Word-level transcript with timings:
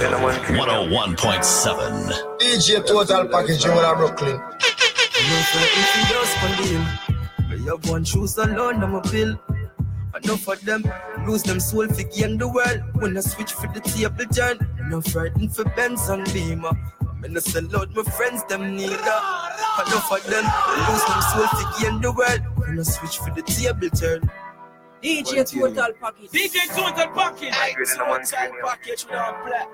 101.7. 0.00 2.38
DJ 2.38 2.84
Total 2.84 3.28
Package, 3.28 3.64
you 3.64 3.70
in 3.70 3.96
Brooklyn. 3.96 4.40
You 7.50 7.66
have 7.70 7.88
one 7.88 8.02
shoes 8.04 8.36
alone, 8.38 8.82
I'm 8.82 8.94
a 8.94 9.00
bill. 9.02 9.38
Enough 10.22 10.48
of 10.48 10.60
them 10.64 10.82
lose 11.26 11.42
them 11.44 11.60
soul 11.60 11.86
for 11.88 12.02
gain 12.02 12.38
the 12.38 12.48
world. 12.48 12.82
When 12.94 13.16
I 13.16 13.20
switch 13.20 13.52
for 13.52 13.68
the 13.68 13.80
table 13.80 14.24
turn, 14.34 14.58
enough 14.80 15.06
frightened 15.12 15.54
for 15.54 15.64
Benz 15.64 16.08
and 16.08 16.24
Beamer. 16.32 16.72
I'm 17.00 17.24
in 17.24 17.36
a 17.36 17.40
sell 17.40 17.76
out 17.76 17.94
my 17.94 18.02
friends, 18.02 18.42
them 18.44 18.74
neither. 18.76 18.94
Enough 18.96 20.10
of 20.10 20.24
them 20.26 20.44
lose 20.88 21.04
them 21.04 21.20
soul 21.30 21.46
for 21.46 21.66
gain 21.80 22.00
the 22.00 22.10
world. 22.12 22.40
When 22.56 22.80
I 22.80 22.82
switch 22.82 23.18
for 23.18 23.30
the 23.30 23.42
table 23.42 23.90
turn. 23.90 24.28
DJ 25.02 25.44
Total 25.48 25.92
Package. 26.00 26.30
DJ 26.30 26.66
Total 26.74 27.08
Package. 27.14 27.54
Total 27.96 28.50
Package 28.62 29.04
without 29.04 29.44
black. 29.46 29.68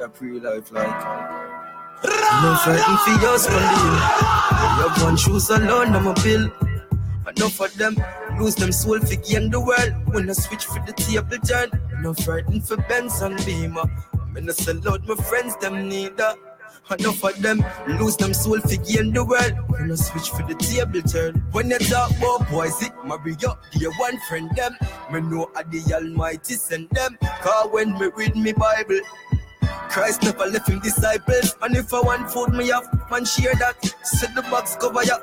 We 0.00 0.04
are 0.04 0.08
pre-life 0.08 0.72
like. 0.72 0.86
No 2.02 2.56
frightened 2.64 2.98
for 3.00 3.22
yours, 3.22 3.46
Pandil. 3.46 3.92
You 4.78 4.88
have 4.88 5.02
one 5.02 5.16
shoes 5.18 5.50
alone, 5.50 5.94
I'm 5.94 6.06
a 6.06 6.14
bill. 6.14 6.50
Enough 7.28 7.60
of 7.60 7.74
them 7.74 7.96
lose 8.38 8.54
them 8.54 8.72
soul 8.72 8.98
for 8.98 9.16
gain 9.16 9.50
the 9.50 9.60
world. 9.60 9.92
When 10.06 10.30
I 10.30 10.32
switch 10.32 10.64
for 10.64 10.82
the 10.86 10.94
table 10.94 11.36
turn, 11.46 11.68
no 12.00 12.14
frightened 12.14 12.66
for 12.66 12.78
Benz 12.78 13.20
and 13.20 13.36
Beamer. 13.44 13.84
A 14.36 14.52
sell 14.54 14.88
out 14.88 15.06
my 15.06 15.16
friends, 15.16 15.54
them 15.58 15.86
neither. 15.90 16.32
Enough 16.98 17.22
of 17.22 17.42
them 17.42 17.62
lose 17.86 18.16
them 18.16 18.32
soul 18.32 18.58
for 18.58 18.82
gain 18.82 19.12
the 19.12 19.22
world. 19.22 19.52
When 19.68 19.92
I 19.92 19.96
switch 19.96 20.30
for 20.30 20.42
the 20.44 20.54
table 20.54 21.02
turn. 21.02 21.44
When 21.52 21.68
you 21.68 21.78
talk 21.78 22.10
about 22.16 22.48
boys, 22.50 22.82
it 22.82 22.92
marry 23.04 23.36
up, 23.46 23.62
dear 23.72 23.90
one 23.98 24.18
friend 24.30 24.50
them. 24.56 24.78
Me 25.12 25.20
know 25.20 25.50
I 25.54 25.62
the 25.64 25.92
Almighty 25.92 26.54
send 26.54 26.88
them. 26.88 27.18
Cause 27.42 27.68
when 27.70 27.98
me 27.98 28.08
read 28.16 28.34
me 28.34 28.54
Bible, 28.54 29.00
Christ 29.90 30.22
never 30.22 30.46
left 30.46 30.68
him 30.68 30.78
disciples. 30.78 31.56
And 31.62 31.76
if 31.76 31.92
I 31.92 32.00
want 32.00 32.30
food, 32.30 32.50
me 32.54 32.68
have 32.68 32.88
man 33.10 33.24
share 33.24 33.54
that. 33.56 33.76
Set 34.02 34.34
the 34.34 34.42
box 34.42 34.76
cover 34.76 35.02
ya, 35.04 35.18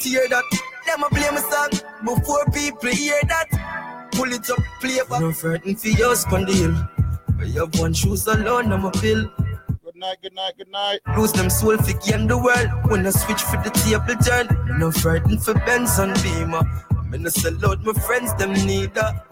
tear 0.00 0.28
that. 0.28 0.44
Them 0.86 1.04
a 1.04 1.08
play 1.08 1.30
my 1.30 1.40
song 1.40 1.70
before 2.04 2.44
people 2.46 2.90
hear 2.90 3.20
that. 3.28 4.08
Pull 4.12 4.32
it 4.32 4.50
up, 4.50 4.58
play 4.80 4.98
back. 5.08 5.20
No 5.20 5.32
frightened 5.32 5.80
for 5.80 5.88
your 5.88 6.14
spondyle. 6.14 6.88
But 7.38 7.48
you 7.48 7.60
have 7.60 7.78
one 7.78 7.92
shoes 7.92 8.26
alone, 8.26 8.72
I'm 8.72 8.84
a 8.84 8.90
pill. 8.90 9.30
Good 9.84 9.94
night, 9.94 10.18
good 10.22 10.34
night, 10.34 10.54
good 10.58 10.70
night. 10.70 11.00
Lose 11.16 11.32
them 11.32 11.48
soul 11.48 11.76
for 11.76 11.92
gain 12.04 12.26
the 12.26 12.36
world. 12.36 12.90
When 12.90 13.06
I 13.06 13.10
switch 13.10 13.42
for 13.42 13.58
the 13.58 13.70
table 13.70 14.16
turn, 14.24 14.78
no 14.78 14.90
frightened 14.90 15.44
for 15.44 15.54
Benz 15.54 15.98
and 15.98 16.14
Beamer. 16.22 16.62
I'm 16.90 17.14
in 17.14 17.26
a 17.26 17.30
sell 17.30 17.54
out 17.70 17.84
my 17.84 17.92
friends, 17.92 18.34
them 18.34 18.52
neither. 18.52 19.22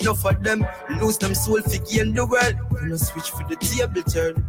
Enough 0.00 0.24
of 0.24 0.42
them 0.42 0.66
lose 1.00 1.18
them 1.18 1.34
soul 1.34 1.60
for 1.62 1.78
gain 1.84 2.14
the 2.14 2.26
world. 2.26 2.54
When 2.70 2.92
I 2.92 2.96
switch 2.96 3.30
for 3.30 3.46
the 3.48 3.56
table 3.56 4.02
turn. 4.02 4.44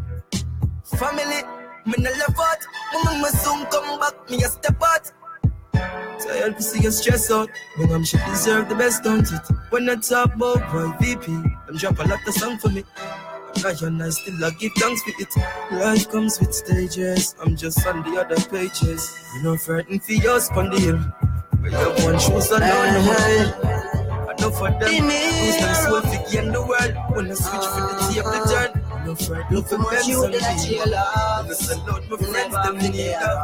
Family, 0.97 1.41
me 1.85 1.93
no 1.97 2.11
love 2.11 2.39
out. 2.39 2.57
Mama, 2.93 3.19
me 3.19 3.29
soon 3.29 3.65
come 3.67 3.99
back, 3.99 4.29
me 4.29 4.43
a 4.43 4.47
step 4.47 4.81
out. 4.81 5.11
Tired 6.19 6.55
to 6.57 6.63
see 6.63 6.81
you 6.81 6.91
stress 6.91 7.31
out. 7.31 7.49
But 7.77 7.91
I'm 7.91 8.05
should 8.05 8.23
deserve 8.25 8.69
the 8.69 8.75
best, 8.75 9.03
don't 9.03 9.29
it? 9.31 9.41
When 9.69 9.89
I 9.89 9.95
talk 9.95 10.35
about 10.35 10.57
YVP, 10.57 11.25
them 11.67 11.77
drop 11.77 11.99
a 11.99 12.03
lot 12.03 12.27
of 12.27 12.33
song 12.33 12.57
for 12.57 12.69
me. 12.69 12.83
Now 13.61 13.69
you're 13.69 13.89
nice, 13.91 14.19
still 14.19 14.43
I 14.43 14.49
give 14.51 14.71
thanks 14.77 15.01
for 15.03 15.11
it. 15.19 15.79
Life 15.79 16.09
comes 16.11 16.39
with 16.39 16.53
stages. 16.53 17.35
I'm 17.41 17.55
just 17.55 17.85
on 17.85 18.03
the 18.03 18.19
other 18.19 18.35
pages. 18.49 19.15
You 19.35 19.43
know, 19.43 19.57
frightened 19.57 20.03
for 20.03 20.13
your 20.13 20.39
spondyle. 20.39 21.13
But 21.61 21.71
you 21.71 21.77
have 21.77 22.03
one 22.03 22.19
shoes 22.19 22.49
alone, 22.51 23.82
no 24.39 24.49
more. 24.49 24.49
Enough 24.49 24.57
for 24.59 24.71
them. 24.79 25.07
Lose 25.07 25.57
them 25.57 25.73
soul 25.75 26.01
for 26.01 26.37
in 26.37 26.51
the 26.51 26.61
world. 26.61 26.93
When 27.15 27.31
I 27.31 27.33
switch 27.33 27.67
for 27.73 27.81
the 27.81 27.95
ah. 27.95 28.11
table 28.13 28.41
turn. 28.49 28.69
No 29.05 29.11
ah. 29.11 29.15
friend, 29.15 29.43
ah. 29.43 29.53
no 29.53 29.61
for 29.61 29.77
Benz 29.77 30.07
and 30.07 30.63
Beamer. 30.63 30.95
I'm 30.95 31.49
a 31.49 31.55
sell 31.55 31.89
out 31.89 32.09
my 32.09 32.17
friends, 32.17 32.53
them 32.53 32.77
neither. 32.77 33.35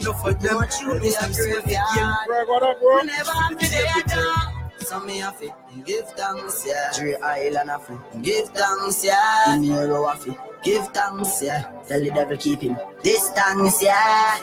Enough 0.00 0.22
for 0.22 0.34
them. 0.34 0.56
Lose 1.02 1.16
them 1.16 1.32
soul 1.32 1.60
for 1.60 1.68
gain. 1.68 2.14
Greg, 2.26 2.48
what 2.48 2.62
up, 2.62 2.80
bro? 2.80 2.98
Whenever 2.98 3.30
I'm 3.34 3.56
there, 3.56 4.62
so 4.84 5.00
me 5.00 5.18
have 5.18 5.38
to 5.40 5.52
give 5.84 6.08
thanks, 6.10 6.66
yeah. 6.66 6.90
Three 6.90 7.16
island 7.16 7.70
have 7.70 7.86
to 7.86 7.98
give 8.20 8.48
thanks, 8.48 9.04
yeah. 9.04 9.54
In 9.54 9.62
Euro 9.64 10.06
have 10.08 10.24
to 10.24 10.36
give 10.62 10.86
thanks, 10.88 11.42
yeah. 11.42 11.62
Tell 11.88 12.00
the 12.00 12.10
devil 12.10 12.36
keep 12.36 12.60
him 12.60 12.76
distance, 13.02 13.82
yeah. 13.82 14.40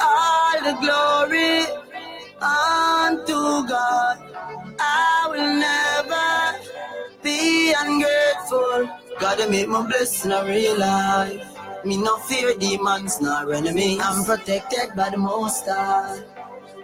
All 0.00 0.60
the 0.60 0.74
glory 0.82 1.64
unto 2.42 3.66
God. 3.68 4.18
I 4.78 5.28
will 5.30 5.56
never 5.56 7.22
be 7.22 7.74
ungrateful. 7.78 8.90
Gotta 9.18 9.48
make 9.48 9.68
my 9.68 9.86
blessing 9.86 10.32
a 10.32 10.44
real 10.44 10.78
life. 10.78 11.56
Me 11.84 11.96
no 11.96 12.16
fear 12.18 12.54
demons 12.58 13.20
nor 13.20 13.52
enemies. 13.54 14.00
I'm 14.02 14.24
protected 14.24 14.94
by 14.96 15.10
the 15.10 15.16
Most 15.16 15.66
High. 15.66 16.22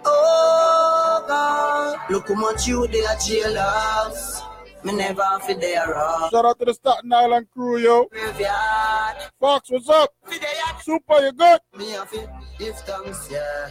Oh 0.05 1.23
God, 1.27 1.99
look 2.09 2.27
how 2.27 2.35
much 2.35 2.67
you 2.67 2.87
they 2.87 3.05
are 3.05 3.17
jealous. 3.17 4.41
Me 4.83 4.93
never 4.93 5.23
feel 5.45 5.57
they 5.59 5.75
are 5.75 5.93
wrong. 5.93 6.29
Shout 6.29 6.45
out 6.45 6.59
to 6.59 6.65
the 6.65 6.73
Staten 6.73 7.13
Island 7.13 7.47
crew, 7.53 7.77
yo. 7.77 8.05
Graveyard, 8.05 9.15
Fox, 9.39 9.69
what's 9.71 9.87
up? 9.89 10.09
feel 10.27 10.39
they 10.39 10.45
are 10.45 10.81
Super, 10.81 11.19
you 11.25 11.31
good? 11.31 11.59
Me 11.77 11.91
have 11.91 12.11
to 12.11 12.29
give 12.59 12.77
thanks, 12.79 13.29
yeah. 13.31 13.69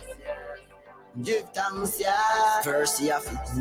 Thanks, 1.14 2.00
yeah. 2.00 2.62
First, 2.62 3.02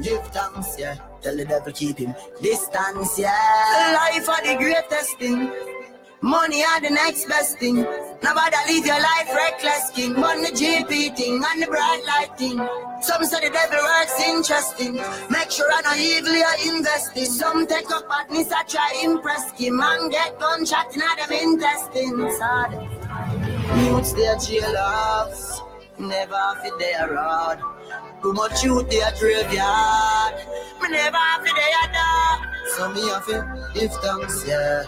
give 0.01 0.25
thanks, 0.27 0.79
yeah. 0.79 0.95
Tell 1.21 1.35
the 1.35 1.45
devil 1.45 1.73
keep 1.73 1.97
him 1.97 2.15
distance, 2.41 3.19
yeah. 3.19 3.99
Life 3.99 4.29
are 4.29 4.41
the 4.45 4.55
greatest 4.57 5.19
thing. 5.19 5.51
Money 6.23 6.63
are 6.63 6.79
the 6.79 6.91
next 6.91 7.25
best 7.25 7.57
thing. 7.57 7.77
Nobody 8.23 8.55
leave 8.67 8.85
your 8.85 8.99
life 9.01 9.33
reckless, 9.35 9.89
king. 9.89 10.13
Money 10.13 10.51
GP 10.51 11.17
thing 11.17 11.41
and 11.43 11.63
the 11.63 11.65
bright 11.67 12.01
light 12.05 12.37
thing. 12.37 12.57
Some 13.01 13.23
say 13.25 13.47
the 13.47 13.51
devil 13.51 13.79
works 13.81 14.21
interesting. 14.21 14.93
Make 15.31 15.49
sure 15.49 15.67
I 15.73 15.81
know 15.81 15.95
evil 15.95 16.33
you're 16.33 16.75
investing. 16.75 17.25
Some 17.25 17.65
take 17.65 17.89
up 17.89 18.07
badness, 18.07 18.51
I 18.51 18.63
try 18.63 19.01
impress 19.03 19.51
him 19.59 19.81
and 19.81 20.11
get 20.11 20.39
gunshot 20.39 20.93
in 20.93 20.99
them 20.99 21.31
intestines. 21.31 22.37
Youths 23.83 24.13
they 24.13 24.27
are 24.27 24.37
jealous, 24.37 25.61
never 26.01 26.55
fit 26.61 26.77
their 26.79 27.09
rod. 27.13 27.59
Too 28.21 28.33
much 28.33 28.63
youth 28.63 28.89
they 28.89 29.01
are 29.01 29.11
graveyard, 29.19 30.35
me 30.81 30.89
never 30.89 31.17
fit 31.43 31.55
their 31.55 31.87
dog. 31.93 32.39
So 32.75 32.89
me 32.93 33.01
have 33.09 33.25
to 33.25 33.69
give 33.73 33.91
thanks, 33.93 34.45
yeah. 34.47 34.83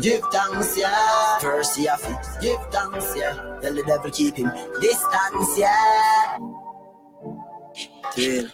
Give 0.00 0.22
thanks, 0.32 0.76
yeah. 0.78 1.38
First 1.38 1.78
you 1.78 1.88
have 1.88 2.02
to 2.02 2.18
give 2.40 2.60
thanks, 2.70 3.14
yeah. 3.16 3.34
Tell 3.60 3.74
the 3.74 3.82
devil 3.82 4.10
keep 4.10 4.36
him 4.36 4.50
distance, 4.80 5.58
yeah. 5.58 6.38
Real. 8.16 8.48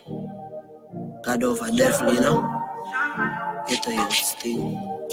God 1.25 1.43
over 1.43 1.71
devil, 1.77 2.15
you 2.15 2.21
know. 2.21 2.43
Get 3.69 3.87
a 3.87 3.91
youth 3.93 4.13
still. 4.13 5.07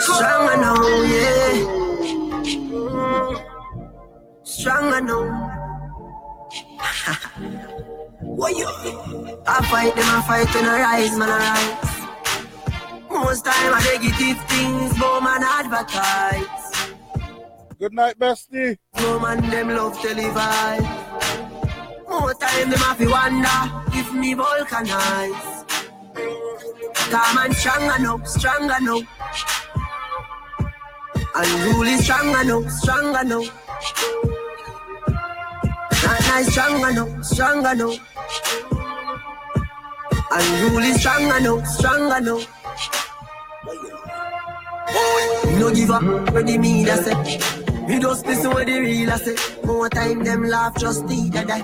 Strong 0.00 0.48
I 0.48 0.56
know, 0.60 1.04
yeah. 1.12 1.84
Strong 4.44 4.92
I 4.92 5.00
know. 5.00 5.24
what 8.20 8.54
you? 8.54 8.66
I 9.46 9.64
fight 9.70 9.96
them, 9.96 10.04
I 10.06 10.20
fight 10.26 10.54
when 10.54 10.66
I 10.66 10.80
rise, 10.80 11.16
man, 11.16 11.30
I 11.30 11.38
rise. 11.38 11.78
Most 13.08 13.46
time 13.46 13.72
I 13.72 13.80
negative 13.84 14.38
things, 14.44 14.98
but 14.98 15.20
man 15.22 15.42
advertise. 15.42 16.90
Good 17.78 17.94
night, 17.94 18.18
bestie. 18.18 18.76
No 18.98 19.18
man 19.18 19.40
them 19.48 19.70
love 19.70 19.96
televise. 19.96 20.86
More 22.06 22.34
time 22.34 22.68
them 22.68 22.80
have 22.80 22.98
to 22.98 23.08
wonder 23.08 23.72
if 23.98 24.12
me 24.12 24.34
vulcanize. 24.34 25.64
Come 27.10 27.38
and 27.38 27.56
stronger 27.56 27.98
now, 27.98 28.22
stronger 28.24 28.78
now. 28.82 29.00
Unruly 31.34 31.96
stronger 31.96 32.44
now, 32.44 32.68
stronger 32.68 33.24
now. 33.24 33.42
Not 36.04 36.20
nice 36.20 36.52
stronger 36.52 36.92
now, 36.92 37.22
stronger 37.22 37.74
now. 37.74 37.94
Unruly 40.30 40.92
stronger 40.98 41.40
now, 41.40 41.64
stronger 41.64 42.20
now. 42.20 42.38
You 45.50 45.58
no 45.60 45.74
give 45.74 45.90
up 45.90 46.02
when 46.32 46.46
the 46.46 46.58
media 46.58 46.96
say. 46.98 47.64
You 47.86 48.00
just 48.00 48.26
listen 48.26 48.50
what 48.50 48.66
the 48.66 48.78
real 48.80 49.10
I 49.10 49.16
say. 49.16 49.36
More 49.64 49.88
time 49.90 50.24
them 50.24 50.44
laugh 50.44 50.74
just 50.78 51.04
either 51.10 51.44
die. 51.44 51.62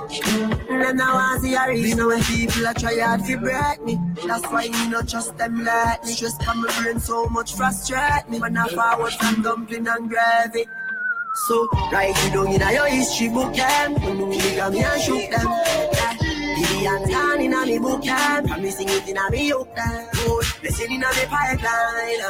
Them 0.69 0.97
now 0.97 1.15
want 1.15 1.43
see 1.43 1.55
a 1.55 1.67
reason 1.69 2.07
when 2.07 2.23
people 2.23 2.67
are 2.67 2.75
try 2.75 2.99
hard 3.01 3.25
to 3.25 3.39
break 3.39 3.83
me. 3.83 3.99
That's 4.27 4.45
why 4.47 4.69
me 4.69 4.89
not 4.89 5.09
trust 5.09 5.37
them 5.39 5.65
me. 5.65 6.13
Stress 6.13 6.37
from 6.45 6.63
my 6.63 6.83
brain 6.83 7.01
so 7.01 7.27
much 7.29 7.55
frustrate 7.55 8.29
me. 8.29 8.39
When 8.39 8.57
I 8.57 8.69
forward 8.69 9.13
from 9.15 9.43
dumpling 9.43 9.89
and 9.89 10.11
gravy. 10.11 10.67
So 11.35 11.69
write 11.93 12.15
it 12.17 12.33
down 12.33 12.49
in 12.49 12.61
your 12.61 12.87
history 12.87 13.29
book 13.29 13.55
them. 13.55 13.95
When 13.95 14.19
you 14.19 14.39
nigga 14.39 14.73
me 14.73 14.83
and 14.83 15.01
shoot 15.01 15.31
them. 15.31 15.47
Yeah. 15.47 16.17
Billion 16.61 17.09
gone 17.09 17.41
in 17.41 17.55
a 17.55 17.67
me 17.67 17.79
book 17.79 18.05
time. 18.05 18.47
Promising 18.47 18.89
it 18.89 19.09
in 19.09 19.17
a 19.17 19.31
me 19.31 19.49
yoke 19.49 19.75
time. 19.77 20.09
Good, 20.13 20.45
blessing 20.61 20.93
in 20.93 21.03
a 21.03 21.09
me 21.09 21.27
pipeline. 21.27 22.21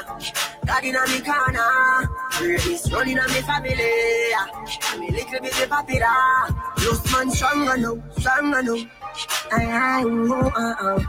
God 0.67 0.85
in 0.85 0.97
a 0.97 1.07
me 1.09 1.21
corner. 1.21 2.09
Praise 2.31 2.93
running 2.93 3.19
a 3.19 3.27
me 3.29 3.41
family. 3.41 4.35
I'm 4.35 5.03
a 5.03 5.11
little 5.11 5.41
bit 5.41 5.63
of 5.63 5.69
papira. 5.71 6.77
Just 6.79 7.13
man 7.13 7.31
stronger 7.31 7.77
now, 7.77 8.03
stronger 8.19 8.63
now. 8.63 8.91
I, 9.53 9.65
I, 9.65 10.05
oh, 10.05 10.53
uh, 10.55 10.75
uh. 10.81 11.03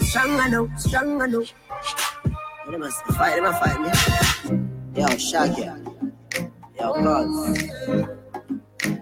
Stronger 0.00 1.28
now. 1.28 1.42
They 2.70 2.76
must 2.76 3.04
fight, 3.04 3.34
they 3.34 3.40
must 3.40 3.62
fight 3.62 3.80
me. 3.80 5.00
Yo, 5.00 5.06
Shaggy. 5.16 5.64
God. 5.64 5.99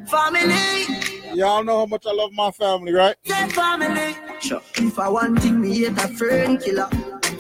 Family. 0.09 0.87
Y'all 1.33 1.63
know 1.63 1.79
how 1.79 1.87
much 1.87 2.05
I 2.07 2.13
love 2.13 2.33
my 2.33 2.51
family, 2.51 2.93
right? 2.93 3.15
Yeah, 3.23 3.47
family. 3.49 4.17
Sure. 4.41 4.61
If 4.75 4.99
I 4.99 5.09
want 5.09 5.41
thing, 5.41 5.61
me 5.61 5.79
hate 5.79 5.93
a 5.93 6.09
fern 6.09 6.59
killer. 6.59 6.89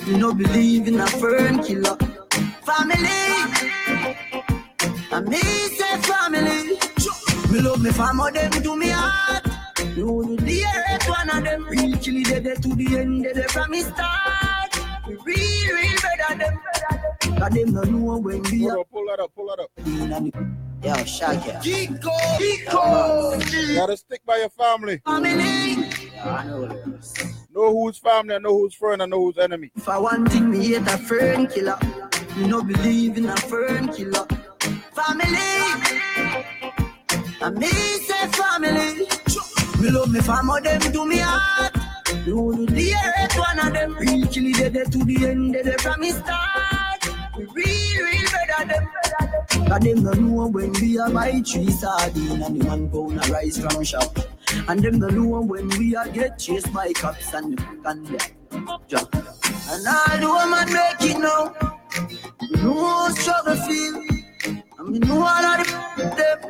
You 0.06 0.18
no 0.18 0.32
believe 0.32 0.86
in 0.86 1.00
a 1.00 1.06
fern 1.08 1.60
killer. 1.64 1.96
Family. 2.62 3.08
And 5.10 5.28
me 5.28 5.40
say 5.40 5.96
family. 6.02 6.78
Me 7.50 7.60
love 7.60 7.82
me 7.82 7.90
family, 7.90 8.30
them 8.30 8.50
do 8.62 8.76
me 8.76 8.90
heart. 8.90 9.44
No, 9.96 10.22
the 10.22 10.36
dearest 10.36 11.08
one 11.08 11.30
of 11.30 11.42
them. 11.42 11.64
Real 11.66 11.98
chilly, 11.98 12.22
they 12.22 12.38
dead 12.38 12.62
to 12.62 12.74
the 12.76 12.96
end, 12.96 13.24
they 13.24 13.32
dead 13.32 13.50
from 13.50 13.72
me 13.72 13.80
start. 13.80 14.78
We 15.08 15.16
real, 15.16 15.74
real 15.74 15.96
better 16.00 16.38
them. 16.38 16.60
Cause 17.38 17.50
them 17.50 17.72
no 17.72 17.82
know 17.82 18.18
when 18.18 18.42
we 18.42 18.62
Hold 18.62 18.72
are. 18.72 18.78
up, 18.80 18.90
pull 18.90 19.06
that 19.06 19.20
up, 19.20 19.34
pull 19.34 19.46
that 19.48 19.60
up. 19.60 19.70
Yo, 20.82 21.04
Shaggy. 21.04 21.50
Kiko, 21.62 22.16
Kiko. 22.38 23.74
Gotta 23.76 23.96
stick 23.96 24.24
by 24.26 24.38
your 24.38 24.48
family. 24.50 25.00
Family. 25.04 25.88
Yeah, 26.14 26.34
I 26.34 26.44
know 26.46 26.66
this. 26.66 27.14
Know 27.54 27.72
who's 27.72 27.98
family, 27.98 28.34
I 28.34 28.38
know 28.38 28.58
who's 28.58 28.74
friend, 28.74 29.02
I 29.02 29.06
know 29.06 29.24
who's 29.24 29.38
enemy. 29.38 29.70
If 29.76 29.88
I 29.88 29.98
want 29.98 30.30
thing, 30.32 30.50
me 30.50 30.66
hate 30.66 30.82
a 30.82 30.98
fern 30.98 31.46
killer. 31.46 31.78
Me 32.36 32.46
no 32.46 32.62
believe 32.62 33.16
in 33.16 33.26
a 33.26 33.36
fern 33.36 33.88
killer. 33.92 34.26
Family. 34.92 35.38
I 37.40 37.50
me 37.54 37.68
say 37.68 38.26
family. 38.28 39.06
Me 39.80 39.90
love 39.90 40.10
me 40.12 40.20
family, 40.20 40.60
them 40.62 40.92
do 40.92 41.06
me 41.06 41.18
heart. 41.18 41.72
No, 42.26 42.52
the 42.52 42.66
dearest 42.66 43.38
one 43.38 43.58
of 43.60 43.72
them. 43.72 43.96
Real 43.96 44.26
chilly, 44.26 44.52
they 44.52 44.70
dead 44.70 44.90
to 44.92 44.98
the 45.04 45.26
end, 45.26 45.54
they 45.54 45.62
dead 45.62 45.80
from 45.80 46.00
me 46.00 46.10
start. 46.10 46.77
Real, 47.38 48.04
real 48.04 48.26
better 48.32 48.66
them. 48.66 48.88
Cause 49.68 49.80
them 49.80 50.02
no 50.02 50.12
know 50.12 50.46
when 50.48 50.72
we 50.72 50.98
are 50.98 51.10
buy 51.10 51.40
three 51.46 51.70
sardine 51.70 52.42
and 52.42 52.60
the 52.60 52.66
one 52.66 52.90
pound 52.90 53.18
of 53.22 53.30
rice 53.30 53.58
from 53.58 53.84
shop. 53.84 54.18
And 54.66 54.80
them 54.80 54.98
no 54.98 55.08
know 55.08 55.40
when 55.42 55.68
we 55.78 55.94
are 55.94 56.08
get 56.08 56.38
chased 56.38 56.72
by 56.72 56.92
cops 56.94 57.32
and 57.34 57.56
the 57.56 57.64
and. 57.84 58.08
Ja. 58.88 58.98
And 59.70 59.86
all 59.86 60.18
the 60.18 60.26
woman 60.26 60.72
make 60.72 61.10
it 61.10 61.18
now. 61.20 61.54
We 62.40 62.60
know 62.60 63.08
struggle 63.10 63.56
feel. 63.66 64.02
And 64.78 64.88
we 64.90 64.98
know 64.98 65.22
all 65.22 65.44
of 65.44 65.66
the 65.96 66.04
them. 66.18 66.40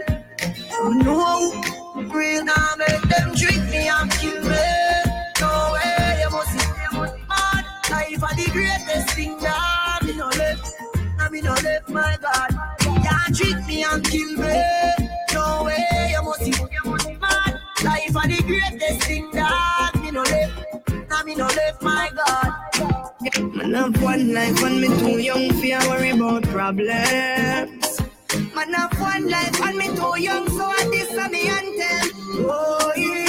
We 0.88 0.94
know 1.04 1.52
real 2.14 2.44
now 2.44 2.74
make 2.78 3.02
them 3.02 3.34
trick 3.34 3.62
me 3.68 3.88
and 3.88 4.10
kill 4.12 4.40
me. 4.42 4.56
No 5.40 5.72
way, 5.74 6.20
you 6.22 6.30
must 6.30 6.54
must 6.94 7.28
mad. 7.28 7.64
Life 7.90 8.22
are 8.22 8.34
the 8.36 8.50
greatest 8.52 9.10
thing 9.14 9.38
that. 9.40 9.67
And 11.28 11.34
me 11.34 11.42
no 11.42 11.52
left, 11.52 11.90
my 11.90 12.16
God. 12.22 12.50
Can't 12.80 13.36
trick 13.36 13.66
me 13.66 13.84
and 13.84 14.02
kill 14.02 14.32
me. 14.32 14.62
No 15.34 15.64
way, 15.64 16.10
you 16.10 16.22
must 16.22 16.46
you 16.46 16.90
must 16.90 17.20
mad. 17.20 17.60
Life 17.84 18.16
are 18.16 18.28
the 18.28 18.42
greatest 18.46 19.06
thing 19.06 19.30
that 19.32 19.92
me 20.00 20.10
no 20.10 20.22
left. 20.22 20.88
And 20.88 21.26
me 21.26 21.34
no 21.34 21.44
left, 21.44 21.82
my 21.82 22.10
God. 22.16 23.54
Man 23.54 23.74
have 23.74 24.02
one 24.02 24.32
life 24.32 24.62
and 24.62 24.80
me 24.80 24.88
too 24.88 25.18
young 25.18 25.50
for 25.50 25.90
worry 25.90 26.10
about 26.12 26.44
problems. 26.44 28.00
Man 28.54 28.72
have 28.72 28.98
one 28.98 29.28
life 29.28 29.60
and 29.60 29.76
me 29.76 29.88
too 29.88 30.18
young 30.18 30.48
so 30.48 30.64
I 30.64 31.26
a 31.26 31.28
me 31.28 31.46
anthem. 31.46 32.46
Oh 32.48 32.92
yeah. 32.96 33.27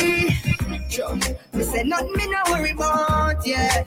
Sure. 0.89 1.15
Me 1.53 1.63
say 1.63 1.83
nothing 1.83 2.13
me 2.13 2.25
no 2.27 2.41
worry 2.49 2.71
about, 2.71 3.45
yeah. 3.45 3.83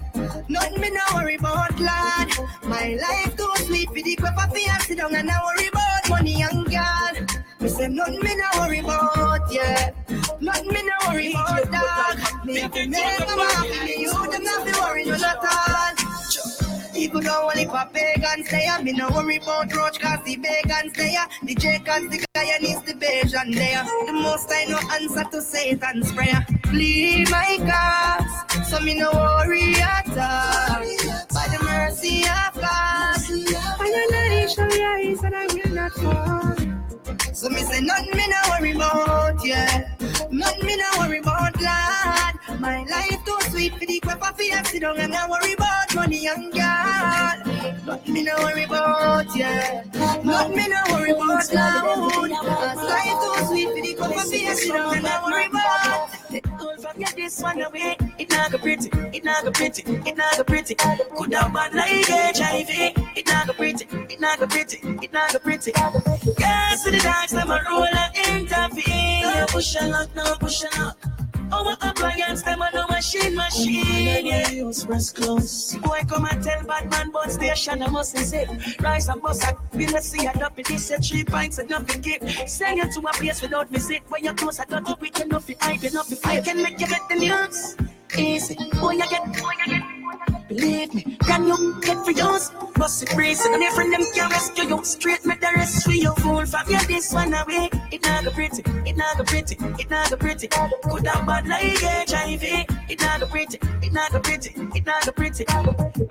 Nothing 0.49 0.81
me 0.81 0.91
no 0.91 1.01
worry 1.15 1.35
about, 1.35 1.79
lad. 1.81 2.31
My 2.63 2.95
life 2.95 3.37
too 3.37 3.51
sweet 3.65 3.89
for 3.89 4.03
the 4.03 4.15
crap 4.15 4.39
of 4.39 4.55
fear 4.55 4.73
sit 4.83 4.99
down 4.99 5.15
and 5.15 5.29
I 5.29 5.41
worry 5.45 5.67
about 5.67 6.09
money 6.09 6.43
and 6.43 6.65
girl. 6.65 7.27
Me 7.61 7.69
say 7.69 7.89
nothing 7.89 8.21
me 8.21 8.37
no 8.37 8.61
worry 8.61 8.79
about, 8.79 9.53
yeah. 9.53 9.91
Nothing 10.41 10.69
me 10.69 10.83
no 10.85 11.09
worry 11.09 11.33
about, 11.33 11.73
dog. 11.73 12.47
Me 12.47 12.61
have 12.61 12.73
to 12.73 12.87
me 12.87 13.95
you 13.99 14.13
them 14.31 14.45
not 14.45 14.65
be 14.65 14.73
worry 14.81 15.05
no 15.05 15.15
at 15.15 15.37
all. 15.39 16.02
Even 17.03 17.25
though 17.25 17.51
only 17.51 17.65
for 17.65 17.85
pagans 17.93 18.49
there, 18.49 18.81
me 18.81 18.93
no 18.93 19.11
worry 19.11 19.39
about 19.39 19.75
roach 19.75 19.99
cause 19.99 20.25
the 20.25 20.37
pagans 20.37 20.93
there. 20.93 21.27
The 21.43 21.55
Jacobs, 21.57 22.09
the 22.11 22.25
guy 22.33 22.45
Guyanese, 22.45 22.85
the 22.87 22.95
Bajan 22.95 23.53
there. 23.57 23.83
The 24.07 24.13
most 24.13 24.49
I 24.53 24.67
know 24.67 24.79
answer 24.93 25.25
to 25.33 25.43
Satan's 25.43 26.13
prayer. 26.13 26.47
Plead 26.63 27.29
my 27.29 27.59
cause, 27.59 28.71
so 28.71 28.79
me 28.79 28.95
no 28.95 29.11
worry 29.11 29.75
at 29.81 30.11
all. 30.11 30.79
By 31.35 31.49
the 31.51 31.59
mercy 31.65 32.23
of 32.23 32.55
God, 32.55 33.21
your 33.85 34.11
light 34.13 34.49
shall 34.55 34.69
rise 34.69 35.25
and 35.25 35.35
I 35.35 35.47
will 35.47 35.75
not 35.75 35.93
fall. 35.95 36.55
So 37.35 37.49
me 37.49 37.63
say 37.63 37.81
nothing 37.81 38.17
me 38.17 38.29
no 38.29 38.41
worry 38.49 38.77
about, 38.77 39.45
yeah. 39.45 39.97
Nothing 40.31 40.67
me 40.67 40.77
no 40.77 40.89
worry 40.99 41.19
about, 41.19 41.61
lad. 41.61 42.39
My 42.61 42.85
life 42.85 43.25
too 43.25 43.39
sweet 43.51 43.73
for 43.75 43.87
the 43.87 44.01
crap 44.01 44.23
of 44.23 44.37
fear. 44.37 44.65
Sit 44.65 44.83
down 44.83 44.99
and 44.99 45.15
I 45.15 45.29
worry 45.29 45.55
about 45.55 45.95
money 45.95 46.27
and 46.27 46.53
God. 46.53 47.47
Nothing 47.87 48.15
me 48.15 48.23
no 48.23 48.35
worry 48.39 48.65
about, 48.65 49.35
yeah. 49.37 49.85
Nothing 50.23 50.57
me 50.57 50.69
no 50.69 50.83
worry 50.91 51.11
about. 51.11 51.53
My 51.53 52.75
life 52.75 53.19
too 53.23 53.47
sweet 53.47 53.69
for 53.69 53.83
the 53.83 53.95
crap 53.95 54.17
of 54.17 54.31
fear. 54.31 54.55
Sit 54.55 54.73
down 54.73 54.97
and 54.97 55.07
I 55.07 55.25
worry 55.25 55.47
about. 55.47 56.11
Forget 56.93 57.15
this 57.17 57.41
one 57.41 57.61
away. 57.63 57.97
It 58.19 58.31
not 58.31 58.53
go 58.53 58.59
pretty, 58.59 58.91
it 59.17 59.25
not 59.25 59.45
go 59.45 59.51
pretty, 59.51 59.83
it 59.83 60.17
not 60.17 60.37
go 60.37 60.45
pretty. 60.45 60.75
Could 60.75 61.33
have 61.33 61.53
bad 61.53 61.75
like 61.75 62.07
HIV. 62.07 62.69
It 63.17 63.27
not 63.27 63.47
go 63.47 63.53
pretty, 63.55 63.87
it 64.13 64.21
not 64.21 64.39
go 64.39 64.47
pretty, 64.47 64.79
it 65.03 65.13
not 65.13 65.33
go 65.33 65.39
pretty. 65.39 65.73
Girls 65.73 66.83
to 66.85 66.91
the 66.91 67.01
dogs, 67.03 67.33
them 67.33 67.51
a 67.51 67.63
roll 67.71 67.85
and 67.85 68.45
intervene. 68.45 69.47
Push 69.49 69.77
a 69.81 69.89
lot, 69.89 70.15
no 70.15 70.35
push 70.39 70.65
a 70.65 70.81
lot. 70.81 70.97
Oh, 71.55 71.65
my 71.65 71.77
appliance, 71.91 72.43
them 72.43 72.63
a 72.63 72.71
no 72.73 72.87
machine, 72.87 73.37
machine. 73.37 74.27
Yeah, 74.27 74.49
use 74.49 74.87
press 74.87 75.11
close. 75.11 75.75
Boy, 75.77 76.01
come 76.09 76.25
and 76.25 76.43
tell 76.43 76.63
Batman, 76.65 77.11
but 77.13 77.31
station, 77.31 77.83
I 77.83 77.89
must 77.89 78.17
say. 78.17 78.47
Rise 78.81 79.09
and 79.09 79.21
bust, 79.21 79.45
I 79.47 79.77
feel 79.77 79.95
a 79.95 80.01
see 80.01 80.27
a 80.27 80.33
dumpy. 80.33 80.63
This 80.63 80.91
a 80.91 80.99
three 80.99 81.25
pints 81.25 81.59
and 81.59 81.69
nothing 81.69 82.01
keep. 82.01 82.23
Send 82.49 82.79
you 82.79 82.91
to 82.91 83.01
a 83.01 83.13
place 83.13 83.43
without 83.43 83.69
visit. 83.69 84.01
When 84.09 84.25
you're 84.25 84.35
close, 84.35 84.61
I 84.61 84.65
to 84.65 84.97
quick 84.97 85.21
enough, 85.21 85.49
you 85.49 85.57
hype 85.61 85.85
enough. 85.85 86.11
If 86.11 86.27
I 86.27 86.41
can 86.41 86.63
make 86.63 86.81
you 86.81 86.87
get 86.87 87.07
the 87.11 87.17
news. 87.17 87.77
Easy. 88.17 88.57
Boy, 88.81 88.93
you 88.93 89.09
get, 89.09 89.25
boy, 89.25 89.53
you 89.67 89.73
get. 89.73 90.02
Believe 90.55 90.93
me, 90.93 91.03
can 91.21 91.47
you 91.47 91.81
get 91.81 92.05
for 92.05 92.11
yours? 92.11 92.51
Bust 92.75 93.03
it 93.03 93.15
breeze 93.15 93.43
and 93.47 93.63
every 93.63 93.89
them 93.89 94.05
can 94.15 94.29
rescue 94.29 94.65
you. 94.65 94.85
Straight 94.85 95.25
make 95.25 95.41
the 95.41 95.51
rest 95.57 95.85
for 95.85 95.93
you. 95.93 96.13
Fool 96.17 96.45
from 96.45 96.69
you 96.69 96.79
this 96.87 97.11
one 97.13 97.33
away. 97.33 97.71
It 97.91 98.03
not 98.03 98.25
go 98.25 98.31
pretty, 98.33 98.63
it 98.85 98.97
not 98.97 99.17
go 99.17 99.25
pretty, 99.25 99.57
it 99.59 99.89
not 99.89 100.11
go 100.11 100.17
pretty. 100.17 100.49
And 100.53 101.27
bad 101.27 101.49
like 101.49 101.79
HIV. 101.81 102.43
It 102.91 103.01
not 103.01 103.21
go 103.21 103.27
pretty, 103.29 103.59
it 103.83 103.93
not 103.93 104.13
go 104.13 104.21
pretty, 104.21 104.51
it 104.75 104.85
not 104.85 105.07
go 105.07 105.13
pretty. 105.13 105.45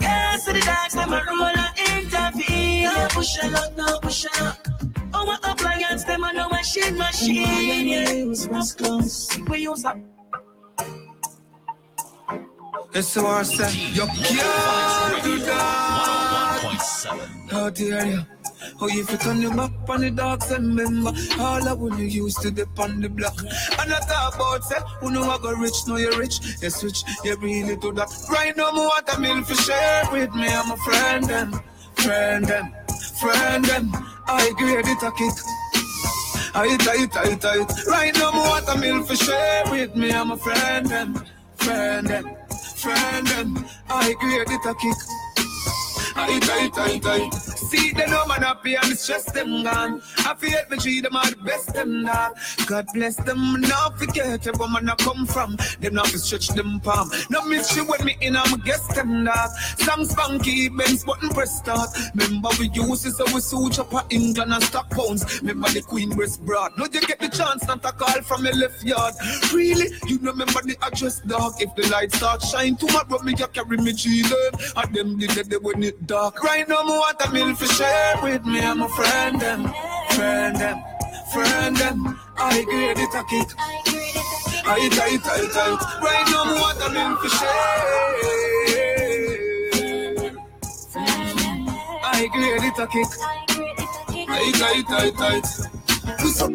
Yes, 0.02 0.46
to 0.46 0.54
the 0.54 0.62
dogs, 0.62 0.94
them 0.96 1.14
a 1.14 1.24
roll 1.28 1.44
and 1.44 2.06
intervene. 2.06 2.82
Yeah, 2.82 3.08
push 3.12 3.38
a 3.44 3.48
lot, 3.48 3.78
no 3.78 4.00
push 4.00 4.26
a 4.26 4.44
lot. 4.44 4.68
Oh, 5.14 5.26
my 5.26 5.38
appliance, 5.44 6.04
them 6.06 6.24
a 6.24 6.34
no 6.34 6.50
machine, 6.50 6.98
machine. 6.98 7.88
Yeah, 7.88 8.12
use 8.12 8.48
press 8.48 8.74
close. 8.74 9.38
We 9.48 9.60
use 9.60 9.86
up. 9.86 9.98
It's 12.94 13.14
the 13.14 13.24
one 13.24 13.46
say, 13.46 13.72
you 13.94 14.06
can't 14.06 15.24
do 15.24 15.38
that. 15.40 16.60
101.7. 16.62 17.52
How 17.52 17.70
dare 17.70 18.06
you? 18.06 18.26
Oh, 18.82 18.88
if 18.90 19.10
you 19.12 19.18
turn 19.18 19.42
your 19.42 19.56
back 19.56 19.72
on 19.88 20.02
the 20.02 20.12
dogs 20.12 20.52
and 20.52 20.78
remember 20.78 21.12
all 21.40 21.68
of 21.68 21.80
when 21.80 21.98
you 21.98 22.06
used 22.06 22.42
to 22.42 22.52
dip 22.52 22.78
on 22.78 23.00
the 23.00 23.08
block. 23.08 23.40
And 23.80 23.94
I 23.94 24.00
talk 24.00 24.36
about 24.36 24.64
say, 24.66 24.76
who 25.00 25.10
know 25.10 25.24
I 25.24 25.38
go 25.38 25.54
rich, 25.54 25.88
know 25.88 25.96
you're 25.96 26.18
rich. 26.18 26.42
You 26.62 26.70
switch, 26.70 27.04
you 27.24 27.38
really 27.38 27.78
do 27.78 27.94
that. 27.94 28.10
Right 28.30 28.56
now, 28.58 28.72
me 28.72 28.80
want 28.80 29.08
a 29.16 29.20
meal 29.22 29.42
for 29.44 29.56
share 29.56 30.04
with 30.12 30.34
me. 30.36 30.48
I'm 30.50 30.72
a 30.72 30.78
friend 30.78 31.24
them, 31.24 31.62
friend 31.96 32.46
them, 32.46 32.74
friend 33.22 33.66
them. 33.66 33.92
I 34.28 34.52
grade 34.58 34.86
it 34.86 35.04
a 35.04 35.12
kick. 35.12 35.34
I 36.54 36.76
tight, 36.78 37.18
I 37.18 37.36
tight. 37.36 37.88
Right 37.88 38.14
now, 38.16 38.32
me 38.32 38.40
want 38.40 38.68
a 38.68 38.78
meal 38.78 39.04
for 39.04 39.16
share 39.16 39.64
with 39.72 39.96
me. 39.96 40.12
I'm 40.12 40.32
a 40.32 40.38
friend 40.38 40.88
them, 40.88 41.24
friend 41.56 42.08
them, 42.08 42.36
friend. 42.82 43.66
I 43.90 44.16
it 44.50 44.66
a 44.66 44.74
kick. 44.76 44.98
I 46.16 46.40
tight, 46.40 46.78
I 46.78 46.98
tight. 47.00 47.61
See, 47.72 47.94
they 47.94 48.06
know 48.08 48.26
man 48.26 48.42
happy 48.42 48.76
and 48.76 48.92
the 48.92 48.96
stress 48.98 49.32
them 49.32 49.64
gone. 49.64 50.02
I 50.18 50.36
feel 50.36 50.60
me 50.70 50.78
treat 50.78 51.04
them 51.04 51.16
all 51.16 51.30
the 51.30 51.38
best 51.38 51.74
them 51.74 52.04
dog. 52.04 52.38
God 52.68 52.86
bless 52.94 53.16
them, 53.16 53.62
not 53.62 53.98
forget 53.98 54.46
where 54.58 54.70
man 54.70 54.90
I 54.90 54.96
come 54.96 55.26
from. 55.26 55.56
Them 55.80 55.94
not 55.94 56.08
stretch 56.08 56.50
them 56.50 56.82
palm. 56.82 57.10
No 57.30 57.46
mystery 57.46 57.84
when 57.84 58.04
me 58.04 58.18
in, 58.20 58.36
I'm 58.36 58.60
guest 58.60 58.94
them 58.94 59.24
dog. 59.24 59.52
Songs 59.78 60.14
funky, 60.14 60.68
Benz 60.68 61.06
button 61.06 61.30
press 61.30 61.60
start. 61.60 61.90
Remember 62.14 62.50
we 62.60 62.70
use 62.74 63.04
this 63.04 63.16
so 63.16 63.24
we 63.34 63.40
suit 63.40 63.80
up 63.80 63.90
for 63.90 64.04
England 64.10 64.52
and 64.52 64.64
stock 64.64 64.90
pounds. 64.90 65.42
Remember 65.42 65.70
the 65.70 65.82
Queen 65.82 66.10
breast 66.10 66.44
broad. 66.46 66.74
No, 66.78 66.88
you 66.92 67.00
get 67.00 67.20
the 67.20 67.30
chance 67.30 67.66
not 67.68 67.82
to 67.84 67.94
call 67.94 68.22
from 68.24 68.44
your 68.44 68.56
left 68.56 68.84
yard. 68.84 69.14
Really, 69.54 69.96
you 70.08 70.20
remember 70.20 70.62
the 70.62 70.76
address 70.82 71.22
dog. 71.22 71.54
If 71.62 71.74
the 71.76 71.88
lights 71.88 72.18
start 72.18 72.42
shine 72.42 72.76
tomorrow, 72.76 73.24
me 73.24 73.34
you 73.38 73.48
carry 73.48 73.78
me 73.78 73.94
G 73.94 74.24
them. 74.24 74.60
And 74.76 74.94
them 74.94 75.18
did 75.18 75.54
it 75.54 75.64
when 75.64 75.84
it 75.84 76.06
dark. 76.06 76.44
Right 76.44 76.68
now, 76.68 76.84
me 76.84 76.92
want 76.92 77.22
a 77.26 77.32
meal 77.32 77.56
for 77.62 77.70
share 77.76 78.16
with 78.24 78.44
me. 78.46 78.60
I'm 78.60 78.82
a 78.82 78.90
friend 78.90 79.40
them, 79.40 79.72
friend 80.12 80.56
them, 80.56 80.82
friend 81.32 81.78
them. 81.78 82.20
I 82.38 82.64
grade 82.64 82.98
it 82.98 83.14
a 83.14 83.24
kick. 83.30 83.48
I 84.66 84.90
tight, 84.90 85.24
tight, 85.24 85.52
tight. 85.54 85.80
Right 86.02 86.26
now, 86.32 86.46
me 86.46 86.54
want 86.60 86.82
a 86.82 86.90
meal 86.90 87.16
for 87.18 87.30
share. 87.30 88.18
I 92.04 92.28
grade 92.34 92.64
it 92.70 92.80
a 92.80 92.88
kick. 92.88 93.08
I 94.28 94.52
tight, 94.62 94.86
tight, 94.90 95.16
tight. 95.22 95.48
Listen. 96.24 96.54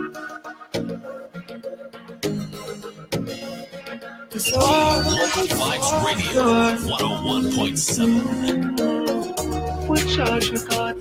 Local 5.15 5.47
Vybz 5.61 5.89
Radio 6.05 6.45
101.7. 6.99 9.66
What 9.87 10.07
charge 10.09 10.51
you 10.51 10.59
got? 10.67 10.97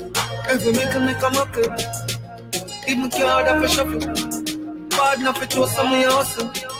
Every 0.47 0.71
make 0.73 0.93
make 0.99 1.17
a 1.17 1.29
muck 1.31 1.57
it. 1.57 1.81
Even 2.87 3.09
card 3.09 3.47
up 3.47 3.63
a 3.63 3.67
shuffle. 3.67 3.99
Bad 4.89 5.19
enough 5.19 5.39
to 5.41 5.49
show 5.49 5.65
some 5.65 5.87
hustle. 5.87 6.74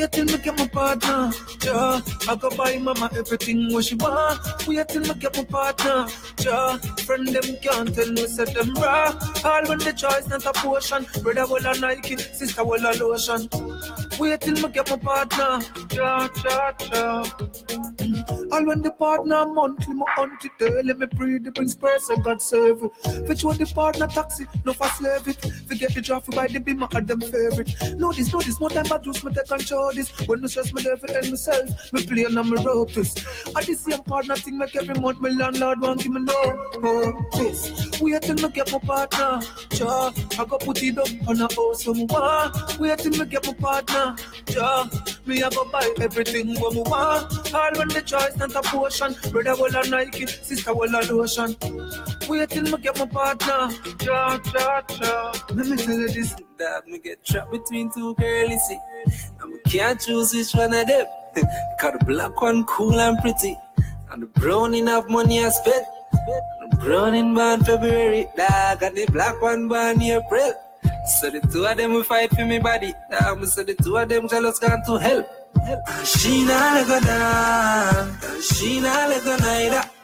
Wait 0.00 0.12
till 0.12 0.24
me 0.24 0.38
get 0.38 0.56
my 0.56 0.66
partner. 0.66 1.30
Yeah, 1.62 2.00
I 2.26 2.34
go 2.34 2.48
buy 2.56 2.78
mama 2.78 3.10
everything 3.14 3.70
what 3.70 3.84
she 3.84 3.96
want. 3.96 4.40
Wait 4.66 4.88
till 4.88 5.02
me 5.02 5.12
get 5.12 5.36
my 5.36 5.44
partner. 5.44 6.06
Yeah, 6.42 6.78
friend 7.04 7.28
them 7.28 7.56
can't 7.60 7.94
tell 7.94 8.10
me 8.10 8.26
set 8.26 8.54
them 8.54 8.72
raw. 8.76 9.12
All 9.44 9.62
when 9.68 9.78
the 9.80 9.92
choice 9.94 10.26
not 10.26 10.46
a 10.46 10.52
potion. 10.54 11.06
Brother 11.22 11.46
will 11.46 11.66
a 11.66 11.78
Nike, 11.78 12.16
sister 12.16 12.64
will 12.64 12.80
a 12.80 12.96
lotion. 12.96 13.46
Wait 14.18 14.40
till 14.40 14.54
me 14.54 14.68
get 14.72 14.88
my 14.88 14.96
partner. 14.96 15.60
Yeah, 15.92 16.28
yeah, 16.46 16.72
yeah. 16.92 17.24
All 18.52 18.64
when 18.66 18.80
the 18.80 18.94
partner 18.98 19.44
monthly, 19.44 19.94
my 19.94 20.06
auntie 20.18 20.50
daily, 20.58 20.94
me 20.94 21.06
pre 21.08 21.38
the 21.38 21.52
prince 21.52 21.74
person 21.74 22.22
God 22.22 22.40
serve. 22.40 22.80
Which 23.28 23.44
one 23.44 23.58
the 23.58 23.66
partner 23.66 24.06
taxi, 24.06 24.46
no 24.64 24.72
for 24.72 24.88
slave 24.88 25.28
it. 25.28 25.44
Forget 25.68 25.94
the 25.94 26.00
traffic 26.00 26.34
by 26.34 26.46
the 26.46 26.58
beamer 26.58 26.88
and 26.94 27.06
them 27.06 27.20
favorite. 27.20 27.70
No 27.98 28.12
this, 28.12 28.32
no 28.32 28.40
this, 28.40 28.58
more 28.58 28.70
time 28.70 28.90
I 28.90 28.98
juice 28.98 29.22
me 29.22 29.32
take 29.34 29.46
control 29.46 29.89
this. 29.92 30.10
When 30.26 30.40
me 30.40 30.48
stress 30.48 30.72
me 30.72 30.82
level 30.82 31.10
and 31.10 31.30
myself, 31.30 31.92
me 31.92 32.06
play 32.06 32.24
on 32.26 32.34
my 32.34 32.62
rope 32.62 32.92
this. 32.92 33.14
And 33.46 33.66
the 33.66 33.74
same 33.74 34.02
partner 34.02 34.36
thing 34.36 34.58
make 34.58 34.76
every 34.76 34.94
month 34.94 35.20
my 35.20 35.28
landlord 35.30 35.80
want 35.80 36.02
give 36.02 36.12
me 36.12 36.20
no 36.20 37.28
this. 37.32 38.00
Wait 38.00 38.22
till 38.22 38.34
me 38.36 38.48
get 38.50 38.72
my 38.72 38.78
partner, 38.78 39.40
ja. 39.72 40.12
I 40.38 40.44
go 40.44 40.58
put 40.58 40.82
it 40.82 40.98
up 40.98 41.08
on 41.28 41.40
a 41.40 41.46
awesome 41.46 42.06
one. 42.06 42.52
Wait 42.78 42.98
till 42.98 43.12
me 43.12 43.24
get 43.26 43.46
my 43.46 43.52
partner, 43.54 44.16
ja. 44.48 44.88
Me 45.26 45.42
I 45.42 45.50
go 45.50 45.64
buy 45.70 45.94
everything 46.00 46.58
what 46.60 46.74
me 46.74 46.82
want. 46.82 47.54
All 47.54 47.70
when 47.76 47.88
the 47.88 48.02
choice 48.02 48.36
not 48.36 48.54
a 48.54 48.62
portion. 48.62 49.14
Brother 49.30 49.54
will 49.56 49.76
a 49.76 49.88
Nike, 49.88 50.26
sister 50.26 50.74
will 50.74 50.94
a 50.94 51.00
lotion. 51.12 51.56
Wait 52.28 52.48
till 52.50 52.62
me 52.62 52.78
get 52.78 52.98
my 52.98 53.06
partner. 53.06 53.70
Cha 53.98 54.38
cha 54.38 54.80
cha. 54.82 55.46
Let 55.50 55.66
me 55.66 55.76
tell 55.76 55.98
you 55.98 56.08
this. 56.08 56.34
That 56.58 56.86
me 56.86 56.98
get 56.98 57.24
trapped 57.24 57.52
between 57.52 57.90
two 57.90 58.14
girlies. 58.16 58.60
And 59.70 59.78
can't 59.78 60.00
choose 60.00 60.34
which 60.34 60.52
one 60.52 60.74
of 60.74 60.86
them. 60.86 61.06
Cause 61.80 61.94
the 61.98 62.04
black 62.04 62.40
one 62.40 62.64
cool 62.64 62.98
and 63.00 63.16
pretty. 63.18 63.56
And 64.10 64.22
the 64.22 64.26
brown 64.26 64.74
enough 64.74 65.08
money 65.08 65.44
I 65.44 65.48
spent. 65.50 65.86
The 66.70 66.76
brown 66.76 67.14
in 67.14 67.34
born 67.34 67.62
February, 67.62 68.26
dog. 68.36 68.82
And 68.82 68.96
the 68.96 69.06
black 69.12 69.40
one 69.40 69.68
born 69.68 70.02
April. 70.02 70.52
So 71.20 71.30
the 71.30 71.40
two 71.52 71.66
of 71.66 71.76
them 71.76 71.92
will 71.92 72.02
fight 72.02 72.30
for 72.30 72.44
me 72.44 72.58
body. 72.58 72.92
Dog, 73.10 73.44
so 73.46 73.62
the 73.62 73.74
two 73.74 73.96
of 73.96 74.08
them 74.08 74.28
jealous 74.28 74.58
gone 74.58 74.82
to 74.86 74.98
hell. 74.98 75.24
She 76.04 76.44
not 76.44 76.74
let 76.74 76.86
go 76.88 77.00
down. 77.06 78.18
She 78.40 78.80
not 78.80 79.08
let 79.08 79.24
go 79.24 79.36
neither. 79.36 79.99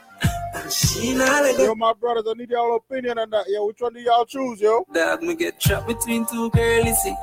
She 0.69 1.13
not 1.13 1.43
go 1.57 1.63
Yo, 1.63 1.75
my 1.75 1.93
brothers, 1.93 2.23
I 2.27 2.33
need 2.33 2.49
y'all 2.49 2.75
opinion 2.75 3.17
on 3.19 3.29
that. 3.29 3.45
Yo, 3.47 3.65
which 3.65 3.79
one 3.79 3.93
do 3.93 3.99
y'all 3.99 4.25
choose, 4.25 4.59
yo? 4.61 4.85
Dog, 4.93 5.21
me 5.23 5.35
get 5.35 5.59
trapped 5.59 5.87
between 5.87 6.25
two 6.25 6.49
girlies, 6.51 6.97
see. 6.97 7.15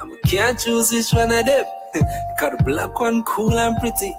And 0.00 0.10
me 0.10 0.18
can't 0.26 0.58
choose 0.58 0.92
which 0.92 1.12
one 1.12 1.32
of 1.32 1.46
them. 1.46 1.64
Cause 2.38 2.52
the 2.56 2.62
black 2.64 2.98
one 2.98 3.22
cool 3.24 3.58
and 3.58 3.76
pretty. 3.78 4.14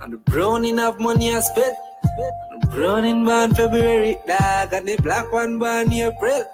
And 0.00 0.12
the 0.12 0.16
brown 0.18 0.64
enough 0.64 0.98
money 0.98 1.34
I 1.34 1.40
spent. 1.40 1.76
The 2.02 2.66
brown 2.70 3.04
in 3.04 3.24
born 3.24 3.54
February, 3.54 4.18
dog. 4.26 4.72
And 4.72 4.88
the 4.88 4.96
black 4.96 5.32
one 5.32 5.58
born 5.58 5.92
in 5.92 6.12
April. 6.12 6.44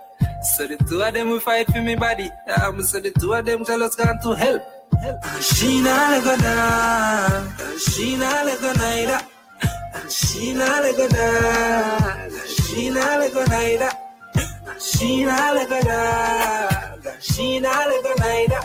So 0.43 0.67
the 0.67 0.77
two 0.77 1.03
of 1.03 1.15
them 1.15 1.31
will 1.31 1.41
fight 1.41 1.67
for 1.71 1.83
me 1.83 1.97
body. 1.97 2.31
Um, 2.63 2.83
so 2.83 3.01
the 3.01 3.11
two 3.11 3.35
of 3.35 3.45
them 3.45 3.65
jealous 3.65 3.95
gone 3.95 4.21
to 4.23 4.35
hell. 4.35 4.61
She 5.41 5.81
not 5.81 6.11
let 6.11 6.25
go 6.25 6.37
down. 6.37 7.79
She 7.79 8.17
not 8.17 8.47
let 8.47 8.61
go 8.61 8.73
neither. 8.73 9.21
She 10.09 10.53
not 10.55 10.83
let 10.83 10.97
go 10.97 11.09
down. 11.09 12.31
She 12.47 12.91
not 12.91 13.19
let 13.21 13.33
go 13.33 13.45
neither. 13.45 13.91
She 14.81 15.25
not 15.25 15.55
let 15.55 15.69
go 15.69 15.81
down. 15.83 17.03
She 17.21 17.61
not 17.61 17.89
let 17.89 18.03
go 18.05 18.15
neither. 18.19 18.61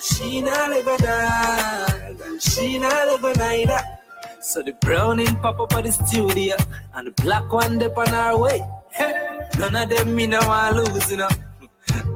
She 0.00 0.40
not 0.40 0.70
let 0.70 0.84
go 0.84 0.96
down. 0.98 2.38
She 2.40 2.78
not 2.78 3.06
let 3.08 3.20
go 3.22 3.32
neither. 3.32 3.80
So 4.40 4.62
the 4.62 4.72
browning 4.80 5.34
pop 5.36 5.58
up 5.60 5.72
at 5.74 5.84
the 5.84 5.92
studio 5.92 6.56
and 6.94 7.06
the 7.08 7.22
black 7.22 7.50
one 7.50 7.78
dip 7.78 7.96
on 7.96 8.08
our 8.10 8.38
way. 8.38 8.60
None 9.58 9.74
of 9.76 9.88
them 9.88 10.14
me 10.14 10.26
no 10.26 10.40
want 10.46 10.76
lose, 10.76 11.10
you 11.10 11.16
know. 11.16 11.28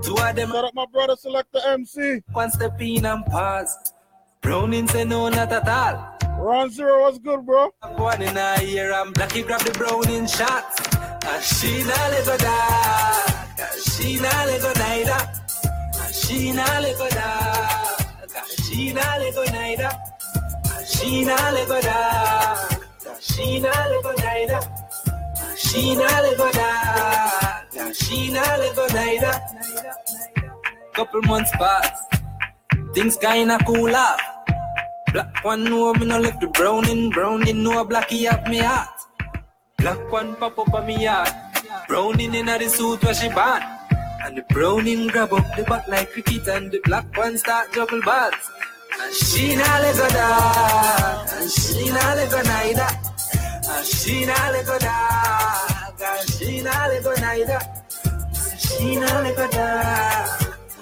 Two 0.03 0.17
of 0.17 0.37
them 0.37 0.51
Shut 0.51 0.65
up, 0.65 0.75
my 0.75 0.87
brother, 0.93 1.17
select 1.17 1.51
the 1.53 1.67
MC. 1.71 2.23
one 2.33 2.51
step 2.51 2.81
in 2.81 3.07
and 3.07 3.25
pause. 3.27 3.93
Browning 4.41 4.89
say 4.89 5.05
no, 5.05 5.29
not 5.29 5.53
at 5.53 5.69
all. 5.69 6.19
Ron 6.39 6.71
Zero, 6.71 7.03
what's 7.03 7.19
good, 7.19 7.45
bro? 7.45 7.71
One 7.97 8.23
in 8.23 8.37
a 8.37 8.63
year, 8.63 8.93
I'm 8.93 9.13
Blackie 9.13 9.45
grab 9.45 9.61
the 9.63 9.73
browning 9.73 10.27
shots. 10.27 10.81
And 11.27 11.43
she 11.43 11.83
not 11.83 12.11
let 12.13 12.25
go 12.25 12.37
die. 12.37 13.55
And 13.59 13.83
she 13.83 14.17
not 14.21 14.47
let 14.47 14.63
go 14.63 14.73
neither. 14.79 15.21
And 16.01 16.15
she 16.15 16.53
not 16.53 16.83
let 16.83 16.97
go 16.97 17.09
die. 17.09 17.97
And 18.37 18.65
she 18.65 18.93
not 18.93 19.19
let 19.21 19.35
go 19.35 19.45
neither. 19.45 19.91
And 20.77 20.87
she 20.87 21.25
not 21.25 21.55
let 21.55 21.69
go 21.69 21.81
die. 21.81 22.79
And 23.07 23.23
she 23.23 23.61
not 23.61 23.91
let 23.91 24.03
go 24.03 24.13
neither. 24.13 24.61
And 25.43 25.59
she 25.59 25.95
not 25.97 26.23
let 26.23 26.37
go 26.39 26.53
die. 26.53 27.63
And 27.79 27.97
she 27.97 28.31
not 28.33 28.59
let 28.61 28.77
go 28.77 28.87
neither. 28.87 29.41
Couple 30.95 31.23
months 31.23 31.51
pass. 31.53 32.18
Things 32.95 33.17
kinda 33.17 33.59
cool 33.67 33.95
off. 33.95 34.21
Black 35.13 35.45
one 35.45 35.65
know 35.65 35.95
me 35.95 36.07
no 36.07 36.19
left 36.19 36.41
the 36.41 36.49
browning, 36.49 37.11
browning 37.11 37.63
know 37.63 37.85
blacky 37.85 38.29
have 38.29 38.47
me 38.49 38.59
heart. 38.59 38.89
Black 39.79 40.13
one 40.13 40.35
pop 40.37 40.59
up 40.59 40.75
on 40.75 40.87
me 40.87 41.05
yard. 41.05 41.29
Browning 41.87 42.35
in 42.35 42.47
the 42.47 42.69
suit 42.69 43.03
where 43.05 43.15
she 43.15 43.29
born. 43.29 43.63
And 44.25 44.37
the 44.37 44.43
browning 44.51 45.07
grab 45.09 45.33
up 45.33 45.45
the 45.57 45.63
back 45.63 45.87
like 45.89 46.13
cricket 46.13 46.49
and 46.49 46.71
the 46.71 46.81
black 46.85 47.07
one 47.17 47.39
start 47.39 47.73
juggle 47.73 48.03
balls. 48.03 48.35
And 49.01 49.15
she 49.15 49.55
not 49.55 49.81
let 49.83 49.97
go 49.97 50.09
down. 50.09 51.29
And 51.35 51.51
she 51.51 51.91
not 51.91 52.17
let 52.17 52.31
go 52.31 52.43
neither. 52.43 52.89
And 53.71 53.87
she 53.87 54.27
not 54.27 54.53
let 54.53 54.67
go 54.67 54.79
down. 54.79 55.93
And 56.01 56.31
she 56.31 56.61
not 56.63 56.89
let 56.91 57.05
go 57.05 57.15
neither. 57.15 57.61
She 58.59 58.97
not 58.97 59.23
let 59.25 59.37
go 59.37 59.51
down. 59.51 60.29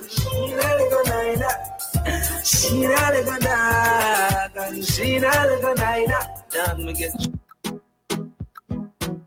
She 0.08 0.54
not 0.54 0.78
let 0.78 0.90
go 0.90 1.02
neither. 1.02 1.75
Go 3.24 3.38
down. 3.40 4.82
She 4.82 5.18
not 5.18 5.48
let 5.48 5.62
go 5.62 5.74
neither. 5.74 6.20
Dog 6.50 6.78
me 6.78 6.92
get 6.94 7.12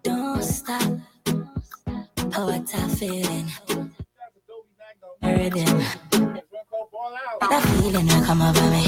Don't 0.04 0.44
stop. 0.44 0.92
Oh, 2.38 2.46
what 2.48 2.74
a 2.74 2.90
feeling. 2.96 3.52
Rhythm. 5.24 5.84
That 7.42 7.64
feeling 7.82 8.08
will 8.08 8.24
come 8.26 8.42
over 8.42 8.72
me. 8.72 8.86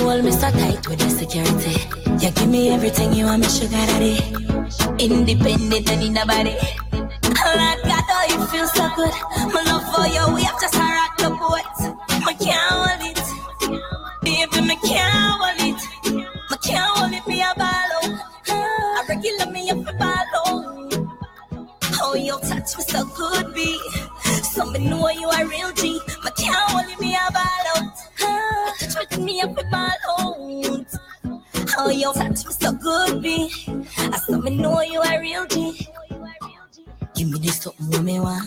Hold 0.00 0.24
me 0.24 0.30
so 0.32 0.50
tight 0.50 0.88
with 0.88 0.98
the 1.00 1.10
security. 1.10 1.76
You 2.24 2.30
give 2.32 2.48
me 2.48 2.70
everything 2.70 3.12
you 3.14 3.26
want, 3.26 3.42
me 3.42 3.48
sugar 3.48 3.70
daddy. 3.70 4.18
Independent 5.04 5.90
and 5.90 6.02
in 6.02 6.14
the 6.14 6.24
body. 6.26 6.56
Lord 6.94 7.82
God, 7.84 8.04
oh, 8.10 8.26
you 8.30 8.46
feel 8.46 8.68
so 8.68 8.88
good. 8.96 9.12
My 9.52 9.62
love 9.66 9.84
for 9.94 10.06
you, 10.06 10.34
we 10.34 10.42
have 10.44 10.60
just 10.60 10.74
rock 10.76 11.16
the 11.18 11.30
boat. 11.30 11.95
Give 37.14 37.30
me 37.30 37.38
this 37.38 37.60
something 37.60 38.04
me 38.04 38.20
want. 38.20 38.42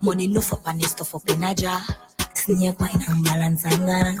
Money 0.00 0.28
no 0.28 0.40
for 0.40 0.60
this 0.72 0.92
stuff 0.92 1.14
up 1.14 1.28
in. 1.28 2.07
Snake 2.38 2.78
wine 2.78 3.02
and 3.08 3.24
balance 3.24 3.64
and 3.64 3.84
gana. 3.84 4.14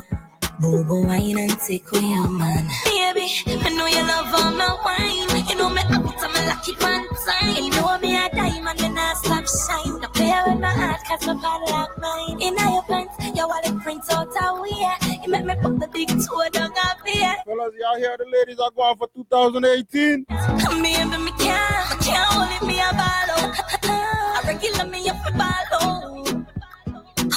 Bobo 0.60 1.06
wine 1.06 1.38
and 1.38 1.56
take 1.60 1.86
away 1.92 2.02
your 2.02 2.28
man. 2.28 2.66
Baby, 2.84 3.30
I 3.46 3.70
know 3.70 3.86
you 3.86 4.02
love 4.02 4.34
all 4.34 4.50
my 4.50 4.74
wine. 4.84 5.46
You 5.48 5.54
know 5.54 5.70
me 5.70 5.82
up 5.82 6.02
to 6.02 6.28
my 6.28 6.46
lucky 6.48 6.72
one 6.82 7.06
time. 7.24 7.54
You 7.54 7.70
know 7.70 7.96
me 7.98 8.16
a 8.16 8.28
diamond 8.34 8.80
and 8.82 8.98
I 8.98 9.14
stop 9.22 9.46
shine. 9.46 10.00
No 10.00 10.08
play 10.08 10.34
with 10.48 10.60
my 10.60 10.68
heart 10.68 11.00
cause 11.06 11.26
my 11.28 11.34
body 11.34 11.70
like 11.70 11.98
mine. 11.98 12.42
In 12.42 12.56
your 12.58 12.82
pants, 12.82 13.14
your 13.36 13.46
wallet 13.46 13.78
prints 13.84 14.10
out 14.12 14.34
a 14.34 14.60
wear. 14.60 14.96
You 15.22 15.30
make 15.30 15.44
me 15.44 15.54
put 15.62 15.78
the 15.78 15.86
big 15.86 16.08
toe 16.08 16.48
down 16.50 16.72
up 16.72 16.98
here. 17.06 17.36
Fellas, 17.46 17.72
y'all 17.78 17.96
hear 17.98 18.16
the 18.18 18.26
ladies 18.36 18.58
are 18.58 18.72
going 18.72 18.96
for 18.96 19.08
2018? 19.14 20.24
Baby, 20.24 20.82
me 20.82 20.94
can't, 20.98 21.20
me 21.22 21.32
can't 21.38 22.28
hold 22.34 22.50
it, 22.50 22.66
me 22.66 22.80
a 22.80 22.92
ball 22.98 24.04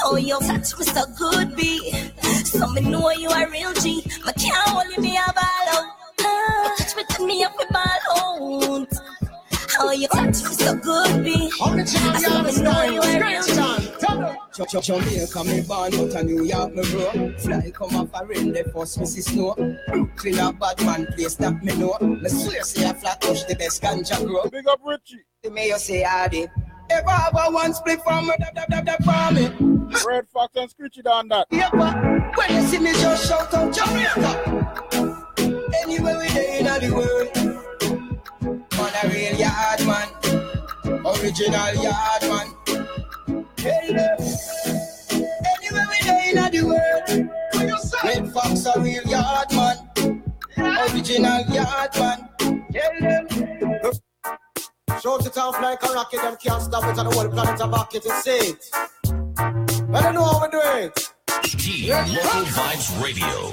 Oh, 0.03 0.17
your 0.17 0.39
touch 0.39 0.77
was 0.77 0.88
so 0.91 1.03
good, 1.17 1.55
B. 1.55 1.91
So 2.43 2.67
me 2.71 2.81
know 2.81 3.12
you 3.12 3.29
a 3.29 3.50
real 3.50 3.74
G. 3.74 4.03
Me 4.25 4.33
can't 4.33 4.55
hold 4.69 4.98
me 4.98 5.17
a 5.17 5.33
ball 5.33 5.67
out. 5.69 5.86
Ah, 6.21 6.75
touch 6.77 6.95
me, 6.95 7.03
turn 7.10 7.27
me 7.27 7.43
up 7.43 7.53
a 7.60 7.74
ball 7.74 7.83
out. 7.83 8.88
Oh, 9.79 9.91
your 9.91 10.10
touch 10.10 10.27
was 10.27 10.57
so 10.57 10.75
good, 10.75 11.24
B. 11.24 11.51
I 11.62 11.83
said 11.86 12.43
me 12.43 12.62
know 12.62 12.83
you 12.83 13.01
a 13.01 13.19
real 13.21 13.43
G. 13.43 13.88
J- 14.53 14.65
J- 14.69 14.81
Jamaica 14.81 15.43
me 15.45 15.62
born 15.62 15.93
out 15.95 16.15
of 16.15 16.25
New 16.25 16.43
York 16.43 16.75
me 16.75 16.83
grow 16.91 17.33
Fly 17.38 17.71
come 17.74 17.95
off 17.95 18.10
a 18.13 18.25
rain 18.25 18.51
the 18.51 18.69
first 18.74 19.00
me 19.00 19.05
see 19.05 19.21
snow 19.21 19.55
Brooklyn 19.88 20.39
a 20.39 20.51
bad 20.51 20.83
man 20.86 21.05
place 21.13 21.36
that 21.36 21.63
me 21.63 21.74
know 21.77 21.98
Me 22.01 22.27
swear 22.29 22.62
say 22.63 22.89
a 22.89 22.93
flat 22.93 23.21
push 23.21 23.43
the 23.43 23.55
best 23.55 23.81
ganja 23.81 24.17
grow 24.27 24.43
Big 24.50 24.67
up 24.67 24.81
Richie 24.86 25.24
The 25.41 25.51
mayor 25.51 25.77
say 25.77 26.03
hardy 26.03 26.48
Ever 26.91 27.10
have 27.10 27.33
a 27.33 27.51
one 27.51 27.74
split 27.74 28.01
from 28.03 28.27
me 28.27 28.33
dab 28.39 28.67
dab 28.69 28.86
dab 28.86 29.03
for 29.03 29.33
me. 29.33 29.50
Red 30.05 30.27
Fox 30.29 30.55
and 30.55 30.69
Screechy 30.69 31.01
down 31.01 31.27
that. 31.29 31.48
Yeah, 31.51 31.69
but 31.71 31.95
when 32.36 32.53
you 32.53 32.62
see 32.67 32.79
me 32.79 32.91
just 32.93 33.27
shout 33.27 33.53
out 33.53 33.74
Jamaica. 33.74 34.31
Anywhere 35.83 36.17
we 36.19 36.27
there 36.29 36.60
in 36.60 36.65
the 36.65 36.91
world. 36.93 37.29
On 38.79 38.91
a 39.03 39.07
real 39.10 39.36
yard 39.36 39.86
man. 39.86 40.10
Original 41.05 41.74
yard 41.81 42.24
man. 42.24 42.48
Anywhere 43.63 44.17
we 45.89 45.98
there 46.03 46.24
in 46.29 46.38
the 46.51 46.62
world. 46.65 47.10
Red 48.03 48.31
Fox 48.33 48.65
a 48.65 48.79
real 48.81 49.03
yard 49.03 49.51
man. 49.53 49.77
Original 50.57 51.41
yard 51.45 51.95
man. 51.95 52.29
Tell 52.71 53.00
them 53.00 53.27
Shout 55.00 55.25
it 55.25 55.38
off 55.38 55.62
like 55.62 55.83
a 55.83 55.93
rocket, 55.93 56.21
them 56.21 56.36
can't 56.38 56.62
stop 56.62 56.83
it, 56.83 56.98
and 56.98 57.10
the 57.10 57.15
whole 57.15 57.29
planet 57.29 57.62
a 57.62 57.67
back 57.67 57.95
it, 57.95 58.05
you 58.05 58.12
it. 58.25 58.69
But 59.89 60.05
I 60.05 60.12
know 60.12 60.24
how 60.24 60.41
we 60.41 60.50
do 60.50 60.62
it. 60.63 61.13
G 61.43 61.89
Local 61.89 62.45
Vybz 62.45 63.01
Radio 63.03 63.51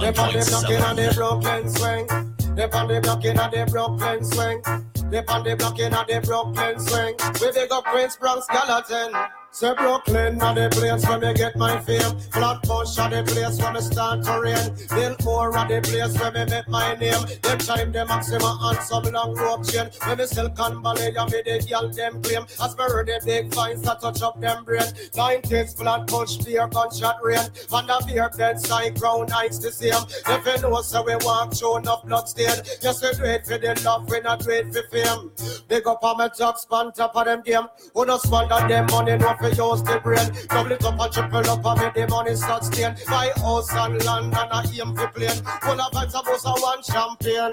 They 0.00 0.20
on 0.20 0.32
the 0.32 0.46
block 0.48 0.70
in 0.70 0.82
on 0.82 0.98
oh 0.98 1.02
the 1.02 1.08
101.7. 1.08 1.14
Brooklyn 1.14 1.68
swing. 1.70 2.06
They 2.54 2.64
on 2.64 2.88
the 2.88 3.00
in 3.24 3.38
on 3.38 3.50
the 3.50 3.66
Brooklyn 3.70 4.24
swing. 4.24 4.62
They 5.10 5.24
on 5.24 5.42
the 5.42 5.56
block 5.56 5.78
in 5.78 5.92
the 5.92 6.20
Brooklyn 6.22 6.78
swing. 6.78 7.14
We 7.40 7.52
big 7.52 7.72
up 7.72 7.84
Prince 7.84 8.16
Brown 8.16 8.42
skeleton. 8.42 9.14
Say 9.50 9.74
Brooklyn 9.74 10.40
are 10.42 10.54
the 10.54 10.68
place 10.68 11.08
where 11.08 11.18
me 11.18 11.32
get 11.32 11.56
my 11.56 11.80
fame. 11.80 12.18
Flatbush 12.30 12.98
are 12.98 13.08
the 13.08 13.24
place 13.24 13.58
where 13.58 13.72
me 13.72 13.80
start 13.80 14.22
to 14.24 14.40
reign. 14.40 14.76
Biltmore 14.90 15.56
are 15.56 15.66
the 15.66 15.80
place 15.80 16.14
where 16.20 16.30
me 16.32 16.44
make 16.44 16.68
my 16.68 16.94
name. 16.96 17.24
Them 17.42 17.58
time 17.58 17.90
them 17.90 18.08
maxima 18.08 18.58
and 18.60 18.78
some 18.80 19.04
long 19.04 19.34
rope 19.34 19.66
chain. 19.66 19.88
When 20.04 20.18
me 20.18 20.26
Silicon 20.26 20.82
Valley 20.82 21.16
and 21.16 21.32
me 21.32 21.42
the 21.42 21.66
girl 21.66 21.88
them 21.88 22.22
claim. 22.22 22.42
As 22.62 22.76
me 22.76 22.84
heard 22.84 23.06
the 23.06 23.20
big 23.24 23.54
fines 23.54 23.82
that 23.82 24.02
touch 24.02 24.20
up 24.20 24.38
them 24.38 24.64
brain. 24.64 24.82
90s 25.16 25.76
Flatbush 25.78 26.36
beer 26.44 26.68
gunshot 26.68 27.16
rain. 27.24 27.48
And 27.72 27.88
the 27.88 28.04
beer 28.06 28.30
dead 28.36 28.60
side 28.60 29.00
ground 29.00 29.30
heights 29.30 29.58
the 29.58 29.72
same. 29.72 30.04
If 30.28 30.46
you 30.46 30.62
know 30.62 30.82
so 30.82 31.02
we 31.02 31.16
walk 31.24 31.54
show 31.54 31.78
enough 31.78 32.04
blood 32.04 32.28
stain. 32.28 32.54
Yes 32.82 33.02
we 33.02 33.12
do 33.16 33.24
it 33.24 33.46
for 33.46 33.56
the 33.56 33.80
love, 33.82 34.10
we 34.10 34.20
not 34.20 34.40
do 34.40 34.50
it 34.50 34.72
for 34.74 34.82
fame. 35.02 35.30
Big 35.68 35.86
up 35.86 36.02
on 36.02 36.18
my 36.18 36.28
top 36.28 36.58
span 36.58 36.92
top 36.92 37.16
of 37.16 37.24
them 37.24 37.42
game. 37.42 37.66
Who 37.94 38.06
no 38.06 38.18
squander 38.18 38.66
them 38.68 38.86
money 38.90 39.16
no 39.16 39.34
for 39.34 39.48
use 39.48 39.82
the 39.82 40.00
brain. 40.02 40.30
Double 40.48 40.72
it 40.72 40.84
up 40.84 41.00
and 41.00 41.12
triple 41.12 41.50
up 41.50 41.66
and 41.66 41.80
make 41.80 41.94
the 41.94 42.08
money 42.08 42.34
start 42.34 42.64
stain. 42.64 42.94
Buy 43.06 43.30
house 43.36 43.72
and 43.72 44.04
land 44.04 44.34
and 44.36 44.52
a 44.52 44.82
aim 44.82 44.96
for 44.96 45.08
plane. 45.08 45.40
All 45.62 45.80
of 45.80 45.92
vibes 45.92 46.10
about 46.10 46.44
a 46.44 46.60
one 46.60 46.82
champion. 46.82 47.52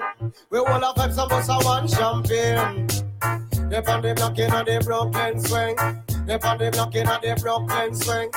We 0.50 0.58
all 0.58 0.84
of 0.84 0.96
vibes 0.96 1.24
about 1.24 1.48
a 1.48 1.64
one 1.64 1.88
champion. 1.88 2.86
They 3.68 3.78
on 3.78 4.02
the 4.02 4.14
block 4.14 4.38
in 4.38 4.50
the 4.50 4.82
Brooklyn 4.84 5.40
swing. 5.40 5.76
They 6.26 6.38
on 6.38 6.58
the 6.58 6.70
block 6.70 6.94
in 6.94 7.06
the 7.06 7.38
Brooklyn 7.40 7.94
swing. 7.94 8.30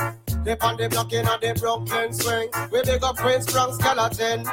They 0.44 0.58
on 0.58 0.78
the 0.78 0.90
block 0.90 1.14
in 1.14 1.26
the 1.26 1.58
Brooklyn 1.60 2.14
swing. 2.14 2.50
We 2.72 2.82
big 2.84 3.04
up 3.04 3.18
Prince 3.18 3.52
Brown 3.52 3.74
skeleton. 3.74 4.46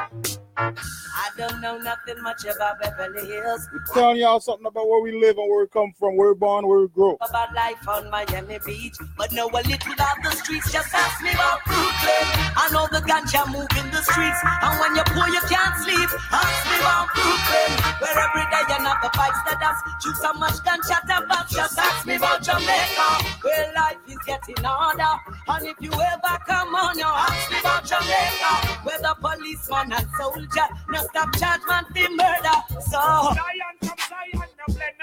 I 0.57 1.29
don't 1.37 1.61
know 1.61 1.77
nothing 1.77 2.21
much 2.23 2.43
about 2.45 2.81
Beverly 2.81 3.27
Hills. 3.27 3.67
Telling 3.93 4.17
y'all 4.17 4.39
something 4.39 4.65
about 4.65 4.87
where 4.87 5.01
we 5.01 5.11
live 5.11 5.37
and 5.37 5.49
where 5.49 5.61
we 5.61 5.67
come 5.67 5.93
from, 5.99 6.17
where 6.17 6.29
we're 6.29 6.35
born, 6.35 6.67
where 6.67 6.79
we 6.79 6.87
grow. 6.87 7.15
About 7.21 7.53
life 7.53 7.87
on 7.87 8.09
Miami 8.09 8.57
Beach, 8.65 8.97
but 9.17 9.31
know 9.31 9.47
a 9.49 9.61
little 9.61 9.93
about 9.93 10.17
the 10.23 10.31
streets. 10.31 10.71
Just 10.71 10.93
ask 10.93 11.21
me 11.21 11.29
about 11.29 11.61
Brooklyn. 11.65 12.25
I 12.57 12.69
know 12.73 12.87
the 12.89 13.05
ganja 13.05 13.45
move 13.53 13.69
in 13.77 13.85
the 13.93 14.01
streets, 14.01 14.41
and 14.41 14.73
when 14.81 14.95
you're 14.97 15.05
poor 15.13 15.29
you 15.29 15.41
can't 15.45 15.77
sleep. 15.77 16.09
Ask 16.33 16.65
me 16.65 16.77
about 16.81 17.13
Brooklyn, 17.13 17.69
where 18.01 18.17
every 18.17 18.45
day 18.49 18.65
another 18.81 19.13
vibes 19.13 19.41
that 19.45 19.61
dance. 19.61 19.77
Choose 20.01 20.17
so 20.21 20.33
much 20.33 20.57
gunshot 20.65 21.05
and 21.05 21.27
box. 21.29 21.53
Just 21.53 21.77
ask 21.77 22.05
me 22.07 22.15
about 22.15 22.41
Jamaica, 22.41 23.07
where 23.45 23.73
life 23.77 24.01
is 24.09 24.17
getting 24.25 24.63
harder. 24.63 25.21
And 25.53 25.67
if 25.69 25.77
you 25.81 25.93
ever 25.93 26.35
come 26.49 26.73
on, 26.73 26.97
you 26.97 27.05
ask 27.05 27.45
me 27.51 27.59
about 27.61 27.85
Jamaica, 27.85 28.81
where 28.81 28.97
the 29.05 29.13
policeman 29.21 29.93
and 29.93 30.07
soldier 30.17 30.46
no 30.55 30.99
stop 31.07 31.35
charge 31.37 31.61
man 31.67 31.85
for 31.85 32.09
murder. 32.15 32.57
So 32.81 32.99
Zion 32.99 33.75
from 33.81 33.97
Zion, 34.09 34.49
no 34.57 34.65
blend 34.73 34.99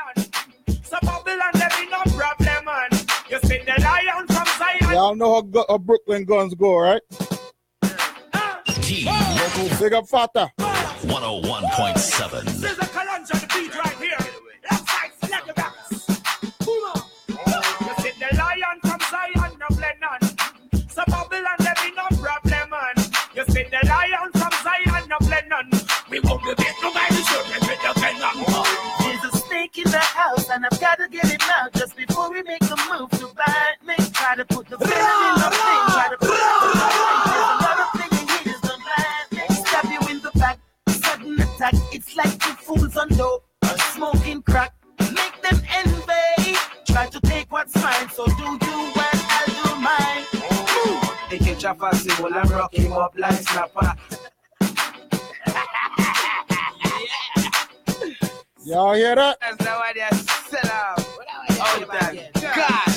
So 0.84 0.96
Babylon, 1.02 1.52
there 1.54 1.70
be 1.78 1.86
no 1.90 2.02
problem, 2.16 2.64
man. 2.64 2.88
You 3.30 3.38
see 3.40 3.58
the 3.58 3.74
lion 3.82 4.26
from 4.28 4.46
Zion. 4.58 4.90
Y'all 4.92 5.14
know 5.14 5.34
how, 5.34 5.40
gu- 5.42 5.64
how 5.68 5.78
Brooklyn 5.78 6.24
guns 6.24 6.54
go, 6.54 6.76
right? 6.78 7.02
G 8.80 9.04
Local 9.06 9.68
Big 9.78 9.92
up 9.94 10.06
Fata. 10.08 10.50
101.7. 10.58 12.44
There's 12.60 12.78
a 12.78 12.82
Kalanja, 12.82 13.40
the 13.40 13.46
beat 13.54 13.74
right 13.76 13.96
here. 13.96 14.18
Left 14.70 14.88
side, 14.88 15.10
select 15.22 15.46
the 15.46 15.52
backs. 15.54 16.06
Boom 16.64 16.84
on. 16.84 17.02
You 17.86 17.94
see 18.02 18.12
the 18.18 18.28
lion 18.36 18.80
from 18.82 19.00
Zion, 19.10 19.52
no 19.58 19.66
blend 19.76 20.04
So 20.90 21.02
Babylon, 21.06 21.56
there 21.58 21.74
be 21.82 21.90
no 21.96 22.06
problem, 22.22 22.70
man. 22.70 22.94
You 23.34 23.44
see 23.46 23.64
the 23.64 23.80
lion 23.88 24.30
no 25.20 25.26
blend 25.26 25.52
We 26.10 26.20
won't 26.20 26.42
be 26.42 26.54
beat 26.56 26.74
no 26.82 26.92
by 26.92 27.06
the 27.10 27.22
children 27.28 27.60
with 27.62 27.80
the 27.82 27.92
pen 28.00 28.16
There's 29.00 29.34
a 29.34 29.36
snake 29.36 29.78
in 29.78 29.90
the 29.90 29.98
house, 29.98 30.48
and 30.50 30.64
I've 30.66 30.80
got 30.80 30.98
to 30.98 31.08
get 31.08 31.32
it 31.32 31.42
out 31.58 31.72
just 31.72 31.96
before 31.96 32.30
we 32.30 32.42
make 32.42 32.62
a 32.62 32.76
move 32.90 33.10
to 33.10 33.28
bite 33.34 33.80
me. 33.86 33.94
Try 34.12 34.36
to 34.36 34.44
put 34.44 34.68
the 34.68 34.76
venom 34.76 34.90
in 34.90 35.34
the 35.42 35.50
thing, 35.50 35.82
try 35.94 36.08
to 36.10 36.16
put 36.18 36.28
the 36.28 36.70
There's 37.30 37.50
a 37.50 37.58
lot 37.66 37.78
of 37.84 38.00
things 38.00 38.30
here 38.30 38.54
is 38.54 38.60
the 38.60 38.74
blind. 38.84 39.66
Stab 39.66 39.84
you 39.92 40.00
in 40.10 40.20
the 40.20 40.30
back, 40.38 40.58
sudden 40.88 41.40
attack. 41.40 41.74
It's 41.92 42.16
like 42.16 42.38
two 42.38 42.54
fools 42.54 42.96
on 42.96 43.08
dope, 43.08 43.44
smoking 43.92 44.42
crack. 44.42 44.72
Make 44.98 45.36
them 45.42 45.60
envy. 45.74 46.58
Try 46.86 47.06
to 47.06 47.20
take 47.20 47.50
what's 47.52 47.74
mine, 47.76 48.08
so 48.10 48.26
do 48.26 48.44
you 48.66 48.78
when 48.96 49.16
I'll 49.36 49.64
do 49.64 49.74
mine. 49.80 50.24
They 51.30 51.38
catch 51.38 51.64
a 51.64 51.70
and 51.70 52.50
rock 52.50 52.74
him 52.74 52.92
up 52.92 53.14
like 53.16 53.34
snapper 53.34 53.94
Y'all 58.64 58.94
hear 58.94 59.14
that? 59.14 59.38
That's 59.42 59.62
not 59.62 59.78
why 59.78 59.92
they 59.92 60.16
set 60.48 60.64
up. 60.64 60.96
Oh, 60.98 61.84
that 61.92 62.16
God. 62.56 62.94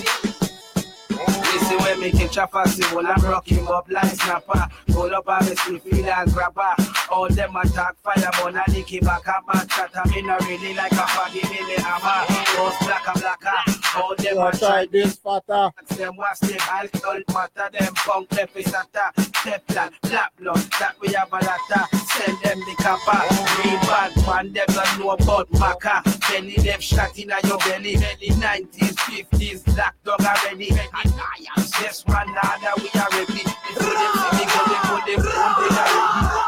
Listen 1.43 1.77
when 1.79 1.99
me 1.99 2.11
catch 2.11 2.37
a 2.37 2.47
festival 2.47 3.05
and 3.05 3.23
rock 3.23 3.51
him 3.51 3.67
up 3.67 3.85
like 3.89 4.15
snapper. 4.15 4.69
Pull 4.87 5.13
up 5.13 5.27
on 5.27 5.45
me 5.45 5.55
still 5.55 5.79
feel 5.79 6.05
and 6.05 6.31
grabber. 6.31 6.73
All 7.11 7.27
them 7.27 7.53
attack 7.57 7.97
fire, 8.01 8.29
but 8.41 8.55
I 8.55 8.63
lick 8.71 8.93
it 8.93 9.03
back 9.03 9.27
up 9.27 9.43
and 9.53 9.69
chat. 9.69 9.91
Me 10.09 10.21
not 10.21 10.39
really 10.47 10.73
like 10.73 10.93
a 10.93 10.95
faggy 10.95 11.43
me 11.51 11.59
me 11.67 11.75
hammer. 11.83 12.25
Most 12.57 12.79
blacker 12.79 13.19
blacker. 13.19 13.76
How 13.97 14.13
them 14.13 14.35
So 14.35 14.51
try 14.59 14.85
this 14.85 15.15
fatter. 15.15 15.71
them 15.95 16.15
was 16.17 16.39
the 16.39 16.61
alcohol 16.69 17.19
matter, 17.33 17.69
them 17.77 17.93
punk 17.95 18.29
episata, 18.29 19.11
Teflon, 19.15 19.91
black 20.03 20.31
blood, 20.37 20.57
that 20.79 20.95
we 21.01 21.13
have 21.13 21.33
a 21.33 21.37
of. 21.37 21.87
Send 22.07 22.37
them 22.43 22.59
the 22.59 22.75
kappa, 22.77 23.25
real 23.57 23.79
bad 23.89 24.15
man, 24.27 24.53
them 24.53 24.65
don't 24.67 24.99
know 24.99 25.09
about 25.11 25.49
maca. 25.53 26.03
Belly 26.29 26.55
them 26.57 26.79
shot 26.79 27.17
in 27.17 27.29
your 27.43 27.57
belly, 27.59 27.95
belly 27.97 28.29
90s, 28.37 28.95
50s, 28.95 29.65
black 29.73 29.95
dog 30.03 30.21
already. 30.21 30.69
And 30.69 30.79
I 30.93 31.45
am 31.57 31.63
yes, 31.81 32.07
man, 32.07 32.27
nada, 32.33 32.73
we 32.77 32.89
are 32.99 33.09
ready. 33.17 33.43
Them 33.43 33.81
see 33.81 34.31
me 34.37 34.45
go, 34.45 34.61
they 34.69 34.79
go, 34.85 34.99
they 35.05 35.15
go, 35.15 35.25
they 35.25 35.33
already. 35.41 35.97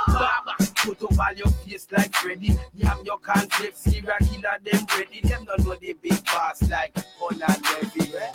Baba, 0.08 0.54
put 0.84 1.04
up 1.04 1.20
all 1.20 1.34
your 1.36 1.48
face 1.48 1.88
like 1.92 2.14
Freddy. 2.16 2.58
Yam 2.74 3.00
your 3.06 3.18
conflict, 3.20 3.78
serial 3.78 4.14
killer, 4.20 4.58
them 4.64 4.86
ready. 4.98 5.22
Them 5.24 5.46
don't 5.46 5.66
know 5.66 5.76
the 5.76 5.94
big 6.02 6.24
boss 6.26 6.62
like 6.70 6.94
Conan 7.20 7.62
Levy. 7.82 8.16
eh? 8.18 8.32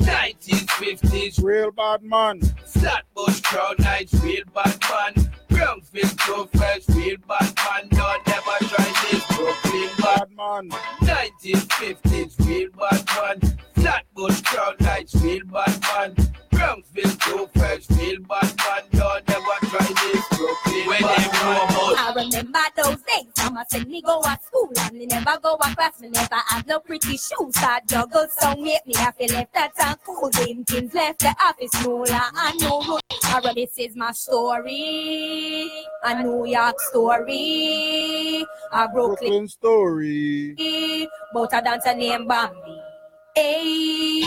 1950s, 0.00 1.42
Real 1.42 1.70
bad 1.70 2.02
man. 2.02 2.40
Flatbush 2.64 3.40
Crown 3.42 3.74
Heights, 3.80 4.14
real 4.22 4.44
bad 4.54 4.78
man. 4.90 5.32
Brownsville 5.48 6.08
so 6.24 6.46
fresh, 6.46 6.88
real 6.90 7.16
bad 7.28 7.52
man. 7.56 7.88
Don't 7.90 8.28
ever 8.28 8.58
try 8.68 8.92
this 9.10 9.26
Brooklyn 9.36 9.90
bad 9.98 10.28
man. 10.36 10.70
1950s, 11.00 12.46
real 12.46 12.68
bad 12.78 13.04
man. 13.16 13.58
Flatbush 13.74 14.40
Crown 14.42 14.74
Heights, 14.80 15.14
real 15.16 15.44
bad 15.46 15.82
man. 15.82 16.14
Brownsville 16.50 17.10
so 17.20 17.46
fresh, 17.48 17.90
real 17.90 18.20
bad 18.22 18.56
man. 18.56 18.82
Don't 18.92 19.30
ever 19.30 19.66
try 19.66 19.86
this 19.86 20.24
Brooklyn 20.38 20.67
when 21.00 21.16
they 21.16 21.28
know 21.28 21.64
about 21.64 21.98
I 21.98 22.12
remember 22.14 22.58
those 22.76 23.02
days. 23.02 23.26
Mama 23.38 23.64
said 23.68 23.88
me 23.88 24.02
go 24.02 24.22
to 24.22 24.38
school 24.44 24.70
and 24.80 24.96
me 24.96 25.06
never 25.06 25.38
go 25.42 25.56
to 25.56 25.74
class. 25.74 26.00
Me 26.00 26.08
never 26.08 26.40
have 26.48 26.66
no 26.66 26.80
pretty 26.80 27.16
shoes. 27.16 27.54
I 27.56 27.80
juggle 27.86 28.26
so 28.36 28.54
make 28.56 28.86
me 28.86 28.94
have 28.96 29.16
to 29.18 29.32
left 29.32 29.54
that 29.54 29.76
town 29.76 29.96
cool. 30.04 30.30
Them 30.30 30.64
kids 30.64 30.94
left 30.94 31.20
the 31.20 31.34
office 31.40 31.70
smaller 31.72 32.20
and 32.36 32.60
no 32.60 32.82
road. 32.88 33.00
Alright, 33.32 33.54
this 33.54 33.78
is 33.78 33.96
my 33.96 34.12
story. 34.12 35.70
A 36.04 36.22
New 36.22 36.46
York 36.46 36.80
story. 36.80 38.44
A 38.72 38.88
Brooklyn 38.88 39.28
Brooklyn 39.28 39.48
story. 39.48 41.06
About 41.30 41.52
a 41.52 41.60
dancer 41.62 41.94
named 41.94 42.28
Bambi. 42.28 42.80
Hey, 43.34 44.22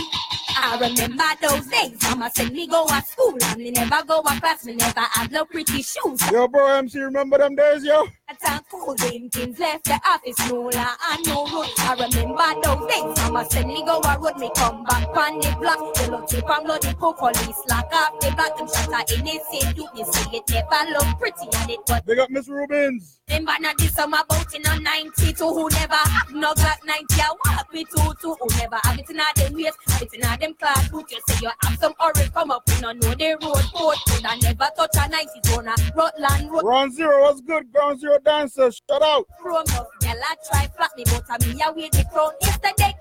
I 0.56 0.78
remember 0.80 1.24
those 1.40 1.66
days. 1.66 1.96
Mama 2.02 2.30
said 2.34 2.52
me 2.52 2.66
go 2.66 2.86
to 2.86 3.02
school 3.02 3.36
and 3.42 3.58
me 3.58 3.70
never 3.70 4.04
go 4.06 4.22
to 4.22 4.40
class. 4.40 4.64
Me 4.64 4.74
never 4.74 5.00
have 5.00 5.30
no 5.30 5.44
pretty 5.44 5.82
shoes. 5.82 6.20
Yo, 6.30 6.48
bro, 6.48 6.66
MC, 6.78 7.00
remember 7.00 7.38
them 7.38 7.56
days, 7.56 7.84
yo? 7.84 8.06
That 8.40 8.64
cool 8.70 8.94
things 8.96 9.58
left 9.58 9.84
the 9.84 10.00
office 10.06 10.36
smaller 10.36 10.72
and 11.10 11.26
no 11.26 11.44
road. 11.46 11.68
I 11.78 11.94
remember 11.94 12.48
those 12.62 12.88
days. 12.90 13.16
Mama 13.22 13.46
said 13.50 13.66
me 13.66 13.84
go 13.84 14.00
a 14.00 14.18
road, 14.18 14.36
me 14.38 14.50
come 14.56 14.84
back 14.84 15.08
on 15.16 15.38
the 15.40 15.54
block. 15.60 15.96
Yellow 15.98 16.26
tape 16.26 16.48
and 16.48 16.64
bloody 16.64 16.94
police 16.94 17.62
lock 17.68 17.92
off 17.92 18.20
the 18.20 18.30
block. 18.34 18.56
Them 18.56 18.68
shot 18.68 18.88
a 18.88 19.14
innocent 19.14 19.76
youth. 19.76 19.94
Me 19.94 20.04
say 20.04 20.38
it 20.38 20.44
never 20.50 20.90
look 20.92 21.18
pretty 21.18 21.48
and 21.60 21.70
it 21.70 21.80
was. 21.88 22.00
Big 22.06 22.18
up 22.18 22.30
Miss 22.30 22.48
Rubens. 22.48 23.20
Remember 23.28 23.52
not 23.60 23.78
this 23.78 23.94
summer 23.94 24.18
bout 24.28 24.54
in 24.54 24.66
a 24.66 24.80
92 24.80 25.44
who 25.44 25.68
never 25.70 25.94
have 25.94 26.30
no 26.32 26.52
Glock 26.52 26.78
90 26.84 27.04
I 27.20 27.28
walk 27.46 27.72
with 27.72 27.88
two 27.88 28.12
two 28.20 28.36
who 28.38 28.46
never 28.58 28.78
have 28.82 28.98
it 28.98 29.08
in 29.08 29.20
a 29.20 29.24
them 29.36 29.54
waist 29.54 29.78
have 29.88 30.02
it 30.02 30.12
in 30.12 30.24
a 30.24 30.36
them 30.36 30.54
class 30.54 30.88
boot 30.90 31.10
you 31.10 31.18
say 31.28 31.38
you 31.40 31.50
have 31.62 31.78
some 31.78 31.94
orange 32.00 32.32
come 32.34 32.50
up 32.50 32.62
you 32.68 32.80
no 32.82 32.92
know 32.92 33.14
the 33.14 33.38
road 33.40 33.64
code 33.74 33.96
could 34.06 34.26
I 34.26 34.36
never 34.42 34.68
touch 34.76 34.96
a 34.96 35.08
90 35.08 35.54
on 35.56 35.68
a 35.68 35.74
Rutland 35.96 36.50
road 36.50 36.62
Ground 36.62 36.94
Zero, 36.94 37.22
what's 37.22 37.40
good? 37.40 37.72
Ground 37.72 38.00
Zero 38.00 38.18
dancer, 38.24 38.70
shut 38.70 39.02
out. 39.02 39.26
I 40.24 40.36
try 40.48 40.66
flat 40.76 40.90
me, 40.96 41.04
me 41.54 41.62
away 41.62 41.88
the 41.90 42.04
crown. 42.12 42.32
Yesterday, 42.40 42.94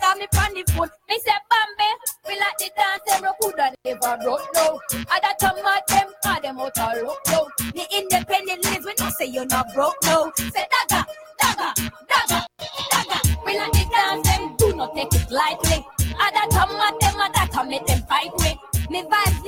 call 0.00 0.16
me 0.16 0.26
from 0.32 0.54
the 0.54 0.62
phone. 0.72 0.90
Say, 1.08 1.32
Bambi, 1.50 1.88
we 2.28 2.38
like 2.38 2.58
the 2.58 2.70
dance, 2.76 3.02
them 3.06 3.22
never 3.84 4.22
broke 4.22 4.48
no. 4.54 4.80
That 4.90 5.38
time 5.38 5.56
them, 5.88 6.08
them 6.42 6.56
no. 6.56 7.48
Independent 7.98 8.64
lives 8.64 8.84
when 8.84 8.94
you 8.98 9.10
say 9.18 9.26
you're 9.26 9.46
not 9.46 9.72
broke 9.74 9.96
no. 10.04 10.32
Say. 10.36 10.66
We 13.46 13.58
like 13.58 13.72
dance, 13.72 14.28
them 14.28 14.56
do 14.56 14.76
not 14.76 14.94
take 14.94 15.14
it 15.14 15.30
lightly. 15.30 15.86
That 15.98 16.48
time 16.50 16.68
them, 17.00 17.32
that 17.32 17.48
time 17.52 17.70
them 17.70 18.02
fight 18.08 18.32
me. 18.40 18.58
Me 18.90 19.02
vibes 19.02 19.44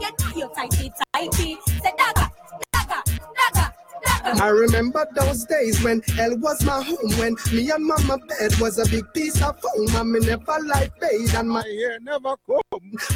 your 0.00 0.10
you 0.36 0.54
tighty, 0.54 0.92
tighty. 1.14 1.56
Say, 1.82 1.92
dagger, 1.96 2.30
dagger, 2.72 3.02
dagger. 3.36 3.69
I 4.04 4.48
remember 4.48 5.06
those 5.14 5.44
days 5.44 5.82
when 5.82 6.02
hell 6.16 6.36
was 6.38 6.64
my 6.64 6.82
home, 6.82 7.18
when 7.18 7.36
me 7.52 7.70
and 7.70 7.84
mama 7.84 8.18
bed 8.28 8.54
was 8.60 8.78
a 8.78 8.88
big 8.90 9.04
piece 9.12 9.42
of 9.42 9.60
foam, 9.60 10.12
me 10.12 10.20
never 10.20 10.56
like 10.64 10.98
paid, 11.00 11.34
and 11.34 11.48
my 11.48 11.62
hair 11.62 11.98
never 12.00 12.34
come. 12.46 12.60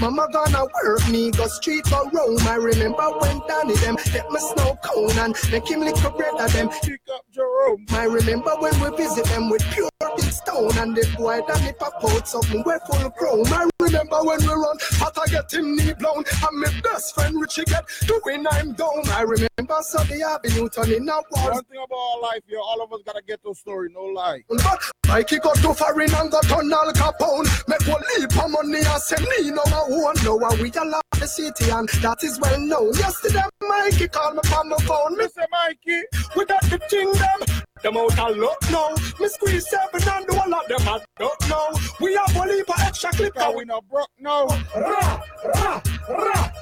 Mama 0.01 0.29
gonna 0.33 0.65
work 0.65 1.09
me, 1.09 1.31
go 1.31 1.47
street 1.47 1.91
or 1.93 2.11
roam. 2.11 2.39
I 2.49 2.57
remember 2.57 3.11
when 3.21 3.41
Danny 3.47 3.75
them 3.77 3.97
get 4.13 4.31
my 4.31 4.39
snow 4.39 4.77
cone 4.85 5.19
and 5.19 5.35
make 5.51 5.69
him 5.69 5.81
lick 5.81 6.03
up 6.05 6.17
bread 6.17 6.35
of 6.39 6.53
them. 6.53 6.69
Pick 6.83 7.01
up 7.13 7.25
Jerome. 7.33 7.87
I 7.91 8.05
remember 8.05 8.51
when 8.59 8.79
we 8.81 8.97
visit 8.97 9.25
them 9.27 9.51
with 9.51 9.63
pure 9.73 9.89
big 10.17 10.33
stone, 10.33 10.77
and 10.79 10.97
the 10.97 11.07
boy 11.17 11.41
Danny 11.47 11.73
pop 11.73 11.95
out 12.05 12.29
something 12.29 12.63
we 12.65 12.75
full 12.87 13.11
chrome. 13.11 13.47
I 13.53 13.69
remember 13.81 14.23
when 14.23 14.41
we 14.41 14.47
run, 14.49 14.77
but 14.99 15.19
I 15.19 15.27
get 15.27 15.53
him 15.53 15.77
knee 15.77 15.93
blown, 15.95 16.25
and 16.27 16.61
my 16.61 16.81
best 16.83 17.15
friend 17.15 17.41
Richie 17.41 17.65
get 17.65 17.85
doing 18.07 18.47
I'm 18.51 18.73
down. 18.73 19.09
I 19.11 19.23
remember 19.23 19.77
Sunday 19.83 20.23
Avenue 20.23 20.69
turning. 20.75 21.07
One 21.07 21.65
thing 21.65 21.83
about 21.85 21.97
our 21.97 22.21
life, 22.21 22.43
yo, 22.47 22.59
all 22.59 22.83
of 22.83 22.93
us 22.93 23.01
gotta 23.07 23.23
get 23.27 23.43
those 23.45 23.59
story, 23.59 23.91
no 23.93 24.03
lie. 24.03 24.43
But 24.49 24.81
Mikey 25.07 25.39
got 25.39 25.57
too 25.57 25.73
foreign 25.75 26.13
and 26.13 26.31
got 26.31 26.51
on 26.51 26.73
Al 26.73 26.93
Capone. 26.93 27.47
Make 27.69 27.87
one 27.87 28.03
leap 28.19 28.37
of 28.43 28.51
money 28.51 28.79
and 28.79 29.03
say 29.03 29.17
me 29.21 29.51
no 29.51 29.63
own. 29.73 30.15
No, 30.25 30.39
and 30.49 30.61
we 30.61 30.71
all 30.73 30.89
love 30.89 31.03
the 31.19 31.27
city 31.27 31.71
and 31.71 31.89
that 31.89 32.25
is 32.25 32.41
well 32.41 32.59
known. 32.59 32.93
Yesterday, 32.95 33.43
Mikey 33.61 34.09
called 34.09 34.37
me 34.37 34.43
from 34.45 34.69
my 34.69 34.77
phone. 34.79 35.17
Me 35.17 35.27
say, 35.29 35.45
Mikey, 35.51 36.03
we 36.37 36.45
got 36.47 36.63
the 36.63 36.79
thing 36.91 37.13
them. 37.13 37.65
Out 37.87 38.31
of 38.31 38.37
luck 38.39 38.59
now. 38.71 38.95
Me 39.21 39.29
squeeze 39.29 39.69
seven 39.69 40.09
and 40.09 40.27
do 40.27 40.35
a 40.35 40.45
lot 40.49 40.67
them 40.69 40.81
I 40.89 41.01
don't 41.19 41.49
know. 41.51 41.79
We 42.01 42.15
have 42.15 42.35
one 42.35 42.49
leap 42.49 42.69
of 42.71 42.81
extra 42.81 43.11
clip. 43.11 43.35
Cause 43.35 43.55
we 43.55 43.67
not 43.67 43.87
broke 43.91 44.09
now. 44.19 44.47
Ra, 44.75 45.23
ra, 45.55 45.83
ra, 46.09 46.55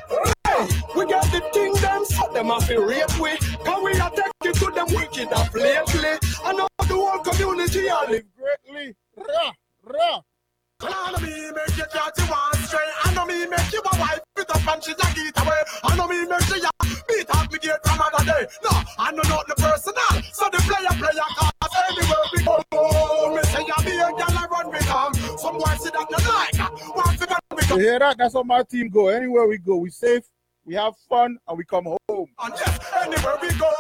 Hey, 0.52 0.68
we 0.94 1.06
got 1.06 1.24
the 1.32 1.40
thing 1.54 1.72
them, 1.74 2.04
so 2.04 2.28
them 2.32 2.46
have 2.48 2.66
to 2.68 2.80
rate 2.80 3.18
we. 3.18 3.36
Can 3.64 3.82
we 3.82 3.92
attack 3.92 4.32
it 4.44 4.54
to 4.56 4.70
them 4.70 4.86
wicked 4.92 5.32
up 5.32 5.54
lately? 5.54 6.14
I 6.44 6.52
know 6.52 6.68
the 6.78 6.94
whole 6.94 7.18
community 7.20 7.88
all 7.88 8.06
live 8.10 8.24
greatly. 8.36 8.94
Ra, 9.16 9.52
ra. 9.84 10.20
I 10.82 11.12
know 11.12 11.18
me 11.24 11.30
make 11.56 11.76
you 11.76 11.84
you 11.84 12.24
one 12.28 12.54
straight. 12.66 12.92
I 13.04 13.14
know 13.14 13.24
me 13.24 13.46
make 13.46 13.72
you 13.72 13.80
a 13.80 13.98
wife 13.98 14.20
with 14.36 14.50
up 14.50 14.68
and 14.68 14.84
she 14.84 14.92
like 14.92 15.16
it 15.16 15.40
away. 15.40 15.62
I 15.84 15.96
know 15.96 16.08
me 16.08 16.26
make 16.26 16.48
you 16.48 16.68
beat 17.08 17.30
up 17.30 17.50
me 17.50 17.58
gate 17.58 17.80
from 17.84 18.00
another 18.02 18.24
day. 18.24 18.46
No, 18.64 18.70
I 18.98 19.12
know 19.12 19.22
not 19.28 19.46
the 19.48 19.54
personal. 19.56 20.22
So 20.32 20.44
the 20.52 20.58
player 20.68 20.92
player 21.00 21.28
cause 21.38 21.74
anywhere 21.88 22.24
we 22.32 22.44
go. 22.44 22.62
Oh, 22.72 23.34
me 23.34 23.42
say 23.48 23.64
you 23.64 23.84
be 23.84 23.92
a 23.96 24.10
girl 24.10 24.36
I 24.36 24.46
run 24.50 24.72
me 24.72 24.80
down. 24.80 25.14
Some 25.38 25.56
boy 25.56 25.74
say 25.80 25.90
that 25.96 26.06
you 26.10 26.20
like. 26.28 26.52
One 26.96 27.16
we 27.56 27.76
You 27.76 27.78
hear 27.78 27.98
that? 27.98 28.18
That's 28.18 28.34
how 28.34 28.42
my 28.42 28.62
team 28.62 28.88
go. 28.88 29.08
Anywhere 29.08 29.46
we 29.46 29.58
go, 29.58 29.76
we 29.76 29.90
safe, 29.90 30.24
we 30.64 30.74
have 30.74 30.94
fun, 31.08 31.38
and 31.48 31.58
we 31.58 31.64
come 31.64 31.84
home. 31.84 32.28
And 32.42 32.54
yes, 32.54 32.78
anywhere 33.02 33.36
we 33.40 33.48
go, 33.58 33.70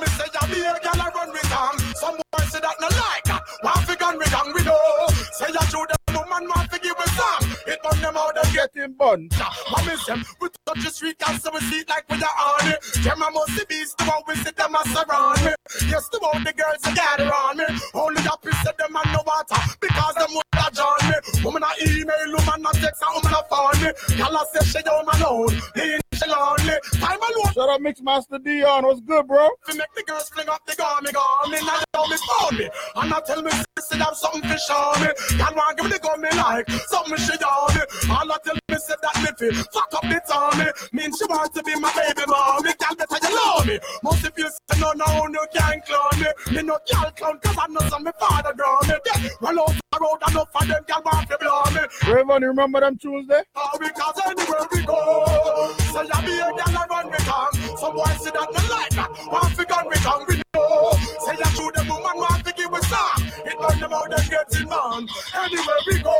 me 0.00 0.06
say 0.06 0.26
ya 0.32 0.46
be 0.46 0.60
a 0.60 0.74
girl 0.80 1.02
a 1.02 1.10
run 1.10 1.30
with 1.32 1.42
tongue. 1.42 1.78
Some 1.94 2.16
boy 2.16 2.44
say 2.44 2.60
that 2.60 2.76
no 2.80 2.88
like 2.88 3.24
that. 3.24 3.42
One 3.62 3.84
fi 3.84 3.96
gun 3.96 4.18
with 4.18 4.28
tongue 4.28 4.52
we 4.54 4.62
know. 4.62 5.06
Say 5.32 5.52
ya 5.52 5.60
show 5.66 5.84
them 5.86 6.04
woman 6.14 6.48
want 6.48 6.70
fi 6.70 6.78
give 6.78 6.96
a 6.98 7.08
song. 7.10 7.50
It 7.66 7.82
burn 7.82 8.00
them 8.00 8.16
out 8.16 8.36
and 8.36 8.54
get 8.54 8.70
him 8.74 8.94
bun. 8.94 9.28
I 9.34 9.84
miss 9.86 10.06
them. 10.06 10.24
We 10.40 10.48
touch 10.66 10.84
the 10.84 10.90
street 10.90 11.16
and 11.26 11.40
so 11.40 11.50
we 11.52 11.60
see 11.60 11.82
like 11.88 12.04
we 12.08 12.16
are 12.16 12.38
on 12.46 12.70
it. 12.70 12.80
Them 13.02 13.22
a 13.22 13.30
must 13.30 13.68
be 13.68 13.84
the 13.84 14.04
one 14.04 14.22
we 14.28 14.34
see 14.36 14.50
them 14.50 14.74
a 14.74 14.82
surround 14.88 15.44
me. 15.44 15.52
Yes, 15.90 16.08
the 16.08 16.18
one 16.20 16.44
the 16.44 16.52
girls 16.52 16.80
that 16.82 16.94
gather 16.94 17.32
on 17.32 17.56
me. 17.56 17.64
Only 17.94 18.22
the 18.22 18.36
piece 18.42 18.66
of 18.68 18.76
them 18.76 18.94
and 18.94 19.12
no 19.12 19.20
water 19.26 19.60
because 19.80 20.14
them 20.14 20.30
would 20.34 20.44
have 20.54 20.72
join 20.72 21.10
me. 21.10 21.16
Woman 21.42 21.62
a 21.64 21.70
email, 21.82 22.30
woman 22.38 22.66
a 22.66 22.72
text, 22.78 23.02
and 23.02 23.12
woman 23.18 23.34
a 23.34 23.42
phone 23.50 23.78
me. 23.82 23.90
Y'all 24.16 24.36
a 24.36 24.42
say 24.52 24.64
she 24.64 24.80
home 24.86 25.08
alone. 25.08 25.54
He 25.74 26.03
she 26.14 26.28
lonely. 26.28 26.78
Time 27.00 27.18
alone. 27.18 27.52
Shut 27.52 27.68
up, 27.68 27.80
Mixmaster 27.80 28.42
Dion. 28.42 28.84
What's 28.84 29.00
good, 29.00 29.26
bro? 29.26 29.48
Fi 29.66 29.74
make 29.76 29.92
the 29.96 30.02
girls 30.02 30.28
fling 30.28 30.48
up 30.48 30.64
the 30.66 30.72
garmy 30.72 31.12
Now 31.12 31.78
you 31.78 31.88
know 31.94 32.06
me 32.06 32.16
phone 32.28 32.58
me 32.58 32.68
And 32.96 33.14
I 33.14 33.20
tell 33.20 33.42
me 33.42 33.50
say 33.80 33.98
have 33.98 34.16
something 34.16 34.42
to 34.42 34.58
show 34.58 34.92
me 35.00 35.08
Y'all 35.38 35.54
want 35.54 35.76
give 35.76 35.86
me 35.86 35.92
the 35.92 35.98
gun 35.98 36.20
me 36.20 36.30
like 36.36 36.68
Something 36.88 37.16
she 37.16 37.34
on 37.40 37.74
me 37.74 37.82
All 38.10 38.32
I 38.32 38.36
tell 38.44 38.54
me 38.54 38.76
say 38.76 38.94
that 39.00 39.16
me 39.22 39.30
feel 39.38 39.64
Fuck 39.72 39.94
up 39.94 40.02
the 40.02 40.20
tummy 40.26 40.68
Mean 40.92 41.10
she 41.16 41.24
want 41.26 41.54
to 41.54 41.62
be 41.62 41.74
my 41.80 41.90
baby 41.94 42.24
mommy 42.28 42.70
Y'all 42.80 42.96
better 42.96 43.18
you 43.22 43.32
love 43.34 43.66
me 43.66 43.78
Most 44.02 44.24
if 44.24 44.36
you 44.36 44.48
say 44.48 44.80
no 44.80 44.92
no 44.92 45.26
no 45.26 45.40
can't 45.54 45.84
clone 45.84 46.18
me 46.20 46.30
Me 46.54 46.62
no 46.62 46.78
y'all 46.88 47.10
clown 47.12 47.38
Cause 47.42 47.56
I 47.58 47.66
know 47.68 47.80
some 47.88 48.04
me 48.04 48.12
father 48.18 48.54
grow 48.54 48.78
me 48.88 48.96
yeah. 49.06 49.28
Roll 49.40 49.60
out 49.60 49.74
the 49.74 49.98
road 50.00 50.20
enough 50.28 50.50
for 50.52 50.66
them 50.66 50.82
Y'all 50.88 51.02
want 51.04 51.28
to 51.28 51.38
blow 51.38 51.64
me 51.72 51.82
Raven, 52.12 52.42
you 52.42 52.48
remember 52.48 52.80
them 52.80 52.98
Tuesday? 52.98 53.42
Oh, 53.56 53.78
because 53.78 54.20
anywhere 54.26 54.66
we 54.72 54.82
go 54.84 55.74
Say 56.04 56.10
I 56.12 56.20
be 56.20 56.32
a 56.36 56.48
girl 56.52 56.76
I 56.76 56.86
run 56.90 57.10
me 57.10 57.16
tongue. 57.24 57.76
Some 57.78 57.96
boys 57.96 58.20
say 58.20 58.30
that 58.30 58.48
no 58.52 58.60
like 58.68 58.92
that. 58.92 59.08
Want 59.32 59.56
fi 59.56 59.64
gun 59.64 59.88
me 59.88 59.96
tongue 60.04 60.24
we 60.28 60.36
know. 60.36 60.92
Say 61.24 61.32
I 61.32 61.48
shoot 61.56 61.72
the 61.72 61.80
woman 61.88 62.16
want 62.20 62.44
to 62.44 62.52
give 62.52 62.72
a 62.72 62.80
song 62.84 63.24
It 63.48 63.56
burn 63.56 63.80
them 63.80 63.92
out 63.94 64.12
and 64.12 64.28
get 64.28 64.52
it 64.52 64.68
man. 64.68 65.08
Anywhere 65.32 65.80
we 65.88 65.98
go, 66.04 66.12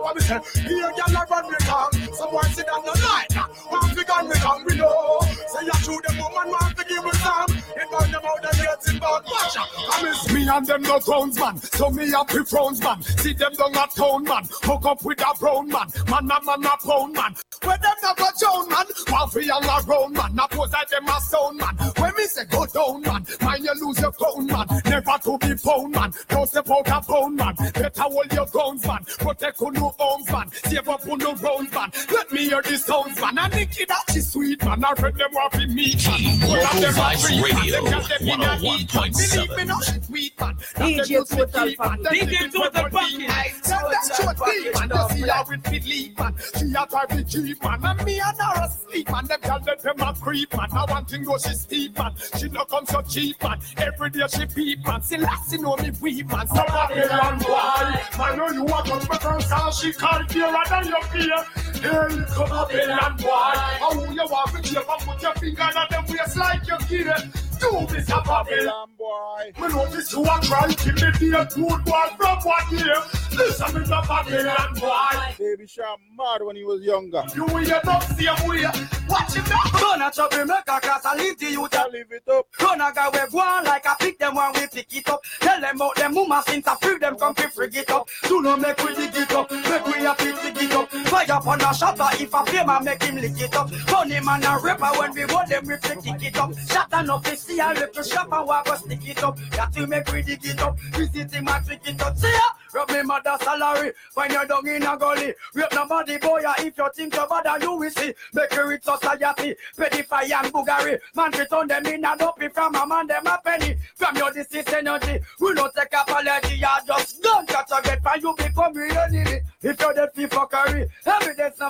what 0.00 0.14
we 0.16 0.22
say, 0.22 0.40
here 0.64 0.92
y'all 0.96 1.16
are 1.16 1.26
run 1.28 1.44
me 1.44 1.58
down. 1.60 1.92
Someone 2.16 2.48
sit 2.56 2.66
down 2.66 2.80
the 2.88 2.94
night, 3.04 3.28
want 3.70 3.96
to 3.96 4.04
gun 4.04 4.28
me 4.28 4.34
we 4.66 4.76
know. 4.76 5.20
Say 5.48 5.64
you 5.64 5.72
shoot 5.82 6.02
them 6.06 6.18
woman, 6.18 6.48
want 6.50 6.76
to 6.76 6.84
give 6.84 7.04
me 7.04 7.12
some. 7.12 7.52
It 7.56 7.90
burn 7.90 8.10
them 8.10 8.22
out 8.24 8.44
and 8.44 8.58
get 8.58 8.94
it 8.94 9.00
back. 9.00 9.22
Watch 9.26 9.56
I 9.58 10.02
miss 10.02 10.32
me 10.32 10.48
and 10.48 10.66
them 10.66 10.82
no 10.82 10.98
grounds 11.00 11.38
man. 11.38 11.56
So 11.58 11.90
me 11.90 12.12
a 12.12 12.24
pre 12.24 12.44
frowns 12.44 12.80
man. 12.82 13.02
See 13.02 13.32
them 13.32 13.52
down 13.54 13.76
a 13.76 13.86
town 13.94 14.24
man. 14.24 14.44
Hook 14.62 14.84
up 14.84 15.04
with 15.04 15.20
a 15.20 15.38
brown 15.38 15.68
man. 15.68 15.86
Man 16.08 16.30
a 16.30 16.44
man 16.44 16.64
a 16.64 16.76
pound 16.86 17.14
man. 17.14 17.34
Where 17.62 17.78
them 17.78 17.96
never 18.02 18.30
down 18.40 18.68
man. 18.68 18.86
Coffee 19.06 19.50
all 19.50 19.64
around 19.64 20.12
man. 20.12 20.34
Now 20.34 20.46
pose 20.46 20.72
like 20.72 20.88
them 20.88 21.08
a 21.08 21.20
stone 21.20 21.56
man. 21.56 21.76
When 21.98 22.14
me 22.16 22.24
say 22.24 22.44
go 22.46 22.66
down 22.66 23.02
man. 23.02 23.26
Mind 23.40 23.64
you 23.64 23.86
lose 23.86 24.00
your 24.00 24.12
crown 24.12 24.46
man. 24.46 24.66
Never 24.84 25.18
to 25.24 25.38
be 25.38 25.56
found 25.56 25.92
man. 25.92 26.12
Don't 26.28 26.48
step 26.48 26.70
out 26.70 26.88
a 26.88 27.00
pound 27.00 27.36
man. 27.36 27.54
Better 27.74 28.02
hold 28.02 28.32
your 28.32 28.46
guns 28.46 28.86
man. 28.86 29.04
Protect 29.04 29.62
on 29.62 29.72
no 29.74 29.94
homes 29.98 30.30
man. 30.30 30.50
Save 30.50 30.88
up 30.88 31.08
on 31.08 31.18
no 31.18 31.34
rounds 31.34 31.72
man. 31.72 31.90
Let 32.10 32.32
me 32.32 32.48
hear 32.48 32.62
the 32.62 32.76
sounds 32.76 33.20
man. 33.20 33.38
And 33.38 33.54
Nicky 33.58 33.84
that 33.86 34.16
is 34.16 34.30
sweet 34.32 34.64
man. 34.64 34.84
I 34.84 34.92
read 34.92 35.16
them 35.16 35.36
off 35.36 35.54
in 35.56 35.74
me 35.74 35.96
man. 36.06 36.42
Of 36.44 36.48
Local 36.48 36.80
them 36.80 36.98
are 36.98 37.18
free. 37.18 37.42
Radio, 37.42 37.82
Them 37.82 37.92
girls, 37.92 38.08
them 38.08 38.28
in 38.28 38.40
a 38.40 38.56
heat, 38.56 38.94
man. 38.94 39.10
Believe 39.10 39.50
me, 39.50 39.64
101.7. 39.64 39.66
no 39.66 39.80
sweet 40.06 40.40
man. 40.40 40.54
DJ 40.76 41.28
Total 41.28 41.74
Package. 41.74 42.06
DJ 42.06 42.52
Total 42.52 42.90
Package. 42.90 43.62
Tell 43.62 43.90
that 43.90 44.04
short 44.16 44.36
deep 44.46 44.74
man. 44.74 44.88
You 44.94 45.08
see 45.10 45.28
how 45.28 45.44
it 45.50 45.66
fit 45.66 45.84
lead 45.86 46.18
man. 46.18 46.34
She 46.56 46.64
a 46.66 46.86
drive 46.86 47.08
the 47.08 47.24
jeep 47.26 47.62
man. 47.64 47.84
And 47.84 48.04
me 48.04 48.20
and 48.20 48.36
her 48.38 48.64
asleep 48.64 49.10
man. 49.10 49.26
Them 49.26 49.40
girls 49.40 49.62
let 49.66 49.82
them 49.82 50.00
a 50.02 50.14
creep 50.14 50.56
man. 50.56 50.68
Now 50.72 50.86
one 50.86 51.04
thing 51.04 51.24
go 51.24 51.36
she 51.38 51.54
steep 51.54 51.98
man. 51.98 52.12
She 52.38 52.48
no 52.50 52.64
come 52.64 52.86
so 52.86 53.02
cheap 53.02 53.42
man. 53.42 53.58
Every 53.76 54.10
day 54.10 54.26
she 54.28 54.46
peep 54.46 54.86
man. 54.86 55.02
See 55.02 55.16
last 55.16 55.50
you 55.52 55.62
know 55.62 55.76
me 55.78 55.90
weep 56.00 56.28
man. 56.30 56.46
So 56.46 56.62
Babylon 56.64 57.38
boy. 57.40 58.18
Man 58.18 58.38
know 58.38 58.50
you 58.50 58.64
want 58.64 58.86
to 58.86 59.08
better 59.08 59.40
sound. 59.40 59.74
She 59.74 59.92
can't 59.92 60.30
fear 60.30 60.54
than 60.68 60.86
your 60.86 61.02
fear. 61.02 61.44
Hey, 61.82 62.24
come 62.34 62.48
Babylon 62.50 63.16
boy. 63.16 63.47
How 63.54 63.92
you 64.12 64.26
walk 64.28 64.52
with 64.52 64.72
your 64.72 64.82
put 64.82 65.22
your 65.22 65.34
finger 65.34 65.62
on 65.62 65.86
them 65.90 66.04
waist 66.08 66.36
like 66.36 66.66
your 66.66 66.78
kid. 66.78 67.47
Do 67.60 67.86
this 67.90 68.08
a 68.08 68.22
Babylon 68.22 68.88
boy. 68.96 69.52
Me 69.60 69.68
notice 69.68 70.12
you 70.12 70.22
a 70.22 70.40
try 70.42 70.72
kill 70.74 70.94
me 70.94 71.18
dear 71.18 71.44
good 71.54 71.84
boy 71.84 72.06
from 72.16 72.38
what 72.38 72.70
year. 72.70 73.02
Listen 73.36 73.74
me 73.74 73.80
the 73.80 74.04
Babylon 74.08 74.74
boy. 74.74 75.34
Baby 75.38 75.66
Sharp 75.66 76.00
mad 76.16 76.44
when 76.44 76.56
he 76.56 76.64
was 76.64 76.82
younger. 76.82 77.22
You 77.34 77.46
will 77.46 77.62
not 77.84 78.00
see 78.00 78.26
him 78.26 78.48
way. 78.48 78.62
Watch 79.08 79.34
him 79.34 79.44
now. 79.48 79.80
Gonna 79.80 80.10
trouble 80.10 80.44
make 80.44 80.68
a 80.68 80.80
class 80.80 81.04
and 81.04 81.20
leave 81.20 81.38
the 81.38 81.50
youth. 81.50 81.74
I 81.74 81.88
leave 81.88 82.12
it 82.12 82.28
up. 82.30 82.46
Gonna 82.58 82.92
go 82.94 83.10
we 83.12 83.30
go 83.30 83.38
on 83.38 83.64
like 83.64 83.86
I 83.86 83.94
pick 83.98 84.18
them 84.18 84.34
when 84.34 84.52
we 84.52 84.66
pick 84.66 84.94
it 84.94 85.08
up. 85.08 85.22
Tell 85.40 85.60
them 85.60 85.76
about 85.76 85.96
them 85.96 86.14
mama 86.14 86.42
since 86.46 86.66
I 86.66 86.76
free 86.76 86.98
them 86.98 87.16
come 87.16 87.34
to 87.34 87.48
frig 87.48 87.76
it 87.76 87.90
up. 87.90 88.08
Do 88.24 88.42
not 88.42 88.60
make 88.60 88.78
we 88.84 88.94
dig 88.94 89.16
it 89.16 89.32
up. 89.32 89.50
Make 89.50 89.86
we 89.86 90.06
a 90.06 90.14
pick 90.14 90.42
dig 90.42 90.62
it 90.62 90.72
up. 90.72 90.90
Fire 90.90 91.26
upon 91.30 91.60
a 91.60 91.74
shutter 91.74 92.22
if 92.22 92.34
a 92.34 92.46
flame 92.46 92.70
I 92.70 92.80
make 92.80 93.02
him 93.02 93.16
lick 93.16 93.40
it 93.40 93.54
up. 93.54 93.70
Funny 93.70 94.20
man 94.20 94.44
a 94.44 94.58
rapper 94.58 94.98
when 94.98 95.12
we 95.14 95.24
want 95.26 95.48
them 95.48 95.66
we 95.66 95.76
flick 95.76 96.22
it 96.22 96.36
up. 96.36 96.52
Shut 96.68 96.92
enough 96.92 97.22
to 97.24 97.36
see 97.48 97.58
a 97.58 97.68
little 97.68 98.02
shop 98.02 98.28
and 98.30 98.46
walk 98.46 98.68
us 98.68 98.80
stick 98.80 99.08
it 99.08 99.22
up. 99.22 99.38
Got 99.50 99.72
to 99.72 99.86
make 99.86 100.10
we 100.12 100.22
dig 100.22 100.44
it 100.44 100.60
up. 100.60 100.78
Visit 100.92 101.32
him 101.32 101.48
and 101.48 101.66
trick 101.66 101.80
it 101.84 102.00
up. 102.02 102.16
See 102.16 102.30
ya. 102.30 102.40
Rub 102.74 102.90
me 102.90 103.02
mother 103.02 103.36
salary. 103.40 103.92
When 104.14 104.30
you're 104.30 104.44
down 104.44 104.68
in 104.68 104.82
a 104.82 104.96
gully. 104.96 105.34
Rape 105.54 105.72
nobody 105.72 106.18
boy 106.18 106.42
if 106.58 106.76
you 106.76 106.88
think 106.94 107.14
you're 107.14 107.26
bad 107.26 107.62
you 107.62 107.76
will 107.76 107.90
see. 107.90 108.12
Make 108.34 108.52
a 108.56 108.66
rich 108.66 108.84
society. 108.84 109.56
Pedify 109.76 110.30
and 110.30 110.52
buggery. 110.52 110.98
Man 111.14 111.30
return 111.32 111.68
them 111.68 111.86
in 111.86 112.04
a 112.04 112.16
dopey 112.16 112.48
from 112.48 112.74
a 112.74 112.86
man 112.86 113.06
them 113.06 113.26
a 113.26 113.38
penny. 113.42 113.76
From 113.94 114.16
your 114.16 114.32
disease 114.32 114.64
energy. 114.68 115.20
We 115.40 115.54
don't 115.54 115.74
take 115.74 115.92
apology. 115.92 116.56
You 116.56 116.66
just 116.86 117.22
don't 117.22 117.48
catch 117.48 117.70
a 117.72 117.82
get 117.82 118.02
for 118.02 118.18
you 118.20 118.34
become 118.36 118.74
real 118.74 118.98
enemy. 118.98 119.40
If 119.62 119.80
you're 119.80 120.28
for 120.28 120.46
fuckery. 120.46 120.88
Evidence 121.06 121.60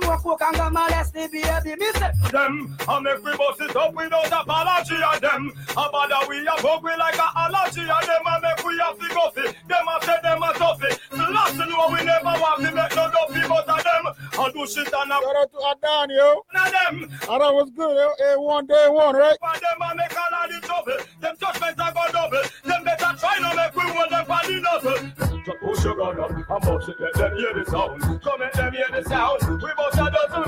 not 0.00 0.18
figure 0.18 0.18
Smoke 0.18 0.38
coke 0.38 0.42
and 0.48 0.56
go 0.56 0.70
molest 0.70 1.12
the 1.14 1.28
baby. 1.28 1.76
Me 1.78 1.92
say 1.92 2.12
them. 2.30 2.76
I 2.88 3.00
make 3.00 3.24
we 3.24 3.36
bust 3.36 3.60
it 3.60 3.76
up 3.76 3.94
without 3.94 4.32
apology 4.32 4.96
of 5.02 5.20
them. 5.20 5.52
A 5.72 5.84
bother 5.90 6.28
we 6.28 6.46
a 6.46 6.62
bug 6.62 6.82
we 6.82 6.90
like 6.96 7.16
a 7.16 7.28
allergy 7.36 7.82
of 7.82 8.02
them. 8.06 8.22
I 8.26 8.40
make 8.40 8.64
we 8.64 8.78
have 8.78 8.98
to 8.98 9.08
go 9.14 9.30
fit. 9.30 9.56
Them 9.68 9.88
a 9.88 10.04
say 10.04 10.18
them 10.22 10.42
a 10.42 10.52
toughy. 10.54 10.90
The 11.10 11.26
last 11.32 11.58
know 11.58 11.88
we 11.90 12.04
never 12.04 12.34
want 12.40 12.64
to 12.64 12.72
make 12.72 12.94
no 12.96 13.10
dopey 13.10 13.42
but 13.48 13.68
of 13.68 13.82
them. 13.84 14.04
I 14.38 14.50
do 14.52 14.66
shit 14.66 14.92
and 14.92 15.12
a 15.12 15.18
Shout 15.18 15.36
out 15.36 15.50
to 15.52 15.58
Adan, 15.70 16.10
yo. 16.10 16.42
None 16.54 16.66
of 16.66 16.72
them. 16.72 16.94
And 17.02 17.40
that 17.42 17.52
was 17.54 17.70
good, 17.70 17.96
yo. 17.96 18.38
A1, 18.38 18.68
day 18.68 18.86
one, 18.88 19.16
right? 19.16 19.36
For 19.40 19.54
them 19.58 19.82
a 19.82 19.94
make 19.96 20.14
all 20.14 20.34
of 20.38 20.50
the 20.50 20.66
trouble. 20.66 20.98
Them 21.20 21.34
judgments 21.38 21.80
a 21.80 21.88
go 21.92 22.04
double. 22.12 22.42
Them 22.64 22.84
better 22.84 23.12
try 23.18 23.38
no 23.40 23.54
make 23.54 23.74
we 23.74 23.82
hold 23.90 24.10
them 24.10 24.24
for 24.24 24.42
the 24.46 24.60
nozzle. 24.60 25.38
Just 25.48 25.60
push 25.60 25.84
your 25.84 25.96
gun 25.96 26.20
up 26.20 26.30
and 26.30 26.46
bust 26.46 26.88
it, 26.88 26.96
let 27.00 27.14
them 27.14 27.36
hear 27.36 27.54
the 27.54 27.64
sound. 27.70 28.02
Come 28.22 28.40
let 28.40 28.52
them 28.52 28.72
hear 28.72 28.88
the 28.92 29.02
sound. 29.08 29.40
We 29.62 29.70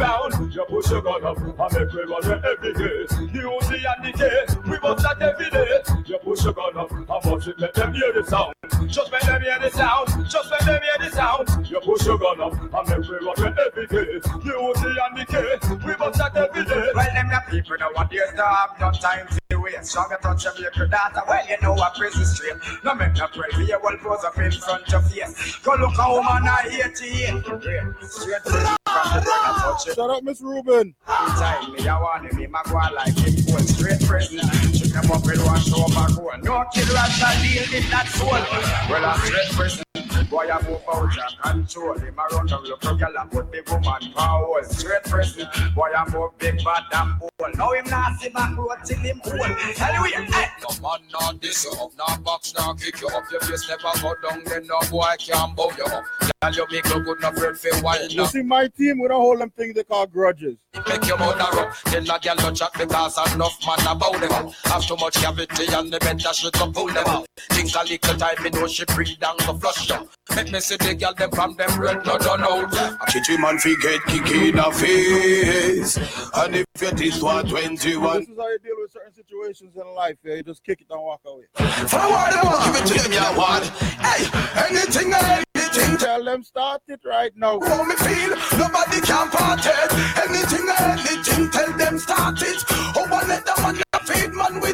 bust 0.00 0.30
a 0.30 0.30
dozen 0.30 0.40
round. 0.40 0.54
You 0.54 0.64
push 0.68 0.90
your 0.90 1.02
gun 1.02 1.24
up 1.24 1.36
and 1.38 1.56
make 1.58 1.92
we 1.92 2.02
run 2.02 2.44
every 2.44 2.72
day. 2.74 3.06
The 3.08 3.40
Uzi 3.44 3.84
and 3.84 4.04
the 4.04 4.12
K, 4.18 4.70
we 4.70 4.78
bust 4.78 5.02
that 5.02 5.22
every 5.22 5.50
day. 5.50 5.82
You 6.06 6.18
push 6.18 6.44
your 6.44 6.52
gun 6.54 6.76
up 6.76 6.90
and 6.90 7.06
bust 7.06 7.48
it, 7.48 7.58
let 7.58 7.74
them 7.74 7.94
hear 7.94 8.12
the 8.12 8.24
sound. 8.24 8.54
Just 8.88 9.12
make 9.12 9.22
them 9.22 9.42
hear 9.42 9.58
the 9.58 9.70
sound. 9.70 10.08
Just 10.28 10.50
make 10.50 10.60
them 10.60 10.80
hear 10.82 11.10
the 11.10 11.14
sound. 11.14 11.49
You 11.81 11.93
push 11.93 12.07
your 12.07 12.19
gun 12.19 12.40
up 12.40 12.53
and 12.53 13.01
make 13.01 13.09
we 13.09 13.16
run 13.27 13.53
it 13.53 13.59
every 13.59 13.87
day. 13.87 14.19
The 14.21 14.53
Uzi 14.53 14.97
and 15.07 15.16
the 15.16 15.25
K, 15.25 15.87
we 15.87 15.95
bust 15.95 16.19
that 16.19 16.37
every 16.37 16.64
day. 16.64 16.90
Well, 16.95 17.14
them 17.14 17.29
the 17.29 17.43
people 17.51 17.77
know 17.79 17.90
what 17.95 18.11
they 18.11 18.16
have 18.16 18.71
no 18.81 18.90
time 18.90 19.27
to 19.49 19.57
waste. 19.57 19.90
Strong 19.90 20.14
touch 20.21 20.47
of 20.47 20.59
your 20.59 20.71
data. 20.71 21.23
Well, 21.27 21.47
you 21.49 21.57
know 21.62 21.73
what 21.75 21.95
prison 21.95 22.25
straight. 22.25 22.57
No 22.85 22.95
make 22.95 23.14
no 23.14 23.27
pray. 23.29 23.49
Be 23.57 23.71
a 23.73 23.79
well 23.79 23.97
pose 23.99 24.25
up 24.25 24.37
in 24.38 24.51
front 24.53 24.93
of 24.93 25.14
you. 25.14 25.25
Go 25.62 25.75
look 25.77 25.95
a 25.99 26.11
woman 26.11 26.49
I 26.49 26.69
hate 26.69 26.97
to 26.97 27.05
hate. 27.05 27.45
Straight 27.45 28.45
to 28.45 28.51
the 28.51 28.77
from 28.85 29.14
the 29.14 29.21
brother 29.23 29.61
touch 29.61 29.88
it. 29.88 29.95
Shout 29.95 30.11
out 30.11 30.25
Miss 30.25 30.40
Ruben. 30.40 30.95
Time 31.07 31.73
me, 31.73 31.88
I 31.88 32.01
want 32.01 32.31
to 32.31 32.37
be 32.37 32.47
my 32.47 32.62
go 32.64 32.75
like 32.95 33.16
him. 33.16 33.35
Go 33.47 33.57
straight 33.64 34.01
prison. 34.03 34.40
Chick 34.73 34.93
them 34.93 35.11
up 35.11 35.25
with 35.25 35.45
one 35.47 35.61
show 35.61 35.87
back 35.95 36.12
one. 36.21 36.43
No 36.43 36.64
kid 36.75 36.88
rasta 36.90 37.40
deal 37.40 37.64
in 37.73 37.88
that 37.90 38.09
soul. 38.09 38.31
Well, 38.31 39.05
I'm 39.05 39.21
straight 39.21 39.51
prison. 39.53 39.85
Boy, 40.29 40.49
I 40.51 40.62
move 40.68 40.81
out 40.92 41.11
and 41.16 41.66
control 41.66 41.99
him 41.99 42.14
around 42.18 42.49
the 42.49 42.59
look 42.59 42.85
of 42.85 42.99
girl 42.99 43.18
and 43.18 43.31
put 43.31 43.51
the 43.51 43.62
woman 43.70 44.12
power. 44.14 44.62
Straight 44.64 45.05
prison. 45.05 45.49
Boy, 45.75 45.90
I 45.96 46.09
move 46.11 46.37
big 46.38 46.62
bad 46.64 46.85
and 46.92 47.18
bold. 47.18 47.57
Now 47.57 47.73
him 47.73 47.85
not 47.87 48.20
see 48.20 48.29
back 48.29 48.57
road 48.57 48.77
till 48.85 48.99
him 48.99 49.20
old. 49.25 49.40
Anyway, 49.40 50.11
hey. 50.14 50.46
No 50.62 50.68
man 50.83 51.01
not 51.12 51.40
this 51.40 51.66
up, 51.66 51.90
no 51.99 52.16
box, 52.23 52.55
no 52.57 52.75
kick 52.75 53.01
you 53.01 53.09
up. 53.09 53.25
Your 53.31 53.40
face 53.40 53.68
never 53.68 54.01
go 54.01 54.14
down, 54.29 54.44
then 54.44 54.66
no 54.66 54.79
boy 54.90 55.14
can 55.18 55.55
bow 55.55 55.70
you 55.77 55.85
up. 55.85 56.05
Girl, 56.42 56.55
you 56.55 56.66
make 56.70 56.88
look 56.88 57.05
good, 57.05 57.20
no 57.20 57.33
friend 57.33 57.59
for 57.59 57.83
wild 57.83 58.11
You 58.11 58.25
see, 58.27 58.42
my 58.42 58.66
team, 58.68 59.01
we 59.01 59.09
don't 59.09 59.20
hold 59.20 59.40
them 59.40 59.51
things 59.51 59.75
they 59.75 59.85
call 59.85 60.07
grudges. 60.07 60.57
Make 60.88 61.07
your 61.07 61.18
mother 61.18 61.42
up. 61.42 61.77
Then 61.85 62.09
a 62.09 62.18
girl 62.18 62.37
no 62.37 62.53
chat 62.55 62.70
because 62.79 63.35
enough 63.35 63.59
man 63.66 63.81
about 63.87 64.18
them 64.20 64.33
up. 64.33 64.55
Have 64.64 64.87
too 64.87 64.96
much 64.96 65.16
cavity 65.16 65.66
and 65.70 65.92
the 65.92 65.99
better 65.99 66.33
she 66.33 66.51
to 66.51 66.66
pull 66.73 66.87
them 66.87 67.07
out. 67.07 67.27
Think 67.51 67.75
a 67.75 67.85
little 67.85 68.16
time, 68.16 68.42
me 68.42 68.51
know 68.51 68.66
she 68.66 68.85
breathe 68.87 69.18
down 69.18 69.37
to 69.38 69.53
flush 69.55 69.90
them. 70.00 70.36
Make 70.36 70.52
me 70.52 70.60
see 70.60 70.76
the 70.76 70.94
girl 70.94 71.14
them 71.14 71.30
from 71.30 71.56
them 71.56 71.80
red 71.80 72.02
blood 72.02 72.24
run 72.24 72.42
out. 72.42 72.72
A 72.74 73.10
chichi 73.10 73.36
man 73.36 73.58
fi 73.58 73.74
get 73.76 74.02
kick 74.06 74.30
in 74.30 74.56
the 74.56 74.70
face. 74.72 75.96
And 76.34 76.56
if 76.56 76.82
it 76.82 77.00
is 77.00 77.22
what 77.22 77.48
21. 77.48 78.20
This 78.20 78.28
is 78.28 78.36
how 78.38 78.48
you 78.48 78.58
deal 78.58 78.74
with 78.78 78.92
certain 78.92 79.14
situations 79.14 79.76
in 79.76 79.94
life. 79.94 80.16
Yeah, 80.24 80.36
you 80.36 80.42
just 80.42 80.64
kick 80.64 80.80
it 80.80 80.86
and 80.90 81.00
walk 81.00 81.20
away. 81.26 81.44
Forward 81.54 82.32
them, 82.32 82.46
give 82.64 82.82
it 82.82 82.86
to 82.86 83.02
them, 83.02 83.12
yeah, 83.12 83.36
what? 83.36 83.64
Hey, 83.64 84.24
anything, 84.68 85.12
anything. 85.12 85.98
Tell 85.98 86.24
them 86.24 86.42
start 86.42 86.82
it 86.88 87.00
right 87.04 87.32
now. 87.36 87.60
How 87.60 87.84
me 87.84 87.94
feel, 87.96 88.30
nobody 88.58 89.00
can 89.00 89.30
part 89.30 89.60
it. 89.64 89.92
Anything, 90.28 90.68
anything, 90.78 91.50
tell 91.50 91.72
them 91.76 91.98
start 91.98 92.42
it. 92.42 92.64
Oh, 92.96 93.06
one 93.08 93.28
let 93.28 93.44
them 93.46 93.80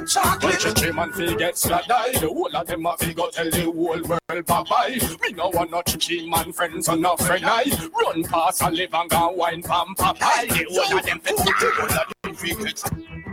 with 0.07 0.12
chocolate. 0.12 0.61
Chichi 0.61 0.92
man 0.92 1.12
fi 1.12 1.35
get 1.35 1.59
slap 1.59 1.87
die. 1.87 2.12
The 2.12 2.29
whole 2.29 2.55
of 2.55 2.66
them 2.66 2.87
a 2.87 2.97
fi 2.97 3.12
go 3.12 3.29
tell 3.31 3.51
the 3.51 3.62
whole 3.62 3.73
world 3.75 4.47
bye 4.47 4.62
bye. 4.62 4.99
We 5.23 5.33
no 5.33 5.49
want 5.49 5.71
no 5.71 5.83
chichi 5.83 6.29
man 6.29 6.53
friends 6.53 6.88
or 6.88 6.97
no 6.97 7.16
friend 7.16 7.45
I. 7.45 7.64
Run 7.92 8.23
past 8.25 8.62
and 8.62 8.77
live 8.77 8.95
and 8.95 9.11
go 9.11 9.31
wine 9.31 9.62
pam 9.62 9.95
pie. 9.97 10.47
The 10.47 10.66
whole 10.71 10.99
of 10.99 11.05
them 11.05 11.21
fi 11.21 11.33
the 11.33 11.73
whole 11.77 11.87
of 11.87 12.12
them 12.23 12.35
fi 12.35 13.25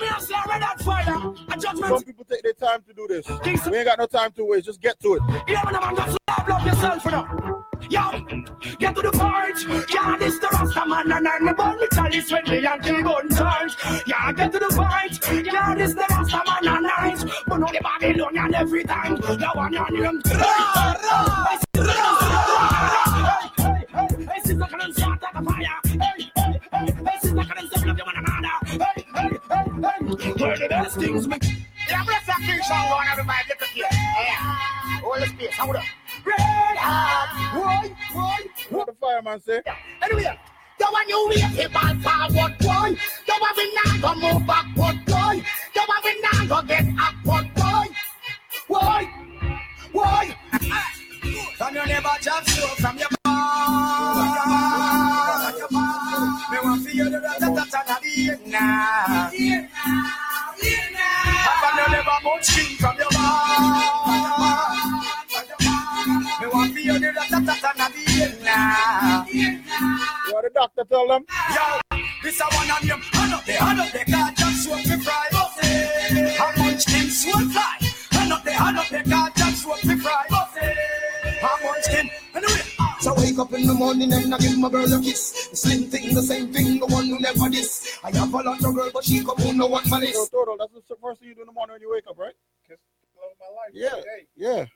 mean, 0.00 0.10
I 0.12 0.20
say 0.20 0.34
I 0.34 0.44
read 0.48 0.62
that 0.62 0.80
fire. 0.82 1.34
A 1.48 1.60
judgment. 1.60 1.86
Some 1.86 2.04
people 2.04 2.24
take 2.24 2.42
their 2.42 2.52
time 2.52 2.82
to 2.88 2.94
do 2.94 3.06
this. 3.08 3.26
We 3.66 3.76
ain't 3.76 3.86
got 3.86 3.98
no 3.98 4.06
time 4.06 4.32
to 4.32 4.44
waste. 4.44 4.66
Just 4.66 4.80
get 4.80 4.98
to 5.00 5.14
it. 5.14 5.22
Yeah, 5.48 5.62
man, 5.64 5.74
man, 5.80 5.96
just 5.96 6.18
love, 6.28 6.48
love 6.48 6.66
yourself 6.66 7.02
for 7.02 7.10
now. 7.10 7.64
Yo, 7.90 8.10
get 8.78 8.94
to 8.96 9.02
the 9.02 9.10
point. 9.12 9.88
Yeah, 9.94 10.16
this 10.18 10.38
the 10.38 10.48
Rasta 10.52 10.84
man 10.86 11.12
and 11.12 11.28
I'm 11.28 11.48
about 11.48 11.78
me 11.78 11.86
chalice 11.92 12.30
when 12.30 12.44
me 12.44 12.66
and 12.66 12.82
kill 12.82 13.02
gun 13.02 13.28
times. 13.28 13.76
Yeah, 14.06 14.32
get 14.32 14.52
to 14.52 14.58
the 14.58 14.68
point. 14.68 15.46
Yeah, 15.46 15.74
this 15.74 15.94
the 15.94 16.04
Rasta 16.10 16.42
man 16.46 16.74
and 16.76 16.82
nice. 16.82 17.24
But 17.46 17.58
no 17.58 17.66
the 17.66 17.80
Babylonian 17.80 18.54
every 18.54 18.84
time. 18.84 19.16
The 19.16 19.50
one 19.54 19.76
on 19.76 19.94
him. 19.96 20.22
Hey, 20.24 20.32
hey, 23.56 24.08
hey, 24.26 24.40
sister, 24.44 24.66
come 24.68 24.80
and 24.80 24.94
start 24.94 25.20
the 25.20 25.42
fire. 25.42 25.80
Hey, 25.84 26.30
hey, 26.36 26.60
hey, 26.72 26.92
hey, 26.92 26.92
sister, 26.92 26.96
come 26.96 26.96
and 26.96 26.96
start 26.96 26.96
the 26.96 26.96
one 26.96 26.98
another. 26.98 27.17
Hey, 29.48 29.64
hey. 29.64 30.06
Where 30.36 30.58
the 30.58 30.66
best 30.68 30.96
things 30.98 31.26
make. 31.26 31.42
Yeah, 31.88 32.04
bless 32.04 32.26
that 32.26 32.38
fish 32.40 32.70
and 32.70 32.88
go 32.88 32.94
on 32.94 33.06
everybody 33.10 33.38
get 33.48 33.58
to 33.58 33.66
the 35.20 35.26
space. 35.26 35.56
Hold 35.56 35.76
up. 35.76 35.84
Red 36.24 36.76
hot. 36.76 37.54
Why? 37.54 37.96
Why? 38.12 38.46
What 38.70 38.86
the 38.86 38.92
fireman 39.00 39.40
say? 39.40 39.62
Anyway. 40.02 40.38
You 40.80 40.86
want 40.92 41.08
you 41.08 41.26
wait 41.28 41.56
the 41.56 41.68
ball 41.70 41.94
forward, 42.04 42.58
boy. 42.58 42.96
You 43.26 43.34
want 43.40 43.56
we 43.56 43.74
not 43.74 44.00
go 44.00 44.14
move 44.14 44.46
backward, 44.46 45.04
boy. 45.06 45.42
You 45.74 45.82
want 45.88 46.04
we 46.04 46.20
not 46.20 46.48
go 46.48 46.62
get 46.68 46.86
upward, 47.00 47.54
boy. 47.54 47.86
Why? 48.68 49.04
Why? 49.92 50.36
From 51.56 51.74
your 51.74 51.86
never 51.86 52.08
slow 52.20 52.68
from 52.76 52.98
your. 52.98 53.17
Me 56.50 56.56
want 56.64 56.80
to 56.84 56.90
hear 56.90 57.08
the 57.10 57.20
rat-a-tat-tat 57.20 58.00
the 58.02 58.38
now. 58.46 59.30
From 61.60 61.74
your 61.76 61.88
never 61.90 62.18
much 62.24 62.44
skin 62.44 62.76
from 62.78 62.96
your 62.96 63.10
bar. 63.12 63.28
Me 66.40 66.46
want 66.52 66.74
to 66.74 66.80
hear 66.80 66.98
the 66.98 67.12
rat-a-tat-tat 67.12 67.92
the 67.92 68.44
now. 68.44 69.26
What 70.30 70.42
the 70.44 70.50
doctor 70.54 70.84
tell 70.88 71.06
them? 71.08 71.24
Yo, 71.54 71.80
this 72.22 72.40
a 72.40 72.44
one 72.44 72.70
on 72.70 72.86
them. 72.86 73.00
Hand 73.12 73.34
up 73.34 73.44
there, 73.44 73.58
hand 73.58 73.80
up 73.80 73.90
there, 73.92 74.04
God 74.10 74.36
just 74.36 74.64
swap 74.64 74.84
me 74.86 74.96
fry. 75.02 75.28
How 76.36 76.50
much 76.62 76.84
them 76.86 77.08
swap 77.10 77.42
fly? 77.52 77.78
Hand 78.12 78.32
up 78.32 78.42
there, 78.44 78.54
hand 78.54 78.78
up 78.78 78.88
there, 78.88 79.04
God 79.04 79.32
just 79.36 79.62
swap 79.62 79.84
me 79.84 79.96
fry. 79.96 80.26
So 83.00 83.14
wake 83.14 83.38
up 83.38 83.52
in 83.52 83.66
the 83.66 83.74
morning 83.74 84.12
and 84.12 84.34
I 84.34 84.38
give 84.38 84.58
my 84.58 84.68
girl 84.68 84.92
a 84.92 85.00
kiss. 85.00 85.48
The 85.48 85.56
same 85.56 85.84
thing, 85.84 86.14
the 86.14 86.22
same 86.22 86.52
thing, 86.52 86.80
the 86.80 86.86
one 86.86 87.06
who 87.06 87.18
never 87.20 87.48
diss. 87.48 87.98
I 88.02 88.10
have 88.16 88.32
a 88.34 88.36
lot 88.36 88.64
of 88.64 88.74
girl, 88.74 88.90
but 88.92 89.04
she 89.04 89.24
come 89.24 89.36
home 89.38 89.56
no 89.58 89.66
one 89.66 89.88
my 89.88 90.02
Yo. 90.02 90.26
Toto, 90.26 90.56
that's 90.58 90.72
the 90.88 90.96
first 91.00 91.20
thing 91.20 91.28
you 91.28 91.34
do 91.34 91.42
in 91.42 91.46
the 91.46 91.52
morning 91.52 91.74
when 91.74 91.80
you 91.80 91.90
wake 91.92 92.06
up, 92.08 92.18
right? 92.18 92.34
Kiss 92.68 92.78
my 93.38 93.46
life. 93.54 93.70
Yeah, 93.72 93.94
yeah. 94.36 94.66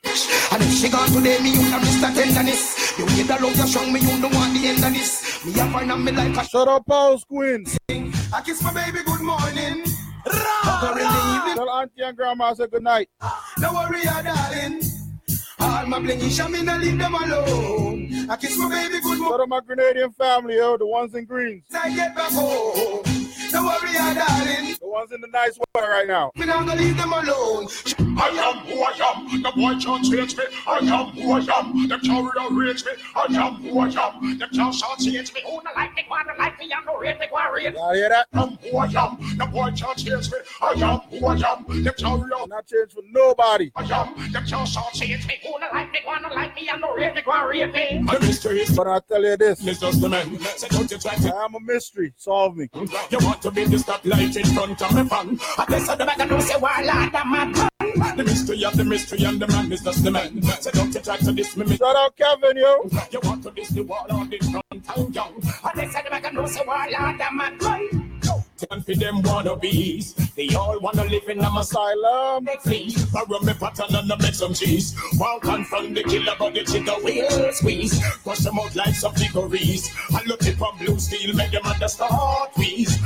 And 0.53 0.63
if 0.63 0.73
she 0.79 0.89
gone 0.89 1.09
today, 1.09 1.39
me 1.43 1.51
you 1.51 1.71
not 1.71 1.83
Mr. 1.83 2.15
Tenderness. 2.15 2.97
You 2.99 3.07
need 3.07 3.27
the 3.27 3.39
love 3.43 3.57
you 3.57 3.67
strong, 3.67 3.93
me 3.93 4.01
you 4.01 4.21
don't 4.21 4.35
want 4.35 4.55
the 4.55 4.69
end 4.69 4.85
of 4.85 4.93
this. 4.93 5.45
Me 5.45 5.53
a 5.61 5.67
find 5.71 5.91
on 5.91 6.05
me 6.05 6.13
like 6.13 6.37
a 6.37 6.45
Shut 6.49 6.69
up, 6.69 6.87
Pulse 6.87 7.25
Queens. 7.25 7.77
I 7.89 8.41
kiss 8.45 8.63
my 8.63 8.73
baby 8.73 9.03
good 9.05 9.21
morning. 9.21 9.83
Her 10.25 10.99
in. 10.99 11.57
Tell 11.57 11.71
auntie 11.71 12.03
and 12.03 12.17
grandma 12.17 12.51
I 12.51 12.55
say 12.55 12.67
good 12.69 12.83
night. 12.83 13.09
Don't 13.61 13.75
worry, 13.75 14.03
ya 14.05 14.23
darling. 14.23 14.81
All 15.59 15.87
my 15.87 15.99
blingy 15.99 16.31
shamin, 16.31 16.69
I 16.69 16.79
leave 16.79 16.99
them 16.99 17.15
alone. 17.15 17.92
I 18.29 18.37
kiss 18.37 18.57
my 18.57 18.69
baby 18.69 19.01
good 19.01 19.19
morning. 19.19 19.25
Shout 19.25 19.41
out 19.41 19.49
my 19.49 19.61
Grenadian 19.61 20.15
family, 20.17 20.57
yo, 20.57 20.77
the 20.77 20.87
ones 20.87 21.15
in 21.15 21.25
greens. 21.25 21.65
I 21.75 21.95
get 21.95 22.15
back 22.15 22.33
home. 22.33 23.12
Don't 23.53 23.67
worry, 23.67 23.93
darling. 23.93 24.77
The 24.81 24.89
ones 24.89 25.13
in 25.13 25.21
the 25.21 25.27
nice 25.29 25.59
weather 25.75 25.89
right 25.89 26.07
now. 26.07 26.33
We 26.37 26.47
not 26.47 26.67
gonna 26.67 26.81
leave 26.81 26.97
them 26.97 27.13
alone. 27.13 27.69
I 28.19 28.29
am 28.29 28.65
who 28.67 28.83
I 28.83 28.93
am. 29.13 29.43
The 29.43 29.53
boy 29.53 29.75
can't 29.79 30.05
change 30.05 30.37
me. 30.37 30.45
I 30.67 30.79
am 30.79 31.09
who 31.09 31.33
I 31.33 31.59
am. 31.59 31.89
Them 31.89 32.01
can't 32.01 32.35
rearrange 32.35 32.85
me. 32.85 32.93
I 33.15 33.25
am 33.25 33.55
who 33.57 33.79
I 33.79 33.87
am. 33.89 34.39
Them 34.39 34.49
can't 34.55 34.75
change 35.01 35.35
me. 35.35 35.41
Who 35.45 35.63
not 35.63 35.75
like 35.77 35.95
me, 35.95 36.05
wanna 36.09 36.33
like 36.39 36.59
me, 36.59 36.73
I'm 36.75 36.85
no 36.87 36.99
rate 36.99 37.21
me, 37.21 37.27
wanna. 37.31 37.61
Y'all 37.61 37.95
hear 37.95 38.09
that? 38.09 38.27
I 38.33 38.43
am 38.43 38.57
who 38.57 38.79
I 38.79 38.87
am. 38.87 39.37
The 39.37 39.47
boy 39.47 39.71
can't 39.77 39.99
change 39.99 40.31
me. 40.31 40.39
I 40.63 40.73
am 40.73 41.01
who 41.11 41.27
I 41.27 41.35
am. 41.35 41.85
Them 41.85 41.95
can't 41.99 42.23
rearrange 42.23 42.49
Not 42.49 42.67
change 42.67 42.93
for 42.93 43.03
nobody. 43.11 43.71
I 43.77 43.83
am. 43.83 44.33
Them 44.33 44.47
can't 44.47 44.69
change 44.95 45.27
me. 45.27 45.39
Who 45.45 45.59
not 45.59 45.75
like 45.75 45.93
me, 45.93 45.99
wanna 46.07 46.33
like 46.33 46.55
me, 46.55 46.71
I'm 46.71 46.81
no 46.81 46.95
rate 46.95 47.15
me, 47.15 47.23
wanna 47.27 47.67
me. 47.67 48.03
The 48.03 48.19
mystery 48.21 48.61
is, 48.61 48.75
but 48.75 48.87
I 48.89 49.01
tell 49.09 49.23
you 49.23 49.37
this. 49.37 49.67
It's 49.67 49.81
just 49.81 50.01
the 50.01 50.09
man. 50.09 50.39
Say 50.41 50.69
don't 50.69 50.91
you 50.91 50.99
try 50.99 51.15
to. 51.17 51.35
I 51.35 51.45
am 51.45 51.55
a 51.55 51.61
mystery. 51.61 52.15
Solve 52.17 52.57
me. 52.57 52.69
You 53.11 53.19
want 53.21 53.42
to 53.43 53.51
be 53.51 53.65
the 53.65 53.77
stoplight 53.77 54.37
in 54.37 54.47
front 54.55 54.81
of 54.81 54.95
me 54.95 55.09
fan. 55.09 55.39
I 55.59 55.65
guess 55.69 55.89
I 55.89 56.25
know 56.25 56.41
say 56.41 56.59
why 56.59 56.83
like 56.83 57.13
that 57.13 57.27
man. 57.27 57.53
The 58.17 58.25
mystery 58.25 58.65
of 58.65 58.77
the 58.77 58.85
mystery 58.85 59.25
and 59.25 59.41
the 59.41 59.49
man 59.49 59.73
is 59.73 59.83
just 59.83 60.05
the 60.05 60.11
man. 60.11 60.41
Say 60.43 60.71
don't 60.71 60.95
you 60.95 61.01
try 61.01 61.17
to 61.17 61.33
diss 61.33 61.57
me. 61.57 61.77
Shout 61.77 61.97
out 61.97 62.17
Kevin, 62.17 62.57
yo. 62.57 62.89
You 63.11 63.21
want 63.25 63.43
to 63.43 63.51
diss 63.51 63.71
the 63.71 63.83
wall 63.83 64.07
on 64.11 64.31
the 64.31 64.39
front 64.39 64.65
oh, 64.97 65.05
and 65.05 65.15
young. 65.15 65.43
I 65.65 65.73
guess 65.75 65.95
I 65.97 66.31
know 66.31 66.47
say 66.47 66.63
why 66.65 66.89
like 66.89 67.19
that 67.19 67.35
man. 67.35 68.12
And 68.71 68.85
for 68.85 68.95
them 68.95 69.23
wannabes, 69.23 70.15
they 70.35 70.55
all 70.55 70.79
wanna 70.81 71.05
live 71.05 71.29
in 71.29 71.41
a 71.41 71.51
asylum. 71.59 72.49
Please, 72.65 73.05
borrow 73.07 73.41
me 73.41 73.55
pattern 73.55 73.95
and 73.95 74.13
I 74.13 74.17
make 74.17 74.35
some 74.35 74.55
cheese. 74.55 74.95
One 75.19 75.41
confront 75.41 75.95
the 75.95 76.03
killer, 76.05 76.35
but 76.39 76.55
the 76.55 76.65
chicken 76.65 76.95
will 77.03 77.53
squeeze. 77.53 78.03
Crush 78.23 78.39
them 78.39 78.59
out 78.59 78.75
like 78.75 78.95
some 78.95 79.15
chicories. 79.15 79.91
I 80.13 80.23
look 80.27 80.47
it 80.47 80.57
from 80.57 80.79
blue 80.79 80.99
steel, 80.99 81.35
make 81.35 81.51
them 81.51 81.65
understand 81.65 82.13
please. 82.55 82.99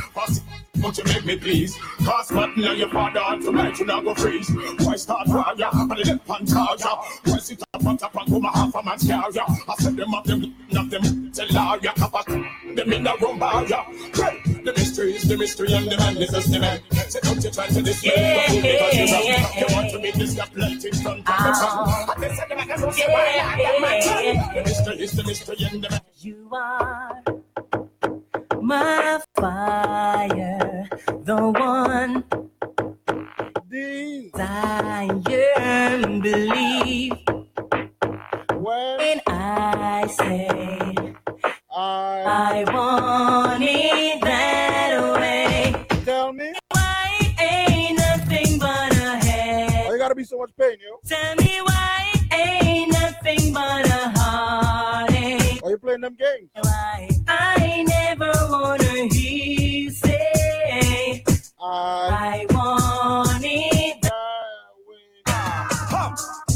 Pass 0.82 0.98
you 0.98 1.04
make 1.04 1.24
me 1.24 1.36
please? 1.36 1.78
Cause 2.04 2.32
man, 2.32 2.52
now 2.56 2.72
your 2.72 2.88
father 2.90 3.20
and 3.26 3.42
tonight 3.42 3.78
you 3.78 3.86
not 3.86 4.04
go 4.04 4.14
freeze. 4.14 4.50
Why 4.80 4.96
start 4.96 5.26
fire 5.28 5.54
and 5.58 5.90
the 5.90 5.94
left 5.94 6.28
hand 6.28 6.48
charge 6.48 6.80
ya? 6.80 7.02
Why 7.24 7.38
sit 7.38 7.62
up 7.74 7.86
on 7.86 7.96
top 7.96 8.14
and 8.16 8.26
come 8.28 8.44
a 8.44 8.50
half 8.50 8.74
a 8.74 8.82
man's 8.82 9.08
car 9.08 9.30
ya? 9.32 9.44
I 9.46 9.74
said 9.78 9.96
them 9.96 10.14
up 10.14 10.24
them, 10.24 10.54
not 10.70 10.90
them, 10.90 11.32
tell 11.32 11.48
ya, 11.48 11.92
kappa. 11.92 12.22
Them 12.26 12.92
in 12.92 13.02
the 13.04 13.16
room 13.20 13.38
bar 13.38 13.64
ya. 13.66 13.84
Hey, 14.14 14.42
The 14.66 14.72
mystery 14.72 15.14
is 15.14 15.28
the 15.28 15.36
mystery 15.36 15.72
and 15.72 15.88
the 15.88 15.96
man 15.96 16.16
is 16.16 16.30
just 16.30 16.50
the 16.50 16.58
man. 16.58 16.80
Say 17.08 17.20
don't 17.22 17.44
you 17.44 17.50
try 17.50 17.68
to 17.68 17.82
this 17.82 18.02
Yeah, 18.04 18.46
because 18.50 18.94
you 18.96 19.06
yeah, 19.06 19.60
you 19.60 19.66
want 19.74 19.90
to 19.92 19.98
be 20.00 20.10
this 20.10 20.36
in 20.36 21.02
front 21.02 21.22
ah. 21.26 21.38
of 21.38 21.46
the 21.46 21.54
sun. 21.54 22.16
I 22.16 22.20
guess 22.20 22.40
I 22.40 22.54
never 22.54 22.66
can 22.66 22.92
say 22.92 23.06
why 23.06 23.26
I 23.38 23.62
got 23.62 23.80
my 23.80 24.00
time. 24.00 24.54
The 24.56 24.62
mystery 24.62 25.04
is 25.04 25.12
the 25.12 25.22
mystery 25.22 25.56
and 25.70 25.84
the 25.84 25.90
man. 25.90 26.00
You 26.18 26.48
are 26.52 27.85
my 28.66 29.20
fire, 29.36 30.88
the 31.22 31.36
one 31.36 32.24
desire, 33.70 35.12
believe 36.20 37.12
when 38.56 39.20
I 39.28 40.08
say 40.08 40.96
I 41.76 42.64
want 42.72 43.62
it 43.62 44.20
that 44.22 45.14
way. 45.14 45.86
Tell 46.04 46.32
me. 46.32 46.52
Why 46.72 47.34
ain't 47.40 47.98
nothing 47.98 48.58
but 48.58 48.92
a 48.96 49.16
head? 49.24 49.86
Why 49.86 49.92
you 49.92 49.98
gotta 49.98 50.16
be 50.16 50.24
so 50.24 50.38
much 50.38 50.50
pain, 50.58 50.76
yo? 50.82 50.98
Tell 51.06 51.36
me 51.36 51.60
why 51.62 52.12
ain't 52.32 52.90
nothing 52.92 53.52
but 53.52 53.86
a 53.86 54.12
heartache. 54.18 55.62
Why 55.62 55.70
you 55.70 55.78
playing 55.78 56.00
them 56.00 56.16
games? 56.18 56.50
Why 56.60 57.15
I 57.38 57.84
never 57.86 58.32
wanna 58.50 59.14
hear 59.14 59.90
say 59.90 61.24
I 61.60 62.46
want 62.50 63.44
it. 63.44 64.06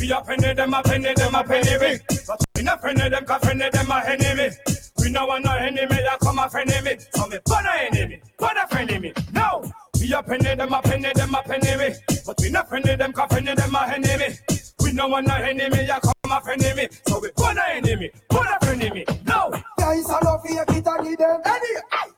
We 0.01 0.11
a 0.13 0.21
penny 0.23 0.55
them 0.55 0.75
a 0.75 0.83
penny 0.83 1.15
them 1.15 1.35
a 1.35 1.45
penny 1.45 1.79
me. 1.79 1.99
But 2.27 2.41
we 2.57 2.63
not 2.63 2.83
penny 2.83 3.09
them 3.09 3.25
cause 3.25 3.41
penny 3.43 3.71
them 3.71 3.91
a 3.91 4.03
enemy. 4.07 4.51
We 4.99 5.11
no 5.11 5.27
want 5.27 5.45
no 5.45 5.53
enemy 5.57 5.87
that 5.87 6.19
come 6.21 6.39
a 6.39 6.49
friend 6.49 6.71
me. 6.85 6.97
So 7.15 7.27
me 7.27 7.39
put 7.45 7.65
a 7.65 7.83
enemy, 7.91 8.21
put 8.39 8.57
a 8.57 8.67
friend 8.69 9.01
me. 9.01 9.13
No. 9.33 9.71
We 10.01 10.13
a 10.13 10.23
penny 10.23 10.55
them 10.55 10.73
a 10.73 10.83
penny 10.83 11.11
them 11.15 11.35
a 11.35 11.43
penny 11.43 11.77
me. 11.77 11.95
But 12.27 12.39
we 12.41 12.51
not 12.51 12.71
penny 12.71 12.97
them 12.97 13.13
cause 13.13 13.29
penny 13.29 13.55
them 13.55 13.75
a 13.75 13.93
enemy. 13.95 14.37
We 14.83 14.93
no 14.93 15.09
want 15.09 15.27
no 15.27 15.35
enemy 15.35 15.87
that 15.87 16.03
come 16.03 16.33
a 16.33 16.41
friend 16.41 16.63
me. 16.77 16.89
So 17.07 17.21
we 17.21 17.31
put 17.33 17.57
a 17.57 17.71
enemy, 17.75 18.11
put 18.29 18.47
a 18.47 18.59
friend 18.65 18.95
me. 18.95 19.05
No. 19.27 19.60
I 19.91 20.21
love 20.25 20.47
you, 20.49 20.61
it 20.61 20.71
and 20.71 21.05
give 21.05 21.19
them. 21.19 21.41
Any, 21.45 21.73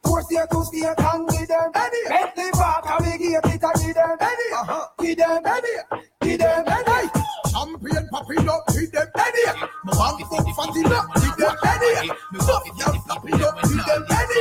force 0.05 0.27
you 0.31 0.45
to 0.45 0.65
speak 0.65 0.85
and 0.85 1.29
give 1.29 1.49
them. 1.49 1.71
Any, 1.75 2.01
make 2.11 2.35
the 2.37 2.51
back 2.53 2.85
and 2.85 3.07
we 3.07 3.17
give 3.17 3.41
it 3.45 3.63
and 3.65 3.81
give 3.81 3.95
them. 3.95 4.17
Any, 4.21 4.47
uh-huh. 4.53 4.89
give 5.01 5.17
them. 5.17 5.41
Any, 5.47 5.73
give 6.21 6.39
them. 6.39 6.65
Any, 6.69 7.09
champion 7.49 8.09
popping 8.13 8.49
up, 8.49 8.67
give 8.69 8.93
them. 8.93 9.09
Any, 9.17 9.45
my 9.85 9.93
mom 9.97 10.21
fuck 10.29 10.49
fancy 10.53 10.85
up, 10.85 11.09
give 11.17 11.37
them. 11.41 11.57
Any, 11.65 12.09
me 12.13 12.39
fuck 12.45 12.67
young 12.77 12.99
popping 13.09 13.41
up, 13.41 13.63
give 13.63 13.85
them. 13.89 14.05
Any, 14.21 14.41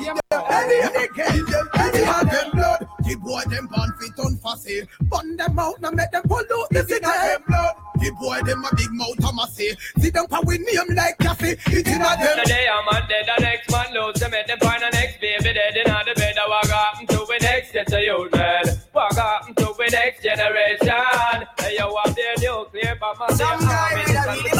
give 0.00 0.16
them. 0.16 0.42
Any, 0.48 1.08
give 1.12 1.46
them. 1.52 1.68
Any, 1.74 2.04
have 2.04 2.30
them 2.30 2.50
blood. 2.52 2.86
The 3.10 3.16
boy 3.16 3.42
them 3.50 3.66
born 3.66 3.90
fit 3.98 4.18
on 4.20 4.36
fussy. 4.36 4.86
Bun 5.02 5.36
them 5.36 5.58
out, 5.58 5.80
now 5.80 5.90
make 5.90 6.12
them 6.12 6.22
pull 6.28 6.38
out 6.38 6.70
the 6.70 6.86
city. 6.86 7.00
them 7.02 7.42
blood. 7.42 7.74
The 7.98 8.10
boy 8.12 8.38
them 8.46 8.64
a 8.64 8.70
big 8.76 8.92
mouth, 8.92 9.18
I'ma 9.26 9.46
say. 9.46 9.74
Sit 9.98 10.14
down 10.14 10.28
pa 10.28 10.38
we 10.46 10.58
name 10.58 10.94
like 10.94 11.18
Cafe. 11.18 11.58
It's 11.66 11.90
in 11.90 12.00
a 12.00 12.06
them. 12.06 12.38
Today 12.38 12.68
I'm 12.70 12.86
on 12.86 13.08
dead, 13.08 13.26
the 13.26 13.42
next 13.42 13.68
man 13.72 13.92
lose 13.92 14.14
them, 14.14 14.32
and 14.32 14.46
them 14.46 14.58
find 14.60 14.80
the 14.80 14.90
next 14.94 15.20
baby 15.20 15.42
dead 15.42 15.74
in 15.74 15.90
the 15.90 16.14
bed. 16.14 16.36
I 16.38 16.48
walk 16.48 16.70
up 16.70 16.98
to 17.08 17.26
the 17.26 17.38
next 17.42 17.72
get 17.72 17.88
to 17.88 17.98
you, 17.98 18.30
man. 18.30 18.64
Walk 18.94 19.18
up 19.18 19.46
to 19.58 19.74
the 19.74 19.88
next 19.90 20.22
generation. 20.22 21.48
Hey, 21.58 21.82
yo, 21.82 21.90
up 21.90 22.14
there, 22.14 22.38
nuclear, 22.38 22.94
but 22.94 23.18
my 23.18 23.26
Some 23.34 23.58
guy 23.58 24.06
with 24.06 24.54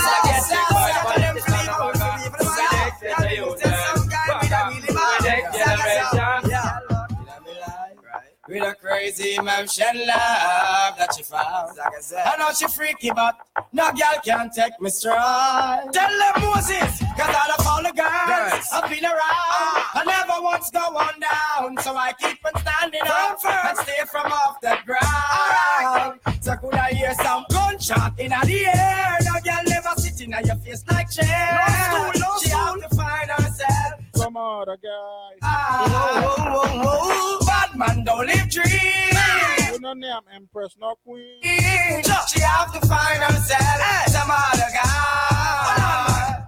With 8.51 8.65
a 8.65 8.75
crazy 8.75 9.37
emotion 9.37 9.95
love 9.95 10.99
that 10.99 11.15
she 11.17 11.23
found. 11.23 11.77
Like 11.79 11.95
I 11.97 12.01
said. 12.01 12.27
I 12.27 12.37
know 12.37 12.51
she 12.53 12.67
freaky, 12.67 13.13
but 13.15 13.37
no 13.73 13.93
girl 13.93 14.21
can 14.25 14.51
take 14.51 14.73
me 14.81 14.91
strong. 14.91 15.89
Tell 15.93 16.11
them 16.11 16.43
Moses, 16.43 16.99
cause 17.17 17.37
all 17.41 17.53
of 17.57 17.67
all 17.67 17.83
the 17.85 17.93
girls 17.95 18.67
I've 18.73 18.91
been 18.91 19.05
around. 19.05 19.87
I 19.95 20.03
never 20.05 20.43
once 20.43 20.69
go 20.71 20.81
on 20.81 21.15
down, 21.21 21.79
so 21.85 21.97
I 21.97 22.13
keep 22.15 22.45
on 22.45 22.61
standing 22.61 23.01
up 23.07 23.39
and 23.45 23.79
stay 23.79 24.03
from 24.11 24.33
off 24.33 24.61
the 24.61 24.77
ground. 24.85 26.19
So 26.43 26.57
could 26.57 26.75
I 26.75 26.91
hear 26.91 27.15
some 27.15 27.45
gun 27.51 27.71
gunshot 27.71 28.19
in 28.19 28.31
the 28.31 28.67
air. 28.67 29.17
No 29.23 29.41
girl 29.41 29.63
never 29.67 29.89
sitting 29.97 30.35
on 30.35 30.45
your 30.45 30.57
face 30.57 30.85
like 30.91 31.11
chair. 31.11 31.61
No 31.93 32.11
school, 32.11 32.21
no 32.21 32.39
she 32.43 32.51
have 32.51 32.91
to 32.91 32.97
find 32.97 33.31
herself. 33.31 34.01
Some 34.15 34.37
other 34.37 34.77
guy. 34.83 35.39
Ah, 35.43 35.85
oh, 35.87 36.35
oh, 36.39 36.61
oh, 36.65 37.39
oh. 37.39 37.40
Man 37.81 38.05
don't 38.05 38.27
live 38.27 38.51
dreams. 38.51 39.73
You 39.73 39.81
know 39.81 39.95
name 39.95 40.13
Empress, 40.35 40.77
no 40.79 40.95
queen. 41.03 41.41
She 41.43 42.41
have 42.41 42.73
to 42.79 42.87
find 42.87 43.23
herself 43.23 44.07
some 44.09 44.31
other 44.31 44.71
guy. 44.75 46.45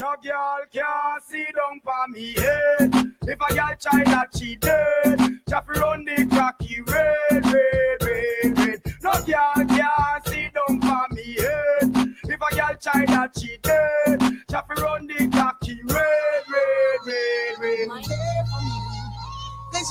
No 0.00 0.14
girl 0.22 0.58
can't 0.70 1.22
see 1.26 1.46
down 1.56 1.80
for 1.82 2.08
me 2.08 2.34
head. 2.34 3.12
If 3.22 3.40
a 3.40 3.54
girl 3.54 3.74
try 3.80 4.04
that, 4.04 4.28
she 4.36 4.56
dead. 4.56 5.18
Just 5.48 5.68
run 5.68 6.04
the 6.04 6.26
cocky 6.30 6.82
red, 6.82 7.46
red, 7.46 8.02
red, 8.02 8.58
red. 8.58 8.80
No 9.02 9.12
girl 9.24 9.66
can't 9.76 10.28
see 10.28 10.50
down 10.54 10.80
for 10.82 11.14
me 11.14 11.36
head. 11.40 12.14
If 12.24 12.40
a 12.40 12.54
girl 12.54 12.76
try 12.78 13.06
that, 13.06 13.30
she 13.38 13.56
dead. 13.62 14.31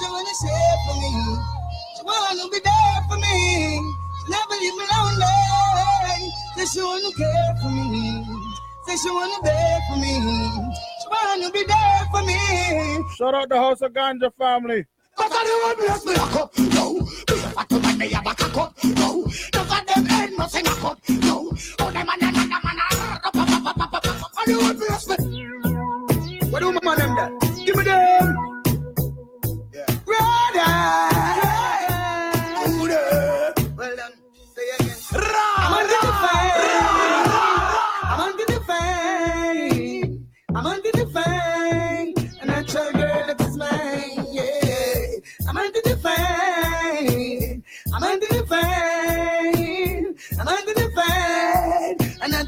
She 0.02 0.08
wanna 0.10 0.34
share 0.34 0.78
for 0.88 0.96
me. 0.98 1.12
She 1.96 2.02
wanna 2.04 2.50
be 2.50 2.60
there 2.66 3.02
for 3.08 3.18
me. 3.18 3.80
Never 4.30 4.56
leave 4.60 4.76
me 4.76 4.86
lonely. 4.90 6.32
Say 6.58 6.66
she 6.66 6.82
wanna 6.82 7.12
care 7.14 7.56
for 7.62 7.70
me. 7.70 8.26
Say 8.88 8.96
she 8.98 9.10
wanna 9.12 9.40
beg 9.44 9.82
for 9.92 9.98
me. 9.98 10.14
She 11.02 11.08
wanna 11.08 11.52
be 11.52 11.64
there 11.66 12.06
for 12.10 12.24
me. 12.24 12.40
Shout 13.16 13.36
out 13.36 13.50
the 13.50 13.58
House 13.58 13.82
of 13.84 13.94
Ganja 13.94 14.34
family. 14.40 14.86
But 15.16 15.32
I 15.32 15.44
don't 15.46 15.62
want 15.62 15.80
me 15.80 15.86
as 15.94 16.04
me 16.04 16.14
a 16.14 16.26
cup, 16.34 16.58
no. 16.58 16.94
Be 17.28 17.34
a 17.34 17.50
fat 17.54 17.72
man, 17.72 17.98
me 18.00 18.12
a 18.12 18.22
back 18.24 18.42
a 18.42 18.50
cup, 18.50 18.74
no. 18.84 19.28
None 19.54 19.70
of 19.70 20.08
them 20.08 20.36
must 20.36 20.56
in 20.56 20.66
a 20.66 20.70
cup, 20.82 20.98
no. 21.10 21.52
Oh, 21.80 21.92
them 21.92 22.08
man, 22.08 22.20
man, 22.22 22.34
man, 22.34 22.50
man, 22.50 22.62
me 24.48 24.56
me. 26.60 26.72
My 26.74 26.82
man 26.84 26.98
them 26.98 27.16
there? 27.16 27.30
Me 27.30 27.41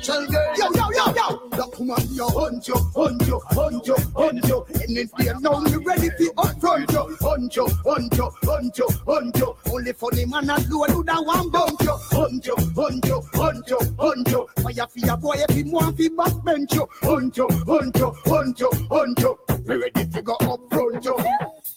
tell 0.04 0.28
girl, 0.28 0.54
yo, 0.58 0.68
yo, 0.76 0.90
yo, 0.92 1.14
yo. 1.16 1.58
Look, 1.58 1.80
man, 1.80 2.08
yo, 2.12 2.28
hunt 2.30 2.68
you, 2.68 2.76
hunt 2.96 3.28
you, 3.28 3.40
hunt 3.50 3.88
you, 3.88 3.96
hunt 4.16 4.48
you. 4.48 4.66
And 4.82 4.98
if 4.98 5.12
they 5.14 5.34
know 5.40 5.62
me 5.62 5.76
ready 5.78 6.10
to 6.10 6.34
upfront 6.38 6.92
you, 6.92 7.18
hunt 7.22 7.56
you, 7.56 7.68
hunt 7.84 8.18
you, 8.18 8.30
hunt 8.44 8.78
you, 8.78 8.88
hunt 9.08 9.38
you. 9.38 9.56
Only 9.72 9.94
funny 9.94 10.26
man 10.26 10.50
and 10.50 10.70
do 10.70 10.86
do 10.88 11.04
that 11.04 11.26
one 11.26 11.50
bump 11.50 11.82
you. 11.82 11.96
Hunt 12.12 12.46
you, 12.46 12.56
hunt 12.76 13.06
you, 13.06 13.22
hunt 13.34 13.70
you, 13.70 13.80
hunt 13.98 14.28
you. 14.30 14.48
Fire 14.62 14.88
for 14.88 15.00
your 15.00 15.18
boy 15.18 15.36
if 15.38 15.56
he 15.56 15.64
want 15.64 15.98
to 15.98 16.10
backbench 16.10 16.74
you. 16.74 16.88
Hunt 17.02 17.38
you, 17.38 17.48
hunt 17.66 17.96
you, 17.98 18.12
hunt 18.26 18.60
you, 18.60 18.70
hunt 18.90 19.20
you. 19.20 19.40
Be 19.66 19.76
ready 19.78 20.06
to 20.06 20.22
go 20.22 20.34
up 20.42 20.60
front 20.70 21.06
you. 21.06 21.18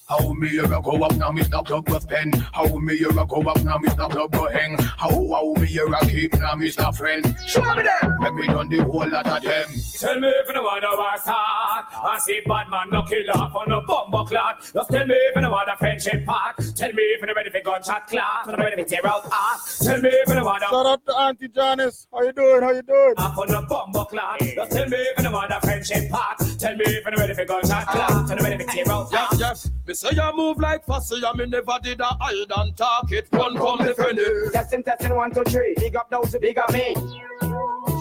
How 0.08 0.32
me 0.34 0.56
a 0.58 0.68
go 0.68 1.02
up 1.02 1.16
now, 1.16 1.32
Mr. 1.32 1.66
Plug 1.66 1.90
with 1.90 2.08
pen? 2.08 2.30
How 2.52 2.78
me 2.78 2.94
a 2.94 3.12
go 3.12 3.42
up 3.42 3.60
now, 3.64 3.76
Mr. 3.78 4.08
Plug 4.08 4.30
go 4.30 4.48
hang? 4.48 4.78
How 4.78 5.10
how 5.10 5.52
me 5.60 5.66
a 5.78 6.06
keep 6.06 6.32
now, 6.34 6.54
Mr. 6.54 6.96
Friend? 6.96 7.36
Show 7.44 7.60
me 7.74 7.82
them. 7.82 8.16
Let 8.20 8.34
me 8.34 8.46
done 8.46 8.68
the 8.68 8.84
whole 8.84 9.08
lot 9.10 9.26
of 9.26 9.42
them. 9.42 9.66
Tell 9.98 10.20
me 10.20 10.28
if 10.28 10.54
you 10.54 10.62
want 10.62 10.82
to 10.82 10.96
war 10.96 11.16
start. 11.18 11.86
I 11.90 12.20
see 12.24 12.40
bad 12.46 12.68
man 12.70 12.90
no 12.92 13.02
kill 13.02 13.28
off 13.34 13.52
on 13.56 13.72
a 13.72 13.80
bumbo 13.80 14.24
clot. 14.24 14.60
Just 14.72 14.90
tell 14.90 15.06
me 15.06 15.14
if 15.16 15.42
you 15.42 15.50
want 15.50 15.68
a 15.68 15.76
friendship 15.76 16.24
part. 16.24 16.56
Tell 16.76 16.92
me 16.92 17.02
if 17.02 17.26
you're 17.26 17.34
ready 17.34 17.50
for 17.50 17.60
gunshot 17.64 18.06
clot. 18.06 18.46
When 18.46 18.54
I'm 18.54 18.60
ready 18.60 18.76
to 18.76 18.88
tear 18.88 19.04
out 19.08 19.24
heart. 19.26 19.60
Tell 19.82 20.00
me 20.00 20.08
if 20.08 20.28
you 20.28 20.44
want 20.44 20.62
to. 20.62 20.68
Shout 20.68 20.86
out 20.86 21.06
to 21.06 21.12
Auntie 21.18 21.48
Janice. 21.48 22.06
How 22.12 22.22
you 22.22 22.32
doing? 22.32 22.62
How 22.62 22.70
you 22.70 22.82
doing? 22.82 23.14
Off 23.16 23.38
on 23.38 23.50
a 23.50 23.62
bumbo 23.62 24.04
clot. 24.04 24.38
Just 24.38 24.70
tell 24.70 24.88
me 24.88 24.98
if 24.98 25.24
you 25.24 25.32
want 25.32 25.50
a 25.50 25.60
friendship 25.62 26.08
part. 26.12 26.38
Tell 26.60 26.76
me 26.76 26.84
if 26.84 27.04
you're 27.04 27.16
ready 27.16 27.34
for 27.34 27.44
gunshot 27.44 27.88
clot. 27.88 28.28
When 28.28 28.38
I'm 28.38 28.44
ready 28.44 28.64
to 28.64 28.70
tear 28.70 28.88
out 28.88 29.12
heart. 29.12 29.34
Yes, 29.40 29.68
me 29.84 29.95
say 29.96 30.10
you 30.12 30.36
move 30.36 30.58
like 30.58 30.84
fussy, 30.84 31.22
and 31.24 31.38
me 31.38 31.46
never 31.46 31.78
did 31.82 32.00
a 32.00 32.04
hide 32.04 32.52
and 32.56 32.76
talk 32.76 33.10
it. 33.10 33.28
Run 33.32 33.56
come 33.56 33.84
the 33.84 33.94
friend. 33.94 34.18
Testing, 34.52 34.82
testing, 34.82 35.14
one, 35.14 35.32
two, 35.32 35.44
three. 35.44 35.74
Big 35.78 35.96
up 35.96 36.10
those 36.10 36.36
big 36.38 36.58
up 36.58 36.72
me. 36.72 37.95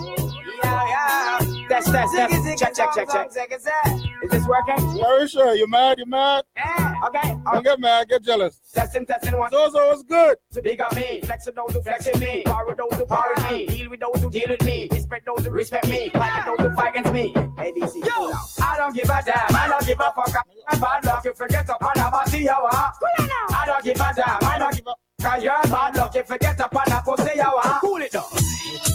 Yeah, 0.66 1.40
yeah. 1.42 1.68
Test, 1.70 1.92
test, 1.92 2.16
test. 2.16 2.60
Check, 2.60 2.74
check, 2.74 2.90
check, 2.94 3.10
check. 3.10 3.52
Is 3.52 4.32
this 4.32 4.48
working? 4.48 5.00
Very 5.00 5.28
sure. 5.28 5.56
You 5.56 5.68
mad? 5.68 6.00
You 6.00 6.06
mad? 6.06 6.46
Yeah, 6.56 6.96
okay. 7.08 7.36
Don't 7.52 7.64
get 7.64 7.80
mad. 7.80 8.10
Get 8.10 8.24
jealous. 8.24 8.60
Testing, 8.74 9.06
testing, 9.06 9.38
one. 9.38 9.52
Zozo 9.52 9.90
was 9.90 10.04
good. 10.04 10.38
So 10.52 10.62
big 10.62 10.82
up 10.82 10.96
me. 10.96 11.22
Flexing 11.24 11.54
those 11.56 11.74
who 11.74 11.82
flexing 11.82 12.20
me. 12.20 12.44
Power 12.46 12.76
those 12.76 12.98
who 12.98 13.06
power 13.06 13.34
me. 13.52 13.68
Ah. 13.68 13.72
Deal 13.72 13.90
with 13.90 14.00
those 14.00 14.24
who 14.24 14.30
deal 14.32 14.50
with 14.50 14.64
me. 14.64 14.88
Respect 14.92 15.26
those 15.26 15.46
who 15.46 15.52
respect 15.52 15.88
me. 15.88 16.12
Ah. 16.16 16.20
Fight 16.20 16.58
those 16.58 16.68
who 16.68 16.76
fight 16.76 16.90
against 16.96 17.14
me. 17.14 17.34
ABC. 17.34 18.06
Yo, 18.06 18.32
I 18.64 18.78
don't 18.78 18.96
give 18.96 19.10
a 19.10 19.22
damn. 19.26 19.56
I 19.56 19.68
don't 19.68 19.86
give 19.86 20.00
a 20.00 20.12
fuck. 20.16 20.46
I'm 20.68 20.80
bad 20.80 21.06
luck. 21.06 21.26
You 21.26 21.34
forget 21.34 21.70
up 21.70 21.84
on 21.84 22.00
a 22.00 22.12
body, 22.12 22.40
you 22.40 22.50
are. 22.50 22.94
I 23.20 23.64
don't 23.66 23.84
give 23.84 23.96
a 23.96 24.14
damn. 24.16 24.38
I 24.42 24.58
don't 24.60 24.76
give 24.76 24.88
a 24.88 24.94
Cause 25.22 25.44
you're 25.44 25.64
bad 25.64 25.96
luck 25.96 26.16
if 26.16 26.30
you 26.30 26.38
get 26.38 26.60
up 26.60 26.76
on 26.76 26.92
a 26.92 27.02
pussy, 27.02 27.32
you 27.36 27.42
are. 27.42 27.54
Ah. 27.56 27.80
Cool 27.82 28.02
it 28.02 28.12
down. 28.12 28.95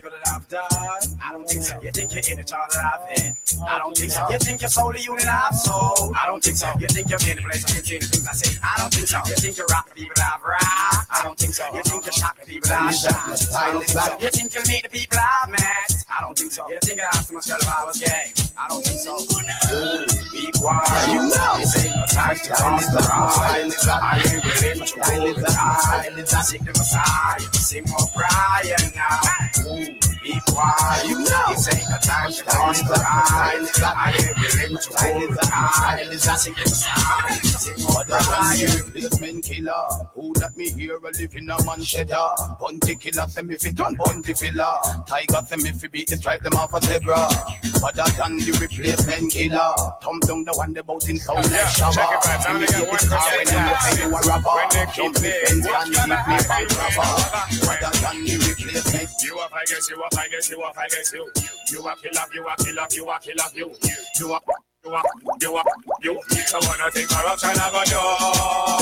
ra 0.00 0.18
ra 0.24 0.41
I 0.54 1.32
don't 1.32 1.48
think 1.48 1.62
so. 1.62 1.80
You 1.82 1.90
think 1.90 2.12
you're 2.12 2.38
in 2.38 2.44
all 2.52 2.66
that 2.68 2.84
I've 2.84 3.16
been? 3.16 3.36
I 3.66 3.78
don't 3.78 3.96
think 3.96 4.12
so. 4.12 4.28
You 4.30 4.38
think 4.38 4.60
you're 4.60 4.70
the 4.70 5.00
unit 5.00 5.26
I've 5.26 5.54
sold? 5.54 6.14
I 6.14 6.26
don't 6.26 6.42
think 6.42 6.56
so. 6.56 6.68
You 6.78 6.88
think 6.88 7.08
you're 7.08 7.18
in 7.30 7.36
the 7.36 7.42
place 7.42 7.64
I 7.64 7.72
can 7.72 7.84
see 7.84 7.98
things 7.98 8.28
I 8.28 8.32
say? 8.32 8.58
I 8.62 8.76
don't 8.78 8.92
think 8.92 9.08
so. 9.08 9.18
You 9.24 9.34
think 9.36 9.56
you're 9.56 9.66
rock 9.66 9.88
the 9.88 9.94
people 9.94 10.22
I've 10.22 10.42
rocked? 10.42 11.08
I 11.08 11.20
don't 11.22 11.38
think 11.38 11.54
so. 11.54 11.64
You 11.72 11.82
think 11.82 12.04
you're 12.04 12.12
shock 12.12 12.38
the 12.38 12.46
people 12.46 12.70
I've 12.72 12.94
shot? 12.94 13.16
I 13.56 13.72
don't 13.72 13.84
think 13.84 13.96
so. 13.96 14.18
You 14.20 14.28
think 14.28 14.54
you'll 14.54 14.68
meet 14.68 14.82
the 14.82 14.90
people 14.90 15.18
I've 15.18 15.48
met? 15.50 16.04
I 16.12 16.20
don't 16.20 16.36
think 16.36 16.52
so. 16.52 16.68
You 16.68 16.78
think 16.82 17.00
I 17.00 17.04
asked 17.16 17.32
myself 17.32 17.62
if 17.62 17.68
I 17.68 17.84
was 17.84 17.98
gay? 17.98 18.32
I 18.58 18.68
don't 18.68 18.84
think 18.84 19.00
so. 19.00 19.16
Be 20.32 20.52
quiet. 20.52 21.08
You 21.08 21.32
know. 21.32 21.56
This 21.56 21.80
ain't 21.80 21.96
time 22.12 22.36
to 22.36 22.50
cross 22.52 22.86
the 22.92 23.00
line. 23.00 23.72
I 23.88 24.20
ain't 24.20 24.44
ready 24.44 24.84
to 24.84 25.00
roll 25.00 25.32
the 25.32 25.48
tide. 25.48 26.28
Seek 26.42 26.60
the 26.64 26.72
Messiah. 26.76 27.40
Sing 27.56 27.84
more 27.88 28.08
Brian 28.12 28.92
now. 28.94 29.20
Ooh, 29.64 30.11
be 30.22 30.40
quiet. 30.48 31.06
You 31.06 31.18
know. 31.18 31.46
This 31.50 31.74
ain't 31.74 31.90
no 31.90 31.98
time 31.98 32.32
to 32.32 32.44
cross 32.44 32.80
the 32.82 32.88
line. 32.88 33.66
I 33.82 34.14
ain't 34.16 34.38
ready 34.56 34.76
to 34.76 34.90
roll 35.02 35.20
the 35.20 35.42
Brian. 38.08 38.92
This 38.92 39.20
men 39.20 39.40
killer, 39.42 39.72
who 40.14 40.32
that 40.34 40.56
me 40.56 40.70
hear 40.70 40.96
a 40.96 41.00
live 41.00 41.34
in 41.34 41.50
a 41.50 41.64
man 41.64 41.82
cheddar. 41.82 42.34
Bounty 42.60 42.96
killer, 42.96 43.26
send 43.28 43.48
me 43.48 43.56
fit 43.56 43.80
on 43.80 43.94
bunty 43.96 44.34
filler. 44.34 44.74
Tiger, 45.06 45.42
send 45.46 45.62
me 45.62 45.72
fi 45.72 45.88
beat 45.88 46.08
the 46.08 46.16
strike 46.16 46.42
them 46.42 46.54
off 46.54 46.74
a 46.74 46.80
zebra. 46.80 47.28
Other 47.82 48.06
than 48.14 48.38
the 48.38 48.52
replacement 48.62 49.32
killer. 49.32 49.74
Thumb 50.02 50.20
down 50.22 50.44
the 50.46 50.52
one 50.54 50.72
the 50.72 50.82
bout 50.86 51.08
in 51.08 51.18
sound 51.18 51.42
like 51.50 51.66
Shabba. 51.74 51.98
Check 51.98 52.14
it 52.14 52.22
right, 52.22 52.40
When 52.46 52.54
now 52.54 52.60
me 52.62 52.66
get 52.70 52.86
one 52.86 53.06
car, 53.10 53.26
when 53.26 53.46
percent 53.50 53.98
me 53.98 54.02
you 54.02 54.14
a 54.14 54.20
rapper. 54.22 54.54
They 54.70 54.86
Jump 54.94 55.16
it, 55.18 55.50
and 55.50 55.58
the 55.62 55.70
me 55.90 55.98
back, 56.06 56.28
make 56.30 56.30
me 56.30 56.36
back, 56.38 56.46
find 56.46 56.68
back, 56.70 56.94
rapper. 56.94 57.10
back. 57.34 57.82
Other 57.82 57.98
than 57.98 58.16
the 58.22 58.34
replacement. 58.38 59.10
You 59.22 59.34
up, 59.42 59.50
I 59.50 59.64
guess 59.66 59.90
you 59.90 59.98
up, 59.98 60.14
I 60.14 60.28
guess 60.30 60.50
you 60.50 60.62
up, 60.62 60.78
I 60.78 60.86
guess 60.88 61.12
you. 61.12 61.24
You 61.74 61.80
a 61.82 61.92
killer, 61.98 62.26
you 62.34 62.46
a 62.46 62.54
killer, 62.62 62.86
you 62.94 63.10
a 63.10 63.16
killer, 63.18 63.48
you. 63.54 63.66
You 63.66 64.26
a, 64.30 64.38
you 64.84 64.94
a, 64.94 65.02
you 65.42 65.56
a, 65.58 65.62
you. 66.06 66.14
So 66.46 66.58
wanna 66.62 66.86
think 66.94 67.10
corruption 67.10 67.50
I 67.50 67.66
go 67.66 67.82
do 67.82 67.98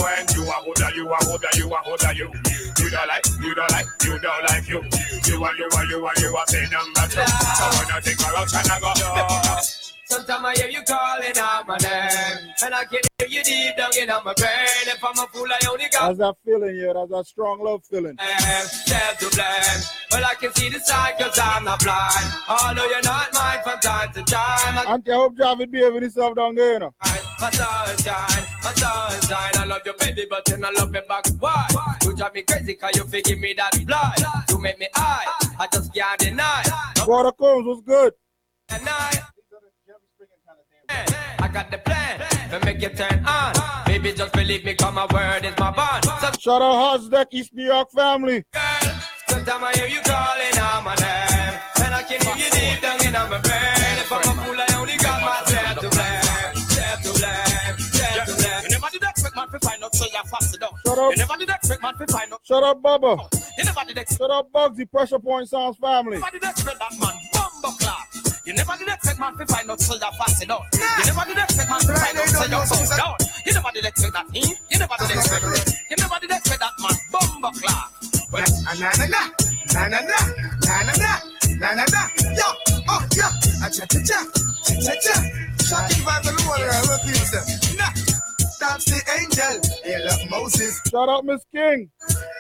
when 0.05 0.25
you 0.37 0.45
a 0.45 0.57
holder, 0.61 0.91
you 0.93 1.09
a 1.09 1.17
holder, 1.25 1.53
you 1.57 1.73
a 1.73 1.79
holder, 1.81 2.13
you. 2.13 2.60
You 2.91 2.97
don't 2.97 3.07
like, 3.07 3.27
you 3.41 3.55
don't 3.55 3.71
like, 3.71 3.87
you 4.03 4.19
don't 4.19 4.43
like 4.51 4.69
you. 4.69 4.83
You 5.31 5.45
a, 5.45 5.55
you 5.57 5.69
a, 5.71 5.87
you 5.87 6.07
a, 6.07 6.11
you 6.19 6.37
a 6.37 6.43
say 6.49 6.67
number 6.73 7.07
two. 7.07 7.23
So 7.23 7.65
wanna 7.71 8.03
think 8.03 8.19
corruption 8.19 8.67
I 8.67 8.81
go 8.81 8.93
do. 8.99 9.63
Sometimes 10.07 10.45
I 10.45 10.55
hear 10.57 10.71
you 10.71 10.83
calling 10.83 11.39
out 11.39 11.69
my 11.69 11.77
name, 11.77 12.53
and 12.65 12.75
I 12.75 12.83
can 12.87 12.99
hear 13.19 13.29
you 13.29 13.45
deep 13.45 13.77
down 13.77 13.91
in 13.97 14.09
my 14.09 14.35
brain. 14.35 14.89
If 14.89 15.05
I'm 15.05 15.13
a 15.23 15.27
fool, 15.29 15.47
I 15.47 15.69
only 15.71 15.85
got 15.93 16.01
How's 16.01 16.19
that 16.19 16.35
feeling, 16.45 16.75
yeah? 16.75 16.93
That's 16.93 17.11
that 17.13 17.27
strong 17.27 17.63
love 17.63 17.85
feeling. 17.89 18.17
Eh, 18.19 18.61
self 18.63 19.19
to 19.19 19.37
blame. 19.37 19.85
Well, 20.11 20.25
I 20.25 20.35
can 20.35 20.53
see 20.53 20.69
the 20.69 20.81
side 20.81 21.15
cause 21.17 21.39
I'm 21.41 21.63
not 21.63 21.79
blind. 21.85 22.27
Although 22.49 22.91
you're 22.91 23.03
not 23.03 23.33
mine 23.33 23.61
from 23.63 23.79
time 23.79 24.13
to 24.15 24.23
time. 24.25 24.79
I 24.79 24.85
Auntie, 24.89 25.13
I 25.13 25.15
hope 25.15 25.37
Javid 25.37 25.71
behaving 25.71 26.03
himself 26.03 26.35
down 26.35 26.57
there, 26.57 26.73
you 26.73 26.79
know. 26.81 26.95
My 27.41 27.51
sunshine, 27.51 28.45
my 28.63 28.73
sunshine. 28.75 29.53
I 29.57 29.65
love 29.67 29.83
you, 29.87 29.95
baby, 29.99 30.27
but 30.29 30.45
then 30.45 30.65
I 30.65 30.71
love 30.71 30.95
you 30.95 31.03
back. 31.09 31.25
Why? 31.39 31.67
You 32.05 32.15
drive 32.15 32.35
me 32.35 32.43
crazy 32.43 32.75
cause 32.75 32.95
you 32.95 33.05
forgive 33.05 33.39
me 33.39 33.55
that 33.55 33.73
blood. 33.87 34.47
You 34.51 34.59
make 34.59 34.79
me 34.79 34.89
high. 34.95 35.25
I 35.59 35.67
just 35.73 35.93
can't 35.95 36.19
deny. 36.21 36.63
Water 37.07 37.33
Combs 37.33 37.67
was 37.67 37.83
good. 37.87 38.13
And 38.69 38.83
I, 38.89 39.21
I 41.39 41.49
got 41.49 41.71
the 41.71 41.79
plan 41.79 42.21
to 42.51 42.65
make 42.65 42.81
you 42.83 42.91
turn 42.91 43.25
on. 43.25 43.55
Baby, 43.87 44.13
just 44.13 44.33
believe 44.33 44.65
me, 44.65 44.75
come 44.75 44.95
my 44.95 45.07
word 45.13 45.45
is 45.45 45.57
my 45.59 45.71
bond. 45.71 46.05
So, 46.05 46.31
Shout 46.39 46.63
out 46.63 47.01
Hosdeck, 47.01 47.27
East 47.33 47.55
New 47.55 47.65
York 47.65 47.91
family. 47.91 48.45
sometimes 49.29 49.65
I 49.65 49.73
hear 49.79 49.89
you 49.89 50.01
calling 50.03 50.59
out 50.59 50.85
my 50.85 50.95
name. 50.97 51.61
And 51.85 51.95
I 51.95 52.03
can 52.03 52.21
hear 52.21 52.37
you 52.37 52.51
deep 52.51 52.83
down 52.83 53.05
in 53.07 53.13
my 53.13 53.39
brain. 53.41 53.99
If 53.99 54.13
I'm 54.13 54.21
a 54.21 54.45
fool, 54.45 54.57
I 54.57 54.67
only 54.79 54.97
Shut 62.51 62.65
up, 62.65 62.83
Bubba. 62.83 63.17
Shut 64.17 64.31
up, 64.31 64.51
Bugsy, 64.51 64.91
Pressure 64.91 65.21
Point 65.21 65.49
Sounds 65.49 65.77
family. 65.79 66.17
You 66.17 66.21
never 66.21 66.33
did 66.33 66.51
expect 66.51 66.79
that 66.81 66.93
man 66.99 67.15
bumbo 67.33 67.77
clock. 67.79 68.09
You 68.45 68.55
never 68.55 68.77
did 68.77 68.89
expect 68.89 69.21
man 69.21 69.37
to 69.39 69.47
find 69.47 69.71
out 69.71 69.81
so 69.81 69.95
you're 69.95 70.13
fast 70.19 70.43
enough. 70.43 70.67
You 70.73 71.05
never 71.07 71.25
did 71.29 71.39
expect 71.39 71.71
man 71.71 71.81
to 71.81 71.95
find 71.95 72.19
out 72.19 72.29
so 72.29 72.45
you're 72.45 72.67
fast 72.67 72.97
down. 72.97 73.15
You 73.47 73.53
never 73.53 73.71
did 73.73 73.85
expect 73.85 74.13
that. 74.15 74.27
Hmm? 74.27 74.53
You 74.71 74.79
never 74.81 74.95
did 74.99 75.11
expect. 75.17 75.45
You 75.91 75.97
never 75.97 76.17
did 76.21 76.31
expect 76.31 76.61
that 76.61 76.73
man 76.83 76.97
bumbo 77.13 77.51
clock. 77.51 77.93
Na 78.33 78.91
na 78.91 79.07
na, 79.07 79.23
na 79.75 79.89
na 79.89 80.01
na, 80.01 80.19
na 80.67 80.83
na 80.83 80.93
na, 80.99 81.75
na 81.75 81.75
na 81.75 81.85
na. 81.87 82.70
Oh 82.91 83.07
yeah, 83.17 83.31
cha 83.71 83.71
cha 83.71 83.87
cha, 83.87 84.01
cha 84.03 84.75
cha 84.83 84.95
cha. 85.05 85.15
Shocking 85.65 86.03
vibes 86.05 86.29
on 86.29 86.35
the 86.37 86.45
water, 86.49 86.71
I 86.71 86.83
love 86.91 87.07
you, 87.07 87.15
Nah, 87.79 87.93
that's 88.61 88.85
the 88.85 89.01
angel. 89.19 89.57
Hey, 89.83 89.99
look, 90.05 90.31
Moses. 90.31 90.81
Shout 90.91 91.09
out 91.09 91.25
Miss 91.25 91.43
King. 91.53 91.91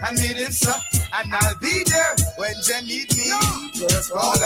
I 0.02 0.12
need 0.14 0.36
him, 0.36 0.52
sir, 0.52 0.74
and 1.14 1.34
I'll 1.34 1.58
be 1.60 1.82
there 1.88 2.14
when 2.36 2.54
they 2.68 2.80
need 2.82 3.08
me. 3.16 3.32
First 3.80 4.12
call. 4.12 4.36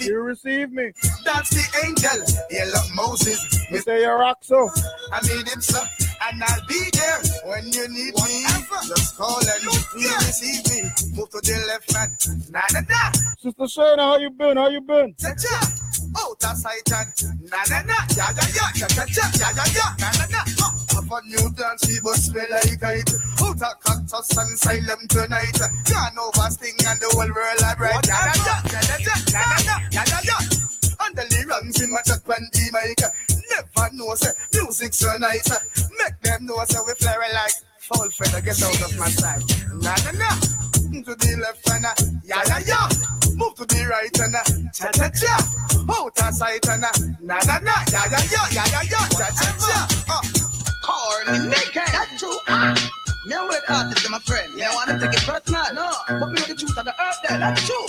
You 0.00 0.20
receive 0.20 0.70
me. 0.72 0.92
That's 1.24 1.50
the 1.50 1.64
angel. 1.84 2.22
Hey, 2.50 2.64
look, 2.66 2.86
Moses. 2.94 3.38
Mr. 3.70 3.98
Yaraxo. 3.98 4.70
I 5.12 5.20
need 5.26 5.48
him, 5.48 5.60
sir, 5.60 5.82
and 6.30 6.42
I'll 6.42 6.66
be 6.66 6.80
there 6.94 7.20
when 7.50 7.66
you 7.72 7.88
need 7.88 8.14
me. 8.14 8.44
Just 8.88 9.16
call 9.16 9.38
and 9.38 9.62
you 9.64 10.14
receive 10.22 10.64
me. 10.70 10.82
Move 11.16 11.30
to 11.30 11.40
the 11.42 11.64
left 11.68 11.92
hand. 11.92 12.12
Na 12.50 12.60
na 12.72 12.80
na. 12.88 13.10
Sister 13.38 13.64
Shayna, 13.64 13.98
how 13.98 14.18
you 14.18 14.30
been? 14.30 14.56
How 14.56 14.68
you 14.68 14.80
been? 14.80 15.14
Cha 15.18 15.34
cha. 15.34 15.60
Oh, 16.16 16.36
that's 16.40 16.62
Satan. 16.62 17.38
Na 17.50 17.58
na 17.68 17.82
na. 17.82 17.94
Ya 18.16 18.30
ya 18.30 18.44
ya. 18.54 18.66
Cha 18.74 18.86
cha 18.88 19.04
cha. 19.06 19.24
Ya 19.40 19.50
ya 19.50 19.64
ya. 19.74 19.86
Na 19.98 20.10
na 20.18 20.26
na. 20.30 20.40
Oh, 20.62 20.83
have 21.04 21.24
a 21.24 21.26
new 21.26 21.50
dance, 21.52 21.86
she 21.86 22.00
must 22.02 22.30
smell 22.30 22.46
like 22.50 22.64
it. 22.66 23.10
Out 23.42 23.62
of 23.62 23.80
cactus 23.80 24.36
and 24.36 24.58
silent 24.58 25.10
tonight. 25.10 25.58
Gone 25.90 26.18
over 26.18 26.50
sting 26.50 26.74
and 26.86 27.00
the 27.00 27.08
whole 27.12 27.28
world 27.28 27.62
are 27.64 27.76
bright. 27.76 28.08
And 31.04 31.16
the 31.16 31.24
lyrics 31.30 31.80
in 31.82 31.90
my 31.92 32.00
chat 32.02 32.20
when 32.24 32.48
the 32.52 32.70
mic. 32.72 33.00
Never 33.50 33.94
know, 33.94 34.14
say, 34.14 34.32
music 34.54 34.94
so 34.94 35.16
nice. 35.18 35.48
Make 35.98 36.20
them 36.22 36.46
know, 36.46 36.64
say, 36.64 36.78
we 36.86 36.94
flare 36.94 37.20
like 37.34 37.52
foul 37.78 38.08
feather. 38.10 38.40
Get 38.40 38.62
out 38.62 38.82
of 38.82 38.98
my 38.98 39.08
sight. 39.08 39.44
Na 39.82 39.94
na 40.04 40.12
na. 40.12 40.30
To 41.04 41.14
the 41.14 41.36
left 41.36 41.68
and 41.70 41.84
uh, 41.84 41.92
ya 42.24 42.40
ya 42.48 42.58
ya. 42.64 42.88
Move 43.34 43.54
to 43.56 43.66
the 43.66 43.84
right 43.90 44.18
and 44.20 44.34
uh, 44.34 44.42
cha 44.72 44.88
cha 44.92 45.10
cha. 45.10 45.36
Out 45.92 46.16
of 46.16 46.34
sight 46.34 46.66
and 46.68 46.84
uh, 46.84 46.90
na 47.20 47.36
na 47.44 47.58
na. 47.58 47.74
Ya 47.92 48.06
ya 48.08 48.20
ya 48.30 48.42
ya 48.54 48.64
ya 48.72 48.80
ya. 48.88 49.00
Cha 49.12 49.28
cha 49.28 49.52
cha. 49.58 49.88
Uh. 50.08 50.33
Corny 51.04 51.38
naked. 51.48 51.74
That's 51.74 52.18
true. 52.18 52.38
Me 53.26 53.34
a 53.34 53.42
word 53.44 53.62
artist, 53.68 54.10
my 54.10 54.18
friend. 54.20 54.52
You 54.54 54.64
don't 54.64 54.74
want 54.74 54.90
to 54.90 55.06
take 55.06 55.16
it 55.16 55.26
personal, 55.26 55.64
no. 55.74 55.90
But 56.08 56.28
know 56.32 56.34
the 56.34 56.54
truth 56.54 56.78
of 56.78 56.84
the 56.84 56.94
earth. 57.00 57.18
That's 57.28 57.66
true. 57.66 57.86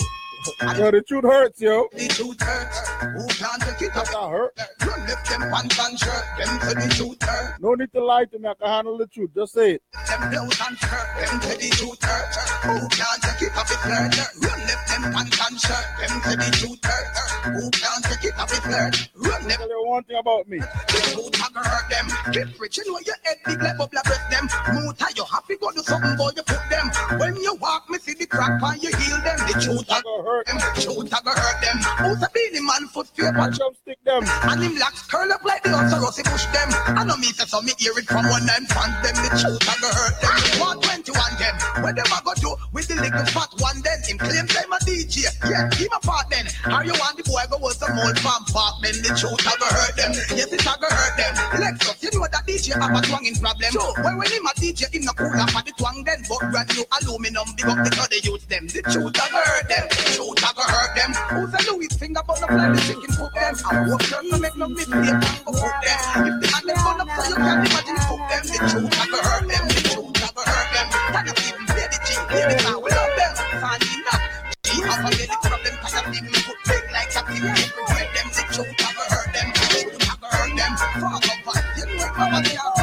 Yo, 0.78 0.90
the 0.90 1.02
truth 1.02 1.24
hurts, 1.24 1.60
yo. 1.60 1.88
The 1.92 2.08
truth 2.08 2.40
hurts. 2.40 2.88
Who 2.88 3.26
can't 3.26 3.62
take 3.62 3.88
it 3.88 3.96
up? 3.96 4.06
That 4.06 4.28
hurt. 4.30 4.52
Run 4.86 5.00
lift 5.06 5.28
them 5.28 5.40
pants 5.50 5.78
and 5.78 5.98
shirt. 5.98 6.24
Them 6.38 6.58
to 6.60 6.74
the 6.74 6.94
truth 6.94 7.22
hurt. 7.22 7.60
No 7.60 7.74
need 7.74 7.92
to 7.92 8.04
lie 8.04 8.24
to 8.24 8.38
me. 8.38 8.48
I 8.48 8.54
can 8.54 8.68
handle 8.68 8.98
the 8.98 9.06
truth. 9.06 9.30
Just 9.34 9.52
say 9.54 9.72
it. 9.74 9.82
Them 10.06 10.30
blouse 10.30 10.60
and 10.66 10.78
skirt. 10.78 11.08
Them 11.18 11.40
to 11.40 11.48
the 11.58 11.68
truth 11.74 12.02
hurt. 12.02 12.26
Who 12.62 12.88
can't 12.88 13.22
take 13.22 13.42
it 13.42 13.56
up? 13.56 13.66
It 13.66 13.80
flirt. 13.82 14.16
Run 14.46 14.60
lift 14.66 14.86
them 14.88 15.02
pants 15.12 15.40
and 15.50 15.60
shirt. 15.60 15.86
Them 15.98 16.14
to 16.22 16.32
the 16.36 16.50
truth 16.54 16.84
hurt. 16.84 17.06
Who 17.52 17.70
can't 17.70 18.04
take 18.04 18.24
it 18.24 18.38
up? 18.38 18.50
It 18.50 18.62
flirt. 18.62 19.08
Run 19.14 19.42
lift 19.48 19.56
Tell 19.56 19.68
you 19.68 19.88
one 19.88 20.04
thing 20.04 20.18
about 20.18 20.48
me. 20.48 20.58
The 20.58 21.00
truth 21.12 21.34
hurt 21.34 21.88
them. 21.90 22.32
Get 22.32 22.58
rich, 22.58 22.78
you 22.78 22.92
know 22.92 22.98
your 23.04 23.14
head 23.24 23.36
big 23.44 23.62
like 23.62 23.78
bubble 23.78 23.98
breath 24.04 24.30
them. 24.30 24.48
Moota, 24.48 25.16
you 25.16 25.24
happy 25.24 25.56
go 25.56 25.70
do 25.72 25.82
something, 25.82 26.16
boy, 26.16 26.30
you 26.36 26.42
put 26.42 26.60
them. 26.70 26.90
When 27.18 27.36
you 27.36 27.54
walk, 27.56 27.88
me 27.88 27.98
see 27.98 28.14
the 28.14 28.26
crack 28.26 28.62
on 28.62 28.80
you 28.80 28.90
heal 28.96 29.18
them. 29.22 29.38
The 29.46 29.60
truth 29.62 30.02
go 30.02 30.22
hurt 30.36 30.46
them. 30.46 30.58
Truth 30.76 31.12
a 31.12 31.18
go 31.24 31.32
hurt 31.32 31.58
them. 31.64 31.78
Who's 32.04 32.22
a 32.22 32.28
Beenie 32.32 32.60
Man 32.60 32.88
foot 32.88 33.08
fear 33.08 33.32
Watch 33.32 33.58
them 33.58 33.72
stick 33.80 33.98
them. 34.04 34.22
And 34.24 34.62
him 34.62 34.78
locks 34.78 35.06
curl 35.06 35.32
up 35.32 35.44
like 35.44 35.62
the 35.62 35.70
answer 35.70 36.00
Rossi 36.00 36.22
push 36.22 36.44
them. 36.52 36.68
I 36.92 37.04
know 37.04 37.16
me 37.16 37.32
say 37.32 37.46
so 37.46 37.62
me 37.62 37.72
hear 37.78 37.96
it 37.96 38.06
from 38.06 38.28
one 38.28 38.44
end 38.44 38.68
fan 38.68 38.92
them. 39.00 39.16
The 39.16 39.30
truth 39.40 39.64
a 39.64 39.74
go 39.80 39.88
hurt 39.88 40.16
them. 40.20 40.36
121 40.60 41.16
them. 41.40 41.54
Where 41.82 41.94
them 41.96 42.10
a 42.12 42.18
go 42.24 42.32
do 42.36 42.52
with 42.72 42.88
the 42.88 42.96
little 43.00 43.24
fat 43.32 43.50
one 43.58 43.80
then? 43.80 43.98
Him 44.04 44.18
claim 44.18 44.46
them 44.46 44.72
a 44.72 44.78
DJ. 44.84 45.24
Yeah, 45.48 45.72
him 45.72 45.92
a 45.94 46.00
part 46.04 46.28
then. 46.28 46.46
How 46.64 46.82
you 46.82 46.92
want 47.00 47.16
the 47.16 47.24
boy 47.24 47.44
go 47.48 47.56
was 47.58 47.80
some 47.80 47.96
old 47.96 48.18
farm 48.20 48.44
park 48.52 48.82
then? 48.82 48.96
The 49.00 49.16
truth 49.16 49.40
a 49.40 49.54
go 49.56 49.68
hurt 49.72 49.96
them. 49.96 50.12
Yes, 50.36 50.52
it 50.52 50.60
a 50.60 50.74
go 50.76 50.88
hurt 50.90 51.14
them. 51.16 51.32
Lexus, 51.60 52.02
you 52.02 52.10
know 52.12 52.26
that 52.28 52.44
DJ 52.44 52.76
have 52.76 52.92
a 52.92 53.00
twanging 53.00 53.38
problem. 53.40 53.72
So 53.72 53.84
when 54.04 54.20
when 54.20 54.28
him 54.28 54.44
a 54.44 54.52
DJ, 54.58 54.92
him 54.92 55.08
no 55.08 55.12
cool 55.16 55.32
up 55.32 55.50
for 55.50 55.62
the 55.64 55.72
twang 55.80 56.04
then. 56.04 56.20
But 56.28 56.50
brand 56.52 56.68
new 56.76 56.84
aluminum, 57.00 57.48
big 57.56 57.66
up 57.66 57.80
the 57.80 57.92
other 57.96 58.20
use 58.20 58.44
them. 58.46 58.68
The 58.68 58.82
truth 58.84 59.16
a 59.16 59.26
go 59.32 59.40
hurt 59.40 59.68
them. 59.68 59.86
Truth 60.26 60.42
a 60.42 60.54
go 60.58 60.62
hurt 60.66 60.90
them. 60.96 61.14
Who's 61.38 61.54
a 61.54 61.70
Louis 61.70 61.86
finger 61.86 62.20
but 62.26 62.40
no 62.40 62.46
fly 62.50 62.66
the 62.74 62.80
chicken 62.82 63.14
cook 63.14 63.30
them. 63.30 63.54
I 63.62 63.86
them 63.86 64.26
to 64.26 64.38
make 64.42 64.56
no 64.56 64.66
mistake 64.66 65.06
and 65.06 65.22
go 65.22 65.52
cook 65.54 65.76
them. 65.86 65.98
If 66.26 66.34
the 66.42 66.48
man 66.50 66.66
them 66.66 66.98
up 66.98 67.08
so 67.14 67.30
you 67.30 67.36
can't 67.38 67.62
imagine 67.62 67.98
cook 68.10 68.22
them. 68.26 68.42
The 68.42 68.58
truth 68.66 68.90
a 68.90 69.04
go 69.06 69.18
hurt 69.22 69.46
them. 69.46 69.62
The 69.70 69.80
truth 69.86 70.18
a 70.18 70.28
go 70.34 70.42
hurt 70.42 70.68
them. 70.74 70.86
Can 71.14 71.22
you 71.30 71.34
even 71.46 71.62
play 71.70 71.86
the 71.86 71.98
G? 72.02 72.18
Play 72.26 72.42
the. 72.42 72.74
We 72.74 72.90
love 72.90 73.14
them. 73.14 73.32
Can't 73.38 73.86
enough. 73.86 74.22
G 74.66 74.82
have 74.82 74.98
a 74.98 75.10
belly 75.14 75.36
problem. 75.46 75.74
Cause 75.78 75.94
I 75.94 76.02
think 76.10 76.26
me 76.26 76.38
put 76.42 76.58
big 76.66 76.84
like 76.90 77.14
a 77.14 77.22
big 77.22 77.46
everywhere 77.46 78.10
them. 78.10 78.26
The 78.34 78.42
truth 78.50 78.82
a 78.82 78.88
go 78.98 79.04
hurt 79.06 79.30
them. 79.30 79.46
The 79.54 79.62
truth 79.78 79.94
a 79.94 80.14
go 80.18 80.26
hurt 80.26 80.50
them. 80.58 80.72
Fuck 81.06 81.22
up. 81.22 81.54
You 81.78 81.86
know 81.86 82.02
it, 82.02 82.50
they 82.50 82.58
are 82.58 82.75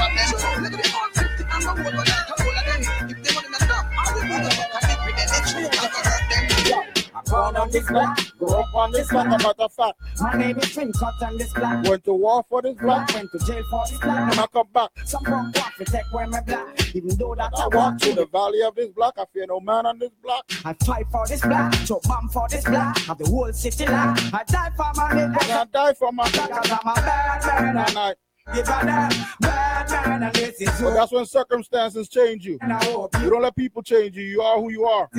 this 7.73 7.87
block, 7.87 8.37
grew 8.37 8.49
up 8.49 8.73
on 8.75 8.91
this 8.91 9.09
block. 9.09 9.25
A 9.25 9.29
matter 9.29 9.53
of 9.57 9.73
fact, 9.73 9.99
My 10.21 10.33
name 10.37 10.57
is 10.59 10.73
Twin 10.73 10.93
Cut 10.93 11.13
on 11.23 11.37
this 11.37 11.51
block. 11.53 11.85
went 11.85 12.03
to 12.05 12.13
war 12.13 12.45
for 12.47 12.61
this 12.61 12.75
block. 12.75 13.13
Went 13.13 13.31
to 13.31 13.39
jail 13.39 13.63
for 13.69 13.83
this 13.89 13.99
block. 13.99 14.29
When 14.29 14.39
I 14.39 14.45
come 14.47 14.67
back, 14.73 14.89
Some 15.05 15.23
want 15.27 15.55
to 15.55 15.85
take 15.85 16.03
away 16.13 16.27
my 16.27 16.41
block. 16.41 16.95
Even 16.95 17.17
though 17.17 17.35
that 17.35 17.51
I 17.57 17.67
walk 17.75 17.99
through 17.99 18.13
the 18.13 18.27
valley 18.27 18.61
of 18.61 18.75
this 18.75 18.89
block. 18.91 19.15
I 19.17 19.25
fear 19.33 19.45
no 19.47 19.59
man 19.59 19.85
on 19.85 19.99
this 19.99 20.11
block. 20.21 20.45
I 20.63 20.73
fight 20.85 21.07
for 21.11 21.27
this 21.27 21.41
block, 21.41 21.73
so 21.85 21.99
bomb 22.03 22.29
for 22.29 22.47
this 22.47 22.63
block. 22.63 22.97
Have 22.99 23.17
the 23.17 23.25
whole 23.25 23.51
city 23.51 23.85
locked. 23.87 24.21
I 24.33 24.43
die 24.43 24.69
for 24.77 24.91
my. 24.95 25.11
And 25.11 25.35
I 25.35 25.65
die 25.65 25.93
for 25.93 26.11
my 26.11 26.29
Cause 26.29 26.49
I'm 26.71 26.79
a 26.79 26.93
bad 26.95 27.45
man. 27.45 27.77
And 27.77 27.97
I, 27.97 28.15
Give 28.53 28.67
a 28.67 28.85
damn. 28.85 29.11
Bad 29.39 29.89
man. 29.89 30.23
And 30.23 30.35
this 30.35 30.61
is 30.61 30.81
but 30.81 30.93
that's 30.93 31.11
when 31.11 31.25
circumstances 31.25 32.09
change 32.09 32.45
you. 32.45 32.59
You 32.61 33.29
don't 33.29 33.41
let 33.41 33.55
people 33.55 33.81
change 33.81 34.17
you. 34.17 34.23
You 34.23 34.41
are 34.41 34.59
who 34.59 34.69
you 34.69 34.85
are. 34.85 35.09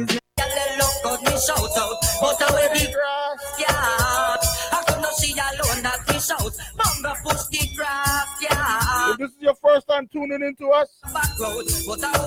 Girl, 0.52 0.72
look 0.78 1.06
out, 1.06 1.20
me 1.22 1.34
shout 1.40 1.76
out, 1.78 1.96
but 2.20 2.40
away 2.50 2.68
the 2.74 2.92
grass, 2.92 3.40
yeah. 3.58 4.36
I 4.72 4.84
could 4.86 5.00
not 5.00 5.14
see 5.14 5.32
alone 5.32 5.82
that 5.82 6.00
me 6.08 6.18
shout, 6.20 6.52
Bunga 6.76 7.12
push 7.22 7.46
the 7.50 7.68
grass, 7.76 8.28
yeah. 8.40 9.10
If 9.12 9.18
this 9.18 9.30
is 9.30 9.40
your 9.40 9.54
first 9.56 9.88
time 9.88 10.08
tuning 10.12 10.42
into 10.42 10.68
us, 10.70 10.88
but 11.02 11.40
I 11.40 11.54
would 11.54 11.66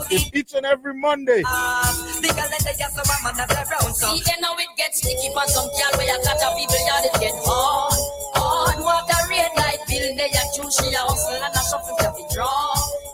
it's 0.09 0.29
each 0.33 0.53
and 0.53 0.65
every 0.65 0.93
Monday. 0.93 1.41
The 1.41 2.31
girl 2.33 2.47
that 2.49 2.61
they 2.63 2.75
just 2.77 2.97
a 2.97 3.03
woman 3.03 3.39
of 3.41 3.47
the 3.47 3.63
brown 3.67 3.93
so 3.93 4.15
See 4.15 4.23
then 4.25 4.39
now 4.41 4.55
it 4.57 4.69
gets 4.77 4.99
sticky 4.99 5.29
for 5.33 5.45
some 5.47 5.67
girl 5.67 5.93
where 5.99 6.07
you 6.07 6.17
got 6.23 6.39
a 6.39 6.49
people 6.55 6.81
yard 6.87 7.05
it 7.05 7.15
get 7.19 7.35
on 7.43 7.97
On 8.39 8.75
what 8.83 9.09
a 9.09 9.19
red 9.29 9.51
light 9.57 9.81
bill 9.87 10.07
they 10.15 10.31
a 10.31 10.43
choose 10.55 10.75
she 10.75 10.93
a 10.95 11.01
hustle 11.03 11.35
and 11.35 11.53
a 11.53 11.61
shuffle 11.67 11.97
to 11.99 12.09
be 12.15 12.23
draw 12.33 13.06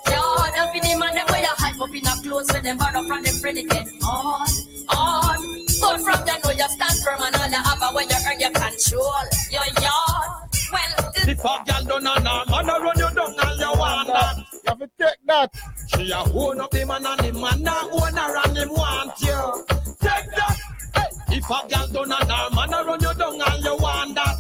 up 1.84 1.94
in 1.94 2.08
a 2.08 2.12
clothes 2.24 2.52
when 2.52 2.64
them 2.64 2.78
borrow 2.78 3.04
from 3.04 3.24
them 3.24 3.36
friend 3.36 3.70
get 3.70 3.88
on 4.04 4.48
On 4.96 5.40
But 5.82 6.00
from 6.02 6.20
you 6.26 6.34
oh, 6.34 6.40
know 6.44 6.52
you 6.52 6.70
stand 6.70 7.00
firm 7.04 7.20
and 7.22 7.36
all 7.36 7.48
you 7.48 7.60
have 7.60 7.96
when 7.96 8.10
you 8.10 8.16
earn 8.26 8.40
your 8.40 8.52
control 8.52 9.26
Your 9.52 9.68
yard 9.84 10.30
Well 10.72 11.12
If 11.28 11.40
a 11.44 11.54
girl 11.68 11.84
done 11.84 12.08
a 12.08 12.20
norm, 12.24 12.50
man 12.50 12.70
a 12.70 12.80
run 12.80 12.98
you 12.98 13.10
down 13.12 13.36
and 13.36 13.60
you 13.60 13.72
want 13.76 14.08
that. 14.08 14.38
You 14.38 14.60
have 14.68 14.80
to 14.80 14.90
take 14.98 15.22
that. 15.28 15.50
She 15.88 16.12
a 16.12 16.20
own 16.20 16.62
up 16.62 16.72
the 16.72 16.86
man 16.86 17.06
and 17.06 17.20
the 17.20 17.32
man 17.34 17.68
a 17.68 17.76
own 17.92 18.16
her 18.16 18.38
and 18.44 18.58
him 18.58 18.70
want 18.70 19.22
you. 19.22 19.66
Take 20.00 20.30
that. 20.36 20.58
Hey. 20.96 21.38
If 21.38 21.50
a 21.50 21.68
girl 21.68 21.88
done 21.88 22.12
a 22.12 22.26
norm, 22.26 22.56
man 22.56 22.74
a 22.74 22.84
run 22.86 23.02
you 23.02 23.14
down 23.14 23.42
and 23.42 23.64
you 23.64 23.78
want 23.78 24.16
that. 24.16 24.38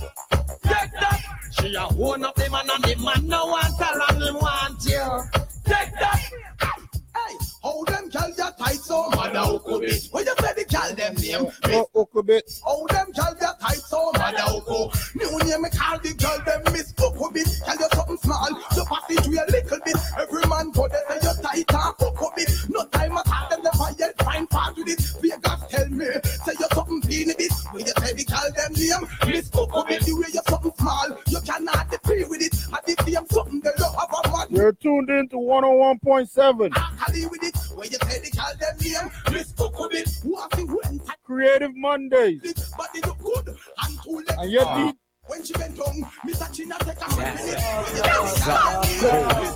Take 0.64 0.91
that. 1.00 1.22
She 1.52 1.76
a 1.76 1.84
own 1.84 2.24
up 2.24 2.36
the 2.36 2.50
man 2.50 2.70
and 2.70 2.84
the 2.84 2.96
man 3.04 3.28
no 3.28 3.46
want 3.48 3.82
her 3.82 4.02
and 4.10 4.24
him 4.24 4.36
want 4.36 4.86
you. 4.86 5.44
Take 5.66 5.91
that. 6.00 6.23
How 7.64 7.82
them 7.86 8.09
girl 8.09 8.30
ya 8.38 8.49
tight 8.51 8.76
so 8.76 9.09
mother 9.11 9.39
Okubit? 9.39 10.11
When 10.11 10.26
you 10.26 10.36
say 10.41 10.53
the 10.53 10.66
girl 10.68 10.95
them 10.95 11.16
name, 11.16 11.47
Oh, 11.95 12.05
Okubit. 12.05 12.59
how 12.66 12.86
them 12.88 13.11
girl 13.14 13.36
ya 13.39 13.53
tight 13.61 13.78
so 13.88 14.11
mother 14.11 14.43
Oko? 14.51 14.91
New 15.16 15.39
name 15.47 15.61
me 15.61 15.70
call 15.70 15.97
the 15.99 16.14
girl 16.14 16.39
them 16.45 16.74
Miss 16.74 16.91
Okubit. 16.93 17.64
Tell 17.64 17.78
your 17.80 17.89
something 17.95 18.18
small. 18.18 18.49
you 18.51 19.30
we 19.30 19.38
a 19.39 19.45
little 19.47 19.80
bit. 19.86 19.95
Every 20.20 20.45
man 20.49 20.72
go 20.72 20.88
there 20.89 21.03
say 21.07 21.20
you 21.24 21.34
tight 21.41 21.72
and 21.72 21.95
fuck 21.95 22.22
up 22.22 22.34
it. 22.38 22.51
No 22.70 22.84
time 22.91 23.18
at 23.18 23.28
all, 23.32 23.49
them 23.49 23.61
never 23.64 23.91
yet 23.97 24.18
find 24.24 24.49
fault 24.49 24.76
with 24.78 24.89
it. 24.89 24.99
Vegas 25.24 25.61
tell 25.72 25.88
me, 25.89 26.05
say 26.43 26.53
you 26.59 26.68
something 26.74 27.01
peanut 27.01 27.39
it. 27.39 27.53
When 27.72 27.86
you 27.88 27.93
say 27.95 28.11
the 28.14 28.26
call 28.28 28.51
them 28.51 28.74
name, 28.76 29.07
Miss 29.32 29.49
Coco 29.49 29.88
it. 29.88 30.03
The 30.03 30.11
way 30.14 30.28
you 30.36 30.41
something 30.49 30.74
small, 30.78 31.07
you 31.32 31.39
cannot 31.41 31.89
defeat 31.89 32.28
with 32.28 32.41
it. 32.43 32.53
And 32.76 32.84
if 32.91 33.07
you 33.07 33.24
something 33.32 33.61
they 33.61 33.72
a 33.72 34.03
man. 34.11 34.12
You're 34.54 34.72
tuned 34.74 35.10
in 35.10 35.28
to 35.30 35.36
101.7. 35.38 36.72
Cali 36.74 37.26
with 37.26 37.41
it. 37.43 37.58
When 37.76 37.89
you 37.89 37.97
say 38.08 38.20
the 38.20 38.30
call 38.38 38.54
them 38.56 38.78
name, 38.82 39.12
Miss 39.34 39.51
Coco 39.54 39.86
it. 39.86 40.10
Walking 40.24 40.68
when 40.68 41.01
Creative 41.24 41.76
Mondays. 41.76 42.39
but 42.78 42.88
they 42.93 43.01
look 43.01 43.18
good 43.18 43.47
and 43.47 44.51
yet, 44.51 44.64
the- 44.64 44.68
ah. 44.70 44.93
When 45.26 45.42
she 45.44 45.54
bent 45.54 45.78
down, 45.78 46.04
Mr. 46.28 46.52
China 46.54 46.76
take 46.80 47.00
a 47.02 47.16
minute. 47.16 47.64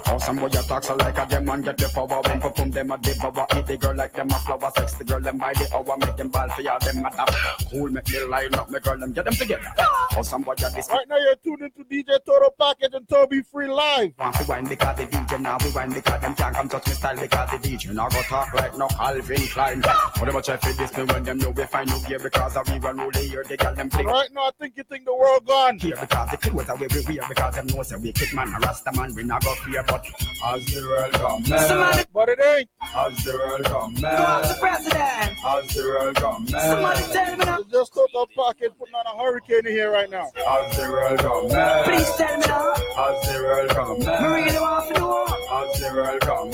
Oh, 0.09 0.17
some 0.19 0.37
boy 0.37 0.47
talk 0.47 0.83
so 0.83 0.95
like 0.95 1.17
a 1.17 1.25
them 1.29 1.49
and 1.49 1.63
get 1.63 1.77
the 1.77 1.89
power 1.89 2.21
When 2.21 2.39
perform 2.39 2.71
them 2.71 2.91
a 2.91 2.97
devour 2.97 3.45
Eat 3.57 3.67
the 3.67 3.77
girl 3.77 3.95
like 3.95 4.13
them 4.13 4.29
a 4.29 4.39
flower 4.39 4.71
Sex 4.77 4.93
the 4.93 5.03
girl 5.03 5.19
them 5.19 5.37
by 5.37 5.53
the 5.53 5.67
hour 5.75 5.97
Make 5.97 6.15
them 6.15 6.29
ball 6.29 6.49
for 6.49 6.61
y'all 6.61 6.79
them 6.79 7.05
a 7.05 7.11
tap 7.11 7.29
Cool 7.69 7.89
make 7.89 8.09
me 8.09 8.23
line 8.25 8.55
up 8.55 8.69
Me 8.69 8.79
girl 8.79 8.97
them 8.97 9.11
get 9.11 9.25
them 9.25 9.33
together 9.33 9.73
Oh, 10.15 10.21
some 10.21 10.41
boy 10.41 10.55
this 10.55 10.89
Right 10.89 11.07
now, 11.07 11.17
you're 11.17 11.35
tuned 11.35 11.61
into 11.61 11.83
DJ 11.83 12.17
Total 12.25 12.53
Package 12.59 12.93
and 12.93 13.07
Toby 13.09 13.41
Free 13.43 13.67
Live. 13.67 14.13
Want 14.17 14.35
to 14.35 14.45
wine 14.45 14.65
because 14.65 14.97
the 14.97 15.03
DJ 15.05 15.39
now 15.41 15.57
we 15.63 15.69
wine 15.71 15.93
because 15.93 16.21
them 16.21 16.35
can't 16.35 16.55
come 16.55 16.69
touch 16.69 16.87
me 16.87 16.93
style 16.93 17.19
because 17.19 17.51
the 17.51 17.57
DJ 17.57 17.93
now 17.93 18.09
go 18.09 18.21
talk 18.23 18.53
like 18.53 18.77
no 18.77 18.87
Calvin 18.87 19.47
Klein. 19.47 19.81
What 19.81 20.29
about 20.29 20.43
try 20.45 20.57
for 20.57 20.73
this 20.73 20.95
me 20.97 21.03
when 21.03 21.23
them 21.23 21.37
know 21.37 21.49
we 21.51 21.63
find 21.65 21.89
new 21.89 21.99
gear 22.07 22.19
because 22.19 22.55
of 22.55 22.67
we 22.71 22.79
run 22.79 22.97
rule 22.97 23.11
here 23.11 23.43
they 23.47 23.57
got 23.57 23.75
them 23.75 23.89
fling. 23.89 24.05
Right 24.07 24.29
now, 24.33 24.47
I 24.47 24.51
think 24.59 24.73
you 24.77 24.83
think 24.83 25.05
the 25.05 25.15
world 25.15 25.45
gone. 25.57 25.79
Here 25.79 25.97
because 25.99 26.31
the 26.31 26.37
clothes 26.37 26.69
are 26.69 26.77
way 26.77 26.87
we 26.93 27.17
wear 27.17 27.27
because 27.29 27.55
them 27.55 27.67
know 27.67 27.83
say 27.83 27.95
we 27.97 28.11
kick 28.11 28.33
man 28.33 28.53
a 28.53 28.59
rasta 28.59 28.91
man 28.93 29.13
we 29.15 29.23
not 29.23 29.43
go 29.43 29.53
fear 29.55 29.83
but 29.83 30.05
as 30.45 30.65
the 30.65 30.81
world 30.87 31.13
come 31.13 31.43
Somebody- 31.45 32.03
But 32.13 32.29
it 32.29 32.39
ain't. 32.45 32.69
As 32.81 33.23
the 33.23 33.33
world 33.33 33.63
come 33.65 33.95
Mr. 33.95 34.59
President. 34.59 35.45
As 35.45 35.73
the 35.75 35.83
world 35.83 36.15
come 36.15 36.47
Somebody 36.47 37.03
tell 37.13 37.37
me 37.37 37.45
now. 37.45 37.59
It's 37.59 37.71
just 37.71 37.93
Total 37.93 38.27
Package 38.37 38.71
putting 38.77 38.95
on 38.95 39.05
a 39.07 39.23
hurricane 39.23 39.65
in 39.65 39.71
here 39.73 39.91
right 39.91 40.09
now. 40.09 40.27
As 40.35 40.77
the 40.77 40.83
world 40.89 41.19
come 41.19 41.47
Please 41.85 42.11
tell 42.15 42.37
me 42.37 42.45
now. 42.47 42.71
As 42.73 43.27
the 43.27 43.35
world 43.43 43.69
come 43.69 43.99
Me 43.99 44.27
really 44.35 44.59
want 44.59 44.87
to 44.87 44.99
know. 44.99 45.25
As 45.25 45.79
the 45.79 45.89
world 45.93 46.21
come 46.21 46.49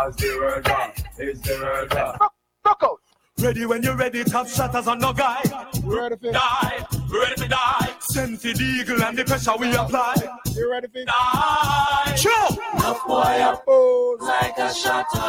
As 0.00 0.16
the 0.16 0.28
world 0.40 0.64
come 0.64 0.92
Is 1.18 1.40
the 1.42 1.54
world 1.60 1.90
come 1.90 2.28
Ready 3.40 3.64
when 3.64 3.82
you're 3.82 3.96
ready, 3.96 4.22
top 4.22 4.46
shatters 4.48 4.86
on 4.86 4.98
no 4.98 5.14
guy. 5.14 5.40
Ready 5.82 6.16
for 6.16 6.30
die, 6.30 6.86
ready 7.10 7.34
to 7.36 7.48
die. 7.48 7.94
Send 8.00 8.38
for 8.38 8.48
the 8.48 8.62
eagle 8.62 9.02
and 9.02 9.16
the 9.16 9.24
pressure 9.24 9.56
we 9.58 9.74
apply. 9.74 10.14
You 10.54 10.70
ready 10.70 10.88
for 10.88 11.04
die? 11.06 12.14
Show. 12.16 12.48
Enough 12.74 13.06
boy 13.06 13.40
up 13.40 13.64
pose 13.64 14.20
like 14.20 14.58
a 14.58 14.74
shutter. 14.74 15.20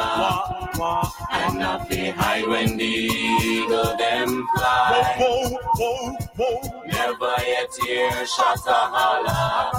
And 1.32 1.60
not 1.60 1.88
behind 1.88 2.50
when 2.50 2.76
the 2.76 2.84
eagle 2.84 3.96
them 3.98 4.46
fly. 4.58 5.16
Whoa, 5.18 5.58
whoa, 5.78 6.18
whoa. 6.36 6.84
Never 6.88 7.36
yet 7.48 7.70
hear 7.82 8.26
shutter 8.26 8.82
holler. 8.92 9.72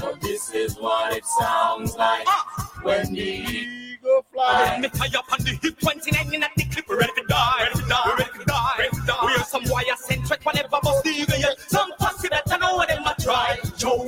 But 0.00 0.20
this 0.20 0.54
is 0.54 0.78
what 0.78 1.16
it 1.16 1.26
sounds 1.26 1.96
like 1.96 2.28
when 2.84 3.12
the 3.12 3.79
eagle 4.00 4.24
fly. 4.32 4.78
Me 4.80 4.88
tie 4.88 5.18
up 5.18 5.32
on 5.32 5.38
the 5.44 5.58
hip 5.62 5.78
29 5.80 6.34
in 6.34 6.42
at 6.42 6.50
the 6.56 6.64
clip, 6.64 6.88
ready 6.88 7.12
to 7.16 7.24
die, 7.28 7.62
ready 7.62 7.80
to 7.80 7.88
die, 7.88 8.14
ready 8.18 8.38
to 8.38 8.44
die, 8.44 8.74
ready 8.78 8.96
to 8.96 9.06
die. 9.06 9.18
We're 9.22 9.44
some 9.44 9.64
wire 9.66 9.96
centric, 9.96 10.44
whenever 10.44 10.68
bust 10.82 11.04
the 11.04 11.10
eagle, 11.10 11.38
yeah. 11.38 11.54
Some 11.68 11.92
pussy 11.98 12.28
that 12.28 12.50
I 12.50 12.56
know 12.58 12.76
what 12.76 12.88
them 12.88 13.04
a 13.04 13.14
try. 13.20 13.58
Joe. 13.76 14.04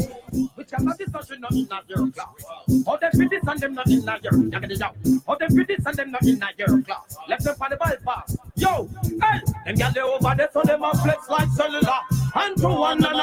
Which 0.54 0.70
I'm 0.76 0.84
not 0.84 0.98
discussion, 0.98 1.40
not 1.40 1.52
in 1.52 1.68
a 1.70 1.80
your 1.88 2.10
class. 2.10 2.86
All 2.86 2.98
them 2.98 3.12
fit 3.12 3.30
this 3.30 3.42
and 3.46 3.60
them 3.60 3.74
not 3.74 3.88
in 3.88 4.08
a 4.08 4.18
your, 4.22 4.32
yaggedy 4.32 4.78
yow. 4.78 4.92
All 5.26 5.36
them 5.38 5.56
fit 5.56 5.68
this 5.68 5.86
and 5.86 5.96
them 5.96 6.10
not 6.10 6.22
in 6.22 6.42
a 6.42 6.48
your 6.56 6.82
class. 6.82 7.16
Left 7.28 7.44
them 7.44 7.54
for 7.56 7.68
the 7.68 7.76
bypass. 7.76 8.36
Yo, 8.56 8.88
hey, 9.02 9.40
them 9.66 9.74
gal 9.76 9.92
they 9.92 10.00
over 10.00 10.34
there, 10.36 10.48
so 10.52 10.62
them 10.62 10.82
a 10.82 10.96
flex 10.96 11.28
like 11.28 11.48
cellular. 11.50 12.00
And 12.34 12.56
to 12.58 12.68
one 12.68 13.04
and 13.04 13.20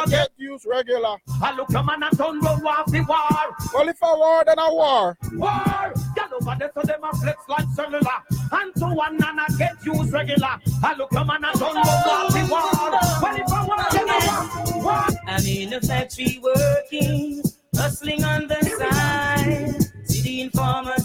a 0.49 0.69
regular. 0.69 1.17
I 1.41 1.55
look 1.55 1.69
a 1.69 1.83
man 1.83 2.03
and 2.03 2.17
turn 2.17 2.39
round 2.39 2.65
off 2.65 2.85
the 2.91 3.01
war. 3.01 3.55
Well, 3.73 3.89
if 3.89 4.03
I 4.03 4.13
war, 4.15 4.43
then 4.45 4.59
I 4.59 4.69
war. 4.69 5.17
War! 5.33 5.93
Gal 6.15 6.29
over 6.41 6.55
there, 6.57 6.71
so 6.73 6.81
them 6.81 7.03
a 7.03 7.15
flex 7.17 7.41
like 7.47 7.67
cellular. 7.75 8.19
And 8.51 8.73
to 8.75 8.87
one 8.87 9.23
and 9.23 9.39
a 9.39 9.57
get 9.57 9.75
used 9.85 10.11
regular. 10.13 10.59
I 10.83 10.95
look 10.97 11.11
a 11.11 11.25
man 11.25 11.43
and 11.43 11.59
turn 11.59 11.75
round 11.75 11.87
off 11.87 12.33
the 12.33 12.47
war. 12.49 12.61
Well, 13.21 13.35
if 13.35 13.51
I 13.51 13.65
war, 13.65 13.77
then 13.91 14.09
I 14.09 14.73
war. 14.73 14.83
War! 14.83 15.07
I'm 15.27 15.45
in 15.45 15.69
the 15.69 15.81
factory 15.81 16.39
working, 16.41 17.43
hustling 17.75 18.23
on 18.23 18.47
the 18.47 18.61
side. 18.79 20.09
See 20.09 20.21
the 20.21 20.41
informers 20.41 20.98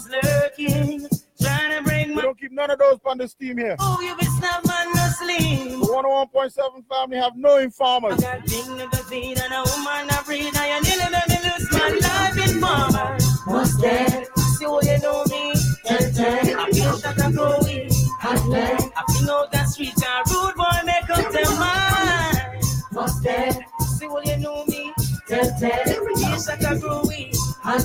don't 2.25 2.39
keep 2.39 2.51
none 2.51 2.71
of 2.71 2.79
those 2.79 2.97
on 3.05 3.19
this 3.19 3.35
team 3.35 3.55
here. 3.55 3.75
Oh, 3.79 4.01
you 4.01 4.15
be 4.17 4.25
snap 4.25 4.65
man 4.65 4.87
hustling. 4.93 5.79
The 5.79 5.85
101.7 5.85 6.87
family 6.89 7.17
have 7.17 7.33
no 7.35 7.57
informers. 7.57 8.23
I 8.23 8.39
got 8.39 8.47
thing 8.49 8.81
of 8.81 8.89
the 8.89 8.97
feed 8.97 9.37
and 9.37 9.53
a 9.53 9.61
woman 9.61 10.09
I 10.09 10.23
breed. 10.25 10.51
I 10.55 10.79
nearly 10.79 11.11
made 11.13 11.29
me 11.29 11.37
lose 11.45 11.71
my 11.71 11.89
life 12.01 12.49
in 12.49 12.59
farmer. 12.59 13.17
What's 13.45 13.79
that? 13.81 14.25
See 14.57 14.65
what 14.65 14.85
you 14.85 14.97
know 14.99 15.23
me. 15.29 15.53
I 15.87 16.71
feel 16.73 16.97
that 16.97 17.21
I'm 17.23 17.31
growing. 17.31 17.91
I 18.21 18.37
fling 18.41 19.29
out 19.29 19.51
the 19.51 19.65
street 19.65 19.93
and 19.93 20.31
rude 20.31 20.55
boy 20.55 20.81
make 20.83 21.07
up 21.07 21.31
their 21.31 21.51
mind. 21.59 22.63
What's 22.91 23.19
that? 23.21 23.61
See 23.99 24.07
what 24.07 24.25
you 24.25 24.37
know 24.37 24.65
me. 24.65 24.91
I 25.29 25.45
feel 25.59 26.41
that 26.41 26.65
I'm 26.67 26.79
growing. 26.79 27.31
I 27.63 27.77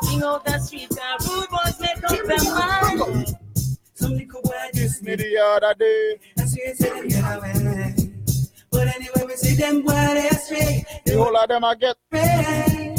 fling 0.00 0.22
out 0.22 0.44
the 0.46 0.58
street 0.60 0.90
and 0.90 1.28
rude 1.28 1.50
boys 1.50 1.78
make 1.78 2.02
up 2.04 2.26
their 2.26 2.54
mind. 2.54 3.36
Some 3.96 4.12
little 4.12 4.42
boy 4.42 4.52
Kiss 4.74 5.02
me 5.02 5.16
the 5.16 5.38
other 5.38 5.74
day. 5.78 6.18
and 6.38 6.48
see 6.50 6.60
it 6.60 6.80
in 6.80 7.08
the 7.08 7.18
other 7.24 7.40
way. 7.40 8.10
But 8.70 8.88
anyway, 8.94 9.22
we 9.26 9.36
see 9.36 9.54
them 9.54 9.82
boy 9.82 9.92
they 9.92 10.28
astray. 10.28 10.84
The 11.04 11.12
whole 11.16 11.36
of 11.36 11.48
them 11.48 11.64
I 11.64 11.74
get. 11.76 11.96
pray. 12.10 12.94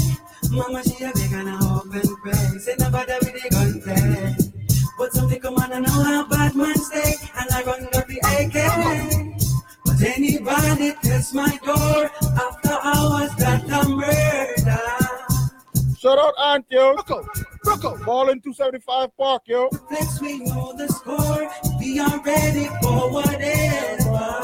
Mama, 0.52 0.82
she 0.84 1.04
a 1.04 1.12
beg 1.14 1.34
and 1.34 1.50
a 1.50 1.52
hope 1.58 1.94
and 1.94 2.18
pray. 2.24 2.60
Say 2.60 2.76
nobody 2.80 3.14
with 3.22 3.44
the 3.44 3.50
gun 3.52 3.82
play. 3.82 4.36
But 4.98 5.14
something 5.14 5.40
come 5.40 5.56
on 5.56 5.72
and 5.72 5.86
know 5.86 6.04
how 6.04 6.26
bad 6.28 6.56
man 6.56 6.76
stay. 6.76 7.14
And 7.38 7.50
I 7.52 7.64
run 7.64 7.86
up 7.94 8.08
the 8.08 8.18
AK. 8.34 8.58
But 9.86 10.02
anybody 10.02 10.94
test 11.04 11.36
my 11.36 11.60
door 11.64 12.10
after 12.46 12.78
hours 12.84 13.32
that 13.38 13.68
murder. 13.88 14.57
Shout 16.08 16.20
out 16.20 16.34
Aunt, 16.38 16.66
yo. 16.70 16.96
Ball 18.06 18.30
in 18.30 18.40
275 18.40 19.18
Park, 19.18 19.42
yo. 19.46 19.68
Flex, 19.90 20.22
we 20.22 20.40
know 20.40 20.72
the 20.72 20.88
score. 20.88 21.52
We 21.82 22.00
are 22.00 22.22
ready 22.22 22.70
for 22.82 23.12
whatever. 23.12 24.40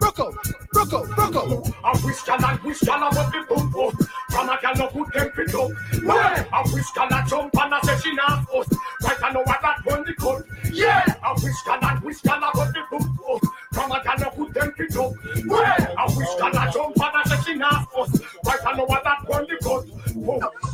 Rocco, 0.00 0.32
Rocco, 0.72 1.04
Rocco. 1.16 1.62
I 1.82 1.90
wish 2.04 2.24
y'all 2.24 2.44
and 2.44 2.62
wish 2.62 2.82
y'all 2.82 3.08
about 3.08 3.32
the 3.32 3.44
boom 3.48 3.72
boom. 3.72 3.90
From 4.30 4.48
a 4.48 4.58
gal 4.62 4.76
no 4.76 4.90
good 4.92 5.12
temperature. 5.12 5.66
Well, 6.06 6.46
I 6.52 6.62
wish 6.72 6.86
y'all 6.94 7.08
a 7.08 7.26
jump 7.26 7.60
and 7.60 7.74
a 7.74 7.84
say 7.84 7.98
she 7.98 8.14
not 8.14 8.46
us. 8.54 8.68
Right 9.02 9.24
I 9.24 9.32
know 9.32 9.42
what 9.42 9.60
that 9.60 9.84
one 9.86 10.04
the 10.04 10.14
cut. 10.14 10.44
Yeah, 10.72 11.02
I 11.20 11.32
wish 11.32 11.56
y'all 11.66 11.84
and 11.84 12.00
wish 12.04 12.22
y'all 12.22 12.36
about 12.36 12.72
the 12.72 12.82
boom 12.92 13.18
boom. 13.18 13.40
From 13.74 13.92
a 13.92 14.02
gal 14.02 14.18
no 14.18 14.30
good 14.36 14.54
temperature. 14.54 15.10
Well, 15.46 15.94
I 15.98 16.04
wish 16.16 16.28
y'all 16.38 16.56
a 16.56 16.70
jump 16.72 16.96
and 16.96 17.16
a 17.24 17.28
say 17.28 17.52
she 17.52 17.54
not 17.58 17.88
us. 17.98 18.20
I 18.66 18.76
know 18.76 18.84
what 18.84 19.04
that 19.04 19.28
one 19.28 19.46
the 19.46 19.56
cut. 19.62 19.84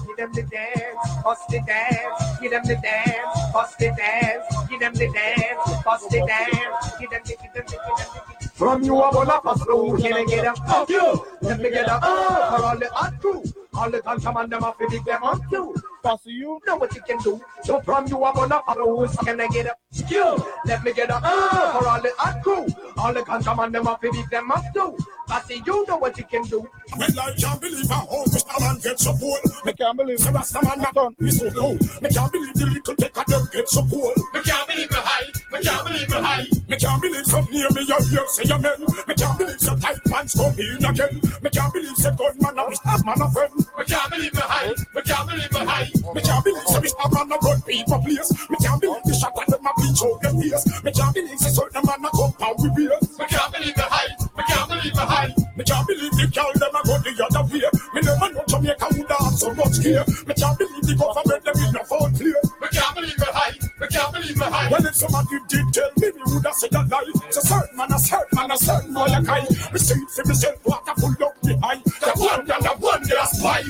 Give 0.07 0.17
them 0.17 0.33
the 0.33 0.43
dance, 0.43 1.23
bust 1.25 1.49
the 1.49 1.61
dance, 1.67 2.41
give 2.41 2.51
them 2.51 2.63
the 2.65 2.77
dance, 2.77 3.53
bust 3.53 3.79
the 3.79 3.87
dance, 3.97 4.69
give 4.69 4.81
them 4.81 4.95
the 4.95 5.09
dance, 5.09 5.83
bust 5.85 6.11
the 6.11 6.19
dance, 6.27 6.99
give 7.01 7.11
them 7.11 7.23
the, 7.25 7.37
give 7.37 7.53
them 7.53 7.65
the, 7.67 7.73
give 7.73 7.81
them 7.97 8.39
the. 8.41 8.49
From 8.55 8.83
you 8.83 9.03
I'm 9.03 9.13
gonna 9.13 9.41
pass 9.41 9.63
through. 9.65 9.97
Can 9.99 10.13
I 10.13 10.25
get 10.25 10.47
up? 10.47 10.59
Fuck 10.59 10.91
you. 10.91 11.27
Let 11.41 11.61
me 11.61 11.71
get 11.71 11.89
up. 11.89 12.01
Oh, 12.05 12.57
for 12.57 12.65
all 12.65 12.79
the 12.79 12.91
hot 12.93 13.19
crew. 13.21 13.43
All 13.75 13.91
the 13.91 14.01
ganja 14.01 14.35
man 14.35 14.51
them 14.51 14.63
have 14.63 14.77
to 14.79 14.89
big 14.91 15.05
them 15.05 15.23
on 15.23 15.41
you. 15.51 15.75
Pass 16.03 16.21
you. 16.25 16.61
Know 16.67 16.77
what 16.77 16.95
you 16.95 17.03
can 17.03 17.19
do. 17.19 17.41
So 17.63 17.81
from 17.83 18.07
you 18.09 18.25
I'm 18.25 18.35
gonna 18.35 18.61
follow. 18.67 19.07
Can 19.25 19.41
I 19.41 19.49
get 19.49 19.67
up? 19.67 19.79
You. 20.09 20.43
Let 20.65 20.83
me 20.85 20.93
get 20.93 21.11
up. 21.11 21.23
Oh, 21.25 21.79
for 21.79 21.89
all 21.89 22.01
the 22.01 22.13
hot 22.17 22.43
crew. 22.43 22.67
All 22.97 23.13
the 23.13 23.21
ganja 23.21 23.57
man 23.57 23.73
them 23.73 23.87
have 23.87 24.01
to 24.01 24.11
big 24.13 24.29
them 24.31 24.51
up 24.51 24.65
too. 24.75 24.97
But 25.29 25.47
see 25.47 25.63
you 25.65 25.85
know 25.87 25.97
what 25.97 26.17
you 26.19 26.25
can 26.25 26.43
do. 26.45 26.67
Well, 26.99 27.21
I 27.21 27.35
can't 27.39 27.61
believe 27.61 27.89
how 27.89 28.07
Mr. 28.07 28.61
Man 28.61 28.79
get 28.83 28.99
support. 28.99 29.41
I 29.65 29.73
can't 29.73 29.97
believe 29.97 30.19
the 30.19 30.31
Rasta 30.33 30.61
man 30.65 30.79
not 30.79 30.95
done. 30.95 31.15
Me 31.19 31.31
so 31.31 31.49
low. 31.49 31.73
Me 32.01 32.09
can't 32.09 32.33
believe 32.33 32.55
the 32.55 32.67
little 32.67 32.97
take 32.97 33.17
of 33.17 33.27
them 33.27 33.49
get 33.53 33.69
support. 33.69 34.17
Me 34.35 34.41
can't 34.43 34.69
believe 34.69 34.91
me 34.91 34.97
high. 34.97 35.31
Me 35.53 35.61
can't 35.61 35.87
believe 35.87 36.09
me 36.09 36.17
high. 36.17 36.47
Me 36.69 36.77
can't 36.77 37.03
believe 37.03 37.27
some 37.27 37.47
near 37.51 37.69
me 37.71 37.83
you 37.83 37.97
hear 38.11 38.27
say 38.29 38.53
amen. 38.53 38.81
Me 39.07 39.15
can't 39.15 39.39
believe 39.39 39.61
some 39.61 39.79
tight 39.79 39.99
pants 40.07 40.35
come 40.35 40.55
in 40.59 40.85
again. 40.85 41.21
Me 41.43 41.51
can't 41.51 41.73
believe 41.73 41.97
some 41.97 42.17
gunman 42.17 42.59
a 42.59 42.75
stab 42.75 43.05
man 43.05 43.21
a 43.21 43.31
friend. 43.31 43.55
Me 43.79 43.85
can't 43.85 44.11
believe 44.11 44.35
me 44.35 44.41
high. 44.41 44.75
Me 44.95 45.03
can't 45.03 45.29
believe 45.29 45.53
me 45.53 45.59
high. 45.61 45.90
Me 46.15 46.21
can't 46.23 46.45
believe 46.45 46.69
some 46.69 46.87
stab 46.87 47.13
man 47.13 47.33
a 47.33 47.37
run 47.43 47.61
people 47.63 48.01
place. 48.01 48.31
Me 48.51 48.57
can't 48.61 48.81
believe 48.81 49.05
the 49.05 49.15
shot 49.15 49.35
at 49.39 49.47
them 49.49 49.67
a 49.67 49.73
bleach 49.77 50.03
out 50.03 50.21
them 50.23 50.43
ears. 50.43 50.65
Me 50.85 50.91
can't 50.93 51.15
believe 51.15 51.39
some 51.39 51.53
certain 51.53 51.83
man 51.87 52.05
a 52.05 52.11
come 52.11 52.33
pound 52.39 52.57
with 52.59 52.75
beers. 52.77 53.05
Me 53.19 53.27
can't 53.27 53.53
believe 53.53 53.77
me 53.77 53.85
high. 53.87 54.11
Me 54.37 54.43
can't 54.47 54.69
believe 54.69 54.95
me 54.95 55.05
high. 55.05 55.33
Me 55.57 55.63
can't 55.65 55.87
believe 55.87 56.15
the 56.17 56.27
girl 56.33 56.53
them 56.55 56.75
a 56.75 56.81
go 56.87 56.95
the 57.01 57.13
other 57.21 57.45
way. 57.51 57.69
Me 57.95 58.01
I 58.01 58.29
know 58.33 58.45
Jamaica 58.47 58.87
would 58.93 59.11
have 59.11 59.35
so 59.35 59.55
much 59.55 59.81
care. 59.83 60.05
Me 60.27 60.35
can't 60.35 60.57
believe 60.59 60.85
the 60.85 60.95
government 60.95 61.43
them 61.45 61.57
in 61.57 61.77
a 61.77 61.85
phone 61.85 62.13
clear. 62.15 62.41
We 62.61 62.69
can't 62.69 62.95
believe 62.95 63.19
me 63.19 63.29
high. 63.33 63.55
We 63.81 63.87
can't 63.89 64.13
believe 64.13 64.37
me 64.37 64.47
high. 64.47 64.69
Well, 64.71 64.87
if 64.87 64.95
somebody 64.95 65.39
did 65.49 65.67
tell 65.73 65.91
me, 65.97 66.09
me 66.13 66.23
would 66.33 66.45
have 66.45 66.55
said 66.55 66.75
a 66.75 66.83
lie. 66.85 67.13
So 67.31 67.41
certain 67.41 67.77
man, 67.77 67.93
a 67.93 67.99
certain 67.99 68.35
man, 68.37 68.51
a 68.51 68.57
certain 68.57 68.93
boy, 68.93 69.09
a 69.09 69.23
guy. 69.23 69.43
Me 69.73 69.79
see 69.79 70.01
for 70.15 70.25
myself, 70.29 70.57
water 70.65 70.95
full 71.01 71.17
up 71.25 71.35
behind. 71.43 71.85
The 71.85 72.13
one 72.17 72.41
and 72.41 72.65
the 72.65 72.75
one 72.79 73.03
they 73.09 73.17
a 73.17 73.27
spy. 73.27 73.63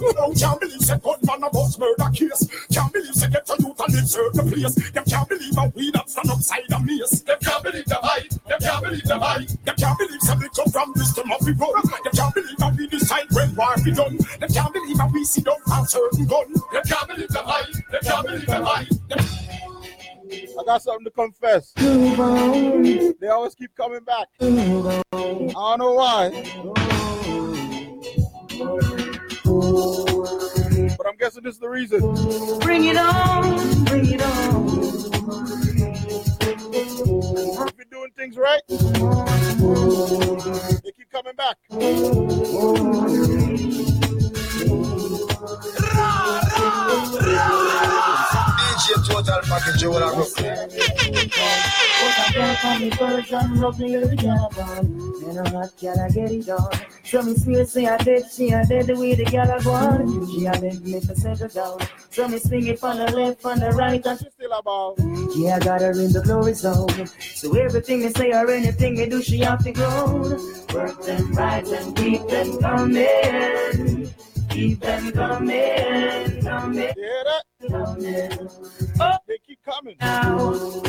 No, 0.00 0.32
can't 0.32 0.60
believe 0.60 0.80
say 0.80 0.98
gunman 0.98 1.44
a 1.44 1.50
boss 1.50 1.78
murder 1.78 2.10
case. 2.12 2.48
Can't 2.72 2.92
believe 2.92 3.14
say 3.14 3.28
get 3.28 3.48
a 3.48 3.56
youth 3.62 3.80
and 3.80 3.94
live 3.94 4.08
certain 4.08 4.50
place. 4.50 4.74
Them 4.90 5.04
can't 5.04 5.28
believe 5.28 5.58
a 5.58 5.68
weed 5.74 5.94
that 5.94 6.10
stand 6.10 6.30
upside 6.30 6.72
a 6.72 6.80
mace. 6.80 7.20
Them 7.20 7.38
can't 7.42 7.62
believe 7.62 7.84
the 7.84 7.94
high. 7.96 8.28
Them 8.48 8.58
can't 8.60 8.82
believe 8.84 9.04
the 9.04 9.18
high. 9.18 9.46
Them 9.64 9.76
can't 9.76 9.98
believe 9.98 10.20
we 10.40 10.48
come 10.48 10.70
from 10.70 10.92
this 10.96 11.12
to 11.14 11.22
Muffy 11.22 11.58
Road. 11.58 11.74
Them 12.04 12.12
can't 12.12 12.34
believe 12.34 12.56
that 12.58 12.74
we 12.76 12.86
decide 12.86 13.26
when 13.32 13.54
war 13.54 13.74
be 13.84 13.92
done. 13.92 14.18
Them 14.40 14.50
can't 14.50 14.72
believe 14.72 14.96
that 14.98 15.10
we 15.12 15.24
see 15.24 15.42
down 15.42 15.56
a 15.66 15.86
certain 15.86 16.26
gun. 16.26 16.52
Them 16.72 16.82
can't 16.84 17.08
believe 17.08 17.28
the 17.28 17.42
high. 17.42 17.72
Them 17.90 18.00
can't 18.02 18.26
believe 18.26 18.46
the 18.46 18.64
high. 18.64 18.86
I 20.58 20.64
got 20.64 20.82
something 20.82 21.04
to 21.04 21.10
confess. 21.10 21.72
They 21.74 23.28
always 23.28 23.54
keep 23.54 23.74
coming 23.76 24.00
back. 24.04 24.28
I 24.40 24.46
don't 24.46 25.78
know 25.78 25.92
why. 25.94 26.30
But 29.54 31.06
I'm 31.06 31.16
guessing 31.16 31.44
this 31.44 31.54
is 31.54 31.60
the 31.60 31.68
reason. 31.68 32.00
Bring 32.60 32.86
it 32.86 32.96
on, 32.96 33.84
bring 33.84 34.06
it 34.12 34.20
on. 34.22 34.66
If 37.68 37.76
you're 37.76 37.86
doing 37.90 38.10
things 38.16 38.36
right, 38.36 38.62
they 40.82 40.92
keep 40.92 41.10
coming 41.12 41.34
back. 41.36 41.56
DJ 48.74 49.06
Total 49.06 49.40
Package, 49.42 49.82
you 49.82 49.92
rock 49.92 50.14
And 55.84 56.18
a. 56.48 56.86
So 57.04 57.22
me 57.22 57.36
swear, 57.36 57.64
say 57.66 57.86
I 57.86 57.96
did, 57.98 58.24
she 58.32 58.52
I 58.52 58.64
did 58.64 58.86
the 58.86 58.96
way 58.96 59.14
the 59.14 59.24
gal 59.26 59.48
I 59.48 59.58
want. 59.64 60.28
She 60.30 60.48
I 60.48 60.58
beg 60.58 60.84
me 60.84 60.98
to 60.98 61.14
settle 61.14 61.48
down. 61.48 61.78
So 62.10 62.26
me 62.26 62.38
swing 62.38 62.66
it 62.66 62.80
from 62.80 62.98
the 62.98 63.12
left, 63.12 63.40
from 63.42 63.60
the 63.60 63.70
right, 63.70 64.04
and 64.04 64.18
she 64.18 64.26
still 64.30 64.52
about. 64.52 64.96
Yeah, 65.36 65.56
I 65.56 65.58
got 65.60 65.80
her 65.80 65.92
in 65.92 66.12
the 66.12 66.22
glory 66.24 66.54
zone. 66.54 67.06
So 67.20 67.56
everything 67.56 68.00
they 68.00 68.10
say 68.10 68.32
or 68.32 68.50
anything 68.50 68.96
they 68.96 69.08
do, 69.08 69.22
she 69.22 69.38
have 69.38 69.62
to 69.62 69.72
grow. 69.72 70.36
Work 70.74 71.00
them 71.02 71.32
right 71.34 71.64
and 71.64 71.96
keep 71.96 72.26
them 72.26 72.58
coming. 72.58 74.12
Keep 74.50 74.80
them 74.80 75.12
coming, 75.12 76.42
coming. 76.42 76.92
Hear 76.96 77.24
that? 77.24 77.53
Oh, 77.70 79.16
they 79.26 79.38
keep 79.46 79.58
coming. 79.64 79.96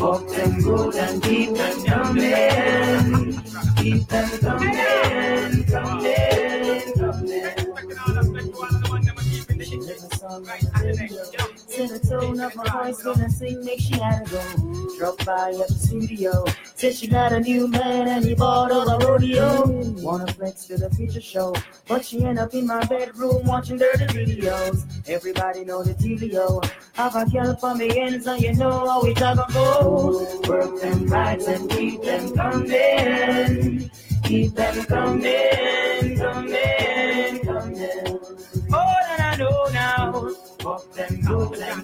Walk 0.02 0.28
them 0.30 0.62
good 0.62 0.96
and 0.96 1.24
keep 1.24 1.54
them 1.56 1.86
coming. 1.86 3.42
Keep 3.78 4.08
them 4.08 4.40
coming, 4.40 5.64
coming, 5.66 6.94
coming. 6.94 7.46
To 11.76 11.88
the 11.88 12.00
tone 12.00 12.40
of 12.40 12.56
my 12.56 12.64
voice, 12.70 13.04
gonna 13.04 13.30
sing, 13.30 13.62
make 13.66 13.82
she 13.82 13.96
had 13.96 14.26
to 14.26 14.32
go. 14.32 14.98
Drop 14.98 15.26
by 15.26 15.50
at 15.50 15.68
the 15.68 15.74
studio. 15.74 16.46
Said 16.76 16.96
she 16.96 17.06
got 17.06 17.34
a 17.34 17.40
new 17.42 17.68
man 17.68 18.08
and 18.08 18.24
he 18.24 18.34
bought 18.34 18.72
all 18.72 18.98
the 18.98 19.06
rodeo. 19.06 19.68
Wanna 20.02 20.32
flex 20.32 20.68
to 20.68 20.78
the 20.78 20.90
feature 20.92 21.20
show, 21.20 21.54
but 21.86 22.06
she 22.06 22.24
end 22.24 22.40
up 22.40 22.54
in 22.54 22.66
my 22.66 22.82
bedroom 22.86 23.46
watching 23.46 23.78
dirty 23.78 24.06
videos. 24.06 24.86
Everybody 25.10 25.66
know 25.66 25.84
the 25.84 25.94
Telio. 25.96 26.64
Have 26.94 27.18
a 27.18 27.26
girl 27.30 27.54
for 27.58 27.76
me 27.76 28.00
ends 28.00 28.26
and 28.26 28.42
you 28.42 28.54
know 28.56 28.88
how 28.88 29.04
we 29.04 29.14
talk 29.14 29.52
go. 29.52 30.26
Work 30.48 30.80
them 30.80 31.08
right 31.08 31.42
and 31.42 31.70
keep 31.70 32.02
them 32.04 32.34
coming. 32.34 33.92
Keep 34.24 34.56
them 34.56 34.86
coming, 34.86 36.18
coming, 36.18 37.40
coming. 37.44 38.65
More 38.76 39.02
than 39.08 39.20
I 39.22 39.36
know 39.38 39.66
now. 39.72 40.12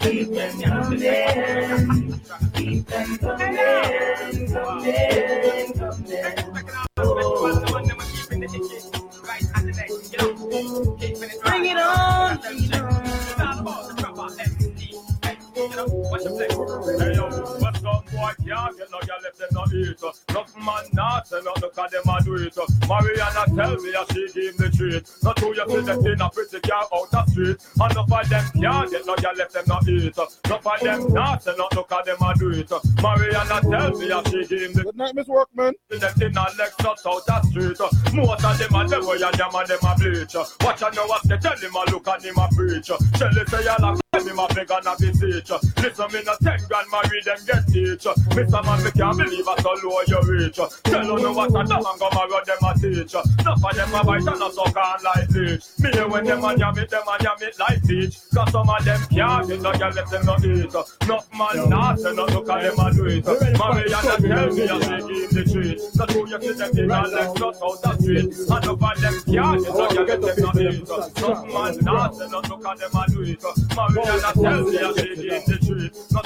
Keep 0.01 0.29
them 0.33 0.57
coming. 0.61 2.19
Keep 2.53 2.87
them 2.87 3.17
coming, 3.17 3.55
coming, 4.17 4.47
coming. 4.51 5.71
Bring 11.43 11.65
it 11.65 11.77
on, 11.77 12.37
bring 12.37 12.63
it 12.63 12.75
on. 17.19 17.70
Boy? 18.22 18.34
Can't 18.45 18.78
get 18.78 18.91
no 18.91 18.99
girl 18.99 19.26
if 19.26 19.38
them 19.38 19.49
not 19.51 19.74
eat. 19.74 20.01
Nothing 20.30 20.65
man 20.65 20.86
not 20.93 21.28
say 21.28 21.39
no, 21.43 21.53
look 21.61 21.78
at 21.78 21.91
them 21.91 22.03
a 22.05 22.24
do 22.24 22.36
it. 22.36 22.57
Mariana 22.88 23.43
tell 23.55 23.76
me 23.82 23.91
that 23.91 24.05
she 24.13 24.28
give 24.34 24.59
me 24.59 24.69
treat. 24.69 25.03
Not 25.24 25.38
two 25.38 25.53
you 25.57 25.65
see 25.69 25.82
them 25.82 26.05
in 26.05 26.22
a 26.22 26.30
pretty 26.30 26.59
car 26.61 26.86
out 26.93 27.11
the 27.11 27.26
street. 27.32 27.57
And 27.80 27.91
enough 27.91 28.11
of 28.11 28.30
them 28.30 28.45
can't 28.61 28.91
get 28.91 29.05
no 29.05 29.15
girl 29.15 29.39
if 29.39 29.51
them 29.51 29.65
not 29.67 29.88
eat. 29.88 30.17
Enough 30.45 30.67
of 30.67 30.80
them 30.82 31.13
not 31.13 31.43
say 31.43 31.53
no, 31.57 31.67
look 31.74 31.91
at 31.91 32.05
them 32.05 32.22
a 32.22 32.34
do 32.38 32.49
it. 32.51 32.72
Mariana 33.01 33.61
tell 33.61 33.91
me 33.97 34.07
that 34.07 34.28
she 34.30 34.45
give 34.45 34.76
me. 34.76 34.84
Good 34.84 34.97
night, 34.97 35.15
Miss 35.15 35.28
Workman. 35.28 35.74
Them 35.89 36.13
in 36.22 36.38
a 36.38 36.45
Lexus 36.59 37.05
out 37.05 37.26
the 37.26 37.41
street. 37.49 37.80
Most 38.13 38.45
of 38.45 38.57
them 38.57 38.76
a 38.76 38.88
them 38.88 39.03
and 39.09 39.38
them 39.38 39.55
a 39.55 39.65
them 39.65 39.80
a 39.82 39.95
bleach. 39.97 40.36
Watch 40.61 40.82
and 40.82 40.95
know 40.95 41.05
what 41.07 41.24
they 41.24 41.38
tell 41.38 41.57
him 41.57 41.76
a 41.76 41.91
look 41.91 42.07
and 42.07 42.24
him 42.24 42.38
a 42.38 42.47
preach. 42.53 42.91
Shelly 43.17 43.45
say 43.47 43.63
you 43.63 43.76
like 43.80 44.11
me 44.26 44.34
my 44.34 44.45
beg 44.47 44.70
and 44.70 44.88
a 44.88 44.95
beseech. 44.99 45.51
Listen 45.80 46.12
me 46.12 46.20
no 46.28 46.36
ten 46.43 46.59
grand 46.68 46.88
marry 46.91 47.22
them 47.24 47.38
get 47.47 47.64
teach. 47.72 48.03
Mr. 48.36 48.59
Man 48.66 48.84
me 48.84 48.91
can't 48.91 49.18
believe 49.18 49.47
I 49.47 49.55
so 49.62 49.72
low 49.88 50.01
you 50.05 50.20
reach. 50.28 50.59
Tell 50.84 51.05
you 51.05 51.18
know 51.24 51.32
what 51.32 51.49
a 51.49 51.64
dumb 51.64 51.86
and 51.88 51.99
go 51.99 52.09
marry 52.12 52.43
them 52.43 52.59
a 52.59 52.72
teach. 52.76 53.16
Enough 53.16 53.64
of 53.64 53.76
them 53.76 53.95
a 53.95 54.03
bite 54.03 54.28
and 54.28 54.43
a 54.43 54.51
suck 54.51 54.76
on 54.76 55.03
like 55.03 55.30
bleach. 55.30 55.64
Me 55.80 55.91
hear 55.91 56.07
when 56.09 56.26
them 56.26 56.43
a 56.43 56.57
yam 56.57 56.78
it, 56.78 56.89
them 56.89 57.03
a 57.07 57.24
yam 57.24 57.38
it 57.39 57.55
like 57.57 57.82
peach. 57.88 58.20
Cause 58.34 58.51
some 58.51 58.70
of 58.70 58.84
them 58.84 58.99
can't 59.09 59.47
get 59.47 59.62
no 59.62 59.72
girl 59.72 59.91
let 59.95 60.09
them 60.09 60.26
no 60.26 60.36
eat. 60.43 60.76
Enough 61.07 61.28
man 61.32 61.70
not 61.70 61.99
say 61.99 62.14
no 62.14 62.26
look 62.26 62.49
at 62.49 62.62
them 62.68 62.80
a 62.80 62.93
do 62.93 63.05
it. 63.05 63.26
Mariana 63.57 64.16
tell 64.20 64.51
me 64.51 64.68
I 64.68 64.80
say 64.82 64.99
give 65.07 65.32
the 65.32 65.43
treat. 65.47 65.80
So 65.80 66.05
who 66.12 66.28
you 66.28 66.41
see 66.41 66.51
them 66.51 66.78
in 66.78 66.91
a 66.91 67.03
Lexus 67.07 67.64
out 67.64 67.80
the 67.80 67.91
street. 67.95 68.28
And 68.28 68.59
enough 68.59 68.84
of 68.84 68.99
them 68.99 69.16
can't 69.24 69.64
get 69.64 69.72
no 69.72 69.88
girl 69.88 70.20
let 70.20 70.36
them 70.36 70.51
no 70.51 70.59
eat. 70.59 70.84
Enough 71.16 71.47
man 71.47 71.78
not 71.82 72.16
say 72.16 72.28
no 72.28 72.39
look 72.43 72.66
at 72.68 72.78
them 72.78 72.91
a 72.91 73.03
do 73.07 73.22
it. 73.24 73.39
Tell 74.03 74.63
me 74.63 74.79
I 74.79 74.93
say 74.93 75.15
give 75.15 75.45
the 75.45 75.57
treat. 75.65 75.93
Not 76.11 76.25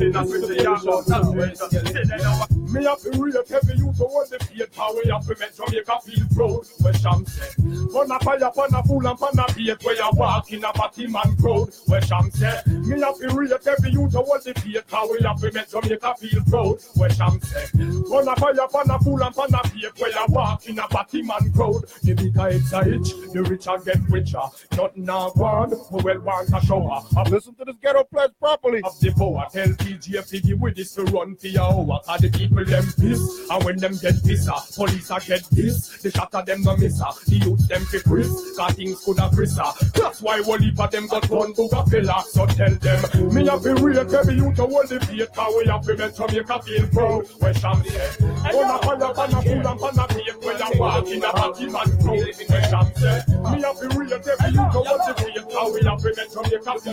in 0.00 0.16
a 0.16 0.62
car 0.62 0.74
out 0.74 1.06
the. 1.06 1.68
Say 1.68 2.04
they 2.04 2.16
know 2.22 2.38
what 2.38 2.50
Me 2.68 2.84
have 2.84 3.00
to 3.00 3.10
real 3.18 3.42
heavy 3.48 3.78
you 3.78 3.92
to 3.96 4.04
hold 4.04 4.28
the 4.28 4.38
faith 4.44 4.76
How 4.76 4.94
we 4.94 5.10
have 5.10 5.26
to 5.26 5.34
make 5.40 5.56
Jamaica 5.56 5.98
feel 6.04 6.26
proud 6.36 6.66
Where 6.80 6.92
Sham 6.94 7.24
say 7.26 7.48
Pon 7.92 8.10
a 8.10 8.18
fire, 8.20 8.50
pon 8.54 8.74
a 8.74 8.82
fool 8.82 9.06
and 9.06 9.18
pon 9.18 9.38
a 9.38 9.52
beat 9.54 9.82
Where 9.82 9.96
you 9.96 10.10
walk 10.12 10.52
in 10.52 10.64
a 10.64 10.72
batty 10.72 11.06
man 11.06 11.36
crowd 11.40 11.70
Where 11.86 12.02
Sham 12.02 12.30
say 12.30 12.60
Me 12.66 13.00
have 13.00 13.16
to 13.18 13.28
real 13.34 13.58
heavy 13.64 13.90
you 13.90 14.08
to 14.10 14.18
hold 14.20 14.44
the 14.44 14.84
How 14.90 15.10
we 15.10 15.18
have 15.24 15.40
to 15.40 15.52
make 15.52 15.68
Jamaica 15.70 16.14
feel 16.18 16.42
proud 16.44 16.76
Where 16.96 17.10
Sham 17.10 17.40
say 17.40 17.64
Pon 18.08 18.28
a 18.28 18.36
fire, 18.36 18.68
pon 18.70 18.90
a 18.90 18.98
fool 19.00 19.22
and 19.22 19.34
pon 19.34 19.54
a 19.54 19.62
beat 19.72 19.98
Where 19.98 20.10
you 20.10 20.26
walk 20.28 20.66
in 20.68 20.78
a 20.78 20.88
batty 20.88 21.22
man 21.22 21.52
crowd 21.52 21.88
The 22.02 22.14
bigger 22.14 22.48
it's 22.48 22.72
a 22.72 22.80
itch 22.80 23.16
The 23.32 23.42
richer 23.48 23.78
get 23.84 24.00
richer 24.10 24.44
Nothing 24.76 25.04
now 25.04 25.30
gone 25.30 25.70
We 25.90 26.02
well 26.02 26.20
want 26.20 26.50
a 26.52 26.60
shower 26.66 26.97
Listen 27.30 27.54
to 27.56 27.64
this 27.64 27.76
ghetto 27.82 28.04
pledge 28.04 28.30
properly. 28.40 28.80
Of 28.84 28.98
the 29.00 29.12
power 29.12 29.46
Tell 29.52 29.68
PJ 29.68 30.08
Figgy 30.28 30.58
with 30.58 30.76
this 30.76 30.94
to 30.94 31.04
run 31.04 31.36
for 31.36 31.46
your 31.48 31.62
hour 31.62 32.00
Cause 32.04 32.20
the 32.20 32.30
people 32.30 32.64
them 32.64 32.84
piss. 32.98 33.20
And 33.50 33.64
when 33.64 33.76
them 33.76 33.92
get 34.00 34.14
pisser 34.24 34.50
ah, 34.52 34.64
Police 34.74 35.10
a 35.10 35.20
get 35.20 35.44
this 35.50 36.02
The 36.02 36.10
shot 36.10 36.34
of 36.34 36.46
them 36.46 36.62
no 36.62 36.76
miss 36.76 36.98
her 37.00 37.12
The 37.26 37.36
youth 37.36 37.68
them 37.68 37.84
fi 37.84 37.98
Chris 38.00 38.56
Cause 38.56 38.74
things 38.74 39.04
could 39.04 39.18
have 39.18 39.32
her. 39.34 39.72
That's 39.94 40.22
why 40.22 40.40
one 40.40 40.62
heap 40.62 40.80
of 40.80 40.90
them 40.90 41.06
got 41.06 41.28
one 41.28 41.52
book 41.52 41.72
of 41.74 41.88
filler. 41.90 42.22
So 42.30 42.46
tell 42.46 42.74
them 42.74 43.34
Me 43.34 43.46
have 43.46 43.62
to 43.62 43.74
rate 43.74 43.96
every 43.98 44.34
youth 44.34 44.56
to 44.56 44.66
hold 44.66 44.88
the 44.88 45.00
faith 45.00 45.32
Cause 45.34 45.54
we 45.56 45.66
have 45.70 45.82
to 45.86 45.96
make 45.96 46.14
Jamaica 46.14 46.62
feel 46.62 46.86
proud. 46.88 47.26
Where 47.38 47.54
Sham 47.54 47.84
say 47.84 48.10
Gonna 48.18 48.78
fire 48.82 49.14
pan 49.14 49.34
a 49.34 49.42
fool 49.42 49.66
and 49.66 49.80
pan 49.80 49.98
a 49.98 50.08
faith 50.08 50.36
When 50.42 50.58
you 50.58 50.80
walk 50.80 51.06
in 51.08 51.24
a 51.24 51.32
batty 51.32 51.66
man 51.68 51.88
crowd 52.02 52.26
Where 52.48 52.64
Sham 52.68 52.86
say 52.96 53.22
Me 53.52 53.62
have 53.62 53.78
to 53.78 53.88
rate 53.94 54.12
every 54.12 54.50
youth 54.50 54.72
to 54.72 54.80
hold 54.82 55.00
the 55.06 55.14
faith 55.18 55.44
Cause 55.48 55.72
we 55.74 55.80
have 55.86 56.00
to 56.02 56.10
make 56.16 56.32
Jamaica 56.32 56.72
feel 56.80 56.84
proud 56.84 56.87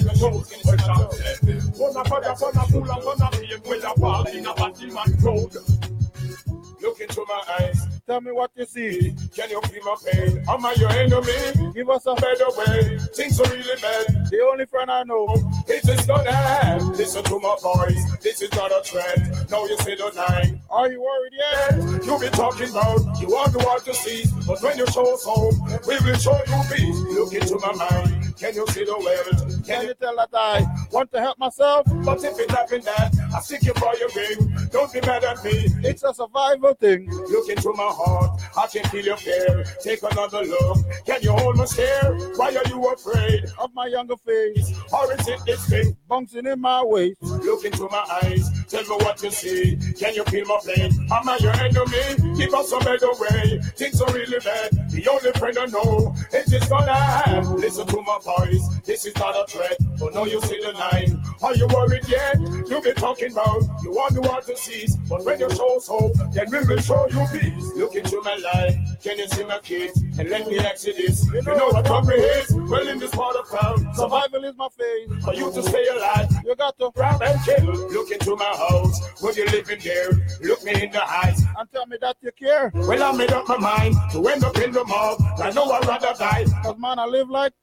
Look 6.82 7.02
into 7.02 7.26
my 7.28 7.42
eyes 7.60 7.96
Tell 8.08 8.22
me 8.22 8.32
what 8.32 8.52
you 8.56 8.66
see. 8.68 9.16
Can 9.36 9.50
you 9.50 9.60
feel 9.62 9.84
my 9.84 9.96
pain? 10.06 10.44
Am 10.48 10.64
I 10.64 10.74
your 10.74 10.92
enemy? 10.92 11.74
Give 11.74 11.90
us 11.90 12.06
a 12.06 12.14
better 12.14 12.46
way. 12.56 13.00
Things 13.16 13.40
are 13.42 13.50
really 13.50 13.82
bad. 13.82 14.30
The 14.30 14.48
only 14.52 14.68
friend 14.68 14.92
I 14.92 15.02
know. 15.04 15.26
It 15.68 15.90
is 15.90 16.06
gonna 16.06 16.32
happen. 16.32 16.92
Listen 16.92 17.24
to 17.24 17.40
my 17.40 17.56
voice. 17.64 18.18
This 18.22 18.44
is 18.44 18.52
not 18.54 18.72
a 18.72 18.84
threat. 18.84 19.50
Now 19.50 19.66
you 19.66 19.76
say 19.80 19.98
nine. 20.16 20.62
Are 20.70 20.92
you 20.92 21.02
worried 21.02 21.34
yet? 21.34 22.06
You 22.06 22.20
be 22.20 22.30
talking 22.30 22.70
about 22.70 23.00
you 23.20 23.28
want 23.28 23.54
the 23.54 23.66
world 23.66 23.84
to 23.86 23.94
see, 23.96 24.26
but 24.46 24.62
when 24.62 24.78
you 24.78 24.86
show 24.86 25.12
us 25.12 25.24
home, 25.26 25.56
we 25.88 25.98
will 26.06 26.18
show 26.20 26.38
you 26.46 26.62
peace. 26.70 27.00
Look 27.18 27.34
into 27.34 27.58
my 27.58 27.74
mind. 27.74 28.25
Can 28.38 28.54
you 28.54 28.68
see 28.68 28.84
the 28.84 28.92
world? 28.92 29.66
Can 29.66 29.88
you 29.88 29.94
tell 29.94 30.16
that 30.18 30.30
I 30.34 30.66
want 30.92 31.12
to 31.14 31.22
help 31.22 31.40
myself? 31.40 31.86
But 32.04 32.24
if 32.24 32.38
it 32.38 32.52
happen 32.52 32.82
that 32.82 33.14
I 33.34 33.40
seek 33.40 33.64
you 33.64 33.74
for 33.74 33.94
your 33.96 34.10
ring, 34.16 34.70
don't 34.72 34.92
be 34.92 35.00
mad 35.02 35.24
at 35.24 35.44
me. 35.44 35.68
It's 35.84 36.04
a 36.04 36.14
survival 36.14 36.74
thing. 36.74 37.10
Look 37.10 37.50
into 37.50 37.72
my 37.74 37.90
heart. 37.90 38.42
I 38.58 38.68
can 38.68 38.84
feel 38.90 39.06
your 39.06 39.18
fear. 39.18 39.66
Take 39.82 40.04
another 40.04 40.44
look. 40.44 40.78
Can 41.06 41.22
you 41.22 41.32
hold 41.32 41.58
my 41.58 41.66
stare? 41.66 42.14
Why 42.36 42.48
are 42.56 42.70
you 42.70 42.86
afraid 42.92 43.46
of 43.58 43.74
my 43.74 43.88
younger 43.88 44.18
face? 44.18 44.74
Or 44.92 45.14
is 45.14 45.28
it 45.28 45.40
this 45.46 45.68
thing 45.70 45.96
bouncing 46.10 46.46
in 46.46 46.60
my 46.60 46.84
waist? 46.84 47.22
Look 47.22 47.64
into 47.64 47.88
my 47.90 48.20
eyes. 48.24 48.50
Tell 48.68 48.84
me 48.84 49.04
what 49.06 49.22
you 49.24 49.32
see. 49.32 49.78
Can 49.98 50.14
you 50.14 50.24
feel 50.26 50.46
my 50.46 50.60
pain? 50.66 50.92
Am 51.12 51.30
I 51.30 51.38
your 51.40 51.54
enemy? 51.54 52.38
Give 52.38 52.54
us 52.54 52.72
a 52.74 52.80
better 52.80 53.12
way. 53.20 53.60
Things 53.76 54.02
are 54.02 54.12
really 54.14 54.40
bad. 54.40 54.72
The 54.92 55.08
only 55.10 55.32
friend 55.40 55.58
I 55.58 55.66
know 55.68 56.14
is 56.34 56.46
this 56.46 56.68
gonna. 56.68 57.56
Listen 57.56 57.88
to 57.88 58.02
my 58.02 58.20
voice. 58.26 58.68
This 58.84 59.06
is 59.06 59.16
not 59.16 59.36
a 59.36 59.46
threat. 59.48 59.78
But 60.00 60.14
now 60.14 60.26
you 60.26 60.42
see 60.42 60.60
the 60.60 60.74
line. 60.74 61.22
Are 61.42 61.56
you 61.56 61.68
worried 61.68 62.08
yet? 62.08 62.40
You 62.68 62.82
be 62.82 62.94
talking 62.94 63.32
about 63.32 63.62
you 63.84 63.92
want 63.92 64.14
the 64.16 64.22
world 64.22 64.44
to 64.48 64.58
cease. 64.58 64.96
But 65.08 65.24
when 65.24 65.40
you 65.40 65.50
show 65.52 65.80
hope, 65.88 66.14
then 66.34 66.48
we 66.52 66.60
will 66.66 66.82
show 66.82 67.08
you 67.08 67.26
peace. 67.32 67.66
Look 67.76 67.96
into 67.96 68.22
my 68.22 68.36
life. 68.36 68.76
Can 69.04 69.18
you 69.20 69.28
see 69.28 69.44
my 69.44 69.60
kids? 69.60 70.02
And 70.18 70.30
let 70.30 70.48
me 70.48 70.56
you 70.56 70.62
this. 70.62 71.26
You 71.32 71.42
know 71.44 71.70
what 71.70 71.88
hungry 71.88 72.20
is? 72.20 72.52
Well, 72.52 72.88
in 72.88 73.00
this 73.00 73.12
part 73.12 73.36
of 73.36 73.50
town, 73.50 73.94
survival 73.94 74.44
is 74.46 74.56
my 74.56 74.68
fate. 74.78 75.22
For 75.24 75.34
you 75.34 75.52
to 75.52 75.64
stay 75.64 75.88
alive, 75.88 76.30
you 76.44 76.56
got 76.56 76.78
to 76.80 76.92
grab 76.96 77.22
and 77.22 77.40
kill. 77.44 77.66
Look 77.66 78.12
into 78.12 78.36
my 78.36 78.46
house. 78.46 79.00
When 79.22 79.36
you 79.36 79.46
living 79.46 79.80
there, 79.84 80.12
look 80.42 80.64
me 80.64 80.84
in 80.84 80.92
the 80.92 81.04
eyes. 81.04 81.42
And 81.58 81.72
tell 81.72 81.86
me 81.86 81.98
that 82.02 82.18
you 82.22 82.32
care. 82.32 82.72
Well, 82.74 83.04
I 83.04 83.12
made 83.16 83.32
up 83.32 83.48
my 83.48 83.58
mind 83.58 83.96
to 84.14 84.28
end 84.28 84.44
up 84.44 84.58
in 84.58 84.72
the 84.72 84.84
mob. 84.86 85.22
I 85.40 85.52
know 85.52 85.72
I'd 85.72 85.86
rather 85.86 86.14
die. 86.18 86.46
Cause 86.64 86.78
man, 86.78 87.00
I 87.00 87.06
live 87.06 87.30
like. 87.30 87.54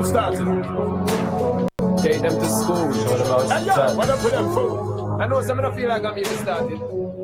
Started. 0.00 0.40
Take 2.02 2.22
them 2.22 2.34
to 2.40 2.48
school. 2.48 2.88
What 2.88 3.20
about 3.20 3.50
Hey, 3.52 3.66
yo, 3.66 3.94
what 3.96 4.08
up 4.08 4.24
with 4.24 4.32
them 4.32 4.52
food? 4.54 5.20
I 5.20 5.26
know 5.26 5.42
some 5.42 5.58
of 5.58 5.64
them 5.64 5.74
feel 5.76 5.88
like 5.88 6.04
I'm 6.04 6.18
even 6.18 6.38
started. 6.38 6.78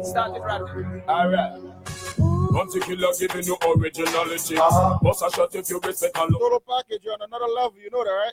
Started 0.04 0.42
rapping. 0.42 1.02
Alright. 1.08 1.60
Bounty 2.52 2.80
killer 2.80 3.08
giving 3.18 3.44
you 3.44 3.56
originality. 3.76 4.56
Uh-huh. 4.56 4.98
Boss 5.02 5.22
a 5.22 5.30
shot 5.30 5.54
if 5.54 5.68
you 5.70 5.80
respect 5.80 6.16
and 6.16 6.30
love. 6.32 6.40
Total 6.40 6.60
package, 6.68 7.00
you're 7.04 7.14
on 7.14 7.22
another 7.22 7.46
level, 7.46 7.74
you 7.82 7.90
know 7.90 8.04
that, 8.04 8.10
right? 8.10 8.32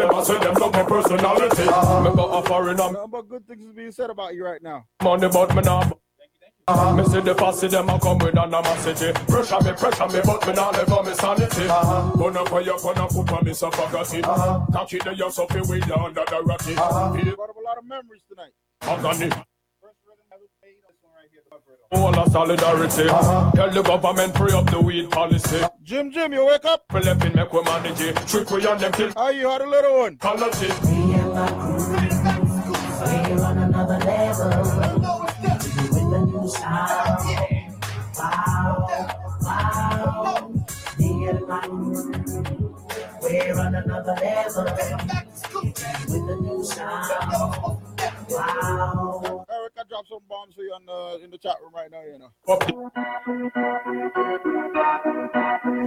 I 0.00 0.22
say 0.22 0.38
them 0.38 0.54
love 0.54 0.72
my 0.72 0.82
personality. 0.84 1.62
Uh-huh. 1.62 2.00
Me 2.02 2.16
got 2.16 2.44
a 2.44 2.48
foreigner. 2.48 2.92
Nothing 2.92 3.28
good 3.28 3.46
things 3.46 3.64
is 3.64 3.74
being 3.74 3.92
said 3.92 4.10
about 4.10 4.34
you 4.34 4.44
right 4.44 4.62
now. 4.62 4.86
Money 5.02 5.26
about 5.26 5.54
me 5.54 5.62
now. 5.62 5.92
Uh-huh. 6.68 6.94
Me 6.94 7.04
see 7.04 7.20
the 7.20 7.34
fussy 7.34 7.68
them 7.68 7.88
a 7.88 7.98
come 7.98 8.18
with 8.18 8.36
animosity 8.36 9.12
Pressure 9.26 9.60
me, 9.64 9.72
pressure 9.72 10.08
me, 10.08 10.20
but 10.24 10.46
me 10.46 10.52
not 10.52 10.74
live 10.74 10.92
on 10.92 11.06
me 11.06 11.14
sanity 11.14 11.64
uh-huh. 11.64 12.16
Gonna 12.16 12.44
for 12.46 12.60
you, 12.60 12.76
gonna 12.82 13.06
put 13.08 13.32
on 13.32 13.44
me 13.44 13.54
so 13.54 13.70
forgot 13.70 14.14
it 14.14 14.24
uh-huh. 14.24 14.66
Cocky 14.72 14.98
the 14.98 15.14
young 15.14 15.30
something 15.30 15.66
with 15.66 15.86
you 15.86 15.94
under 15.94 16.24
the 16.24 16.42
ratty 16.44 16.74
uh-huh. 16.76 17.34
Brought 17.36 17.50
up 17.50 17.56
a 17.56 17.60
lot 17.60 17.78
of 17.78 17.84
memories 17.84 18.22
tonight. 18.28 18.52
Agony 18.82 19.32
all 21.90 22.18
of 22.18 22.30
solidarity. 22.30 23.08
Uh-huh. 23.08 23.50
Tell 23.52 23.70
the 23.70 23.82
government 23.82 24.36
free 24.36 24.52
up 24.52 24.70
the 24.70 24.80
weed 24.80 25.10
policy. 25.10 25.60
Jim 25.82 26.10
Jim, 26.10 26.32
you 26.32 26.44
wake 26.44 26.64
up. 26.64 26.84
We 26.92 27.00
left 27.00 27.24
in 27.24 27.34
make 27.34 27.52
we 27.52 27.62
manage 27.62 28.00
it. 28.00 28.16
Trick 28.28 28.50
we 28.50 28.66
on 28.66 28.78
them 28.78 28.92
kill. 28.92 29.12
How 29.16 29.30
you 29.30 29.48
had 29.48 29.62
a 29.62 29.68
little 29.68 29.98
one? 29.98 30.18
Quality. 30.18 30.68
Me 30.68 31.14
and 31.14 31.32
we're 31.32 31.40
on 31.40 31.58
another 31.58 31.98
level. 32.04 32.28
With 32.28 32.28
the 32.28 32.28
new 32.28 32.36
sound. 32.38 32.58
Wow, 32.58 32.66
wow. 33.08 33.18
Me 33.18 33.18
and 33.18 33.18
my 33.18 33.18
crew, 33.18 33.34
we're 33.34 33.44
on 33.44 33.58
another 33.58 33.98
level. 34.04 34.97
Erica 49.50 49.84
drop 49.88 50.06
some 50.08 50.20
bombs 50.28 50.54
for 50.54 50.62
you 50.62 50.72
on 50.72 50.86
the, 50.86 51.18
in 51.22 51.30
the 51.30 51.38
chat 51.38 51.56
room 51.62 51.74
right 51.74 51.90
now, 51.90 52.02
you 52.02 52.18
know. 52.18 52.30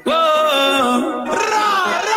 Whoa. 0.05 2.10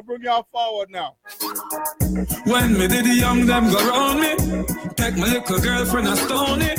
I'll 0.00 0.06
bring 0.06 0.22
y'all 0.22 0.46
forward 0.50 0.88
now. 0.90 1.16
When 2.46 2.72
me 2.72 2.88
did 2.88 3.04
the 3.04 3.16
young 3.20 3.44
them 3.44 3.70
go 3.70 3.86
round 3.86 4.18
me, 4.18 4.34
take 4.94 5.14
my 5.18 5.28
little 5.28 5.58
girlfriend 5.60 6.08
and 6.08 6.16
stone 6.16 6.62
it. 6.62 6.78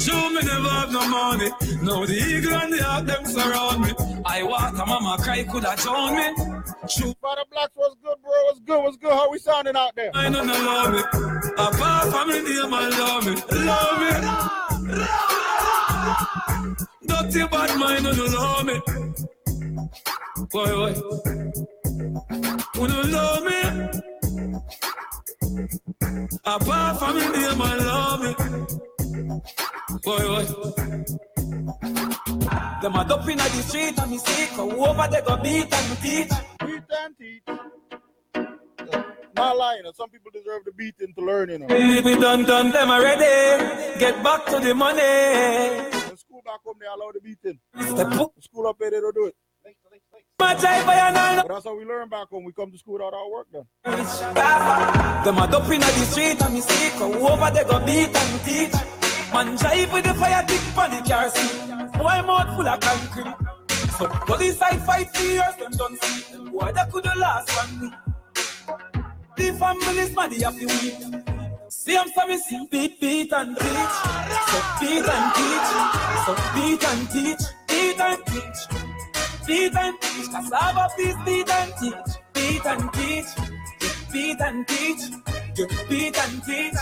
Show 0.00 0.30
me 0.30 0.42
never 0.42 0.68
have 0.68 0.92
no 0.92 1.08
money. 1.08 1.50
Now 1.82 2.06
the 2.06 2.14
eagle 2.14 2.54
and 2.54 2.72
the 2.72 2.84
hawk 2.84 3.04
them 3.04 3.24
surround 3.26 3.80
me. 3.82 3.92
I 4.24 4.44
water 4.44 4.86
mama 4.86 5.20
cry 5.24 5.42
could 5.42 5.64
have 5.64 5.80
drown 5.80 6.14
me. 6.14 6.36
Shoot. 6.88 7.16
Father 7.20 7.42
Blacks, 7.50 7.72
what's 7.74 7.96
good, 7.96 8.14
bro? 8.22 8.30
What's 8.44 8.60
good? 8.60 8.80
What's 8.80 8.96
good? 8.96 9.10
How 9.10 9.28
we 9.28 9.40
sounding 9.40 9.74
out 9.74 9.96
there? 9.96 10.12
I 10.14 10.30
don't 10.30 10.46
know 10.46 10.52
love 10.52 10.92
me. 10.92 11.00
Apart 11.58 12.12
from 12.12 12.28
me 12.28 12.42
name 12.42 12.72
and 12.72 12.90
love 12.96 13.26
me. 13.26 13.34
Love 13.66 13.98
me. 14.02 14.10
Dirty 17.08 17.44
bad 17.48 17.76
mind 17.76 18.04
don't 18.04 18.32
love 18.32 18.64
me. 18.64 18.80
Boy, 20.52 20.92
boy. 20.92 21.66
Who 21.96 22.86
don't 22.86 23.10
love 23.10 23.44
me? 23.44 23.60
Apart 26.44 26.98
from 26.98 27.16
me 27.16 27.22
name 27.22 27.60
and 27.60 27.86
love 27.86 28.20
me. 28.22 28.34
Boy, 30.04 30.18
boy. 30.28 30.44
Them 32.82 32.96
a 32.96 33.04
dope 33.08 33.28
inna 33.28 33.44
the 33.44 33.62
street 33.66 33.98
and 33.98 34.10
me 34.10 34.18
sick. 34.18 34.50
Who 34.50 34.84
over 34.84 35.08
they 35.10 35.22
go 35.22 35.36
beat 35.38 35.72
and 35.72 35.98
teach. 36.02 36.32
Beat 36.60 36.82
and 37.00 37.16
teach. 37.18 37.42
Not 39.34 39.56
lying. 39.56 39.82
Some 39.94 40.10
people 40.10 40.30
deserve 40.32 40.64
the 40.66 40.72
beating 40.72 41.14
to 41.14 41.24
learn, 41.24 41.48
you 41.48 41.58
know. 41.58 41.66
We 41.66 42.14
done 42.20 42.44
done 42.44 42.72
them 42.72 42.90
already. 42.90 43.98
Get 43.98 44.22
back 44.22 44.44
to 44.46 44.60
the 44.60 44.74
money. 44.74 45.00
The 45.00 46.16
school 46.16 46.42
back 46.44 46.60
home, 46.62 46.76
they 46.78 46.86
allow 46.86 47.10
the 47.12 47.20
beating. 47.20 47.58
The 47.72 48.30
school 48.40 48.66
up 48.66 48.76
here, 48.80 48.90
they 48.90 49.00
don't 49.00 49.14
do 49.14 49.26
it. 49.26 49.36
But 50.38 50.58
that's 50.60 51.64
how 51.64 51.76
we 51.76 51.84
learn 51.84 52.08
back 52.08 52.30
when 52.30 52.44
We 52.44 52.52
come 52.52 52.70
to 52.70 52.78
school 52.78 52.94
without 52.94 53.14
our 53.14 53.30
work 53.30 53.46
done. 53.52 53.66
Them 55.24 55.38
a 55.38 55.48
dope 55.50 55.70
inna 55.70 55.86
the 55.86 56.04
street 56.10 56.42
and 56.42 56.54
me. 56.54 56.60
Who 56.60 57.28
over 57.28 57.50
they 57.50 57.64
go 57.64 57.78
beat 57.84 58.14
and 58.14 58.44
teach. 58.44 58.74
Man 59.32 59.56
drive 59.56 59.92
with 59.92 60.04
the 60.04 60.14
fire 60.14 60.44
dick 60.46 60.60
on 60.76 60.90
the 60.90 61.08
car 61.08 61.30
seat. 61.30 61.98
Boy 61.98 62.22
mouth 62.26 62.56
full 62.56 62.68
of 62.68 62.80
concrete. 62.80 63.34
So 63.98 64.06
police 64.26 64.58
side 64.58 64.80
fight 64.82 65.14
for 65.16 65.22
years, 65.24 65.56
them 65.58 65.72
done 65.72 65.96
see. 66.02 66.36
Boy 66.50 66.72
that 66.72 66.92
coulda 66.92 67.12
last 67.16 67.50
one 67.56 67.80
week. 67.80 67.94
The 69.36 69.52
family's 69.58 70.14
mad, 70.14 70.30
they 70.32 70.44
have 70.44 70.58
to 70.58 70.66
weep. 70.66 71.70
See 71.70 71.96
I'm 71.96 72.08
sorry, 72.08 72.36
see 72.38 72.66
beat, 72.70 73.00
beat 73.00 73.32
and 73.32 73.56
teach. 73.56 73.96
So 74.48 74.58
beat 74.80 75.08
and 75.08 75.34
teach. 75.34 75.70
So 76.24 76.32
beat 76.54 76.84
and 76.84 77.10
teach. 77.10 77.42
Beat 77.68 78.00
and 78.00 78.26
teach. 78.26 78.85
Beat 79.46 79.76
and 79.76 80.00
teach. 80.00 80.30
Cassava, 80.30 80.88
please 80.96 81.16
beat 81.24 81.50
and 81.50 81.72
teach. 81.80 81.94
Beat 82.34 82.66
and 82.66 82.92
teach. 82.92 83.26
Beat 84.12 84.40
and 84.40 84.68
teach. 84.68 85.02
Just 85.54 85.88
beat 85.88 86.18
and 86.18 86.42
teach. 86.44 86.74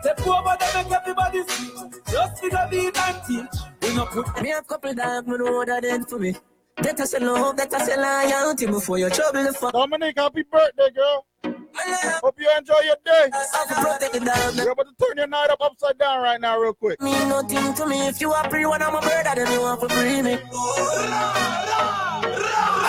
Step 0.00 0.26
over 0.26 0.56
there, 0.58 0.84
make 0.84 0.92
everybody 0.92 1.42
see. 1.48 1.70
Just 2.10 2.40
figure 2.40 2.68
beat 2.70 2.98
and 2.98 3.22
teach. 3.26 3.60
We 3.82 3.94
no 3.94 4.06
put 4.06 4.42
Me 4.42 4.52
a 4.52 4.62
couple 4.62 4.94
dog, 4.94 5.26
me 5.28 5.36
know 5.36 5.64
that 5.64 5.82
then 5.82 6.04
for 6.04 6.18
me. 6.18 6.34
That 6.76 6.98
I 6.98 7.04
say 7.04 7.18
love, 7.18 7.56
that 7.58 7.74
I 7.74 7.84
say 7.84 7.96
loyalty 7.96 8.66
before 8.66 8.98
you 8.98 9.10
trouble 9.10 9.44
the 9.44 9.52
fuck. 9.52 9.72
Dominic, 9.72 10.16
happy 10.16 10.44
birthday, 10.50 10.90
girl. 10.94 11.26
Hope 12.22 12.38
you 12.38 12.50
enjoy 12.56 12.80
your 12.84 12.96
day. 13.04 13.30
I 13.32 13.64
can 13.68 13.84
protect 13.84 14.12
the 14.12 14.20
dog. 14.20 14.54
You're 14.56 14.70
about 14.72 14.86
to 14.86 14.94
turn 15.06 15.16
your 15.16 15.26
night 15.26 15.50
up 15.50 15.60
upside 15.60 15.98
down 15.98 16.22
right 16.22 16.40
now, 16.40 16.58
real 16.58 16.74
quick. 16.74 17.00
Mean 17.00 17.28
nothing 17.28 17.74
to 17.74 17.86
me. 17.86 18.08
If 18.08 18.20
you 18.20 18.32
are 18.32 18.48
free 18.50 18.66
when 18.66 18.82
I'm 18.82 18.94
a 18.94 19.00
brother, 19.00 19.34
then 19.34 19.52
you 19.52 19.60
want 19.60 19.80
to 19.80 19.88
free 19.88 20.22
me. 20.22 20.32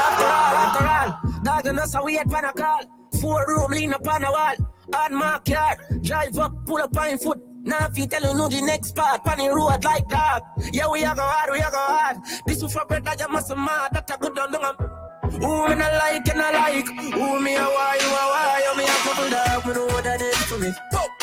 After 0.04 0.26
all, 0.26 0.56
after 0.66 0.88
all, 0.88 1.42
dog 1.44 1.66
and 1.68 1.80
us, 1.80 1.96
we 2.04 2.16
had 2.16 2.30
pan 2.30 2.46
a 2.46 2.54
call. 2.54 2.82
Four 3.20 3.46
room, 3.48 3.72
lean 3.72 3.94
up 3.94 4.08
on 4.08 4.24
a 4.24 4.32
wall. 4.32 4.56
On 4.96 5.14
my 5.14 5.40
car, 5.48 5.78
drive 6.02 6.38
up, 6.38 6.66
pull 6.66 6.78
up 6.78 6.98
on 6.98 7.18
foot. 7.18 7.40
Now 7.64 7.88
if 7.90 7.98
you 7.98 8.08
tell 8.08 8.22
you 8.24 8.36
know 8.36 8.50
the 8.50 8.62
next 8.62 8.96
part, 8.96 9.24
pan 9.24 9.38
the 9.38 9.50
road 9.50 9.84
like 9.84 10.08
that. 10.10 10.42
Yeah, 10.74 10.90
we 10.90 11.04
are 11.06 11.16
go 11.16 11.22
hard, 11.22 11.52
we 11.52 11.62
are 11.62 11.72
go 11.72 11.78
hard. 11.78 12.18
This 12.46 12.64
is 12.64 12.74
for 12.74 12.86
brother, 12.86 13.16
you 13.20 13.28
must 13.30 13.56
mad. 13.56 13.94
That 13.94 14.10
a 14.10 14.18
good 14.18 14.36
down 14.36 14.52
down. 14.52 15.01
Who 15.32 15.70
me 15.70 15.76
not 15.76 15.94
like 15.94 16.28
and 16.28 16.42
I 16.42 16.52
like 16.52 16.88
Who 16.88 17.40
me 17.40 17.56
a 17.56 17.64
why, 17.64 17.98
you 18.02 18.10
a 18.10 18.24
why 18.32 18.62
You 18.66 18.78
me 18.78 18.84
a 18.84 18.96
couple 19.06 19.30
dog, 19.30 19.66
me 19.66 19.74
know 19.74 19.86
what 19.88 20.04
that 20.04 20.22
is 20.22 20.36
for 20.46 20.58
me 20.58 20.72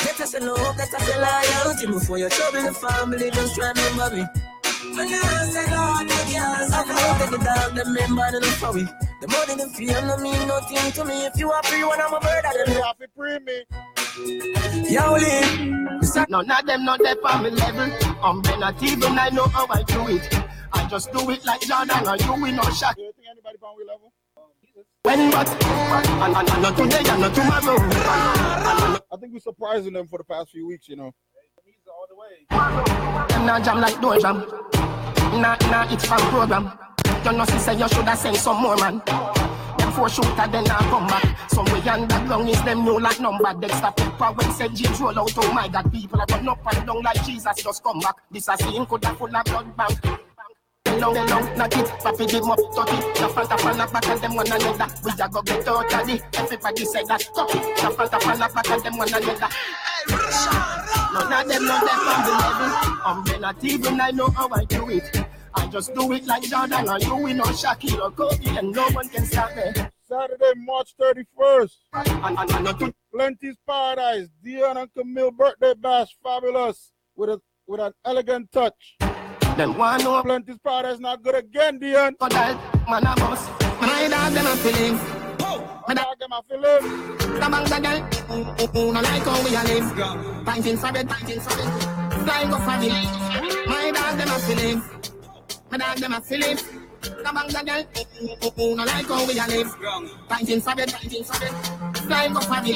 Get 0.04 0.20
us 0.20 0.32
feel 0.32 0.46
love, 0.46 0.76
that's 0.76 0.94
a 0.94 0.98
feel 1.00 1.20
loyalty. 1.20 1.86
Before 1.86 2.18
you 2.18 2.28
trouble 2.28 2.62
the 2.62 2.72
family, 2.72 3.30
just 3.30 3.58
remember 3.58 4.16
me. 4.16 4.24
When 4.96 5.08
you 5.08 5.22
say 5.52 5.66
Lord, 5.74 5.74
oh, 5.74 6.04
the 6.08 6.18
girls 6.32 6.72
have 6.72 6.90
out 6.90 7.22
of 7.22 7.30
the 7.30 7.38
dog, 7.38 7.74
them 7.74 7.94
remember 7.94 8.40
the 8.40 8.46
for 8.58 8.72
we. 8.72 8.84
The 9.20 9.26
money, 9.28 9.54
the 9.54 9.68
fame, 9.74 10.06
no 10.06 10.16
mean 10.18 10.48
nothing 10.48 10.92
to 10.92 11.04
me. 11.04 11.26
If 11.26 11.36
you 11.36 11.50
are 11.50 11.62
free, 11.64 11.84
when 11.84 12.00
I'm 12.00 12.14
a 12.14 12.20
bird, 12.20 12.44
I 12.44 12.52
don't 12.52 12.68
You 12.68 12.82
have 12.82 12.98
to 12.98 13.08
free 13.16 13.38
me. 13.40 13.64
Yo, 14.88 15.14
Lee. 15.14 15.88
None 16.28 16.50
of 16.50 16.66
them 16.66 16.84
not 16.84 17.00
there 17.00 17.16
for 17.16 17.38
me 17.42 17.50
level. 17.50 17.90
I'm 18.22 18.40
not 18.60 18.82
even 18.82 19.18
I 19.18 19.28
know 19.30 19.46
how 19.48 19.66
I 19.70 19.82
do 19.82 20.08
it. 20.08 20.28
I 20.72 20.86
just 20.88 21.12
do 21.12 21.30
it 21.30 21.44
like 21.44 21.60
Jordan 21.62 22.06
or 22.06 22.16
you 22.16 22.42
we 22.42 22.52
no 22.52 22.62
shot. 22.70 22.96
Do 23.48 23.52
you 23.52 23.60
think 23.60 23.64
anybody 23.64 23.64
on 23.64 23.76
we 23.76 23.84
level? 23.84 24.12
When 25.02 25.30
but 25.30 25.48
and, 26.22 26.36
and, 26.36 26.50
and 26.50 26.62
not 26.62 26.76
today 26.76 27.10
and 27.10 27.20
not 27.20 27.34
tomorrow. 27.34 27.78
I 29.10 29.16
think 29.18 29.32
we're 29.32 29.40
surprising 29.40 29.92
them 29.94 30.06
for 30.06 30.18
the 30.18 30.24
past 30.24 30.50
few 30.50 30.66
weeks, 30.66 30.88
you 30.88 30.96
know. 30.96 31.14
Them 32.50 33.46
not 33.46 33.64
jam 33.64 33.80
like 33.80 34.00
door 34.00 34.18
jam. 34.18 34.44
Nah, 35.40 35.56
nah, 35.70 35.92
it's 35.92 36.04
from 36.06 36.18
program. 36.28 36.78
You 37.24 37.32
know, 37.32 37.44
sister, 37.46 37.72
you 37.72 37.88
shoulda 37.88 38.16
sent 38.16 38.36
some 38.36 38.62
more 38.62 38.76
man. 38.76 39.00
Them 39.78 39.92
four 39.92 40.08
shooter, 40.10 40.46
then 40.48 40.70
I 40.70 40.78
come 40.90 41.06
back. 41.06 41.50
Some 41.50 41.64
way 41.66 41.80
underground 41.88 42.48
is 42.50 42.62
them 42.64 42.84
know 42.84 42.96
like 42.96 43.20
number. 43.20 43.54
Dexter 43.54 43.92
Pepper 43.96 44.32
when 44.34 44.52
said 44.52 44.74
James 44.74 45.00
roll 45.00 45.18
out. 45.18 45.32
Oh 45.36 45.52
my 45.52 45.68
God, 45.68 45.90
people 45.90 46.20
are 46.20 46.26
run 46.30 46.48
up 46.48 46.74
and 46.74 46.86
down 46.86 47.02
like 47.02 47.24
Jesus 47.24 47.62
just 47.62 47.82
come 47.82 48.00
back. 48.00 48.16
This 48.30 48.48
a 48.48 48.56
scene 48.58 48.84
could 48.84 49.04
have 49.04 49.16
full 49.16 49.34
of 49.34 49.44
blood 49.44 49.76
bank. 49.76 50.20
Long, 50.98 51.14
long, 51.14 51.56
knock 51.56 51.76
it, 51.76 51.86
papi 52.02 52.30
them 52.30 52.50
up, 52.50 52.58
touch 52.74 52.92
it. 52.92 53.14
The 53.14 53.28
front 53.28 53.52
of 53.52 53.64
all 53.64 53.92
back 53.92 54.08
and 54.08 54.20
them 54.20 54.34
one 54.34 54.46
another. 54.46 54.86
We 55.04 55.10
a 55.12 55.28
go 55.28 55.42
get 55.42 55.68
out 55.68 55.94
of 55.94 56.08
it. 56.08 56.22
Everybody 56.34 56.84
say 56.84 57.04
that, 57.04 57.20
touch 57.34 57.54
it. 57.54 57.84
Of 57.84 58.00
all 58.00 58.08
back 58.08 58.70
and 58.70 58.84
them 58.84 58.98
one 58.98 59.08
another. 59.08 59.48
None 61.12 61.32
of 61.32 61.48
them 61.48 61.64
know 61.66 61.80
them 61.86 61.98
from 62.04 62.22
the 62.24 62.32
level. 62.40 62.68
I'm 63.04 63.40
not 63.40 63.64
even 63.64 64.00
I 64.00 64.10
know 64.10 64.28
how 64.30 64.48
I 64.50 64.64
do 64.64 64.88
it. 64.90 65.24
I 65.54 65.66
just 65.68 65.94
do 65.94 66.12
it 66.12 66.26
like 66.26 66.42
Jordan 66.42 66.88
or 66.88 66.98
you, 66.98 67.16
we 67.16 67.32
know 67.32 67.44
Shaquille 67.44 68.00
or 68.00 68.10
Kobe, 68.10 68.56
and 68.56 68.72
no 68.72 68.88
one 68.90 69.08
can 69.08 69.24
stop 69.24 69.54
me. 69.56 69.62
Saturday, 70.08 70.52
March 70.56 70.94
31st. 71.00 71.76
And, 71.92 72.08
and, 72.38 72.50
and, 72.50 72.82
and, 72.82 72.94
Plenty's 73.12 73.56
Paradise. 73.66 74.28
Dion 74.42 74.76
and 74.78 74.94
Camille 74.94 75.30
birthday 75.30 75.74
bash. 75.74 76.16
Fabulous. 76.22 76.92
With 77.14 77.30
a 77.30 77.40
with 77.66 77.80
an 77.80 77.92
elegant 78.04 78.50
touch. 78.50 78.96
Them 79.58 79.76
one 79.76 80.02
know 80.04 80.22
Plenty's 80.22 80.56
Paradise 80.58 81.00
not 81.00 81.20
good 81.20 81.34
again, 81.34 81.80
Dion. 81.80 82.14
about 82.14 82.30
that 82.30 82.88
man 82.88 83.02
a 83.02 83.14
boss. 83.16 83.48
My 83.80 84.06
dog 84.08 84.32
them 84.32 84.46
a 84.46 84.54
feeling. 84.62 84.94
My 85.88 85.94
dog 85.94 86.18
them 86.20 86.32
a 86.32 86.42
feeling. 86.48 87.18
The 87.18 87.48
bangs 87.50 87.72
a 87.72 87.80
girl, 87.80 88.92
no 88.92 89.00
like 89.00 89.22
how 89.22 89.42
we 89.42 89.50
a 89.56 89.62
live. 89.66 89.88
Pinting 90.46 90.78
for 90.78 90.92
bed, 90.92 91.08
pinting 91.08 91.42
for 91.42 91.56
bed. 91.58 91.70
Flying 92.22 92.52
up 92.54 92.62
for 92.62 92.78
me. 92.78 92.88
My 93.66 93.90
dog 93.90 94.18
them 94.18 94.28
a 94.28 94.38
feeling. 94.38 94.82
My 95.70 95.76
dog 95.78 95.98
them 95.98 96.12
a 96.12 96.20
feeling. 96.20 96.56
The 97.02 97.30
bangs 97.34 97.54
a 97.54 97.64
girl, 97.64 98.76
no 98.76 98.84
like 98.84 99.06
how 99.08 99.26
we 99.26 99.38
a 99.38 99.46
live. 99.48 99.74
Pinting 100.28 100.62
for 100.62 100.76
bed, 100.76 100.88
pinting 100.88 101.24
for. 101.26 101.98
Flying 102.06 102.36
up 102.36 102.44
for 102.44 102.62
me. 102.62 102.74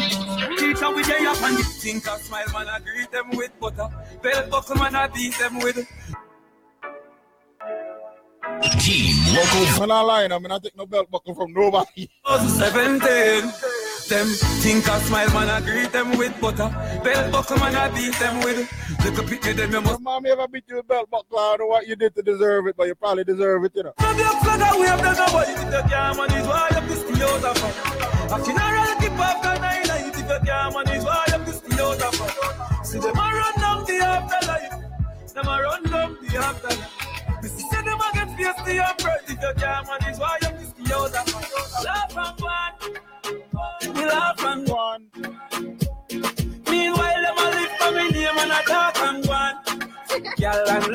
Teacher, 0.58 0.90
we 0.90 1.02
day 1.04 1.26
up 1.26 1.42
and 1.42 1.58
think 1.64 2.06
a 2.06 2.18
smile, 2.18 2.44
man, 2.52 2.68
I 2.68 2.80
greet 2.80 3.12
them 3.12 3.30
with 3.36 3.52
butter. 3.60 3.88
Belt 4.20 4.50
buckle, 4.50 4.76
man, 4.76 4.96
I 4.96 5.06
beat 5.06 5.38
them 5.38 5.60
with. 5.60 5.86
Team 8.80 9.16
Local 9.34 9.82
I'm 9.82 9.88
not 9.88 10.06
lying, 10.06 10.32
I 10.32 10.38
mean, 10.38 10.52
I 10.52 10.58
take 10.58 10.76
no 10.76 10.86
belt 10.86 11.10
buckle 11.10 11.34
from 11.34 11.52
nobody. 11.52 12.08
17. 12.26 13.00
Them 14.08 14.26
think 14.60 14.86
a 14.86 15.00
smile, 15.00 15.30
man, 15.32 15.48
I 15.48 15.60
greet 15.60 15.92
them 15.92 16.18
with 16.18 16.38
butter. 16.40 16.68
Belt 17.02 17.32
buckle, 17.32 17.56
man, 17.58 17.74
I 17.74 17.88
beat 17.88 18.14
them 18.18 18.40
with. 18.40 18.68
Little 19.04 19.24
picture, 19.24 19.52
them, 19.52 19.72
you 19.72 19.80
must. 19.80 20.00
Mommy 20.00 20.30
ever 20.30 20.46
beat 20.48 20.64
you 20.68 20.76
with 20.76 20.88
belt 20.88 21.08
buckle? 21.10 21.38
I 21.38 21.56
don't 21.56 21.60
know 21.60 21.66
what 21.68 21.86
you 21.86 21.96
did 21.96 22.14
to 22.16 22.22
deserve 22.22 22.66
it, 22.66 22.76
but 22.76 22.88
you 22.88 22.94
probably 22.94 23.24
deserve 23.24 23.64
it, 23.64 23.72
you 23.74 23.84
know. 23.84 23.92
From 23.98 24.18
your 24.18 24.28
flag 24.42 24.74
away, 24.74 24.88
I'm 24.88 25.02
not 25.02 25.16
nobody. 25.16 25.52
If 25.52 25.62
you 25.62 25.82
can't 25.90 26.16
manage, 26.18 26.46
why 26.46 26.68
you 26.68 26.76
have 26.76 26.88
to 26.88 26.96
stay 26.96 27.24
out 27.24 27.44
of 27.44 27.56
it? 27.56 28.32
A 28.32 28.44
funeral 28.44 28.94
keep 29.00 29.18
up 29.18 29.42
the 29.42 29.58
night 29.58 29.88
light. 29.88 30.06
If 30.08 30.18
you 30.18 30.40
can't 30.46 30.74
manage, 30.74 31.04
why 31.04 31.24
you 31.26 31.32
have 31.32 31.44
to 31.46 31.52
stay 31.52 31.82
out 31.82 32.02
of? 32.02 32.86
See 32.86 32.98
them 32.98 33.16
a 33.16 33.20
run 33.20 33.54
down 33.56 33.84
the 33.86 33.96
afterlife. 34.02 34.74
Them 35.34 35.46
a 35.46 35.62
run 35.62 35.82
down 35.84 36.16
the 36.20 36.36
afterlife. 36.36 36.81
You 38.42 38.52
get 38.54 38.74
your 38.74 38.84
birth. 38.98 39.30
If 39.30 39.40
you 39.40 39.52
can't 39.56 39.86
manage, 39.86 40.18
why 40.18 40.36
you 40.40 40.48
stay 40.64 40.92
out 40.92 41.14
of 41.14 41.28
it? 41.28 41.84
Laugh 41.84 42.16
and 42.16 42.38
go 42.40 42.46
on. 42.48 43.94
We 43.94 44.04
laugh 44.04 44.44
and 44.44 44.66
go. 44.66 44.98
Meanwhile, 46.68 47.22
them 47.22 47.38
a 47.38 47.44
live 47.50 47.70
for 47.78 47.92
me 47.92 48.10
name 48.10 48.38
and 48.38 48.50
a 48.50 48.62
talk 48.66 48.98
and 48.98 49.24
go 49.24 49.32
on. 49.32 49.54
Girl 50.40 50.68
and 50.70 50.92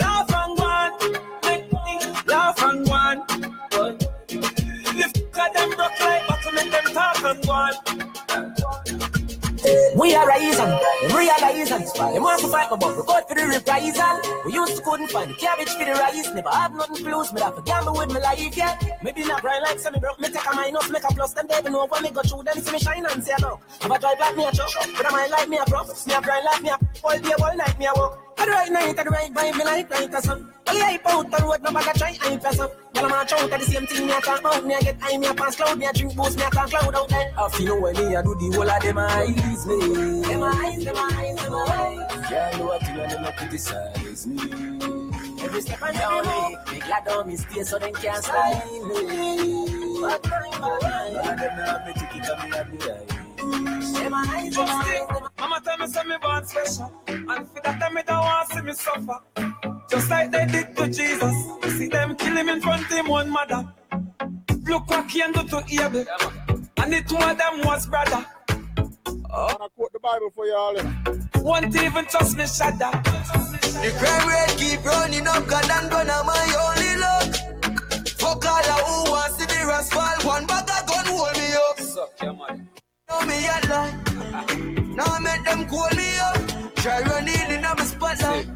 We 10.07 10.15
are 10.15 10.25
rising, 10.25 10.71
realizing. 11.13 11.83
Them 12.13 12.23
want 12.23 12.39
to 12.39 12.47
fight 12.47 12.69
but 12.69 12.79
we 12.79 13.03
got 13.03 13.27
for 13.27 13.35
the 13.35 13.43
reprisal. 13.43 14.15
We 14.45 14.53
used 14.53 14.77
to 14.77 14.81
couldn't 14.81 15.11
find 15.11 15.29
the 15.29 15.35
cabbage 15.35 15.67
for 15.67 15.83
the 15.83 15.91
rice. 15.91 16.31
Never 16.33 16.47
had 16.47 16.73
nothing 16.73 17.03
to 17.03 17.17
lose, 17.17 17.29
but 17.29 17.41
I 17.43 17.51
forgot 17.51 17.83
me 17.83 17.99
with 17.99 18.13
my 18.13 18.19
life, 18.21 18.55
yeah. 18.55 18.79
Maybe 19.03 19.25
not 19.25 19.41
cry 19.41 19.59
like 19.59 19.79
semi 19.79 19.99
broke, 19.99 20.17
me 20.21 20.29
take 20.29 20.49
a 20.49 20.55
minus, 20.55 20.89
make 20.89 21.03
a 21.03 21.07
plus, 21.13 21.33
then 21.33 21.47
they 21.47 21.69
know 21.69 21.87
when 21.87 22.03
me 22.03 22.11
go 22.11 22.21
through 22.21 22.43
them, 22.43 22.55
see 22.55 22.71
me 22.71 22.79
shine 22.79 23.05
and 23.05 23.21
say 23.21 23.35
no. 23.41 23.59
If 23.81 23.91
I 23.91 23.97
drive 23.97 24.19
like 24.21 24.37
me 24.37 24.45
a 24.45 24.51
truck, 24.53 24.71
but 24.95 25.05
I 25.07 25.09
might 25.11 25.29
like 25.29 25.49
me 25.49 25.57
a 25.57 25.65
prof. 25.65 26.07
Me 26.07 26.13
a 26.13 26.21
grind 26.21 26.45
like 26.45 26.63
me 26.63 26.69
a 26.69 26.79
all 27.03 27.19
day, 27.19 27.33
all 27.43 27.57
night 27.57 27.77
me 27.77 27.85
a 27.87 27.91
walk. 27.93 28.26
At 28.39 28.45
the 28.45 28.51
right 28.51 28.71
night, 28.71 28.99
at 28.99 29.05
the 29.05 29.09
right 29.09 29.33
vibe, 29.33 29.57
me 29.57 29.63
like 29.63 29.89
night 29.89 30.13
or 30.13 30.21
some. 30.21 30.51
Well, 30.67 30.77
yeah, 30.77 30.97
out 31.05 31.31
the 31.31 31.43
road, 31.43 31.61
no 31.63 31.71
bag 31.71 31.95
a 31.95 31.97
try, 31.97 32.17
I 32.21 32.37
press 32.37 32.59
up. 32.59 32.93
Girl, 32.93 33.05
I'm 33.05 33.21
a 33.21 33.25
chow, 33.25 33.47
the 33.47 33.59
same 33.65 33.87
thing, 33.87 34.05
me 34.05 34.13
a 34.13 34.21
talk 34.21 34.39
about. 34.39 34.65
Me 34.65 34.75
a 34.75 34.79
get 34.79 35.01
high, 35.01 35.17
me 35.17 35.27
a 35.27 35.33
pass 35.33 35.55
cloud, 35.55 35.77
me 35.79 35.85
a 35.85 35.93
drink 35.93 36.15
boost, 36.15 36.37
me 36.37 36.43
a 36.43 36.49
talk 36.49 36.69
cloud 36.69 36.95
out 36.95 37.09
there. 37.09 37.33
I 37.37 37.49
feel 37.49 37.81
when 37.81 37.95
me 37.95 38.15
a 38.15 38.21
do 38.21 38.35
the 38.35 38.55
whole 38.55 38.69
of 38.69 38.81
them 38.81 38.97
eyes, 38.99 39.65
me. 39.65 40.21
Them 40.21 40.43
eyes, 40.43 40.85
them 40.85 40.95
eyes, 40.97 41.35
them 41.41 41.53
eyes. 41.55 42.31
Yeah, 42.31 42.57
know 42.57 42.65
what 42.65 42.81
you 42.83 43.01
and 43.01 43.11
them 43.11 43.25
a 43.25 43.31
criticize 43.31 44.27
me. 44.27 44.37
Every 45.43 45.61
step 45.61 45.81
I 45.81 45.91
down 45.93 46.25
me, 46.25 46.57
me 46.73 46.79
glad 46.79 47.07
on 47.07 47.27
me 47.27 47.37
stay 47.37 47.63
so 47.63 47.79
them 47.79 47.93
can't 47.93 48.23
slide 48.23 48.61
me. 48.83 49.99
But 50.01 50.23
time 50.23 50.61
by 50.61 50.79
time, 50.79 51.15
all 51.15 51.29
of 51.29 51.39
them 51.39 51.51
have 51.57 51.87
me 51.87 51.93
ticket 51.93 52.29
and 52.29 52.51
me 52.51 52.57
have 52.57 52.71
the 52.79 52.93
eyes. 52.93 53.16
Them 53.51 54.13
eyes, 54.13 54.55
them 54.55 54.67
eyes, 54.69 55.07
them 55.07 55.29
Mama 55.39 55.61
tell 55.63 55.77
me 55.77 55.87
say 55.87 56.03
me 56.03 56.15
born 56.21 56.45
special, 56.45 56.91
and 57.07 57.47
for 57.49 57.61
that 57.63 57.79
time 57.79 57.93
me 57.93 58.01
don't 58.05 58.19
want 58.19 58.49
to 58.49 58.55
see 58.55 58.61
me 58.61 58.73
suffer. 58.73 59.19
Just 59.89 60.09
like 60.09 60.31
they 60.31 60.45
did 60.45 60.75
to 60.75 60.87
Jesus, 60.87 61.35
you 61.63 61.69
see 61.71 61.87
them 61.87 62.15
kill 62.15 62.35
him 62.35 62.49
in 62.49 62.61
front 62.61 62.83
of 62.83 62.91
him 62.91 63.07
one 63.07 63.29
mother. 63.29 63.67
Look 64.65 64.89
what 64.89 65.07
Cain 65.07 65.31
do 65.31 65.43
to 65.43 65.63
Abel, 65.83 66.05
and 66.77 66.93
the 66.93 67.01
two 67.07 67.17
of 67.17 67.37
them 67.37 67.61
was 67.63 67.87
brother. 67.87 68.25
I 69.31 69.67
quote 69.75 69.93
the 69.93 69.99
Bible 69.99 70.31
for 70.35 70.45
y'all. 70.45 70.75
You. 70.75 71.17
Won't 71.43 71.75
even 71.75 72.05
trust 72.05 72.37
me, 72.37 72.45
shudder. 72.47 72.91
The 73.77 73.93
crime 73.99 74.27
rate 74.27 74.57
keep 74.57 74.83
running 74.83 75.27
up, 75.27 75.47
God 75.47 75.69
and 75.69 75.91
gonna 75.91 76.23
my 76.25 76.45
only 76.67 76.97
luck. 76.97 78.07
Fuck 78.17 78.45
all 78.45 78.59
of 78.59 78.81
who 78.87 79.11
wants 79.11 79.37
to 79.37 79.47
be 79.47 79.63
rascal, 79.65 80.27
one 80.27 80.45
bag 80.47 80.69
of 80.69 80.87
gun 80.87 81.05
hold 81.05 81.37
me 81.37 81.53
up. 81.53 81.79
Suck 81.79 82.21
your 82.21 82.33
money. 82.33 82.61
Know 83.09 83.21
me 83.21 83.35
a 83.35 83.67
lie. 83.69 83.91
Now 84.95 85.05
I 85.05 85.19
make 85.19 85.43
them 85.45 85.65
call 85.69 85.89
me 85.95 86.17
up. 86.19 86.75
Try 86.75 87.01
running 87.01 87.51
in 87.51 87.63
on 87.63 87.77
my 87.77 87.83
spotlight. 87.85 88.47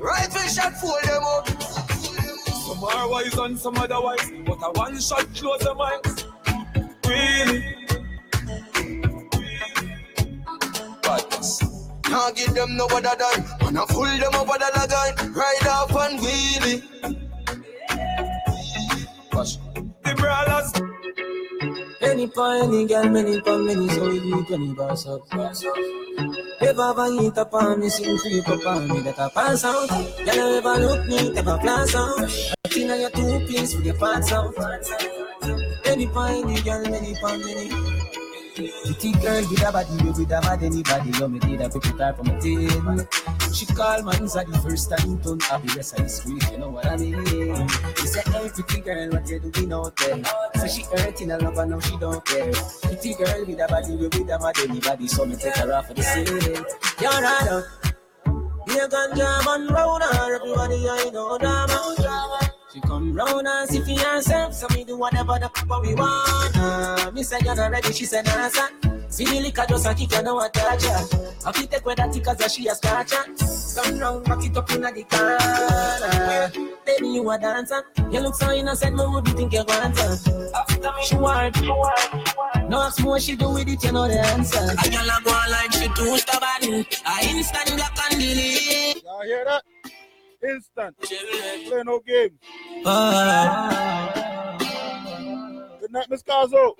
Rifle 0.00 0.48
shot, 0.48 0.74
fool 0.80 0.98
them 1.04 1.22
up. 1.22 1.48
Some 1.62 2.82
are 2.82 3.08
wise 3.08 3.34
and 3.38 3.58
some 3.58 3.76
otherwise, 3.76 4.32
but 4.44 4.58
a 4.62 4.72
one 4.72 5.00
shot 5.00 5.26
close 5.34 5.60
the 5.60 5.74
minds. 5.74 6.26
Really? 7.06 7.64
Badness. 11.02 11.62
Can't 12.02 12.36
give 12.36 12.54
them 12.54 12.76
no 12.76 12.86
other 12.86 13.16
than. 13.16 13.44
Man, 13.60 13.76
I 13.76 13.84
pull 13.88 14.04
them 14.04 14.34
up 14.34 14.48
with 14.48 14.62
a 14.62 14.70
lagan. 14.76 15.32
Ride 15.34 15.66
off 15.68 15.94
and 15.94 16.18
wheelie. 16.18 16.82
The 20.04 20.14
brawlers. 20.16 20.72
Any 22.02 22.26
point, 22.26 22.64
any 22.64 22.86
girl, 22.86 23.08
many 23.08 23.40
pon 23.40 23.64
many, 23.66 23.88
so 23.88 24.08
we 24.08 24.18
do 24.18 24.44
twenty 24.44 24.74
bars 24.74 25.06
up. 25.06 25.22
If 26.60 26.78
I 26.78 26.90
ever 26.90 27.22
hit 27.22 27.36
upon 27.38 27.80
me, 27.80 27.88
sing 27.88 28.18
creep 28.18 28.46
upon 28.48 28.88
me, 28.88 29.00
that 29.00 29.18
I 29.18 29.28
pass 29.28 29.64
out. 29.64 29.88
Girl, 29.88 30.54
ever 30.58 30.76
look 30.82 31.06
neat, 31.06 31.36
ever 31.36 31.58
pass 31.58 31.94
out. 31.94 32.30
Think 32.68 32.90
on 32.90 33.00
your 33.00 33.10
two 33.10 33.46
piece 33.46 33.74
with 33.76 33.86
your 33.86 33.94
pants 33.94 34.32
out. 34.32 34.54
Any 35.84 36.06
point, 36.08 36.44
any 36.44 36.60
girl, 36.62 36.82
many 36.82 37.14
pon 37.20 37.40
many. 37.40 38.21
Pretty 38.54 39.12
girl 39.12 39.40
with 39.48 39.62
a 39.62 39.72
body, 39.72 40.04
you 40.04 40.12
with 40.12 40.30
a 40.30 40.40
mad 40.42 40.62
anybody. 40.62 41.12
Love 41.12 41.30
me, 41.30 41.38
did 41.38 41.62
I 41.62 41.68
put 41.68 41.86
her 41.86 42.12
from 42.12 42.26
my 42.26 42.38
table. 42.38 43.06
She 43.54 43.64
call 43.66 44.02
man 44.02 44.28
for 44.28 44.44
the 44.44 44.60
first 44.62 44.90
time, 44.90 45.18
turn 45.22 45.38
up 45.50 45.62
the 45.62 45.74
rest 45.74 45.98
of 45.98 46.04
the 46.04 46.08
street, 46.08 46.44
you 46.50 46.58
know 46.58 46.68
what 46.68 46.86
I 46.86 46.96
mean? 46.96 47.24
She 47.96 48.06
said, 48.06 48.28
hey, 48.28 48.50
pretty 48.50 48.80
girl, 48.82 49.08
what 49.10 49.28
you 49.28 49.40
doing 49.40 49.72
out 49.72 49.96
there? 49.96 50.22
So 50.56 50.66
she 50.68 50.82
hurting 50.82 51.30
a 51.30 51.38
love 51.38 51.56
and 51.56 51.70
now 51.70 51.80
she 51.80 51.96
don't 51.96 52.24
care. 52.26 52.52
Pretty 52.82 53.14
girl 53.14 53.44
with 53.46 53.60
a 53.60 53.66
body, 53.68 53.92
you 53.94 54.10
with 54.12 54.28
a 54.28 54.38
mad 54.38 54.58
anybody. 54.58 55.08
So 55.08 55.24
me 55.24 55.36
take 55.36 55.56
her 55.56 55.72
off 55.72 55.88
of 55.88 55.96
the 55.96 56.02
scene. 56.02 56.26
You're 57.00 57.20
not 57.22 57.48
out. 57.48 57.64
Be 58.66 58.78
a 58.78 58.86
ganja 58.86 59.44
man 59.46 59.66
round 59.68 60.02
everybody 60.02 60.88
I 60.88 61.10
know 61.10 61.38
drama. 61.38 62.41
She 62.72 62.80
come 62.80 63.12
round 63.12 63.46
and 63.46 63.68
see 63.68 63.80
for 63.80 64.02
herself, 64.02 64.54
so 64.54 64.66
me 64.74 64.82
do 64.84 64.96
whatever 64.96 65.38
the 65.38 65.50
fuck 65.54 65.82
we 65.82 65.94
want. 65.94 66.56
Uh, 66.56 67.10
me 67.12 67.22
say 67.22 67.38
you're 67.44 67.54
not 67.54 67.70
ready, 67.70 67.92
she 67.92 68.06
said 68.06 68.24
nah 68.24 68.48
son. 68.48 69.10
See 69.10 69.26
the 69.26 69.40
liquor 69.40 69.66
just 69.68 69.86
a 69.86 69.92
kick, 69.92 70.10
you 70.10 70.22
know 70.22 70.36
what 70.36 70.54
touch 70.54 70.84
her. 70.84 71.04
I 71.44 71.52
fit 71.52 71.70
take 71.70 71.84
with 71.84 71.98
that 71.98 72.14
tick 72.14 72.26
as 72.26 72.54
she 72.54 72.66
a 72.68 72.74
scratch 72.74 73.12
her. 73.12 73.24
Come 73.76 73.98
round, 73.98 74.24
back 74.24 74.42
it 74.42 74.56
up 74.56 74.70
in 74.72 74.80
the 74.80 75.04
corner. 75.04 76.68
Baby, 76.86 77.08
you 77.08 77.30
a 77.30 77.38
dancer. 77.38 77.82
You 78.10 78.20
look 78.20 78.36
so 78.36 78.50
innocent, 78.50 78.96
me 78.96 79.04
would 79.06 79.24
be 79.24 79.32
think 79.32 79.52
you 79.52 79.64
want 79.68 79.98
her. 79.98 80.16
She 81.04 81.16
want, 81.16 81.54
she 81.54 81.68
want. 81.68 82.70
No 82.70 82.80
ask 82.84 83.00
me 83.00 83.04
what 83.06 83.20
she 83.20 83.36
do 83.36 83.50
with 83.50 83.68
it, 83.68 83.84
you 83.84 83.92
know 83.92 84.08
the 84.08 84.18
answer. 84.18 84.74
I 84.78 84.88
girl 84.88 85.10
a 85.10 85.20
go 85.22 85.30
on 85.30 85.50
like 85.50 85.72
she 85.72 85.88
too 85.88 86.16
stubborn. 86.16 86.86
I 87.04 87.34
instant 87.36 87.76
black 87.76 87.98
and 88.10 88.18
delete. 88.18 89.02
Y'all 89.04 89.22
hear 89.24 89.44
that? 89.44 89.62
Instant. 90.42 90.96
Play 91.00 91.82
no 91.84 92.00
games. 92.00 92.38
Ah. 92.84 94.58
Good 95.80 95.92
night, 95.92 96.10
Miss 96.10 96.22
Caso. 96.22 96.74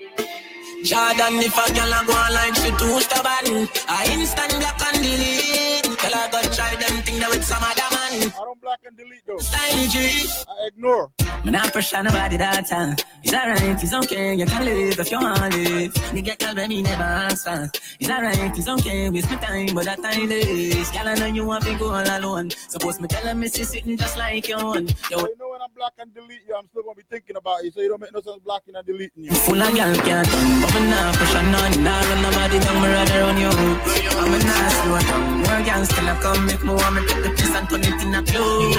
Jordan, 0.84 1.38
if 1.38 1.56
a 1.56 1.72
girl 1.74 1.92
a 1.92 2.04
go 2.06 2.12
on 2.12 2.32
like 2.34 2.54
she 2.56 2.70
too 2.70 3.00
stubborn, 3.00 3.68
I 3.88 4.06
instant 4.12 4.52
black 4.58 4.80
and 4.82 5.02
delete. 5.02 5.98
Tell 5.98 6.12
her 6.12 6.30
go 6.30 6.42
try 6.50 6.74
them 6.74 7.02
thing 7.02 7.20
that 7.20 7.30
with 7.30 7.44
some 7.44 7.62
other 7.62 7.88
man. 7.94 8.32
I 8.34 8.44
don't 8.44 8.60
black 8.60 8.80
and 8.84 8.96
delete 8.96 9.24
though. 9.26 9.38
Style 9.38 9.88
G. 9.88 10.28
I 10.48 10.66
ignore. 10.66 11.10
Man, 11.44 11.56
I 11.56 11.70
pressure 11.70 12.02
nobody 12.02 12.36
that 12.36 12.66
time. 12.66 12.96
It's 13.24 13.32
alright, 13.32 13.82
it's 13.82 13.94
okay, 13.94 14.34
you 14.34 14.46
can 14.46 14.64
live 14.64 14.98
if 14.98 15.10
you 15.10 15.18
want 15.20 15.54
live. 15.54 15.92
Nigga, 16.14 16.38
girl, 16.38 16.54
baby, 16.54 16.82
never 16.82 17.02
answer. 17.02 17.70
It's 18.00 18.10
alright, 18.10 18.58
it's 18.58 18.68
okay, 18.68 19.10
waste 19.10 19.30
my 19.30 19.36
time, 19.36 19.74
but 19.74 19.84
that 19.84 20.02
time 20.02 20.30
is. 20.30 20.90
Girl, 20.90 21.08
I 21.08 21.14
know 21.14 21.26
you 21.26 21.44
want 21.44 21.64
to 21.64 21.74
go 21.78 21.90
all 21.94 22.18
alone. 22.18 22.50
Suppose 22.50 23.00
me 23.00 23.08
tell 23.08 23.22
her, 23.26 23.34
me 23.34 23.48
see 23.48 23.64
sitting 23.64 23.96
just 23.96 24.16
like 24.18 24.48
your 24.48 24.60
own. 24.60 24.88
Yo, 25.10 25.18
You 25.18 25.36
know 25.38 25.50
when 25.50 25.62
I'm 25.62 25.70
black 25.76 25.92
and 25.98 26.12
delete 26.14 26.42
you, 26.46 26.54
I'm 26.56 26.66
still 26.68 26.82
gonna 26.82 26.96
be 26.96 27.02
thinking 27.10 27.36
about 27.36 27.64
you, 27.64 27.70
so 27.70 27.80
you 27.80 27.88
don't 27.88 28.00
make 28.00 28.12
no 28.12 28.20
sense 28.20 28.38
blocking 28.44 28.74
and 28.74 28.86
deleting 28.86 29.24
you. 29.24 29.32
Full 29.32 29.60
of 29.62 29.74
girl 29.74 29.94
can't 29.96 30.26
done, 30.72 30.82
but 30.82 30.82
me 30.82 30.90
nah 30.90 31.12
pressure 31.12 31.42
none. 31.42 31.84
Nah 31.84 32.00
run 32.00 32.22
nobody 32.22 32.58
down, 32.58 32.82
me 32.82 32.88
rather 32.88 33.20
run 33.20 33.38
you. 33.38 33.48
I'm 33.48 34.32
a 34.32 34.38
nah 34.38 34.68
slow 34.68 34.98
down. 35.00 35.42
More 35.42 35.62
girls 35.62 35.88
still 35.88 36.08
a 36.08 36.14
come, 36.20 36.46
make 36.46 36.62
me 36.62 36.70
want 36.70 36.94
me 36.94 37.06
take 37.06 37.22
the 37.22 37.30
piece 37.30 37.54
and 37.54 37.68
turn 37.68 37.80
it 37.82 38.02
in 38.02 38.14
a 38.14 38.22
clue. 38.22 38.74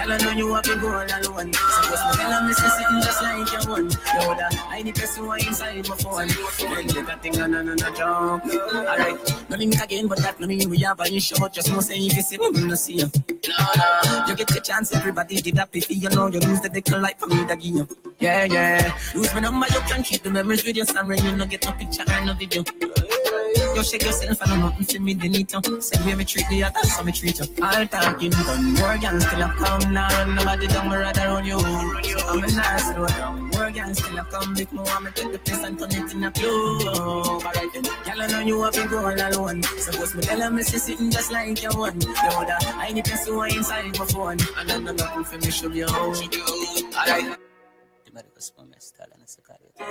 Girl 0.00 0.12
I 0.12 0.18
know 0.18 0.30
you 0.32 0.48
want 0.48 0.64
to 0.64 0.76
go 0.76 0.88
all 0.88 1.02
alone. 1.02 1.52
Suppose 1.52 2.02
me 2.06 2.12
tell 2.16 2.32
her 2.32 2.46
me 2.46 2.52
say 2.52 2.68
sitting 2.68 3.00
just 3.02 3.22
like 3.22 3.52
your 3.52 3.62
one. 3.70 3.90
Yo, 3.90 4.34
that 4.34 4.66
I 4.70 4.82
need 4.82 4.96
see 4.96 5.20
what 5.22 5.46
inside 5.46 5.88
my 5.88 5.96
phone. 5.96 6.28
Then 6.28 6.86
get 6.86 7.06
that 7.06 7.22
thing 7.22 7.40
on 7.40 7.54
and 7.54 7.70
on 7.70 7.92
a 7.92 7.96
jump. 7.96 8.44
Alright, 8.44 9.50
no 9.50 9.56
limit 9.56 9.82
again, 9.82 10.06
but 10.06 10.18
that 10.18 10.40
no 10.40 10.46
mean 10.46 10.68
we 10.70 10.78
have 10.78 11.00
an 11.00 11.12
issue. 11.12 11.36
Just 11.52 11.70
know 11.70 11.80
say 11.80 11.98
if 11.98 12.16
you 12.16 12.22
see 12.22 12.38
me, 12.38 12.50
no 12.50 12.74
see 12.74 12.94
you. 12.94 13.10
No, 13.48 13.56
no, 13.76 14.26
you 14.28 14.36
get 14.36 14.50
your 14.50 14.62
chance, 14.62 14.94
everybody 14.94 15.40
did 15.40 15.56
that 15.56 15.68
if 15.72 15.90
you 15.90 16.08
know 16.10 16.28
you 16.28 16.40
lose 16.40 16.60
the 16.60 16.68
dick 16.68 16.90
life 16.90 17.18
for 17.18 17.26
me, 17.26 17.44
that 17.44 17.60
give 17.60 17.74
you. 17.74 17.88
Yeah, 18.18 18.44
yeah. 18.44 18.94
Lose 19.14 19.32
my 19.34 19.40
number, 19.40 19.66
you 19.70 19.80
can 19.80 20.02
keep 20.02 20.22
the 20.22 20.30
memories 20.30 20.59
with 20.64 20.76
your 20.76 20.86
son 20.86 21.10
you 21.10 21.36
no 21.36 21.46
get 21.46 21.64
no 21.64 21.72
picture 21.72 22.04
and 22.08 22.26
no 22.26 22.34
video. 22.34 22.64
You 23.74 23.84
shake 23.84 24.02
yourself 24.02 24.40
and 24.42 24.60
nothing 24.60 24.86
to 24.86 24.98
me, 25.00 25.14
they 25.14 25.28
need 25.28 25.52
you. 25.52 25.80
Say 25.80 25.98
where 26.04 26.16
me 26.16 26.24
treat 26.24 26.46
the 26.48 26.64
other, 26.64 26.82
so 26.82 27.02
me 27.02 27.12
treat 27.12 27.38
you. 27.38 27.46
All 27.62 27.86
talking 27.86 28.30
done, 28.30 28.74
more 28.74 28.98
gangs 28.98 29.26
still 29.26 29.42
a 29.42 29.48
come 29.56 29.92
now. 29.92 30.24
Nobody 30.24 30.66
down, 30.66 30.90
me 30.90 30.96
rather 30.96 31.26
run 31.28 31.44
you. 31.44 31.58
I'm 31.58 32.44
a 32.44 32.46
nice 32.46 32.92
slow 32.92 33.06
down. 33.06 33.50
More 33.50 33.70
gangs 33.70 33.98
still 33.98 34.18
a 34.18 34.24
come, 34.24 34.54
make 34.54 34.72
me 34.72 34.78
want 34.78 35.04
me 35.04 35.10
take 35.14 35.32
the 35.32 35.38
place 35.38 35.62
and 35.62 35.78
turn 35.78 35.90
it 35.90 36.12
in 36.12 36.24
a 36.24 36.30
clue. 36.30 36.80
Alright 36.88 37.72
then, 37.72 37.82
girl, 37.82 38.22
I 38.22 38.26
know 38.26 38.40
you 38.40 38.62
have 38.62 38.74
been 38.74 38.88
going 38.88 39.20
alone. 39.20 39.62
Suppose 39.62 40.14
me 40.14 40.22
tell 40.22 40.40
her 40.40 40.50
me 40.50 40.62
she 40.62 40.78
sitting 40.78 41.10
just 41.10 41.32
like 41.32 41.62
your 41.62 41.72
one. 41.72 42.00
You 42.00 42.08
know 42.08 42.44
that 42.44 42.74
I 42.76 42.92
need 42.92 43.04
to 43.04 43.16
see 43.16 43.32
what 43.32 43.54
inside 43.54 43.98
my 43.98 44.06
phone. 44.06 44.38
And 44.58 44.68
then 44.68 44.84
nothing 44.84 45.24
for 45.24 45.38
me 45.38 45.50
should 45.50 45.72
be 45.72 45.80
home. 45.80 46.14
Alright. 46.94 47.38
You 49.80 49.86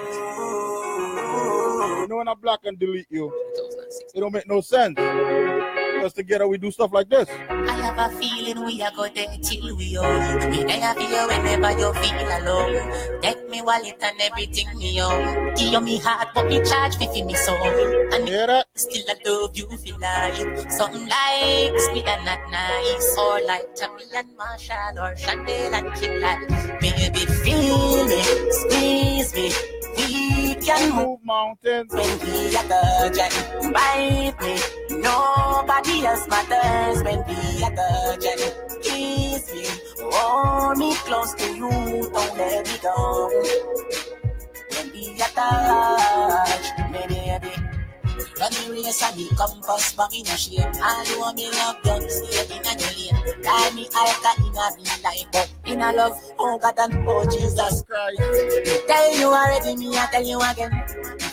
know 2.08 2.18
when 2.18 2.28
I 2.28 2.36
block 2.36 2.62
and 2.66 2.78
delete 2.78 3.08
you, 3.10 3.32
it 4.14 4.20
don't 4.20 4.32
make 4.32 4.48
no 4.48 4.62
sense. 4.62 4.96
Because 6.00 6.14
together 6.14 6.48
we 6.48 6.58
do 6.58 6.72
stuff 6.72 6.94
like 6.94 7.10
this. 7.10 7.28
I 7.50 7.74
have 7.76 8.00
a 8.00 8.16
feeling 8.16 8.64
we 8.64 8.82
are 8.82 8.92
going 8.96 9.14
there 9.14 9.28
till 9.44 9.76
we 9.76 9.98
old. 9.98 10.08
Me 10.50 10.64
there 10.64 10.94
for 10.96 11.02
you 11.02 11.28
whenever 11.28 11.72
you 11.78 11.92
feel 11.92 12.40
alone. 12.40 13.22
Take 13.22 13.50
me 13.50 13.62
wallet 13.62 14.00
and 14.02 14.16
everything 14.22 14.78
me 14.78 15.02
own. 15.02 15.54
Give 15.56 15.74
you 15.74 15.82
me 15.82 16.00
heart, 16.00 16.30
but 16.34 16.48
me 16.48 16.64
charge 16.64 16.98
me 17.00 17.08
for 17.08 17.26
me 17.26 17.36
soul. 17.36 17.58
And 18.14 18.64
still 18.76 19.04
I 19.10 19.16
love 19.28 19.58
you 19.58 19.68
feel 19.76 20.00
like 20.00 20.72
something 20.72 21.06
like 21.06 21.78
sweet 21.92 22.08
and 22.08 22.24
not 22.24 22.50
nice. 22.50 23.18
Or 23.18 23.42
like 23.46 23.76
Tommy 23.76 24.06
and 24.16 24.38
Marshall 24.38 25.00
or 25.04 25.16
Chandel 25.16 25.76
and 25.76 25.88
Killal. 26.00 26.80
Baby, 26.80 27.26
feel 27.44 28.08
me, 28.08 28.24
squeeze 28.52 29.36
me. 29.36 29.52
We 29.98 30.19
can 30.70 30.96
move 30.96 31.20
mountains 31.24 31.92
when 31.92 32.20
we 32.20 32.56
are 32.56 32.68
virgin. 32.70 33.32
Bite 33.74 34.36
me, 34.40 34.56
nobody 35.02 36.06
else 36.06 36.28
matters 36.28 37.02
when 37.04 37.20
we 37.28 37.64
are 37.64 37.74
virgin. 37.80 38.40
Kiss 38.84 39.52
me, 39.54 39.66
hold 40.00 40.78
me 40.78 40.94
close 41.08 41.34
to 41.34 41.48
you, 41.56 41.72
don't 42.14 42.38
let 42.38 42.68
me 42.68 42.78
go. 42.84 43.30
When 44.72 44.92
we 44.94 45.20
are 45.22 45.34
touched, 45.40 46.78
me 46.92 47.02
baby. 47.08 47.69
Run 48.40 48.52
the 48.54 48.72
race 48.72 49.04
and 49.04 49.20
the 49.20 49.36
compass 49.36 49.92
back 50.00 50.16
in 50.16 50.24
a. 50.24 50.32
All 50.80 51.04
you 51.04 51.36
me 51.36 51.52
love 51.52 51.76
done, 51.84 52.10
stay 52.10 52.48
in 52.56 52.64
a 52.64 52.74
lane. 52.80 53.44
Call 53.44 53.72
me 53.74 53.84
alka 53.94 54.32
in 54.40 54.56
a 54.56 54.66
real 54.80 55.04
life, 55.04 55.28
but 55.34 55.52
in 55.66 55.82
a 55.82 55.92
love, 55.92 56.16
oh 56.40 56.58
God 56.58 56.80
and 56.80 57.06
oh 57.06 57.26
Jesus 57.30 57.84
Christ. 57.84 58.88
Tell 58.88 59.18
you 59.18 59.28
already, 59.28 59.76
me 59.76 59.98
I 59.98 60.08
tell 60.08 60.24
you 60.24 60.40
again. 60.40 60.72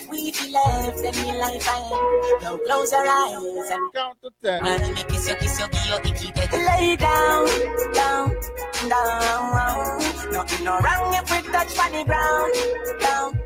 If 0.07 0.13
we 0.13 0.31
feel 0.31 0.53
left, 0.53 1.03
then 1.03 1.15
me 1.27 1.37
life 1.37 1.67
I 1.69 1.79
end. 1.83 2.43
Now 2.43 2.57
close 2.59 2.93
your 2.93 3.09
eyes 3.09 3.71
and 3.71 3.93
count 3.93 4.19
to 4.23 4.31
ten. 4.41 4.65
And 4.65 4.95
me 4.95 5.03
kiss 5.09 5.29
you, 5.29 5.35
kiss 5.35 5.59
you, 5.59 5.67
give 5.69 5.87
you 5.89 5.97
icky 6.05 6.33
dead. 6.33 6.53
Lay 6.53 6.95
down, 6.95 7.47
down, 7.93 8.37
down. 8.89 9.99
Nothing 10.31 10.65
no 10.65 10.79
wrong 10.79 11.15
if 11.15 11.31
we 11.31 11.43
touch 11.51 11.79
on 11.79 11.91
the 11.93 12.05
ground. 12.05 12.53
Down, 13.01 13.41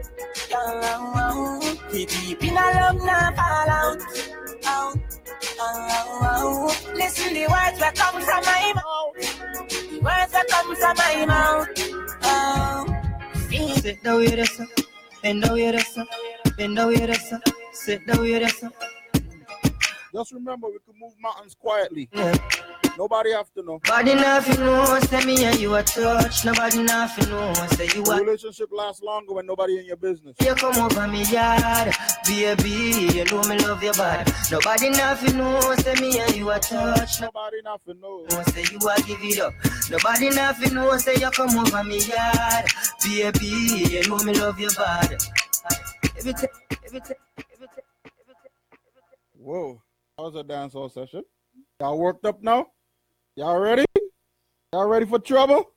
down. 0.51 1.61
We 1.93 2.05
deep 2.05 2.45
in 2.45 2.51
a 2.51 2.55
love, 2.55 2.97
now 3.05 3.33
fall 3.33 3.71
out. 3.71 4.03
Out, 4.67 4.99
out, 5.61 6.23
out. 6.23 6.95
Listen 6.95 7.33
the 7.33 7.47
words 7.49 7.79
that 7.79 7.95
come 7.97 8.21
from 8.21 8.45
my 8.45 8.73
mouth. 8.75 9.15
The 9.91 9.99
words 10.01 10.33
that 10.33 10.47
come 10.51 10.77
from 10.77 10.97
my 10.99 11.27
mouth. 11.27 11.69
Oh. 12.23 12.85
Sit 13.81 14.03
down 14.03 14.19
with 14.19 14.39
us, 14.39 14.61
bend 15.23 15.43
down 15.43 15.55
with 15.55 15.75
us, 15.75 15.99
bend 16.61 16.77
down 16.77 16.89
with 16.89 17.09
us, 17.09 17.33
sit 17.73 18.07
down 18.07 18.21
with 18.21 18.43
us. 18.43 18.65
Just 20.13 20.33
remember, 20.33 20.67
we 20.67 20.79
can 20.85 21.01
move 21.01 21.15
mountains 21.23 21.55
quietly. 21.55 22.11
Nobody 22.99 23.33
have 23.33 23.51
to 23.55 23.63
know. 23.63 23.81
Nobody 23.87 24.15
nothing 24.15 24.61
know, 24.61 24.99
say 25.01 25.25
me 25.25 25.45
and 25.45 25.59
you 25.59 25.75
a 25.75 25.83
touch. 25.83 26.45
Nobody 26.45 26.83
nothing 26.83 27.31
know, 27.31 27.55
say 27.77 27.89
you 27.95 28.05
a. 28.05 28.21
relationship 28.21 28.69
lasts 28.73 29.01
longer 29.03 29.33
when 29.33 29.47
nobody 29.47 29.79
in 29.79 29.87
your 29.87 29.97
business. 29.97 30.37
You 30.41 30.55
come 30.55 30.77
over 30.77 31.09
me 31.09 31.23
yard, 31.25 31.95
baby. 32.27 33.09
You 33.15 33.25
know 33.27 33.43
me 33.45 33.57
love 33.61 33.83
your 33.83 33.95
body. 33.95 34.31
Nobody 34.51 34.91
nothing 34.91 35.39
know, 35.39 35.61
say 35.77 35.95
me 35.95 36.19
and 36.19 36.37
you 36.37 36.51
a 36.51 36.59
touch. 36.59 37.23
Nobody 37.23 37.63
nothing 37.65 38.01
know. 38.01 38.27
Say 38.49 38.65
you 38.71 38.79
a 38.87 39.01
give 39.03 39.23
it 39.23 39.41
up. 39.41 39.55
Nobody 39.91 40.29
nothing 40.29 40.75
know, 40.75 40.95
say 40.99 41.15
you 41.15 41.31
come 41.31 41.57
over 41.57 41.85
me 41.85 42.01
yard, 42.01 42.67
baby. 43.03 43.47
You 43.47 44.09
know 44.09 44.19
me 44.19 44.35
love 44.35 44.61
your 44.61 44.75
body. 44.75 45.17
Whoa. 49.35 49.83
That 50.17 50.25
was 50.25 50.37
a 50.37 50.45
dancehall 50.45 50.93
session. 50.93 51.23
Y'all 51.81 51.99
worked 51.99 52.27
up 52.27 52.43
now? 52.43 52.67
Y'all 53.37 53.59
ready? 53.59 53.85
Y'all 54.73 54.87
ready 54.87 55.07
for 55.07 55.19
trouble? 55.19 55.71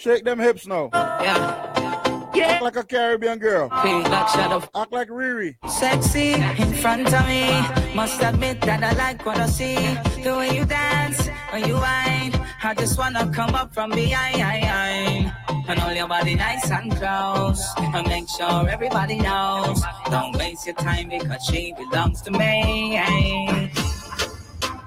Shake 0.00 0.24
them 0.24 0.40
hips 0.40 0.66
now. 0.66 0.90
Yeah. 0.92 2.32
Yeah. 2.34 2.46
Act 2.46 2.62
like 2.62 2.76
a 2.76 2.82
Caribbean 2.82 3.38
girl. 3.38 3.68
Feel 3.82 4.00
like 4.00 4.28
shadow. 4.30 4.62
Act 4.74 4.92
like 4.92 5.08
Riri. 5.08 5.56
Sexy 5.68 6.32
in 6.32 6.72
front 6.74 7.14
of 7.14 7.26
me. 7.28 7.94
Must 7.94 8.20
admit 8.20 8.60
that 8.62 8.82
I 8.82 8.92
like 8.94 9.24
what 9.24 9.38
I 9.38 9.46
see. 9.46 9.76
The 10.24 10.36
way 10.36 10.56
you 10.56 10.64
dance, 10.64 11.28
when 11.50 11.68
you 11.68 11.74
whine. 11.74 12.34
I 12.64 12.74
just 12.74 12.98
wanna 12.98 13.30
come 13.32 13.54
up 13.54 13.72
from 13.72 13.90
behind. 13.90 15.32
And 15.68 15.78
hold 15.78 15.96
your 15.96 16.08
body 16.08 16.34
nice 16.34 16.70
and 16.70 16.90
close. 16.96 17.64
And 17.78 18.06
make 18.08 18.28
sure 18.28 18.68
everybody 18.68 19.18
knows. 19.18 19.82
Don't 20.10 20.36
waste 20.36 20.66
your 20.66 20.74
time 20.74 21.08
because 21.08 21.44
she 21.44 21.72
belongs 21.76 22.20
to 22.22 22.30
me. 22.32 22.98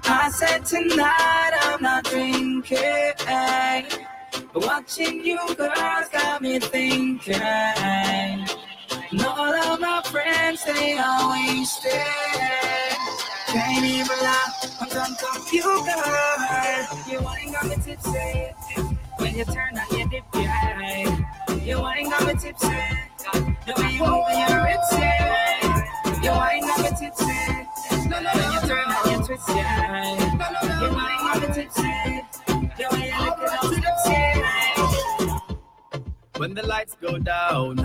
I 0.08 0.30
said 0.30 0.64
tonight 0.64 1.52
I'm 1.62 1.82
not 1.82 2.04
drinking. 2.04 2.74
Watching 4.54 5.24
you 5.24 5.38
girls 5.54 6.08
got 6.12 6.42
me 6.42 6.58
thinking. 6.58 7.34
And 7.34 8.50
all 9.24 9.54
of 9.54 9.80
my 9.80 10.02
friends, 10.04 10.64
they 10.64 10.98
are 10.98 11.30
wasted. 11.30 11.92
Can't 13.48 13.84
even 13.84 14.18
lie, 14.18 14.52
I'm 14.80 14.88
drunk 14.88 15.22
off 15.22 15.52
you, 15.52 15.62
girl. 15.62 16.86
You 17.08 17.18
ain't 17.40 17.52
got 17.52 17.66
me 17.66 17.76
tipsy. 17.84 18.52
When 19.18 19.34
you 19.34 19.44
turn 19.46 19.75
when. 36.38 36.54
The 36.54 36.62
lights 36.66 36.96
go 37.00 37.18
down 37.18 37.78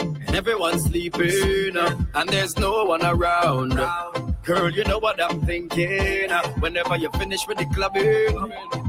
and 0.00 0.34
everyone's 0.34 0.84
sleeping, 0.84 1.76
and 1.76 2.28
there's 2.28 2.56
no 2.58 2.84
one 2.84 3.04
around. 3.04 3.78
Girl, 4.44 4.70
you 4.70 4.82
know 4.84 4.98
what 4.98 5.22
I'm 5.22 5.40
thinking. 5.42 6.28
Whenever 6.58 6.96
you 6.96 7.08
finish 7.12 7.46
with 7.46 7.58
the 7.58 7.66
clubbing, 7.66 8.36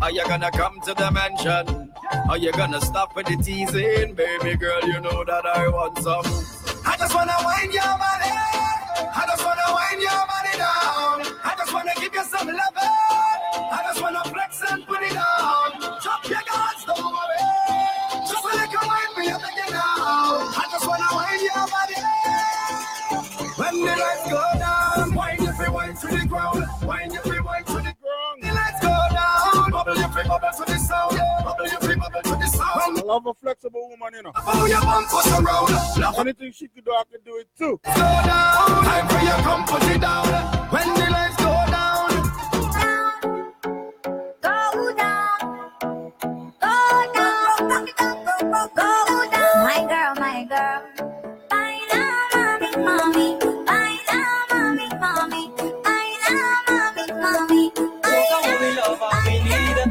are 0.02 0.10
you 0.12 0.26
gonna 0.26 0.50
come 0.50 0.82
to 0.82 0.96
the 0.96 1.12
mansion? 1.12 1.94
Are 2.28 2.38
you 2.38 2.52
gonna 2.54 2.82
stop 2.82 3.16
with 3.16 3.28
the 3.28 3.38
teasing? 3.38 4.16
Baby 4.16 4.56
girl, 4.58 4.82
you 4.82 5.00
know 5.00 5.24
that 5.24 5.46
I 5.46 5.68
want 5.68 6.00
some. 6.00 6.26
I 6.86 6.98
just 6.98 7.14
wanna 7.14 7.36
wind 7.46 7.72
your 7.72 7.84
body. 7.84 8.34
I 9.14 9.26
just 9.30 9.46
wanna 9.46 9.68
wind 9.78 10.02
your 10.02 10.26
body 10.26 10.58
down. 10.58 11.38
I 11.44 11.54
just 11.56 11.72
wanna 11.72 11.94
give 11.98 12.14
you 12.14 12.24
some 12.24 12.48
love. 12.48 12.74
I 12.76 13.82
just 13.86 14.02
wanna 14.02 14.24
flex 14.24 14.62
and 14.72 14.88
put 14.88 15.04
it 15.04 15.16
on. 15.16 15.33
I 33.04 33.06
love 33.06 33.26
a 33.26 33.34
flexible 33.34 33.90
woman, 33.90 34.14
you 34.16 34.24
know. 34.24 34.32
Oh, 34.34 34.66
your 34.66 34.80
bum 34.80 35.04
push 35.12 35.28
around. 35.28 36.00
Love 36.00 36.20
Anything 36.20 36.54
she 36.54 36.70
could 36.70 36.86
do, 36.86 36.92
I 36.92 37.04
can 37.12 37.20
do 37.26 37.36
it 37.36 37.50
too. 37.58 37.78
go 37.84 37.92
down. 37.92 38.84
Time 38.86 39.08
for 39.10 39.20
you 39.20 39.36
come 39.44 39.66
put 39.66 39.84
it 39.92 40.00
down. 40.00 40.26
When 40.72 40.88
the 40.88 41.12
lights 41.12 41.36
go 41.36 41.52
down. 41.68 42.08
Go 44.40 44.94
down. 44.96 45.36
Go 46.62 46.80
down. 47.12 47.86
Go 48.72 48.88
down. 49.36 49.58
My 49.68 49.86
girl, 49.92 50.16
my 50.16 50.46
girl. 50.48 50.80
Baila, 51.50 52.04
mami, 52.32 52.70
mami. 52.88 53.28
Baila, 53.68 54.20
mami, 54.50 54.88
mami. 55.04 55.42
Baila, 55.84 56.40
mami, 56.70 57.06
mami. 57.20 57.64
Baila. 58.02 58.40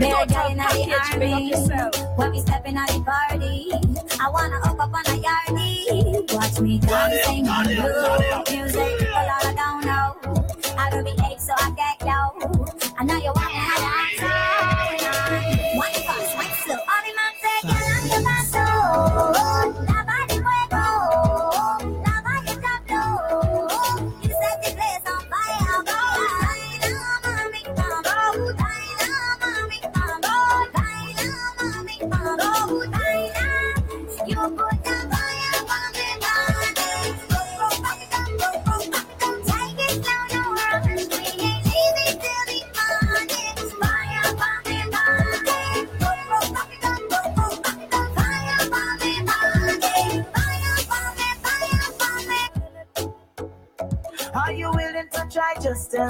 Bear 0.01 0.24
guy 0.26 0.48
in 0.52 0.56
the 0.56 0.64
army. 1.12 1.52
When 1.52 1.91
we 2.32 2.40
stepping 2.40 2.78
on 2.78 2.86
the 2.86 3.00
party, 3.04 3.68
I 4.18 4.30
wanna 4.30 4.56
hook 4.60 4.80
up 4.80 4.94
on 4.94 5.04
a 5.06 5.20
yardie. 5.20 6.32
Watch 6.32 6.60
me 6.60 6.78
dancing 6.78 7.46
on 7.46 7.66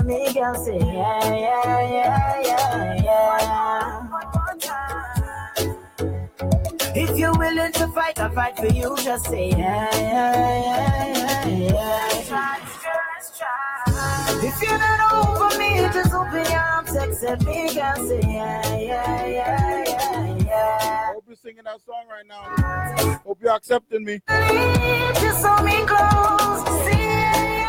Just 0.02 0.08
me, 0.08 0.32
girl. 0.32 0.54
Say 0.54 0.78
yeah, 0.78 1.34
yeah, 1.34 1.80
yeah, 1.90 2.40
yeah, 2.42 3.02
yeah. 3.04 4.08
If 6.94 7.16
you're 7.16 7.36
willing 7.38 7.72
to 7.72 7.88
fight, 7.88 8.18
I'll 8.18 8.32
fight 8.32 8.56
for 8.56 8.66
you. 8.66 8.96
Just 8.98 9.26
say 9.26 9.50
yeah, 9.50 9.88
yeah, 9.94 10.34
yeah, 10.62 11.06
yeah, 11.46 11.58
yeah. 11.60 12.58
If 14.44 14.60
you're 14.60 14.78
not 14.78 15.12
over 15.12 15.58
me, 15.58 15.76
just 15.92 16.12
open 16.12 16.44
your 16.50 16.60
arms, 16.60 16.96
accept 16.96 17.44
me, 17.46 17.72
girl. 17.74 17.96
Say 18.08 18.20
yeah, 18.24 18.76
yeah, 18.76 19.26
yeah, 19.26 19.84
yeah, 19.86 20.36
yeah. 20.38 21.12
Hope 21.12 21.24
you're 21.28 21.36
singing 21.36 21.64
that 21.64 21.80
song 21.86 22.06
right 22.10 22.26
now. 22.26 22.42
Hope 23.24 23.38
you're 23.40 23.54
accepting 23.54 24.04
me. 24.04 24.20
Just 24.28 25.44
hold 25.46 25.64
me 25.64 25.84
close. 25.86 26.66
Say 26.86 27.61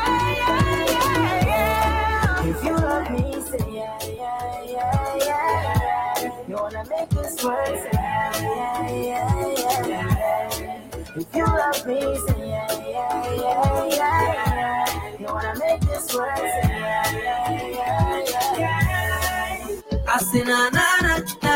If 2.46 2.64
you 2.64 2.76
love 2.76 3.10
me, 3.12 3.42
say 3.42 3.72
yeah, 3.72 4.00
yeah, 4.04 4.64
yeah, 4.64 5.16
yeah. 5.18 6.22
yeah. 6.22 6.48
You 6.48 6.56
wanna 6.56 6.84
make 6.90 7.10
this 7.10 7.44
work, 7.44 7.66
say 7.68 7.90
yeah, 7.94 8.42
yeah, 8.42 9.56
yeah, 9.56 9.88
yeah. 9.88 9.88
yeah. 9.88 11.16
If 11.16 11.36
you 11.36 11.46
love 11.46 11.88
me, 11.88 12.00
say 12.28 12.50
yeah, 12.50 12.68
yeah, 12.90 13.36
yeah, 13.36 13.86
yeah. 13.86 14.34
yeah. 14.34 15.18
You 15.20 15.26
wanna 15.28 15.56
make 15.60 15.82
this 15.82 16.14
work, 16.14 16.36
say 16.38 16.62
yeah, 16.68 17.12
yeah, 17.12 17.50
yeah, 17.50 18.24
yeah. 18.58 18.60
yeah. 18.60 20.14
I 20.14 20.18
say 20.20 20.44
na 20.44 20.70
na 20.70 20.86
na 21.02 21.18
na, 21.44 21.56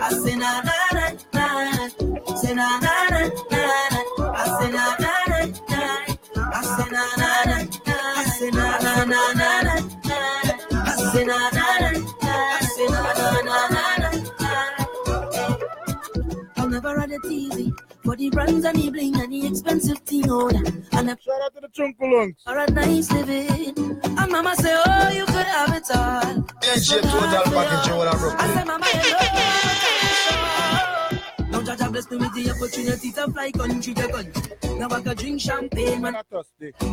I 0.00 0.08
say 0.12 0.34
na 0.36 0.62
na 0.62 0.78
na 0.94 1.06
na, 1.34 1.88
say 2.36 2.54
na 2.54 2.78
na 2.80 2.94
na 3.10 3.15
say 11.16 11.24
na 11.24 11.38
na 11.50 11.66
na 11.80 11.90
na, 11.90 12.00
I 12.28 12.64
say 12.74 12.86
na 12.92 13.00
na 13.18 13.28
na 13.48 13.56
na 13.74 13.84
na. 14.02 14.08
I'll 16.56 16.68
never 16.68 16.94
run 16.96 17.08
the 17.08 17.18
TV 17.20 17.72
for 18.04 18.16
the 18.16 18.28
brands 18.30 18.64
and 18.64 18.76
the 18.78 18.90
bling 18.90 19.16
and 19.20 19.32
the 19.32 19.46
expensive 19.46 19.98
thing 20.00 20.30
oh, 20.30 20.48
on. 20.48 20.66
And 20.92 21.10
a 21.10 21.16
shout 21.24 21.40
out 21.44 21.54
to 21.54 21.60
the 21.62 21.68
Chunkulungs 21.68 22.36
for 22.44 22.58
a 22.58 22.70
nice 22.70 23.10
living. 23.12 24.00
And 24.04 24.32
mama 24.32 24.54
say, 24.56 24.76
oh, 24.76 25.08
you 25.10 25.24
could 25.26 25.46
have 25.46 25.74
it 25.74 25.90
all. 25.94 26.44
DJ 26.60 27.00
Total 27.00 27.44
Package, 27.52 27.88
you 27.88 27.96
wanna 27.96 28.10
rock 28.10 28.36
I 28.38 28.54
say, 28.54 28.64
mama, 28.64 28.86
hello. 28.86 29.75
Now 31.78 31.88
Jaja 31.88 31.92
bless 31.92 32.10
me 32.10 32.16
with 32.16 32.32
the 32.34 32.50
opportunity 32.50 33.12
to 33.12 33.30
fly 33.32 33.50
country 33.50 33.92
to 33.94 34.08
country. 34.08 34.78
Now 34.78 34.88
I 34.90 35.00
could 35.02 35.18
drink 35.18 35.40
champagne, 35.40 36.00
man. 36.00 36.16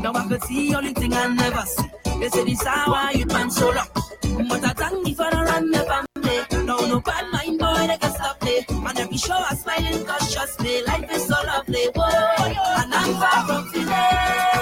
Now 0.01 0.13
I 0.13 0.27
could 0.27 0.43
see 0.43 0.75
only 0.75 0.93
thing 0.93 1.13
I 1.13 1.27
never 1.27 1.61
see. 1.61 1.83
They 2.19 2.29
say 2.29 2.43
this 2.43 2.65
hour 2.65 3.11
you 3.13 3.25
man 3.27 3.49
so 3.49 3.71
rock. 3.71 3.91
But 3.93 4.63
I 4.63 4.73
thank 4.73 5.03
me 5.05 5.13
for 5.13 5.29
the 5.29 5.37
run 5.37 5.69
me 5.71 5.77
family. 5.77 6.65
No, 6.65 6.85
no 6.85 6.99
bad 6.99 7.31
mind 7.31 7.59
boy, 7.59 7.87
they 7.87 7.97
can 7.97 8.11
stop 8.11 8.43
me. 8.43 8.65
Man, 8.81 8.97
every 8.97 9.17
show 9.17 9.35
I 9.35 9.55
smiling 9.55 10.05
cause 10.05 10.33
trust 10.33 10.59
me, 10.59 10.83
life 10.83 11.09
is 11.11 11.27
so 11.27 11.35
lovely. 11.45 11.85
Whoa, 11.95 12.83
and 12.83 12.93
I'm 12.93 13.13
far 13.13 13.47
from 13.47 13.71
finished. 13.71 14.52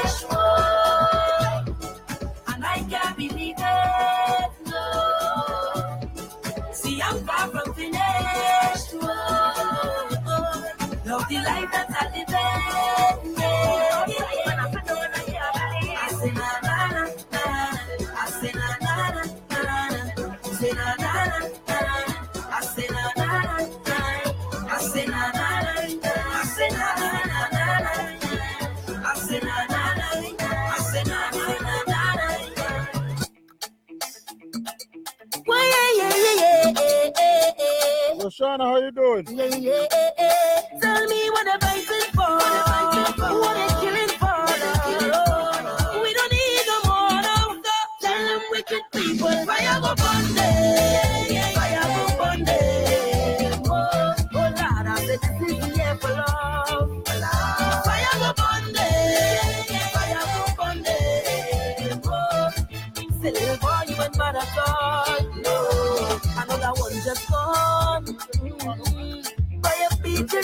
Shauna, 38.42 38.64
how 38.64 38.78
you 38.78 38.92
doing? 38.92 39.28
Yeah, 39.30 39.46
yeah, 39.56 39.86
yeah, 39.92 40.10
yeah. 40.18 40.80
Tell 40.82 41.06
me 41.06 41.30
what 41.30 41.46
they're 41.46 41.60
fighting 41.60 42.12
for. 42.16 42.22
What 43.38 43.54
they're 43.54 43.82
killing 43.82 44.18
for. 44.18 46.02
We 46.02 46.14
don't 46.16 46.32
need 46.34 46.66
no 46.66 46.78
more 46.90 47.22
now. 47.22 47.62
Tell 48.02 48.26
them 48.26 48.42
wicked 48.50 48.82
people, 48.94 49.30
fire 49.46 49.80
go 49.82 49.94
burn 49.94 50.31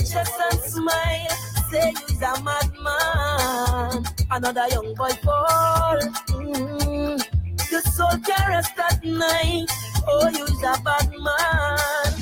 chest 0.09 0.34
and 0.51 0.59
smile. 0.61 1.38
Say 1.71 1.93
you's 2.07 2.21
a 2.21 2.41
madman. 2.43 4.05
Another 4.31 4.67
young 4.69 4.93
boy 4.95 5.09
fall. 5.23 5.99
Mm-hmm. 6.29 7.71
Your 7.71 7.81
soul 7.81 8.17
can 8.25 8.49
rest 8.49 8.79
at 8.79 9.03
night. 9.03 9.65
Oh, 10.07 10.29
you's 10.29 10.63
a 10.63 10.81
bad 10.84 11.09
man. 11.11 12.13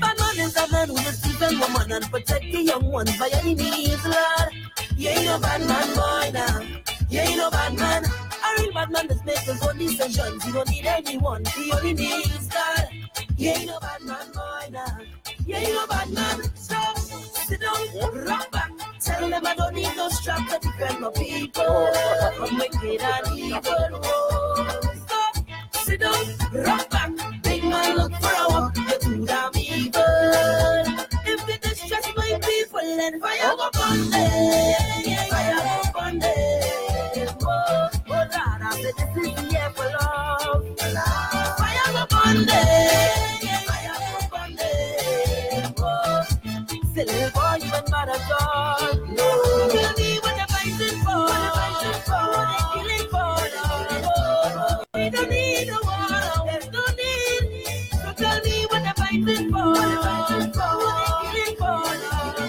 Bad 0.00 0.18
man 0.18 0.46
is 0.46 0.56
a 0.56 0.70
man 0.70 0.88
who 0.88 0.96
sleep 0.98 1.40
and 1.40 1.58
woman 1.60 1.92
and 1.92 2.04
protect 2.10 2.52
the 2.52 2.62
young 2.62 2.90
ones 2.92 3.16
by 3.18 3.30
any 3.32 3.54
means, 3.54 4.04
Lord. 4.04 4.52
You 4.96 5.08
ain't 5.08 5.24
no 5.24 5.38
bad 5.38 5.60
man, 5.66 5.94
boy, 5.94 6.30
now. 6.32 6.60
You 7.08 7.20
ain't 7.20 7.36
no 7.38 7.50
bad 7.50 7.78
man. 7.78 8.04
A 8.04 8.62
real 8.62 8.72
bad 8.72 8.90
man 8.90 9.08
just 9.08 9.24
makes 9.24 9.42
his 9.42 9.62
own 9.62 9.78
decisions. 9.78 10.46
You 10.46 10.52
don't 10.52 10.68
need 10.70 10.86
anyone. 10.86 11.44
He 11.56 11.72
only 11.72 11.94
needs 11.94 12.48
God. 12.48 12.88
You 13.36 13.50
ain't 13.50 13.66
no 13.66 13.80
bad 13.80 14.02
man, 14.02 14.26
boy, 14.32 14.68
now. 14.70 14.98
You 15.46 15.54
ain't 15.56 15.72
no 15.72 15.86
bad 15.86 16.10
man. 16.10 16.42
So, 16.54 16.76
sit 17.46 17.60
down, 17.60 18.24
rock 18.26 18.50
back. 18.50 18.70
Tell 19.00 19.30
them 19.30 19.46
I 19.46 19.54
don't 19.54 19.74
need 19.74 19.94
no 19.96 20.08
strap 20.08 20.48
to 20.48 20.58
defend 20.58 21.00
my 21.00 21.10
people. 21.10 21.92
From 22.36 22.58
wicked 22.58 23.00
and 23.00 23.38
evil. 23.38 24.00
Oh, 24.02 24.80
stop, 25.06 25.36
sit 25.72 26.00
down, 26.00 26.24
rock 26.52 26.90
back. 26.90 27.10
Big 27.42 27.62
man, 27.62 27.96
look 27.96 28.12
for 28.14 28.34
a 28.34 28.48
walk. 28.48 28.76
You're 28.76 28.98
too 28.98 29.26
damn 29.26 29.56
evil. 29.56 30.02
If 31.24 31.48
you 31.48 31.58
distress 31.58 32.06
my 32.16 32.38
people, 32.42 32.80
then 32.80 33.20
fire 33.20 33.56
go 33.56 33.70
burn 33.72 34.10
them. 34.10 35.28
Fire 35.30 35.54
go 35.54 36.00
burn 36.00 36.18
them. 36.18 37.36
Oh, 37.42 37.90
Lord, 38.08 38.28
I 38.32 38.80
said 38.82 38.94
this 38.96 39.08
is 39.08 39.36
the 39.36 39.52
year 39.52 39.70
for 39.70 39.84
love. 39.84 40.78
Fire 41.58 41.92
go 41.92 42.06
burn 42.10 42.46
them. 42.46 43.35
Say 46.96 47.04
little 47.04 47.30
boy, 47.30 47.58
bad 47.90 48.08
at 48.08 48.30
all. 48.40 48.94
No, 49.16 49.68
tell 49.68 49.92
me 50.00 50.18
what 50.22 50.34
they're 50.36 50.46
fighting 50.48 50.98
for. 51.04 51.20
What 51.28 51.40
they're 51.42 51.56
fighting 51.60 52.00
for. 52.08 52.24
What 52.32 52.48
they're 52.48 52.72
killing 52.72 53.08
for. 53.12 53.36
Oh, 54.56 54.84
we 54.94 55.10
don't 55.10 55.30
need 55.30 55.68
a 55.68 55.78
war. 55.84 56.46
There's 56.46 56.68
no 56.72 56.82
need. 56.96 57.42
So 58.00 58.08
tell 58.16 58.40
me 58.40 58.66
what 58.70 58.82
they're 58.82 58.94
fighting 58.96 59.52
for. 59.52 59.66
What 59.66 59.88
they're 59.88 60.02
fighting 60.06 60.52
for. 60.56 60.72
What 60.84 60.94
they're 60.96 61.32
killing 61.32 61.56
for. 61.60 61.84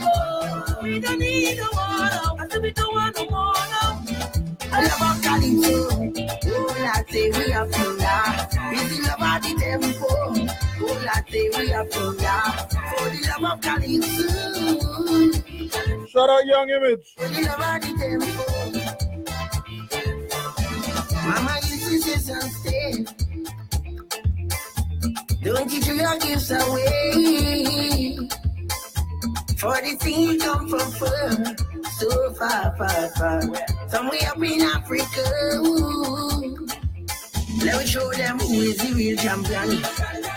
Oh, 0.07 0.79
we 0.81 0.99
don't 0.99 1.19
need 1.19 1.59
a 1.59 1.67
war. 1.75 2.39
I 2.39 2.47
said 2.49 2.61
we 2.61 2.71
don't 2.71 2.93
want 2.93 3.15
no 3.17 3.23
more. 3.29 3.53
I 4.69 4.81
love 4.87 5.01
our 5.01 5.15
Calypso. 5.25 5.75
Oh, 6.47 6.75
I 6.79 7.03
say 7.11 7.31
we 7.31 7.53
are 7.53 7.67
from 7.67 7.99
ya. 7.99 8.15
Busy 8.71 9.01
love 9.01 9.21
of 9.21 9.41
the 9.43 9.51
tempo. 9.59 10.07
Oh, 10.79 11.05
say 11.29 11.49
we 11.57 11.73
are 11.73 11.85
from 11.87 12.19
ya. 12.19 12.76
For 13.47 13.55
the 13.55 13.59
love 13.59 13.59
of 13.59 13.61
Calypso. 13.61 14.27
Shout 16.07 16.29
out 16.29 16.45
Young 16.45 16.69
Image. 16.69 17.13
For 17.15 17.27
the 17.29 17.41
love 17.43 17.61
of 17.61 17.81
the 17.81 17.87
tempo. 17.97 18.27
Mama 21.25 21.53
used 21.63 21.87
to 21.87 21.95
say 22.01 22.19
something. 22.19 22.97
Don't 25.43 25.67
give 25.69 25.87
your 25.87 26.17
gifts 26.19 26.51
away. 26.51 28.17
For 29.57 29.77
the 29.81 29.95
thing 29.99 30.39
come 30.39 30.67
from 30.67 30.91
far, 30.91 31.55
so 31.99 32.33
far, 32.33 32.75
far, 32.77 33.09
far. 33.15 33.41
Somewhere 33.89 34.29
up 34.29 34.43
in 34.43 34.61
Africa. 34.61 35.23
Ooh. 35.55 36.67
Let 37.63 37.75
me 37.79 37.85
show 37.87 38.11
them 38.11 38.39
who 38.39 38.53
is 38.61 38.77
the 38.77 38.93
real 38.93 39.17
champion. 39.17 40.36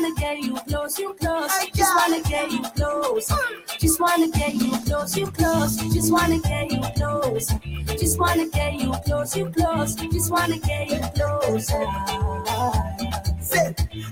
wanna 0.00 0.14
get 0.14 0.38
you 0.38 0.54
close, 0.68 0.98
you 0.98 1.14
close. 1.14 1.50
Just 1.74 1.94
wanna 1.96 2.22
get 2.22 2.50
you 2.50 2.62
close. 2.62 3.28
Mm. 3.28 3.78
Just 3.78 4.00
wanna 4.00 4.28
get 4.28 4.54
you 4.54 4.70
close, 4.86 5.16
you 5.16 5.26
close. 5.26 5.76
Just 5.76 6.12
wanna 6.12 6.38
get 6.38 6.70
you 6.70 6.80
close. 6.96 7.52
Just 7.98 8.18
wanna 8.18 8.48
get 8.48 8.74
you 8.74 8.92
close, 9.04 9.36
you 9.36 9.50
close. 9.50 9.94
Just 9.94 10.30
wanna 10.30 10.58
get 10.58 10.90
you 10.90 11.00
close. 11.14 11.70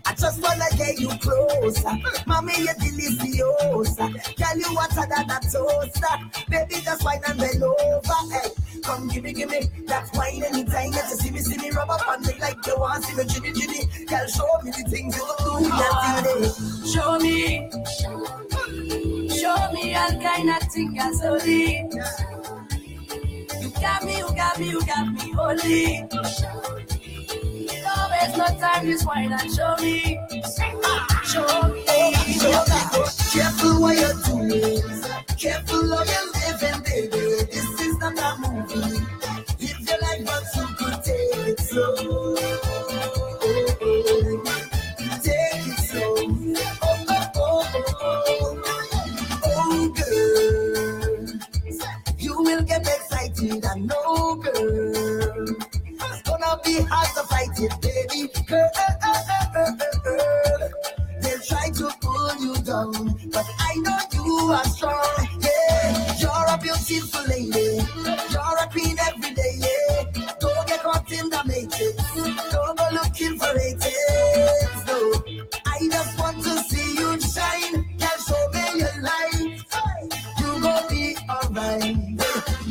I 0.05 0.15
just 0.15 0.43
wanna 0.43 0.65
get 0.77 0.99
you 0.99 1.09
closer. 1.19 1.93
Mommy, 2.27 2.53
you're 2.59 2.75
delicious. 2.75 3.97
Tell 4.37 4.59
you 4.59 4.75
what 4.75 4.99
I 4.99 5.07
got 5.07 5.29
that 5.29 5.43
toaster. 5.53 6.47
Baby, 6.49 6.83
just 6.83 7.05
wine 7.05 7.21
and 7.29 7.39
bend 7.39 7.63
over. 7.63 8.01
Hey, 8.33 8.51
come 8.87 9.09
give 9.09 9.25
me, 9.25 9.33
give 9.33 9.51
me 9.51 9.61
that 9.87 10.09
wine 10.15 10.43
anytime 10.45 10.93
that 10.93 11.11
you 11.11 11.17
see 11.17 11.31
me, 11.31 11.41
see 11.41 11.59
me 11.59 11.71
rub 11.71 11.91
up 11.91 12.09
on 12.09 12.23
me 12.23 12.33
like 12.41 12.65
you 12.67 12.79
want 12.79 13.05
see 13.05 13.17
me 13.17 13.25
jimmy 13.25 13.53
jimmy. 13.53 13.85
Girl, 14.07 14.27
show 14.29 14.49
me 14.63 14.71
the 14.71 14.85
things 14.89 15.17
you 15.17 15.27
do. 15.39 15.69
That 15.69 16.55
Show 16.87 17.19
me, 17.19 17.69
show 19.29 19.73
me 19.73 19.95
all 19.95 20.21
kind 20.23 20.51
of 20.51 20.63
things 20.71 21.21
only. 21.25 21.89
You 23.61 23.71
got 23.81 24.05
me, 24.05 24.19
you 24.19 24.35
got 24.35 24.61
me, 24.61 24.71
you 24.71 24.87
got 24.87 25.13
me 25.13 25.33
holy. 25.33 26.07
Don't 27.83 28.11
waste 28.11 28.37
no 28.37 28.47
time, 28.61 28.87
just 28.87 29.07
wine 29.07 29.33
and 29.33 29.53
show 29.53 29.75
me. 29.81 30.19
Careful 33.33 33.81
what 33.81 33.97
you're 33.99 34.15
doing. 34.25 34.83
Careful 35.39 35.83
living, 35.83 36.83
baby. 36.85 37.45
This 37.53 37.81
is 37.81 37.99
not 37.99 38.19
a 38.19 38.39
movie. 38.41 39.01
You 39.59 39.75
could 40.79 41.03
take 41.05 41.49
it 41.49 41.61
slow. 41.61 42.37
Take 45.23 45.67
it 45.69 45.79
slow. 45.81 46.17
Oh, 46.83 47.07
oh, 47.37 47.73
oh, 48.03 48.63
oh, 49.45 49.89
girl. 49.97 51.41
You 52.19 52.35
will 52.43 52.63
get 52.63 52.83
excited, 52.83 53.65
I 53.67 53.79
know, 53.81 54.37
girl. 54.37 55.47
It's 55.99 56.23
gonna 56.23 56.61
be 56.65 56.81
hard 56.83 57.09
to 57.17 57.23
fight 57.25 57.59
it, 57.59 57.81
baby. 57.83 58.31
Girl, 58.47 58.71
try 61.49 61.71
to 61.71 61.91
pull 62.01 62.37
you 62.41 62.55
down, 62.63 62.93
but 63.31 63.47
I 63.59 63.75
know 63.77 63.99
you 64.15 64.53
are 64.53 64.65
strong. 64.65 65.29
Yeah, 65.41 66.17
you're 66.19 66.47
a 66.55 66.59
beautiful 66.61 67.23
lady. 67.29 67.83
You're 68.33 68.59
a 68.63 68.67
queen 68.71 68.97
every 69.09 69.31
day. 69.35 69.55
Yeah, 69.59 70.35
don't 70.41 70.67
get 70.67 70.81
caught 70.81 71.13
in 71.13 71.29
the 71.31 71.43
matrix. 71.47 71.97
Don't 72.51 72.79
go 72.79 72.89
looking 72.93 73.39
for 73.39 73.53
haters. 73.59 74.77
No, 74.87 74.99
I 75.67 75.79
just 75.89 76.19
want 76.19 76.43
to 76.43 76.51
see 76.69 76.95
you 76.99 77.21
shine. 77.21 77.75
Can 77.99 78.17
show 78.27 78.45
me 78.55 78.81
your 78.81 78.97
light. 79.03 79.63
You 80.41 80.61
gon' 80.61 80.89
be 80.89 81.17
alright. 81.31 81.97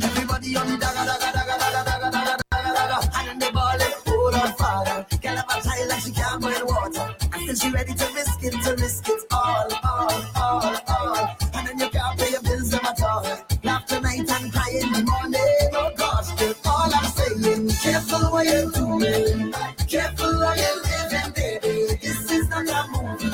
Everybody 0.04 0.56
on 0.56 0.66
the 0.68 0.76
daga 0.76 1.02
daga 1.08 1.28
daga 1.36 1.54
daga 1.60 1.80
daga 1.86 2.10
daga 2.12 2.36
daga 2.52 2.70
daga. 2.76 3.30
And 3.30 3.40
the 3.40 3.50
ball 3.52 3.80
hold 4.06 4.34
on 4.34 4.52
fire. 4.54 5.06
Girl 5.22 5.36
have 5.48 5.65
and 7.56 7.62
she 7.62 7.70
ready 7.70 7.94
to 7.94 8.06
risk 8.14 8.44
it, 8.44 8.52
to 8.62 8.74
risk 8.74 9.08
it 9.08 9.20
all, 9.32 9.68
all, 9.84 10.10
all, 10.36 10.76
all. 10.88 11.36
And 11.54 11.66
then 11.66 11.78
you 11.78 11.88
can't 11.88 12.18
pay 12.18 12.30
your 12.30 12.42
bills 12.42 12.70
them 12.70 12.80
at. 12.84 13.64
Laugh 13.64 13.86
tonight 13.86 14.30
and 14.30 14.52
cry 14.52 14.70
in 14.80 14.92
the 14.92 15.02
morning. 15.02 15.70
Oh 15.72 15.90
gosh, 15.96 16.28
That's 16.38 16.66
all 16.66 16.94
I'm 16.94 17.04
saying, 17.04 17.68
careful 17.82 18.30
what 18.30 18.46
you're 18.46 18.70
doing, 18.70 19.52
careful 19.88 20.38
how 20.40 20.54
you're 20.54 20.82
living, 20.82 21.32
baby. 21.34 21.98
This 22.02 22.30
is 22.30 22.48
not 22.48 22.68
a 22.68 22.88
movie. 22.90 23.30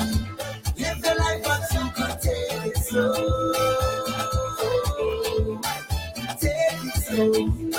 Live 0.77 1.03
your 1.03 1.15
life, 1.19 1.43
but 1.43 1.73
you 1.73 1.89
could 1.95 2.21
take 2.21 2.65
it 2.67 2.77
slow. 2.77 3.53
Take 6.39 6.83
it 6.85 7.03
slow. 7.03 7.72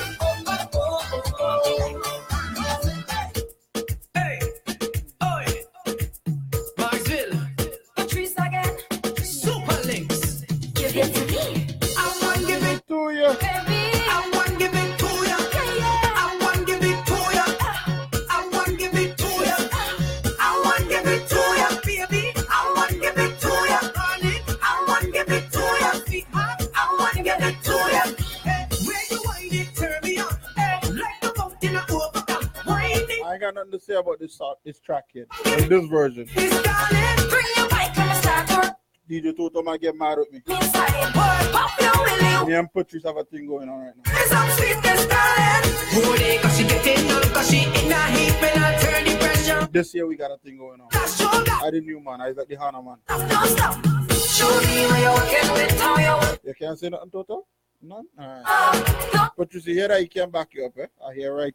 to 33.79 33.85
say 33.85 33.95
about 33.95 34.21
this 34.21 34.37
song, 34.37 34.55
this 34.65 34.79
track 34.79 35.05
here, 35.13 35.27
like 35.45 35.69
this 35.69 35.87
version. 35.87 36.27
DJ 39.11 39.37
Toto 39.37 39.63
might 39.63 39.81
get 39.81 39.97
mad 39.97 40.19
at 40.19 40.33
me. 40.33 40.41
Me 42.47 42.55
and 42.55 42.73
Patrice 42.73 43.03
have 43.05 43.17
a 43.17 43.25
thing 43.25 43.47
going 43.47 43.69
on 43.69 43.81
right 43.81 43.95
now. 43.97 44.13
This 49.73 49.93
year 49.95 50.07
we 50.07 50.17
got 50.17 50.31
a 50.31 50.37
thing 50.39 50.57
going 50.57 50.81
on. 50.81 50.89
I 50.93 51.71
the 51.71 51.81
new 51.81 52.01
man, 52.01 52.21
I 52.21 52.33
got 52.33 52.47
the 52.49 52.55
Hana 52.55 52.81
man. 52.81 52.99
You 56.45 56.55
can't 56.55 56.79
say 56.79 56.91
nothing, 56.91 57.11
Toto? 57.11 57.47
None? 57.83 58.07
Alright. 58.19 59.33
Patrice, 59.37 59.67
you 59.67 59.75
see 59.75 59.75
here, 59.75 59.91
I 59.91 60.07
can 60.07 60.31
back 60.31 60.55
you 60.55 60.65
up, 60.65 60.79
eh? 60.79 60.87
I 61.07 61.13
hear 61.15 61.35
right. 61.35 61.55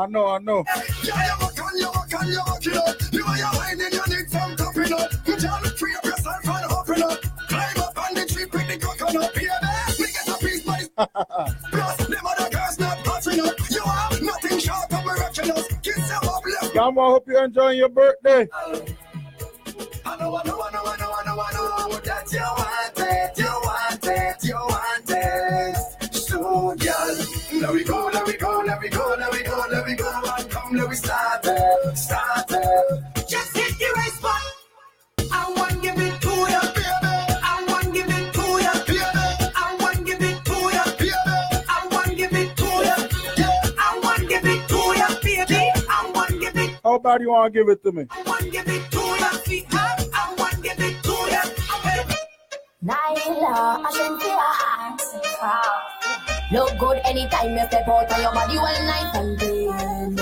I 0.00 0.06
know, 0.06 0.28
I 0.28 0.38
know. 0.38 0.64
I 16.80 16.92
hope 16.92 17.26
you're 17.26 17.44
enjoying 17.44 17.78
your 17.78 17.90
birthday. 17.90 18.48
I 18.54 20.16
know, 20.18 20.34
I 20.34 20.42
know, 20.44 20.62
I 20.62 20.70
know, 20.72 20.82
I 20.86 20.96
know, 20.96 21.12
I 21.12 21.24
know, 21.26 21.40
I 21.40 21.52
know. 21.52 21.60
anybody 47.10 47.26
want 47.26 47.52
to 47.52 47.58
give 47.58 47.68
it 47.68 47.82
to 47.82 47.92
me? 47.92 48.06
Look 56.52 56.78
good 56.78 57.00
anytime 57.04 57.52
you 57.52 57.66
step 57.66 57.88
out 57.88 58.10
of 58.10 58.18
your 58.18 58.32
body 58.34 58.56
well 58.56 58.86
night 58.86 59.14
and 59.14 59.38
then 59.38 60.16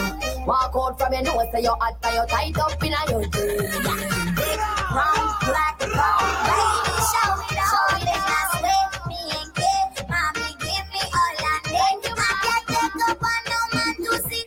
Walk 0.46 0.74
out 0.76 0.98
from 0.98 1.12
your 1.12 1.22
nose 1.22 1.46
to 1.54 1.62
your 1.62 1.76
hot 1.80 2.02
to 2.02 2.12
your 2.14 2.26
tight 2.26 2.58
up 2.58 2.82
in 2.82 2.92
a 2.92 3.10
your 3.10 3.24
jeans 3.24 3.86
Round, 4.90 5.34
black, 5.40 5.80
round, 5.80 6.44
black 6.44 6.87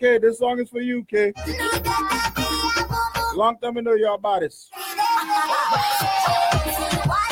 Okay, 0.04 0.18
this 0.18 0.40
song 0.40 0.60
is 0.60 0.68
for 0.68 0.82
you, 0.82 1.04
Kay. 1.04 1.32
Long 3.36 3.56
time 3.62 3.78
I 3.78 3.82
know 3.82 3.94
your 3.94 4.18
bodies. 4.18 4.68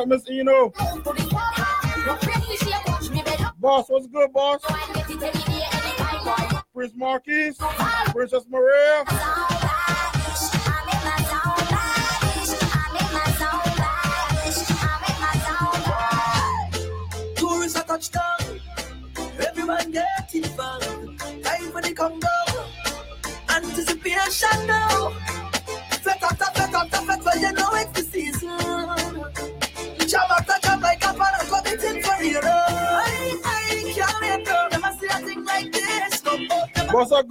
up, 0.00 0.08
Miss 0.08 0.24
Eno? 0.28 0.72
Boss, 3.58 3.88
what's 3.88 4.06
good, 4.06 4.32
boss? 4.32 4.60
Prince 6.72 6.92
Marquis, 6.96 7.52
Princess 8.12 8.44
Maria. 8.48 9.49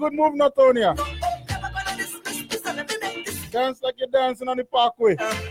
good 0.09 0.17
move, 0.17 0.35
not. 0.35 0.55
Dance 3.51 3.81
like 3.81 3.95
you're 3.97 4.07
dancing 4.11 4.47
on 4.47 4.57
the 4.57 4.63
parkway. 4.63 5.15
Uh. 5.17 5.48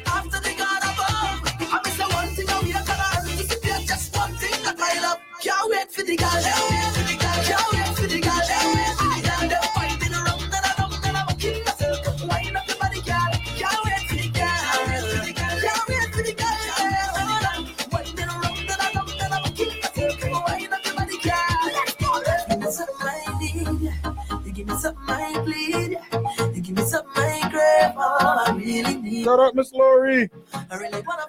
Miss 29.59 29.73
Laurie. 29.73 30.31
I 30.71 30.77
really 30.77 31.03
wanna 31.03 31.27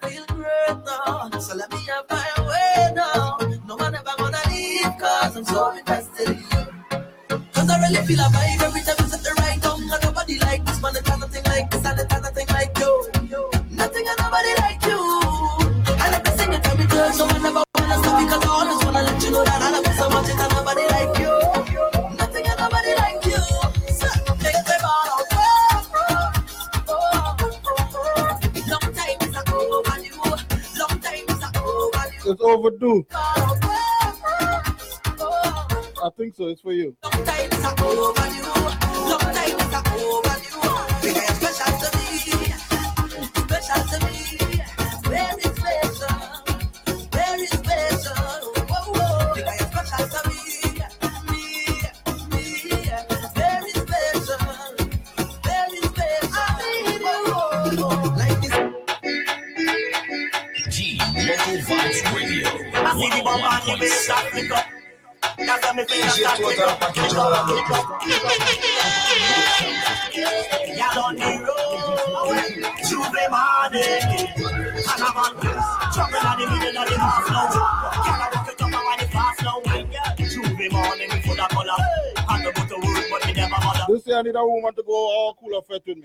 I 84.20 84.22
need 84.22 84.36
a 84.36 84.46
woman 84.46 84.76
to 84.76 84.84
go 84.84 84.92
all 84.92 85.34
cool 85.40 85.58
of 85.58 85.66
fit 85.66 85.82
with 85.88 85.96
me. 85.96 86.04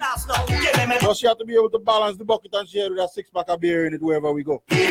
So 1.01 1.15
she 1.15 1.27
had 1.27 1.37
to 1.37 1.45
be 1.45 1.55
able 1.55 1.69
to 1.71 1.81
balance 1.81 2.17
the 2.17 2.25
bucket 2.25 2.55
and 2.55 2.69
share 2.69 2.85
had 2.85 2.93
with 2.93 3.01
a 3.01 3.09
six 3.09 3.29
pack 3.29 3.47
of 3.49 3.61
beer 3.61 3.87
in 3.87 3.95
it 3.95 4.01
wherever 4.01 4.33
we 4.33 4.45
go. 4.45 4.63
If 4.69 4.89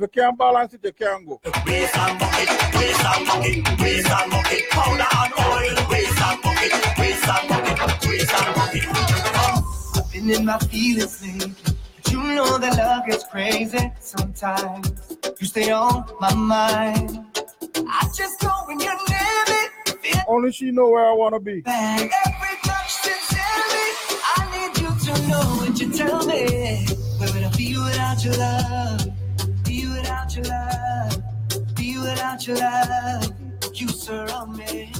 you 0.00 0.08
can't 0.08 0.36
balance 0.36 0.74
it, 0.74 0.80
you 0.84 0.92
can't 0.92 1.26
go. 1.26 1.40
waist 1.64 1.96
and 1.96 2.18
bucket, 2.18 2.48
waist 2.74 3.04
and 3.04 3.26
bucket, 3.26 3.80
waist 3.80 4.10
and 4.10 4.30
bucket, 4.30 4.70
powder 4.70 5.06
and 5.16 5.32
oil, 5.38 5.88
waist 5.88 6.20
and 6.20 6.42
bucket, 6.42 6.98
waist 6.98 7.28
and 7.28 7.48
bucket, 7.48 8.06
waist 8.06 8.34
and 8.34 8.54
bucket. 8.54 8.84
I've 9.96 10.12
been 10.12 10.30
in 10.30 10.44
my 10.44 10.58
feelings 10.58 11.61
But 12.32 12.36
know 12.48 12.58
that 12.58 12.78
love 12.78 13.04
gets 13.06 13.24
crazy 13.24 13.92
sometimes. 14.00 14.90
You 15.38 15.46
stay 15.46 15.70
on 15.70 16.06
my 16.18 16.34
mind. 16.34 17.26
I 17.76 18.08
just 18.16 18.42
know 18.42 18.62
when 18.64 18.80
you're 18.80 18.96
near 19.10 19.44
me. 19.50 20.12
Only 20.26 20.50
she 20.50 20.70
know 20.70 20.88
where 20.88 21.04
I 21.06 21.12
want 21.12 21.34
to 21.34 21.40
be. 21.40 21.60
bad. 21.60 22.00
Every 22.00 22.56
touch 22.64 22.90
sincerely. 22.90 23.88
I 24.36 24.48
need 24.54 24.80
you 24.80 25.14
to 25.14 25.28
know 25.28 25.44
what 25.60 25.78
you 25.78 25.92
tell 25.92 26.24
me. 26.26 26.86
Where 27.18 27.32
would 27.34 27.44
I 27.44 27.50
be 27.54 27.76
without 27.76 28.24
your 28.24 28.34
love? 28.34 29.08
Be 29.64 29.86
without 29.88 30.34
your 30.34 30.44
love. 30.46 31.22
Be 31.74 31.98
without 31.98 32.46
your 32.46 32.56
love. 32.56 33.32
You 33.74 33.88
surround 33.88 34.56
me. 34.56 34.90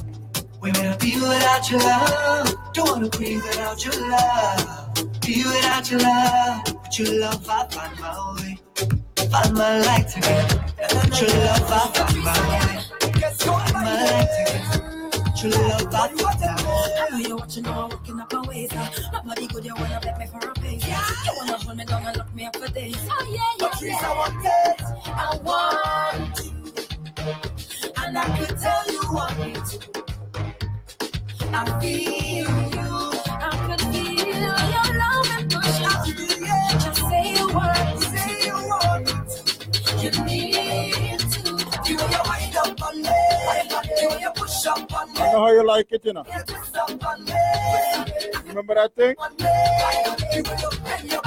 Would 0.63 0.77
I 0.77 0.97
be 0.97 1.13
without 1.15 1.69
your 1.71 1.81
love? 1.81 2.73
Don't 2.73 2.89
wanna 2.89 3.09
breathe 3.09 3.43
without 3.43 3.83
your 3.85 4.09
love. 4.09 5.21
Be 5.21 5.43
without 5.43 5.91
your 5.91 5.99
love. 5.99 6.63
But 6.65 6.99
your 6.99 7.19
love, 7.19 7.49
I 7.49 7.67
find 7.67 7.99
my 7.99 8.35
way. 8.37 8.59
Find 9.29 9.53
my 9.55 9.79
light 9.81 10.07
together. 10.07 10.65
But 10.79 11.21
your 11.21 11.29
love, 11.31 11.69
I 11.69 11.91
find 11.93 12.23
my 12.23 12.39
way. 12.49 12.79
Find 13.39 13.73
my 13.73 14.27
together. 14.37 15.11
But 15.11 15.43
your 15.43 15.51
love, 15.51 15.95
I 15.95 16.07
find 16.07 16.17
my 16.17 16.55
way. 16.63 16.95
I 16.95 17.09
know 17.11 17.17
you're 17.27 17.37
watching, 17.37 17.67
I'm 17.67 17.89
working 17.89 18.19
up 18.21 18.33
my 18.33 18.41
ways. 18.47 18.71
uh. 18.73 18.89
Nobody 19.13 19.47
good, 19.47 19.65
you 19.65 19.75
wanna 19.75 19.99
bet 20.01 20.17
me 20.17 20.27
for 20.27 20.49
a 20.49 20.55
face. 20.61 20.87
You 20.87 21.33
wanna 21.39 21.57
hold 21.57 21.77
me 21.77 21.85
down 21.85 22.07
and 22.07 22.17
lock 22.17 22.33
me 22.33 22.45
up 22.45 22.55
for 22.55 22.69
days. 22.71 22.97
Oh 23.11 23.27
yeah, 23.29 23.41
yeah, 23.59 23.67
Patrice, 23.67 23.91
yeah. 23.91 24.11
I 24.11 24.17
want 24.17 24.45
it. 24.45 24.81
I 25.07 25.37
want 25.43 26.39
you, 26.45 27.93
and 27.97 28.17
I 28.17 28.37
could 28.37 28.57
tell 28.59 28.91
you 28.93 29.01
want 29.11 29.39
me 29.39 29.53
to. 29.53 30.12
I 31.55 31.79
feel 31.79 32.49
you, 32.73 32.89
I 33.29 33.51
could 33.67 33.81
feel 33.93 34.57
your 34.73 34.89
love 34.97 35.29
and 35.37 35.51
push 35.51 35.81
out. 35.85 36.05
Just 36.81 36.99
say 37.09 37.35
a 37.37 37.45
word, 37.45 37.99
say 38.01 38.49
a 38.49 38.57
word. 38.69 39.05
You 40.01 40.11
need 40.25 41.19
to. 41.19 41.41
You 41.85 41.97
know 41.97 42.07
you 42.07 42.21
wind 42.25 42.55
up 42.57 42.81
on 42.81 43.01
me. 43.01 43.09
You 44.01 44.09
know 44.09 44.17
you 44.17 44.31
push 44.35 44.65
up 44.65 44.93
on 44.93 45.13
me. 45.13 45.19
I 45.19 45.31
know 45.31 45.41
how 45.45 45.51
you 45.51 45.67
like 45.67 45.91
it, 45.91 46.03
you 46.03 46.13
know. 46.13 46.25
You 46.25 46.55
up 46.81 47.05
on 47.05 47.23
me. 47.25 47.33
Remember 48.47 48.73
that 48.75 48.95
thing? 48.95 49.15
You 50.33 50.41
know 50.41 50.55
you 50.59 50.69
bend 50.83 51.11
your 51.11 51.21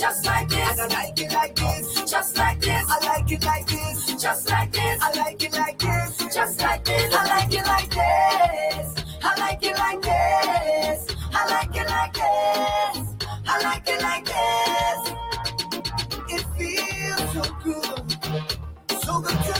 Just 0.00 0.24
like 0.24 0.48
this, 0.48 0.80
I 0.80 0.86
like 0.86 1.20
it 1.20 1.30
like 1.30 1.54
this. 1.54 2.10
just 2.10 2.38
like 2.38 2.58
this, 2.60 2.84
I 2.88 3.06
like 3.06 3.30
it 3.30 3.44
like 3.44 3.66
this, 3.68 4.22
just 4.22 4.48
like 4.48 4.72
this, 4.72 5.02
I 5.02 5.12
like 5.12 5.44
it 5.44 5.52
like 5.52 5.78
this. 5.78 6.34
just 6.34 6.60
like 6.62 6.84
this. 6.84 7.14
I 7.14 7.26
like 7.26 7.52
it 7.52 7.66
like 7.66 7.90
this. 7.90 9.04
I 9.22 9.34
like 9.38 9.62
it 9.62 9.76
like 9.76 10.00
this. 10.00 11.16
I 11.34 11.46
like 11.50 11.76
it 11.76 11.86
like 11.86 12.14
this. 12.14 13.26
I 13.46 13.60
like 13.62 13.88
it 13.88 14.02
like 14.02 14.24
this. 14.24 15.00
It 16.32 16.44
feels 16.56 17.32
so 17.34 17.42
good, 17.62 19.02
so 19.02 19.20
good 19.20 19.59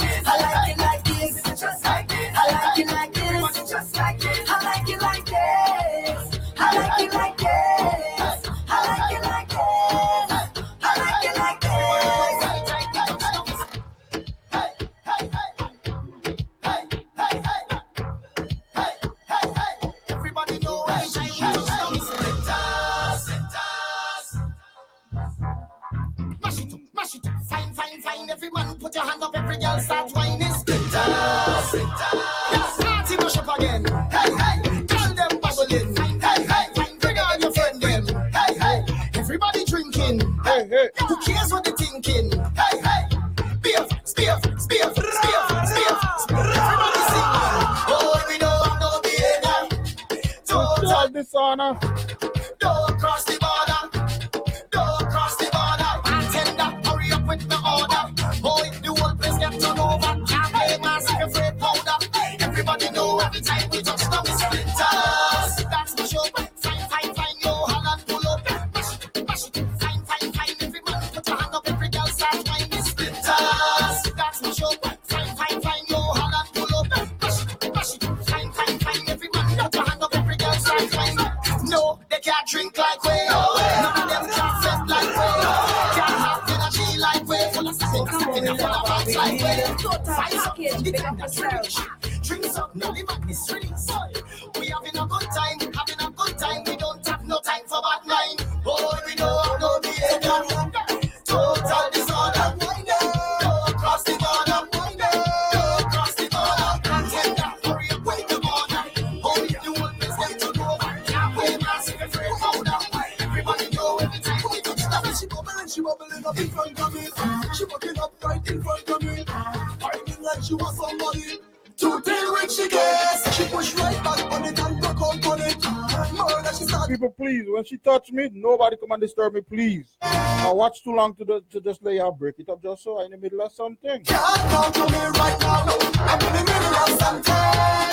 me. 128.11 128.29
Nobody 128.33 128.77
come 128.77 128.91
and 128.91 129.01
disturb 129.01 129.33
me, 129.33 129.41
please. 129.41 129.85
I 130.01 130.51
watch 130.53 130.83
too 130.83 130.95
long 130.95 131.15
to, 131.15 131.25
the, 131.25 131.43
to 131.51 131.61
just 131.61 131.83
lay 131.83 131.99
out, 131.99 132.17
break 132.17 132.39
it 132.39 132.49
up 132.49 132.61
just 132.61 132.83
so 132.83 133.01
in 133.01 133.11
the 133.11 133.17
middle 133.17 133.41
of 133.41 133.51
something. 133.51 134.03
Can't 134.03 134.05
talk 134.05 134.73
to 134.73 134.79
me 134.79 134.97
right 135.19 135.39
now. 135.39 135.65
I'm 135.99 136.19
in 136.19 136.33
the 136.33 136.51
middle 136.51 136.75
of 136.75 136.99
something. 136.99 137.90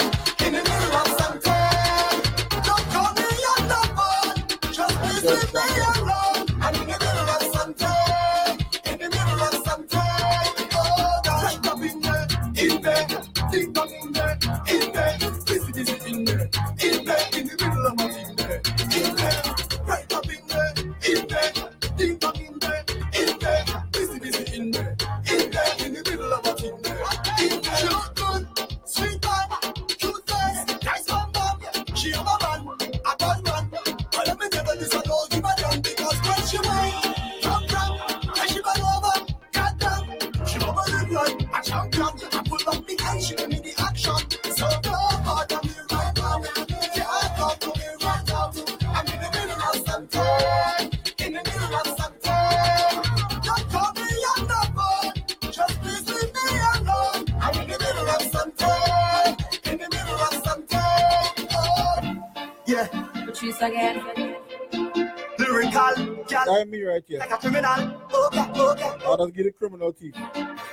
Olha. 69.88 70.67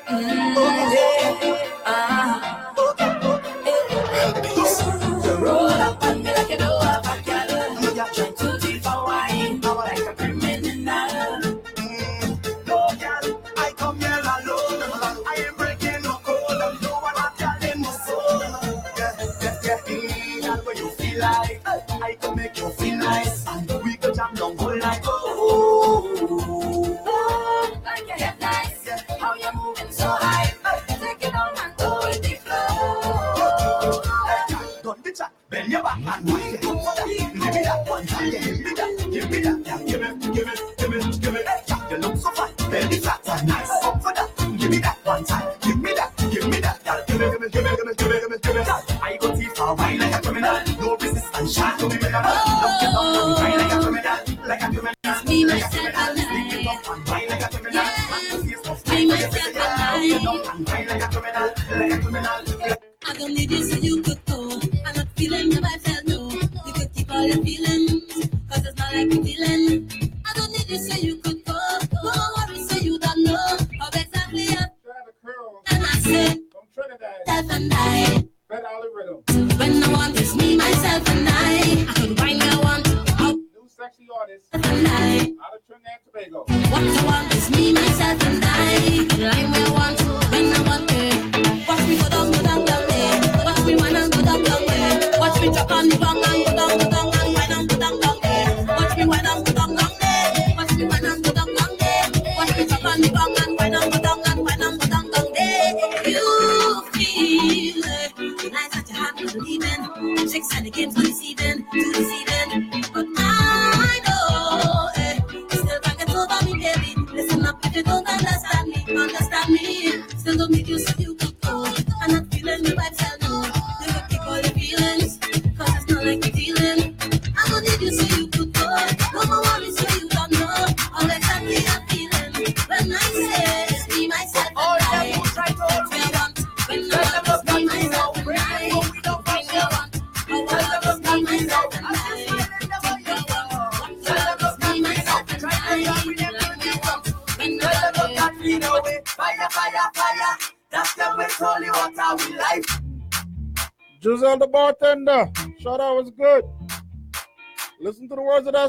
que 41.96 42.02
não 42.02 42.16
só 42.18 42.45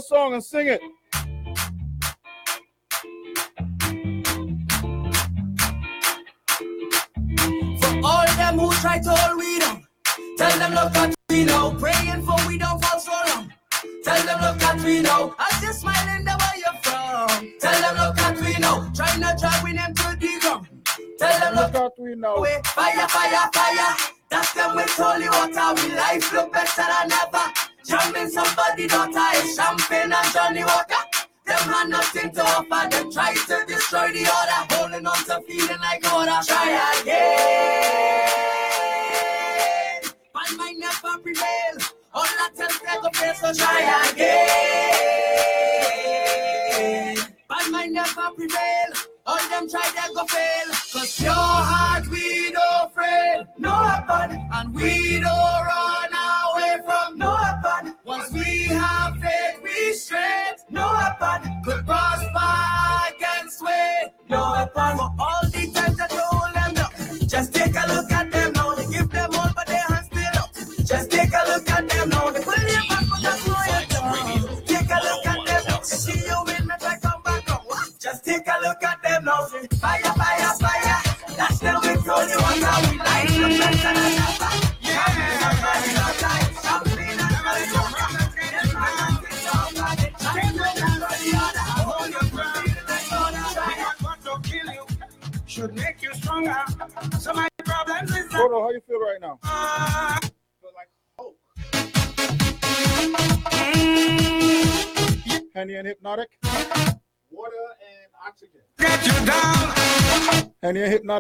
song 0.07 0.35
and 0.35 0.45
sing 0.45 0.69
it. 0.69 0.81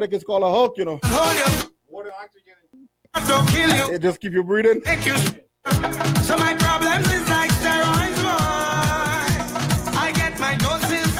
Henny 0.06 0.16
and 0.16 0.26
called 0.26 0.42
a 0.42 0.48
Hulk, 0.48 0.78
you 0.78 0.84
know. 0.84 1.00
Water, 1.88 2.12
oxygen. 2.22 2.54
It 3.92 4.02
just 4.02 4.20
keep 4.20 4.32
you 4.32 4.44
breathing. 4.44 4.80
Make 4.84 5.04
you. 5.04 5.16
So 6.22 6.36
my 6.38 6.54
problems 6.54 7.10
is 7.12 7.28
like 7.28 7.50
steroids, 7.50 8.22
boy. 8.22 8.38
I 9.98 10.12
get 10.14 10.38
my 10.38 10.54
doses 10.56 11.10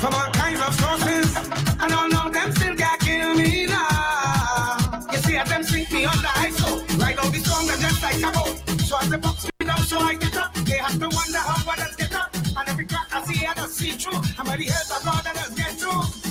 from 0.00 0.14
all 0.14 0.30
kinds 0.30 0.60
of 0.60 0.74
sources, 0.78 1.36
and 1.80 1.92
all 1.92 2.14
of 2.14 2.32
them 2.32 2.52
still 2.52 2.76
got 2.76 3.00
kill 3.00 3.34
me 3.34 3.66
now. 3.66 5.08
You 5.10 5.18
see, 5.18 5.36
as 5.36 5.48
them 5.48 5.64
sink 5.64 5.90
me 5.90 6.04
on 6.04 6.18
the 6.18 6.30
ice, 6.36 6.56
so 6.56 6.84
right 6.98 7.16
now 7.16 7.28
the 7.28 7.38
song 7.38 7.66
just 7.66 8.02
like 8.02 8.22
a 8.22 8.30
boat. 8.32 8.80
So 8.80 8.98
as 8.98 9.10
the 9.10 9.18
box 9.18 9.44
me 9.44 9.66
down, 9.66 9.78
so 9.78 9.98
I 9.98 10.14
get 10.14 10.36
up. 10.36 10.54
They 10.54 10.76
have 10.76 10.98
to 11.00 11.08
wonder 11.08 11.38
how 11.38 11.72
others 11.72 11.96
get 11.96 12.14
up, 12.14 12.32
and 12.34 12.68
every 12.68 12.86
crack 12.86 13.08
I 13.12 13.24
see, 13.24 13.44
I 13.44 13.54
just 13.54 13.74
see 13.74 13.92
through. 13.92 14.20
By 14.44 14.56
the 14.56 14.64
help 14.64 14.98
of 14.98 15.04
God, 15.04 15.26
I 15.26 15.32
just 15.34 15.56
get 15.56 15.72
through. 15.72 16.25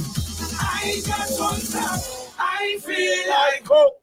I 0.88 1.02
just. 1.02 1.76
I 2.38 2.78
feel 2.86 3.30
like 3.34 3.66
hope. 3.66 4.02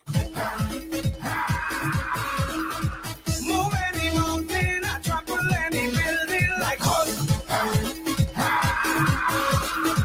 Move 3.47 3.73
mountain, 4.19 4.83
I 4.85 4.99
trample 5.01 5.39
any 5.63 5.85
building 5.95 6.51
like 6.59 6.81
Hulk. 6.83 7.09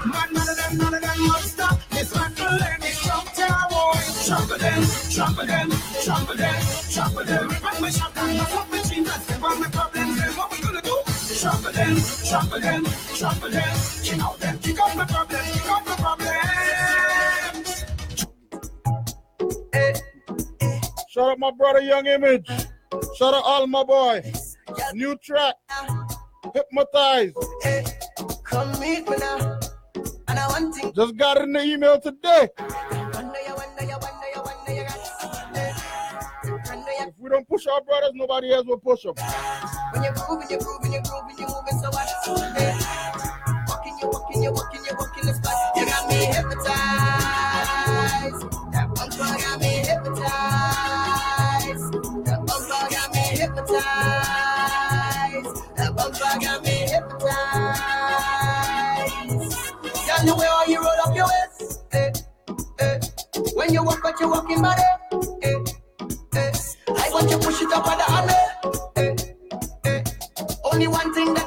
Man, 0.05 0.29
none 0.33 0.49
of 0.49 0.57
them, 0.57 0.77
none 0.77 0.93
of 0.93 1.01
them 1.01 1.19
must 1.27 1.53
stop. 1.53 1.79
Dismantle 1.89 2.61
any 2.61 2.91
strong 2.93 3.25
tower. 3.33 3.93
Trample 4.27 4.57
them, 4.59 4.83
trample 5.09 5.45
them, 5.47 5.69
trample 6.05 6.35
them, 6.35 6.61
trample 6.93 7.25
them. 7.25 7.49
Rip 7.49 7.81
my 7.81 7.89
shotgun, 7.89 8.37
my 8.37 8.45
fuck 8.45 8.69
machine, 8.69 9.03
that's 9.03 9.25
the 9.25 9.33
one 9.39 9.59
my 9.59 9.67
problems. 9.69 10.21
Then 10.21 10.29
what 10.37 10.51
we 10.51 10.57
gonna 10.61 10.81
do? 10.83 10.95
Trample 11.41 11.71
them, 11.71 11.95
trample 12.29 12.59
them, 12.59 12.85
trample 13.17 13.49
them. 13.49 13.77
Kick 14.03 14.21
out 14.23 14.39
them, 14.39 14.59
kick 14.59 14.79
out 14.79 14.95
my 14.95 15.05
problems. 15.05 15.56
Shout 21.17 21.31
out 21.31 21.39
my 21.39 21.49
brother 21.49 21.81
Young 21.81 22.05
Image. 22.05 22.47
Shout 23.17 23.33
out 23.33 23.41
all 23.43 23.65
my 23.65 23.83
boys. 23.83 24.55
New 24.93 25.17
track. 25.17 25.55
Hypnotize. 26.53 27.33
Come 28.43 28.79
meet 28.79 29.09
me 29.09 29.17
now. 29.17 29.59
And 30.27 30.37
I 30.37 30.47
want 30.47 30.75
to 30.75 30.91
Just 30.93 31.17
got 31.17 31.41
in 31.41 31.53
the 31.53 31.63
email 31.63 31.99
today. 31.99 32.49
If 36.99 37.13
we 37.17 37.29
don't 37.31 37.49
push 37.49 37.65
our 37.65 37.81
brothers, 37.81 38.11
nobody 38.13 38.53
else 38.53 38.67
will 38.67 38.77
push 38.77 39.01
them. 39.01 39.15
When 39.93 40.03
you're 40.03 40.13
grooving, 40.13 40.51
you're 40.51 40.59
grooving, 40.59 40.93
you're 40.93 41.01
grooving, 41.01 41.35
you're 41.39 41.49
moving 41.49 41.79
so 41.81 41.89
what? 41.89 42.07
Hey. 42.55 42.77
Walking, 43.67 43.97
you're 43.99 44.11
walking, 44.11 44.43
you're 44.43 44.53
walking, 44.53 44.85
you're 44.85 44.95
walking 44.95 45.25
the 45.25 45.33
spot. 45.33 45.77
You 45.77 45.85
got 45.87 46.07
me 46.07 46.25
hypnotized. 46.25 47.06
Hypnotized. 53.67 55.63
That 55.77 55.95
bumper 55.95 56.39
got 56.41 56.63
me 56.63 56.71
hypnotized. 56.71 57.27
Girl, 60.07 60.25
the 60.25 60.35
way 60.39 60.47
how 60.47 60.65
you 60.65 60.79
roll 60.79 61.01
up 61.05 61.15
your 61.15 61.25
waist. 61.27 61.83
eh, 61.93 62.11
eh. 62.79 62.99
When 63.55 63.73
you 63.73 63.83
walk, 63.83 63.99
but 64.03 64.19
you 64.19 64.29
walking 64.29 64.61
body. 64.61 64.81
eh, 65.43 65.55
eh. 66.35 66.51
I 66.89 67.09
want 67.11 67.29
you 67.29 67.37
push 67.37 67.61
it 67.61 67.71
up 67.73 67.87
on 67.87 67.97
the 67.97 68.03
hand. 68.05 68.31
eh, 68.97 69.15
eh. 69.85 70.03
Only 70.71 70.87
one 70.87 71.13
thing 71.13 71.33
that 71.33 71.46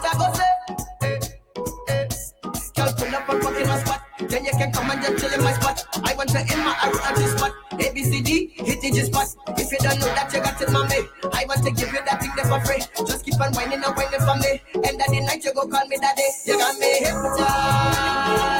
can 4.60 4.72
come 4.72 4.90
and 4.90 5.00
just 5.00 5.24
chill 5.24 5.32
in 5.32 5.42
my 5.42 5.52
spot. 5.52 5.84
I 6.04 6.12
want 6.14 6.28
to 6.30 6.40
in 6.40 6.58
my 6.60 6.76
R&B 6.84 7.26
spot. 7.32 7.52
A 7.72 7.92
B 7.94 8.04
C 8.04 8.20
D, 8.20 8.52
hit 8.56 8.80
the 8.82 8.90
G 8.90 9.00
spot. 9.04 9.28
If 9.56 9.72
you 9.72 9.78
don't 9.78 9.98
know 9.98 10.12
that, 10.12 10.30
you 10.34 10.40
got 10.40 10.60
it, 10.60 10.70
mommy. 10.70 11.00
I 11.32 11.46
want 11.48 11.64
to 11.64 11.70
give 11.70 11.90
you 11.90 12.00
that 12.04 12.20
thing 12.20 12.32
there 12.36 12.44
for 12.44 12.60
free. 12.66 12.84
Just 13.06 13.24
keep 13.24 13.40
on 13.40 13.54
whining 13.54 13.82
and 13.82 13.96
whining 13.96 14.20
for 14.20 14.36
me. 14.36 14.60
End 14.84 15.00
of 15.00 15.08
the 15.08 15.20
night, 15.24 15.42
you 15.44 15.54
go 15.54 15.66
call 15.66 15.86
me 15.86 15.96
daddy. 15.96 16.28
You 16.44 16.58
got 16.58 16.78
me 16.78 16.92
hypnotized. 16.98 18.59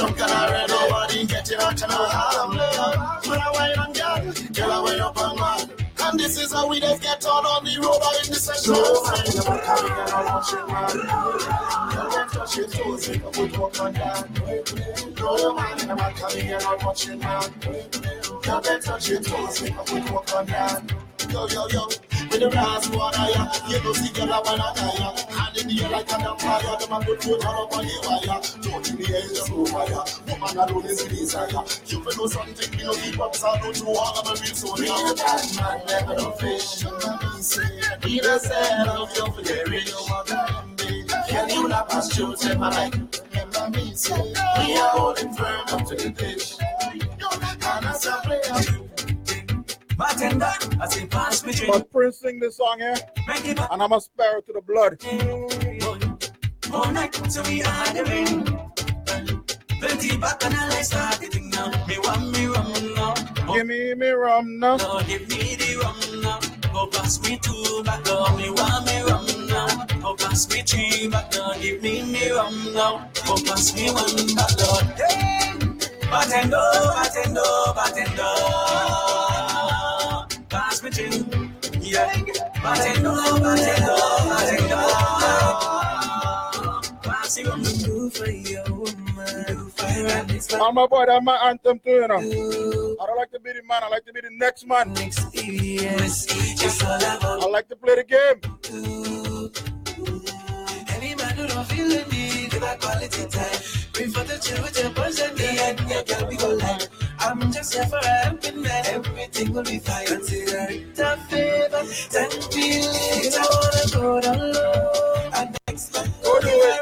Jump 0.00 0.18
and 0.18 0.30
already. 0.32 0.72
Nobody 0.72 1.26
getting 1.26 1.60
on 1.60 1.76
to 1.76 1.86
no 1.86 1.94
harm. 1.94 2.56
When 3.28 3.38
I 3.38 3.50
wait 3.52 3.76
on 3.76 3.92
girl 4.54 4.72
I 4.72 4.82
wait 4.82 4.98
up 4.98 5.18
on 5.18 5.36
man. 5.38 5.79
And 6.10 6.18
this 6.18 6.42
is 6.42 6.52
how 6.52 6.68
we 6.68 6.80
just 6.80 7.02
get 7.02 7.24
on 7.24 7.46
on 7.46 7.64
the 7.64 7.76
road 7.78 8.02
or 8.02 8.24
in 8.24 8.32
the 8.32 8.34
section. 8.34 8.72
No, 8.72 8.82
man, 9.06 9.22
you 9.30 9.38
never 9.38 9.62
carry 9.62 9.90
that 9.94 10.12
on 10.12 10.26
watching 10.26 10.66
man. 10.66 10.90
Girl, 11.94 12.10
don't 12.10 12.30
touch 12.32 12.56
your 12.56 12.66
toes, 12.66 13.08
if 13.08 13.24
I 13.24 13.30
put 13.30 13.58
walk 13.58 13.80
on 13.80 13.92
down. 13.92 14.34
No, 15.20 15.54
man, 15.54 15.72
in 15.72 15.78
you 15.78 15.86
never 15.86 16.10
carry 16.18 16.42
that 16.48 16.66
on 16.66 16.84
watching 16.84 17.18
man. 17.20 17.54
Girl, 18.42 18.60
don't 18.60 18.82
touch 18.82 19.08
your 19.08 19.20
toes, 19.22 19.62
if 19.62 19.78
I 19.78 19.84
put 19.84 20.10
walk 20.10 20.34
on 20.34 20.46
down. 20.46 20.88
Yo, 21.30 21.46
yo, 21.46 21.68
yo, 21.68 21.86
with 21.86 22.40
the 22.40 22.48
brass 22.50 22.88
water, 22.90 23.22
yeah. 23.30 23.46
You 23.68 23.84
know, 23.84 23.92
see, 23.92 24.12
girl, 24.12 24.32
I 24.32 24.40
wanna 24.40 24.72
die, 24.74 24.90
Hand 25.30 25.56
in 25.58 25.68
the 25.68 25.84
air 25.84 25.90
like 25.90 26.10
a 26.10 26.18
damn 26.18 26.36
fire. 26.38 26.76
Them 26.80 26.90
a 26.90 27.04
good 27.06 27.22
foot 27.22 27.44
all 27.46 27.64
up 27.66 27.76
on 27.76 27.84
the 27.86 27.94
wire. 28.02 28.40
Don't 28.66 28.90
in 28.90 28.96
the 28.96 29.14
air, 29.14 29.22
just 29.30 29.50
no 29.50 29.64
fire. 29.66 30.02
Woman 30.26 30.58
alone 30.58 30.86
is 30.86 31.04
desire. 31.04 31.62
You 31.86 32.00
will 32.00 32.16
know 32.16 32.26
something, 32.26 32.78
you 32.78 32.84
know, 32.84 32.94
keep 32.94 33.20
up, 33.20 33.36
so 33.36 33.46
don't 33.62 33.78
you 33.78 33.94
all 33.94 34.18
of 34.18 34.26
a 34.26 34.42
real 34.42 34.54
soul. 34.58 34.74
We 34.74 34.86
the 34.90 35.14
bad 35.22 35.86
man, 35.86 35.99
Can 41.28 41.48
you 41.50 41.68
not 41.68 41.88
pass 41.88 42.18
you, 42.18 42.34
take 42.36 42.58
my 42.58 42.70
life? 42.70 42.94
We 44.58 44.76
are 44.76 44.88
holding 44.90 45.32
firm 45.34 45.60
up 45.68 45.86
to 45.86 45.94
the 45.96 46.10
pitch. 46.16 46.56
But 51.66 51.90
Prince 51.92 52.18
sing 52.18 52.40
this 52.40 52.56
song 52.56 52.78
here, 52.78 52.94
and 53.70 53.82
I'm 53.82 53.92
a 53.92 54.00
spare 54.00 54.40
to 54.40 54.52
the 54.52 54.62
blood. 54.62 54.98
All 56.72 56.90
night, 56.92 57.12
Me 63.60 63.66
give 63.66 63.98
me 63.98 64.06
me 64.06 64.10
rum 64.12 64.58
now. 64.58 64.76
No, 64.76 65.00
give 65.06 65.28
me 65.28 65.54
the 65.54 65.76
rum 65.82 66.22
now. 66.22 66.40
Go 66.72 66.86
pass 66.86 67.20
me 67.20 67.36
two, 67.36 67.82
but 67.84 68.02
no, 68.06 68.34
me 68.34 68.48
want 68.48 68.86
me 68.86 69.02
rum 69.02 69.26
now. 69.48 69.84
Go 70.00 70.14
pass 70.16 70.48
me 70.48 70.62
three, 70.62 71.08
but 71.08 71.30
no, 71.36 71.52
give 71.60 71.82
me 71.82 72.02
me 72.04 72.30
rum 72.30 72.72
now. 72.72 73.10
Go 73.26 73.34
pass 73.44 73.74
me 73.74 73.90
one, 73.90 74.34
but 74.34 74.56
no. 74.58 74.80
Hey, 74.96 75.52
bartender, 76.08 76.56
bartender, 76.56 77.72
bartender. 77.76 78.32
Pass 80.48 80.82
me 80.82 80.90
gin, 80.90 81.52
yeah. 81.82 82.16
Bartender, 82.62 83.12
bartender, 83.12 83.96
bartender. 84.24 84.86
Pass 87.02 87.34
the 87.34 87.44
rum. 87.44 87.62
Do 87.62 88.08
for 88.08 88.30
your 88.30 89.09
Oh 90.52 90.72
my 90.72 90.86
boy, 90.86 91.04
that's 91.06 91.24
my 91.24 91.36
anthem 91.48 91.78
too, 91.80 91.90
you 91.90 92.08
know. 92.08 92.16
I 92.16 93.06
don't 93.06 93.16
like 93.16 93.30
to 93.32 93.40
be 93.40 93.52
the 93.52 93.62
man, 93.66 93.82
I 93.84 93.88
like 93.88 94.04
to 94.06 94.12
be 94.12 94.20
the 94.20 94.30
next 94.30 94.66
man. 94.66 94.94
I 94.96 95.10
like 97.50 97.68
to 97.68 97.76
play 97.76 97.94
the 97.96 98.04
game. 98.04 98.40
Me. 98.70 99.20
I'm 107.22 107.52
just 107.52 107.74
here 107.74 107.84
for 107.86 107.98
a 107.98 108.06
helping 108.06 108.62
man, 108.62 108.86
everything 108.86 109.52
will 109.52 109.62
be 109.62 109.78
fine. 109.78 110.06
Consider 110.06 110.68
it 110.70 110.98
a 110.98 111.18
favor, 111.28 111.84
feel 111.84 112.60
it. 112.60 113.36
I 113.36 113.46
wanna 113.50 113.90
go 113.92 114.20
down 114.20 114.52
low, 114.52 114.92
man, 115.94 116.12
Go 116.22 116.40
do 116.40 116.48
it. 116.48 116.80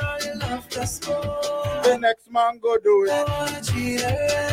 The 1.85 1.99
next 2.01 2.31
man 2.31 2.59
go 2.59 2.77
do 2.79 3.07
it. 3.09 3.11
her. 4.03 4.49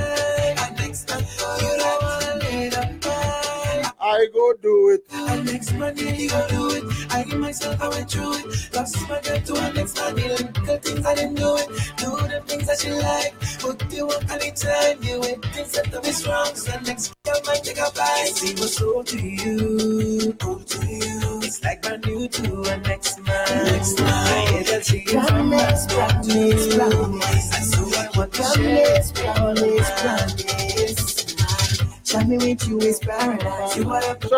I 4.08 4.28
go 4.34 4.54
do 4.62 4.90
it. 4.90 5.04
And 5.12 5.46
next 5.46 5.74
man, 5.74 5.98
you 5.98 6.30
go 6.30 6.48
do 6.48 6.70
it. 6.76 6.84
I 7.12 7.24
give 7.24 7.40
myself, 7.40 7.82
I 7.82 7.90
went 7.90 8.10
through 8.10 8.34
it. 8.36 8.46
Lost 8.74 9.02
my 9.10 9.20
girl 9.22 9.42
to 9.42 9.56
a 9.56 9.74
next 9.74 9.96
man, 9.98 10.16
the 10.16 10.28
little 10.28 10.78
things 10.78 11.06
I 11.06 11.16
didn't 11.16 11.36
do 11.36 11.56
it. 11.58 11.68
Do 11.98 12.10
the 12.28 12.44
things 12.46 12.68
that 12.68 12.80
she 12.80 12.92
like. 12.92 13.34
Put 13.60 13.92
you 13.92 14.08
up 14.08 14.30
anytime, 14.32 15.04
you 15.04 15.20
wait 15.22 15.44
things 15.54 15.72
that 15.74 15.92
to 15.92 16.02
be 16.02 16.12
strong. 16.12 16.54
So 16.56 16.80
next 16.82 17.14
girl 17.26 17.42
might 17.46 17.64
take 17.64 17.78
a 17.78 17.92
bite. 17.96 18.32
See 18.36 18.54
what's 18.54 18.78
sold 18.78 19.08
to 19.08 19.20
you, 19.20 20.38
sold 20.40 20.68
to 20.68 20.86
you. 20.86 21.35
It's 21.46 21.64
like 21.64 21.84
brand 21.84 22.04
new 22.08 22.28
to 22.28 22.62
a 22.74 22.78
next 22.78 23.20
man. 23.20 23.66
Next 23.66 24.00
man, 24.00 24.10
I 24.10 24.50
hear 24.50 24.64
that 24.64 24.84
she 24.84 24.98
is 24.98 25.12
from 25.12 25.26
Promise, 25.26 25.86
promise, 25.94 26.76
promise. 26.76 27.56
And 27.56 27.66
so 27.66 28.00
I 28.00 28.10
want 28.18 28.34
to 28.34 28.44
share. 28.44 28.86
Promise, 28.86 29.12
promise, 29.12 29.92
promise. 30.02 30.75
Shout 32.16 32.32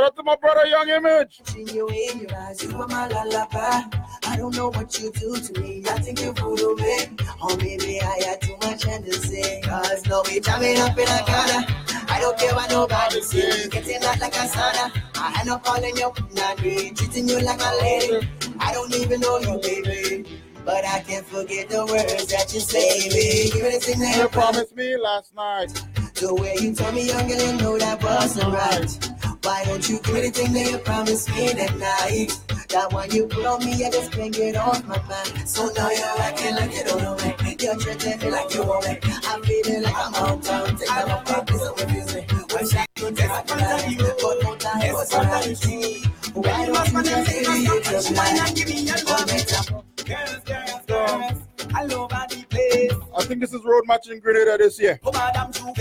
out 0.03 0.15
to 0.15 0.23
my 0.23 0.35
brother 0.35 0.65
Young 0.65 0.89
Image. 0.89 1.41
you 1.55 1.87
in 1.87 2.21
your 2.21 2.35
eyes. 2.35 2.63
You 2.63 2.75
are 2.75 2.87
my 2.87 3.07
lullaby. 3.07 3.83
I 4.25 4.35
don't 4.35 4.55
know 4.55 4.69
what 4.69 4.99
you 4.99 5.11
do 5.11 5.35
to 5.35 5.61
me. 5.61 5.83
I 5.87 5.99
think 5.99 6.19
you 6.21 6.31
voodoo 6.31 6.75
me. 6.75 6.97
Oh, 7.39 7.51
or 7.51 7.57
maybe 7.57 8.01
I 8.01 8.19
had 8.25 8.41
too 8.41 8.57
much 8.63 8.87
energy. 8.87 9.61
Cause 9.61 10.07
no, 10.07 10.23
we 10.25 10.39
jamming 10.39 10.79
up 10.79 10.97
in 10.97 11.07
a 11.07 11.19
corner. 11.19 11.65
I 12.09 12.17
don't 12.19 12.35
care 12.39 12.55
what 12.55 12.71
nobody 12.71 13.21
say. 13.21 13.69
Getting 13.69 14.01
hot 14.01 14.19
like 14.21 14.33
a 14.33 14.47
sauna. 14.47 14.91
I 15.15 15.37
end 15.41 15.49
up 15.49 15.63
calling 15.63 15.95
you 15.95 16.11
not 16.33 16.59
me. 16.63 16.89
Treating 16.91 17.29
you 17.29 17.39
like 17.41 17.61
a 17.61 17.75
lady. 17.79 18.27
I 18.59 18.73
don't 18.73 18.91
even 18.95 19.19
know 19.19 19.37
you, 19.37 19.59
baby. 19.61 20.25
But 20.65 20.83
I 20.83 21.01
can't 21.01 21.25
forget 21.27 21.69
the 21.69 21.85
words 21.85 22.25
that 22.25 22.51
you 22.55 22.59
say, 22.59 23.07
baby. 23.09 23.51
Give 23.51 23.65
it 23.65 23.75
a 23.75 23.79
thing 23.79 23.99
that 23.99 24.15
You 24.15 24.23
you 24.23 24.29
promised 24.29 24.75
me 24.75 24.97
last 24.97 25.35
night. 25.35 25.79
The 26.19 26.33
way 26.33 26.55
you 26.59 26.73
told 26.73 26.95
me, 26.95 27.07
young 27.07 27.27
girl, 27.27 27.41
you 27.41 27.53
know 27.57 27.77
that 27.77 28.03
wasn't 28.03 28.53
right. 28.53 29.09
Why 29.43 29.63
don't 29.65 29.87
you 29.89 29.99
do 29.99 30.15
anything 30.15 30.53
that 30.53 30.71
you 30.71 30.77
promised 30.79 31.29
me 31.29 31.53
that 31.53 31.77
night? 31.77 32.31
That 32.69 32.91
one 32.91 33.09
you 33.11 33.27
put 33.27 33.45
on 33.45 33.63
me, 33.63 33.85
I 33.85 33.89
just 33.89 34.11
can't 34.11 34.33
get 34.33 34.55
off 34.55 34.85
my 34.87 35.01
mind. 35.03 35.47
So 35.47 35.69
now 35.75 35.89
you're 35.89 36.19
acting 36.19 36.55
like 36.55 36.73
you 36.73 36.83
don't 36.83 37.01
know 37.01 37.15
me. 37.15 37.55
You're 37.59 37.75
treating 37.75 38.19
me 38.19 38.31
like 38.31 38.53
you 38.53 38.63
want 38.63 38.85
me. 38.87 38.99
I'm 39.27 39.43
feeling 39.43 39.83
like 39.83 39.95
I'm 39.95 40.15
out 40.15 40.43
town. 40.43 40.75
Take 40.75 40.91
out 40.91 41.07
my 41.07 41.23
practice 41.23 41.61
and 41.61 41.81
refuse 41.81 42.15
me. 42.15 42.25
Wish 42.53 42.75
I 42.75 42.85
could 42.95 43.15
take 43.15 43.29
my 43.29 43.41
time, 43.43 43.97
but 43.97 44.43
no 44.43 44.55
time 44.55 44.93
was 44.93 45.13
right. 45.13 46.07
Why 46.33 46.65
don't 46.65 46.93
you 46.93 47.03
just 47.83 48.09
leave 48.09 48.15
blind? 48.15 48.55
Give 48.55 48.67
me 48.67 48.81
your 48.81 48.97
Hold 49.07 49.31
it 49.31 49.53
up. 49.53 49.85
Girls, 50.05 50.43
girls, 50.45 50.85
girls, 50.87 51.46
all 51.77 51.93
over 51.93 52.25
the 52.29 52.45
place. 52.49 52.91
I 53.17 53.23
think 53.23 53.41
this 53.41 53.53
is 53.53 53.63
road 53.63 53.83
matching 53.85 54.19
Grenada 54.19 54.57
this 54.57 54.79
year. 54.79 54.99
Oh, 55.03 55.11
Madame 55.11 55.51
Juve. 55.51 55.75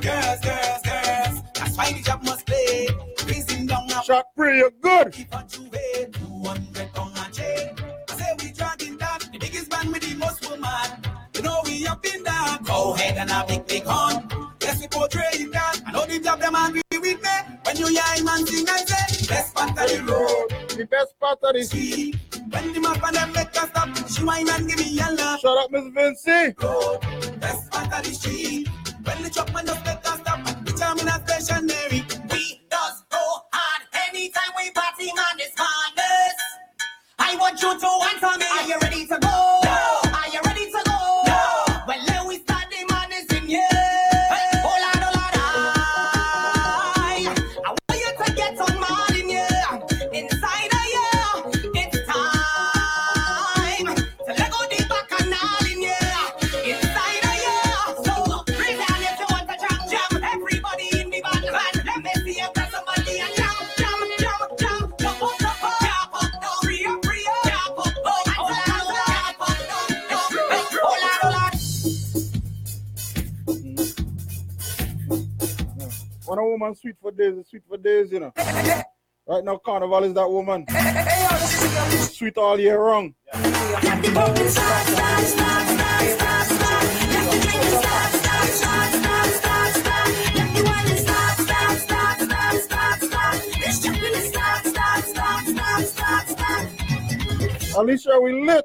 Girls, 0.00 0.40
girls, 0.40 0.82
girls, 0.82 1.42
that's 1.54 1.76
why 1.76 1.92
the 1.92 2.02
job 2.04 2.24
must 2.24 2.46
play. 2.46 2.88
Raising 3.26 3.66
down 3.66 3.90
a 3.90 4.02
Shot 4.02 4.26
free, 4.36 4.58
you're 4.58 4.70
good. 4.80 5.12
keep 5.12 5.34
on 5.34 5.46
Juve. 5.48 5.70
200 6.12 6.92
pound 6.92 7.16
a 7.16 7.30
chain. 7.32 7.70
I 8.10 8.16
say 8.16 8.34
we 8.40 8.52
dragging 8.52 8.96
down 8.96 9.18
the 9.32 9.38
biggest 9.38 9.70
band 9.70 9.92
with 9.92 10.02
the 10.02 10.14
most 10.16 10.48
woman. 10.48 11.12
You 11.34 11.42
know 11.42 11.60
we 11.64 11.86
up 11.86 12.04
in 12.04 12.24
down. 12.24 12.64
Go 12.64 12.94
ahead 12.94 13.16
and 13.18 13.30
a 13.30 13.44
big, 13.46 13.66
big 13.66 13.84
horn. 13.84 14.28
Yes, 14.60 14.80
we 14.80 14.88
portray 14.88 15.22
it 15.34 15.52
down. 15.52 15.74
I 15.86 15.92
know 15.92 16.06
the 16.06 16.18
job 16.18 16.40
them 16.40 16.54
agree 16.56 16.82
with 16.92 17.22
me. 17.22 17.30
When 17.64 17.76
you 17.76 17.86
hear 17.86 18.02
him 18.16 18.28
and 18.28 18.48
sing 18.48 18.66
and 18.68 18.88
say, 18.88 19.26
best 19.28 19.54
part 19.54 19.70
of 19.70 19.76
the 19.76 20.02
road. 20.12 20.68
The 20.76 20.84
best 20.86 21.18
part 21.20 21.38
of 21.42 21.54
this. 21.54 21.70
See, 21.70 22.14
when 22.52 22.72
the 22.72 22.80
map 22.80 23.02
and 23.04 23.16
them 23.16 23.32
make 23.32 23.62
us 23.62 23.68
stop, 23.70 24.08
she 24.08 24.24
whine 24.24 24.48
and 24.48 24.68
give 24.68 24.78
me 24.78 24.98
a. 25.00 25.38
Shout 25.38 25.58
out 25.58 25.72
Miss 25.72 25.86
Vinci. 25.94 26.54
road, 26.62 27.00
best 27.40 27.70
part 27.70 27.92
of 27.92 28.04
the 28.04 28.14
street. 28.14 28.68
When 29.04 29.22
the 29.22 29.30
truck 29.30 29.52
man 29.52 29.66
just 29.66 29.86
us 29.86 30.20
stop, 30.20 30.44
the 30.64 30.72
in 31.00 31.08
a 31.08 31.16
stationary. 31.26 32.04
We 32.30 32.60
does 32.70 33.04
go 33.10 33.22
hard 33.52 33.82
anytime 34.08 34.52
we 34.56 34.70
party 34.70 35.08
on 35.10 35.36
this 35.38 35.52
corners. 35.56 36.38
I 37.18 37.36
want 37.36 37.60
you 37.62 37.78
to 37.78 37.90
answer 38.10 38.38
me. 38.38 38.46
Are 38.46 38.68
you 38.68 38.78
ready 38.80 39.06
to 39.06 39.18
go? 39.20 39.51
When 76.32 76.38
a 76.38 76.48
woman 76.48 76.74
sweet 76.74 76.94
for 76.98 77.10
days, 77.10 77.36
is 77.36 77.46
sweet 77.48 77.62
for 77.68 77.76
days, 77.76 78.10
you 78.10 78.18
know. 78.18 78.32
Right 79.26 79.44
now, 79.44 79.58
Carnival 79.58 80.04
is 80.04 80.14
that 80.14 80.30
woman. 80.30 80.64
Sweet 82.08 82.38
all 82.38 82.58
year 82.58 82.80
round. 82.80 83.12
Alicia, 97.76 98.20
we 98.22 98.46
lit. 98.46 98.64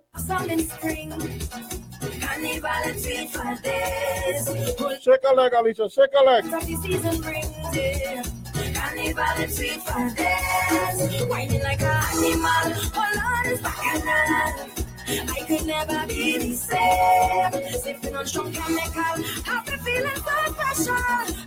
Some 2.38 2.45
in 2.45 2.61
spring, 2.61 2.61
carnival 2.61 2.85
and 2.85 2.99
sweet 2.99 3.30
for 3.31 3.55
days. 3.64 5.03
Shake 5.03 5.23
a 5.27 5.34
leg, 5.34 5.53
Alicia. 5.53 5.89
Shake 5.89 6.14
a 6.19 6.23
leg. 6.23 6.45
What 6.45 6.64
season 6.64 7.22
brings 7.22 7.47
it. 7.73 8.27
Carnival 8.76 9.23
and 9.38 9.51
for 9.81 10.09
days. 10.15 11.26
Whining 11.26 11.64
like 11.64 11.81
an 11.81 12.03
animal. 12.14 12.73
Oh 12.93 13.09
Lord, 13.15 13.47
it's 13.47 13.61
bacchanal. 13.61 14.69
I 15.09 15.45
could 15.47 15.65
never 15.65 16.05
be 16.07 16.38
the 16.38 16.53
same. 16.53 17.81
Sipping 17.81 18.15
on 18.15 18.26
strong 18.27 18.51
chemical. 18.53 19.23
Happy 19.43 19.77
feeling 19.77 20.15
so 20.15 20.53
special. 20.53 20.95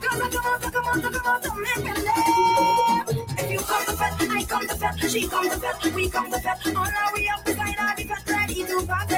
Cause 0.01 0.21
I 0.21 0.29
come 0.29 0.47
out, 0.47 0.65
I 0.65 0.71
come 0.71 0.87
out, 0.87 1.05
I 1.05 1.11
come 1.11 1.27
out 1.27 1.43
to 1.43 1.51
make 1.55 1.85
me 1.85 1.93
live. 2.03 3.20
If 3.43 3.51
you 3.51 3.59
come 3.61 3.85
to 3.87 3.93
fed, 3.93 4.13
I 4.21 4.45
come 4.45 4.69
to 4.69 4.75
fed. 4.77 5.11
She 5.11 5.27
come 5.27 5.49
to 5.49 5.57
fed, 5.57 5.95
we 5.95 6.11
come 6.11 6.31
to 6.31 6.39
fed. 6.41 6.77
All 6.77 6.85
our 6.85 7.13
we 7.15 7.29
up 7.29 7.43
beside 7.43 7.79
our 7.79 7.97
defense, 7.97 8.29
ready 8.29 8.65
to 8.65 8.87
party. 8.87 9.15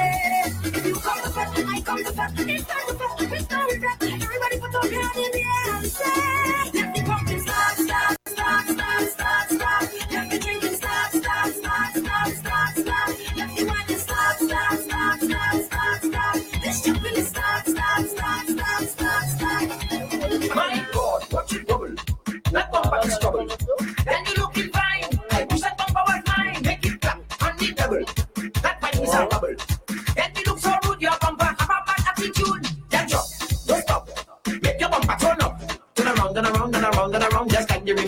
If 0.63 0.85
you 0.85 0.95
come 0.95 1.21
to 1.23 1.29
fed, 1.29 1.47
I 1.67 1.81
come 1.81 2.03
to 2.03 2.13
fed. 2.13 2.31
It's 2.39 2.65
time 2.65 2.87
to 2.87 2.93
fed, 2.93 3.33
it's 3.33 3.47
time 3.47 3.67
to 3.67 3.79
fed. 3.79 4.23
Everybody 4.23 4.59
put 4.59 4.75
up 4.75 4.91
your 4.91 5.01
hand 5.03 5.17
in 5.17 5.31
the 5.33 5.43
air 5.43 5.75
and 5.75 5.85
say, 5.87 6.79
let 6.79 6.95
the 6.95 7.03
pumping 7.03 7.41
start, 7.41 7.75
start, 7.75 8.17
start, 8.29 8.67
start, 8.69 9.09
start, 9.11 9.49
start. 9.51 9.83
Let 10.11 10.29
the 10.31 10.39
drinking 10.39 10.75
start, 10.75 11.11
start, 11.11 11.53
start, 11.53 11.95
start, 11.95 12.33
start, 12.33 12.75
start. 12.77 13.09
Let 13.35 13.49
the 13.57 13.65
wine 13.65 13.99
start, 13.99 14.39
start, 14.39 14.79
start, 14.79 15.19
start, 15.19 15.63
start, 15.67 16.03
start. 16.03 16.35
This 16.63 16.81
jumping 16.81 17.15
is 17.17 17.27
start, 17.27 17.67
start, 17.67 18.07
start, 18.07 18.47
start, 18.47 18.83
start, 18.87 19.25
start. 19.35 20.55
My 20.55 20.87
God, 20.93 21.33
watch 21.33 21.53
it 21.53 21.67
bubble. 21.67 21.95
attitude. 22.55 24.02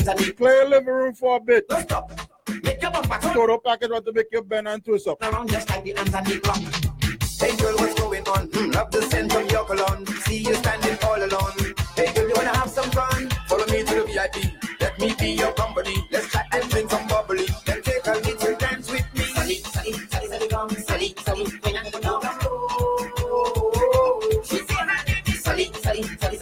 Just 0.05 0.17
like 0.17 0.17
the 0.17 0.19
rims 0.19 0.19
and 0.19 0.19
the 0.19 0.33
Play 0.33 0.61
a 0.61 0.65
living 0.69 0.93
room 0.93 1.13
for 1.13 1.37
a 1.37 1.39
bit. 1.39 1.67
Don't 1.67 1.81
stop. 1.81 2.11
Make 2.63 2.81
your 2.81 2.91
bumper 2.91 3.19
turn 3.19 3.33
Total 3.33 3.57
package 3.59 3.89
want 3.89 4.05
to 4.05 4.13
make 4.13 4.27
you 4.31 4.41
bend 4.43 4.67
and 4.67 4.83
twist 4.85 5.07
up. 5.07 5.21
around. 5.21 5.49
Just 5.49 5.69
like 5.69 5.83
the 5.83 5.93
hands 5.93 6.13
and 6.13 6.25
the 6.27 6.39
clock. 6.39 6.57
Hey 7.39 7.55
girl, 7.57 7.75
what's 7.75 7.99
going 7.99 8.27
on? 8.27 8.47
Hmm, 8.47 8.71
love 8.71 8.91
the 8.91 9.01
scent 9.01 9.35
of 9.35 9.51
your 9.51 9.65
cologne. 9.65 10.05
See 10.05 10.37
you 10.37 10.53
standing 10.55 10.97
all 11.03 11.17
alone. 11.17 11.73
Hey 11.95 12.13
girl, 12.13 12.27
you 12.27 12.33
wanna 12.35 12.55
have 12.55 12.69
some 12.69 12.89
fun? 12.91 13.29
Follow 13.47 13.65
me 13.67 13.83
to 13.83 13.95
the 13.95 14.03
VIP. 14.05 14.53
Let 14.79 14.99
me 14.99 15.15
be 15.19 15.31
your 15.31 15.51
company. 15.53 15.95
Let's 16.11 16.31
chat 16.31 16.45
and 16.51 16.69
drink 16.69 16.89
some 16.91 17.07
bubbly. 17.07 17.47
Then 17.65 17.81
take 17.81 18.05
a 18.05 18.11
little 18.13 18.55
dance 18.57 18.91
with 18.91 19.13
me. 19.15 19.23
Sally, 19.23 19.55
Sally, 19.55 19.93
Sally, 19.93 20.27
Sally, 20.27 20.47
come. 20.47 20.69
Sally, 20.69 21.15
Sally, 21.25 21.45
when 21.63 21.77
I 21.77 21.89
go 21.89 21.99
down. 21.99 22.21
She 24.43 24.57
say 24.57 24.73
her 24.75 24.85
name 24.85 25.23
is 25.27 25.43
Sally, 25.43 25.71
Sally, 25.73 25.73
Sally, 25.81 26.03
Sally, 26.03 26.03
come. 26.03 26.19
Sally, 26.21 26.34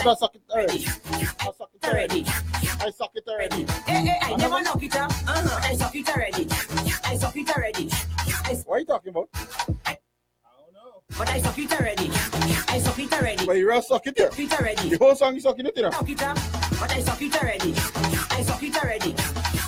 I 0.00 0.14
suck 0.14 0.34
it 0.34 0.42
already. 0.50 0.86
I 0.86 1.50
suck 1.56 1.70
it 1.74 1.84
already. 1.84 2.24
I 2.26 2.90
suck 2.90 3.10
it 3.14 3.24
already. 3.28 3.64
Hey, 3.86 4.06
hey, 4.06 4.18
I 4.22 4.36
never 4.36 4.62
knock 4.62 4.82
it 4.82 4.96
up. 4.96 5.10
Uh-huh. 5.10 5.60
I 5.62 5.76
suck 5.76 5.94
it 5.94 6.08
already. 6.08 6.46
I 7.04 7.16
suck 7.16 7.36
it 7.36 7.50
already. 7.50 7.88
What 8.64 8.76
are 8.76 8.78
you 8.80 8.86
talking 8.86 9.10
about? 9.10 9.28
I 9.84 9.96
don't 10.56 10.74
know 10.74 11.02
But 11.18 11.28
I 11.28 11.40
suck 11.40 11.58
it 11.58 11.72
already. 11.72 12.10
I 12.68 12.78
suck 12.80 12.98
it 12.98 13.12
already. 13.12 13.46
But 13.46 13.56
you 13.58 13.68
real 13.68 13.82
suck 13.82 14.06
it 14.06 14.16
there. 14.16 14.30
Suck 14.30 14.40
it 14.40 14.52
already. 14.58 14.88
The 14.88 14.98
whole 14.98 15.14
song 15.14 15.34
you 15.34 15.40
sucking 15.40 15.66
it 15.66 15.74
there. 15.76 15.92
Suck 15.92 16.08
it 16.08 16.22
up. 16.22 16.36
But 16.80 16.90
I 16.92 17.00
suck 17.02 17.20
it 17.22 17.36
already. 17.36 17.72
I 17.74 18.42
suck 18.42 18.62
it 18.62 18.76
already. 18.82 19.14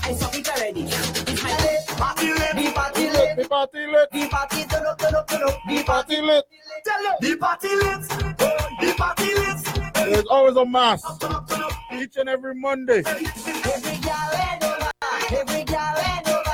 I 0.04 0.14
suck 0.14 0.34
it 0.34 0.48
already. 0.48 0.82
It's 0.82 1.42
my 1.42 1.56
day. 1.58 1.78
Party 1.88 2.26
lit, 2.32 2.56
Be 2.56 2.72
party 2.72 3.04
lit, 3.10 3.12
lit. 3.14 3.36
be 3.36 3.44
party 3.44 3.86
lit, 3.86 4.10
Be 4.10 4.28
party 4.28 4.64
turn 4.64 4.86
up, 4.86 4.98
turn 4.98 5.14
up. 5.14 5.28
be 5.68 5.82
party 5.84 6.20
lit. 6.20 6.44
The 7.20 7.36
party 7.38 7.68
lit, 7.68 8.08
the 8.80 8.94
party 8.96 9.34
lit. 9.34 9.92
There's 9.94 10.26
always 10.26 10.56
a 10.56 10.64
mass 10.64 11.02
each 11.92 12.16
and 12.16 12.28
every 12.28 12.54
Monday. 12.54 13.02
Every 13.06 13.98
girl 13.98 14.12
head 14.12 14.64
over. 14.64 14.90
Every 15.30 15.64
girl 15.64 15.76
head 15.78 16.28
over. 16.28 16.51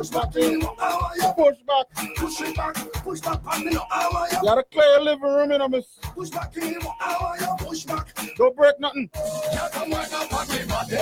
Push 0.00 0.08
back 0.08 0.36
in. 0.36 0.60
How 0.60 1.00
are 1.00 1.16
you? 1.16 1.32
Push 1.36 1.58
back. 1.66 2.16
Push 2.16 2.40
it 2.40 2.56
back, 2.56 2.74
push 3.04 3.20
back 3.20 3.40
on 3.46 3.64
me. 3.66 3.74
How 3.74 4.10
are 4.16 4.28
you? 4.30 4.38
Gotta 4.42 4.62
clear 4.62 5.00
living 5.00 5.22
room, 5.22 5.50
you 5.50 5.58
know, 5.58 5.68
miss. 5.68 5.86
Push 6.02 6.30
back 6.30 6.56
in. 6.56 6.80
How 6.80 7.26
are 7.26 7.38
you? 7.38 7.56
Push 7.58 7.84
back. 7.84 8.14
Don't 8.36 8.56
break 8.56 8.80
nothing. 8.80 9.10
You 9.14 9.60
come 9.72 9.90
wind 9.90 10.12
up 10.12 10.32
on 10.32 10.48
me 10.48 10.64
body. 10.66 10.96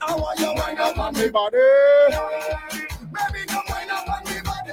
How 0.00 0.24
are 0.24 0.36
you 0.36 0.54
wind 0.54 0.80
up 0.80 0.98
on 0.98 1.14
me 1.14 1.22
Me 1.22 1.30
body. 1.30 1.56
Baby, 1.56 3.46
come 3.46 3.62
wind 3.68 3.90
up 3.90 4.08
on 4.08 4.24
me 4.24 4.40
body. 4.42 4.72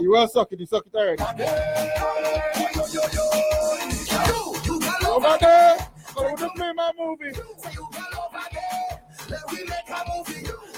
You 0.00 0.10
will 0.10 0.28
suck 0.28 0.52
it, 0.52 0.60
you 0.60 0.66
suck 0.66 0.86
it 0.86 0.94
already. 0.94 1.22
Over 5.04 5.36
there. 5.40 5.78
Go 6.14 6.36
to 6.36 6.50
play 6.50 6.72
my 6.74 6.92
movie. 6.96 7.34
Say 7.34 7.72
you 7.72 7.88
got 7.92 8.14
over 8.14 8.44
there. 8.52 9.02
Let 9.30 9.50
we 9.50 9.64
make 9.64 9.88
a 9.88 10.04
movie. 10.16 10.77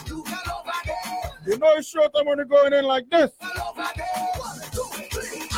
You 1.46 1.56
know 1.56 1.72
it's 1.76 1.88
short 1.88 2.12
time 2.14 2.26
when 2.26 2.36
you're 2.36 2.44
going 2.44 2.72
in 2.72 2.84
like 2.84 3.08
this. 3.10 3.30
Got 3.40 3.70
over 3.70 3.90
there. 3.96 4.06
One, 4.36 4.60
two, 4.72 4.82
three, 5.10 5.50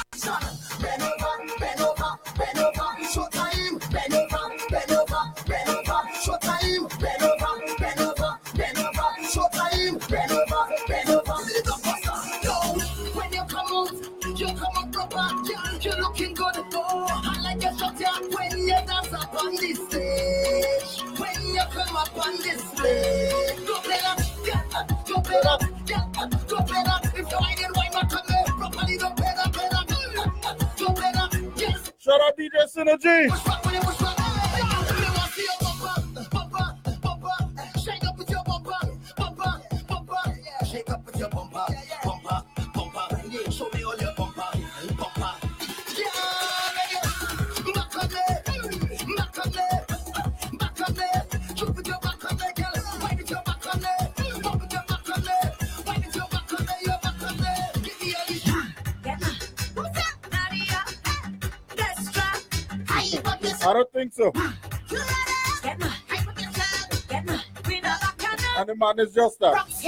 DJ 32.92 33.61
can 68.96 69.06
And 69.06 69.14
the 69.38 69.81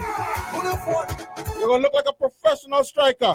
You're 0.00 1.68
gonna 1.68 1.82
look 1.82 1.92
like 1.92 2.06
a 2.08 2.12
professional 2.12 2.84
striker. 2.84 3.34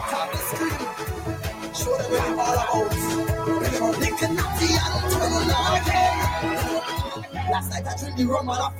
Last 7.50 7.70
night 7.70 7.86
I 7.86 7.94
I 7.94 8.70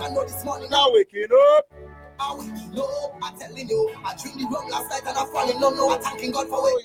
I 0.00 0.24
this 0.24 0.44
morning 0.44 0.70
Now 0.70 0.92
waking 0.92 1.26
up. 1.56 1.66
I 2.18 2.34
waking 2.34 2.78
up. 2.78 3.18
I'm 3.22 3.38
telling 3.38 3.68
you, 3.68 3.94
I 4.04 4.16
drink 4.16 4.36
the 4.36 4.44
rum 4.50 4.68
last 4.68 4.90
night 4.90 5.02
and 5.06 5.16
I 5.16 5.24
falling. 5.32 5.60
Now 5.60 5.90
I'm 5.90 6.02
thanking 6.02 6.32
God 6.32 6.48
for 6.48 6.64
waking 6.64 6.79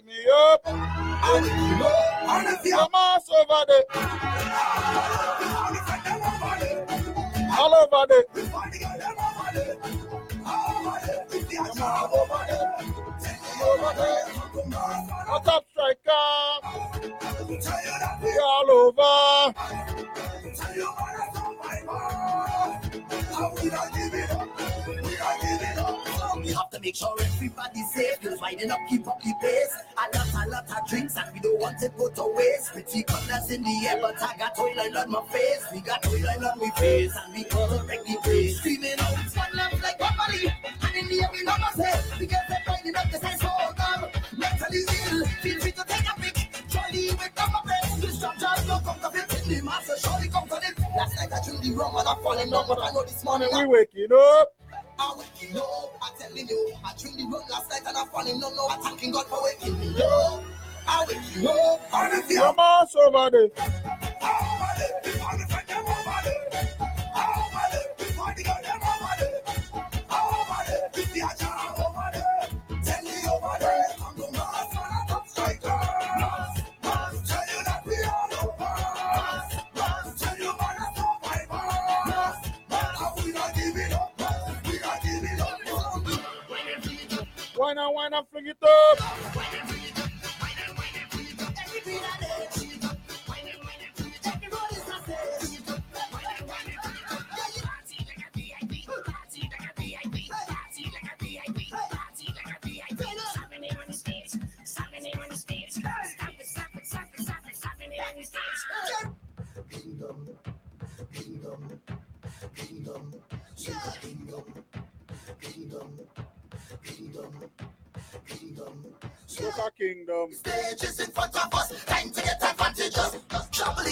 kingdom. 119.96 120.32
Stages 120.34 121.00
in 121.00 121.12
front 121.12 121.36
of 121.36 121.54
us, 121.54 121.86
time 121.86 122.10
to 122.10 122.22
get 122.22 122.42
advantages. 122.44 123.18
Trouble 123.52 123.84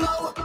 now. 0.00 0.37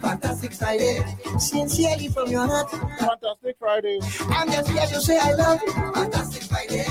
Fantastic 0.00 0.52
Friday. 0.54 1.04
Sincerely 1.38 2.08
from 2.08 2.30
your 2.30 2.46
heart. 2.46 2.70
Fantastic 2.70 3.56
Friday. 3.58 4.00
I'm 4.28 4.48
just 4.50 4.68
here 4.68 4.86
to 4.86 5.00
say 5.00 5.18
I 5.18 5.32
love 5.34 5.60
you. 5.64 5.72
Fantastic 5.72 6.42
Friday. 6.44 6.84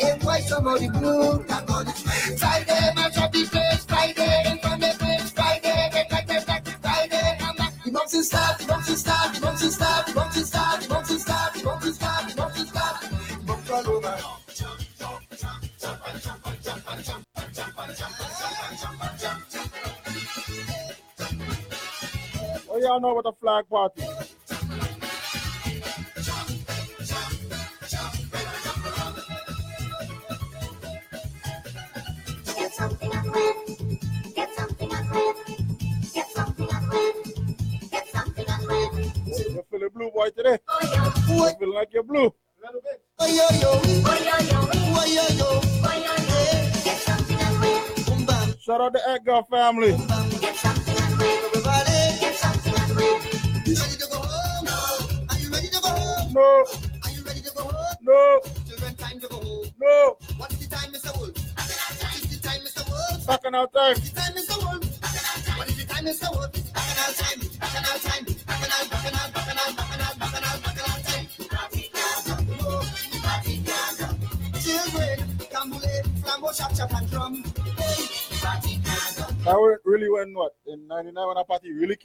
In 0.00 0.20
quite 0.20 0.44
some 0.44 0.66
of 0.66 0.78
the 0.78 0.88
blue. 0.88 1.42
Friday, 2.38 2.92
much 2.94 3.18
of 3.18 3.32
the 3.32 3.46
I 22.92 22.98
know 22.98 23.18
about 23.18 23.24
the 23.24 23.32
flag 23.40 23.66
party. 23.70 24.02
Get 32.54 32.74
something. 32.74 33.10
Get 34.34 34.54
something. 34.54 34.88
Get 36.12 36.28
something. 36.34 36.68
Get 37.90 38.06
something. 38.12 38.46
You 39.24 39.64
feel 39.70 39.80
the 39.80 39.88
blue, 39.94 40.10
boy, 40.10 40.28
today. 40.36 40.58
Oh, 40.68 41.50
you're 41.58 41.72
like 41.72 41.94
you're 41.94 42.02
blue. 42.02 42.26
A 42.26 42.66
little 42.66 42.82
bit. 42.82 43.02
Get 46.84 46.98
something. 46.98 47.40
Shout 48.60 48.82
out 48.82 48.92
the 48.92 49.00
Edgar 49.08 49.40
family. 49.50 49.96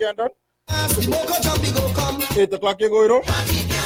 Standard. 0.08 0.32
8 2.38 2.54
o'clock 2.54 2.80
you 2.80 2.90
go, 2.90 3.02
you 3.02 3.10
know. 3.10 3.77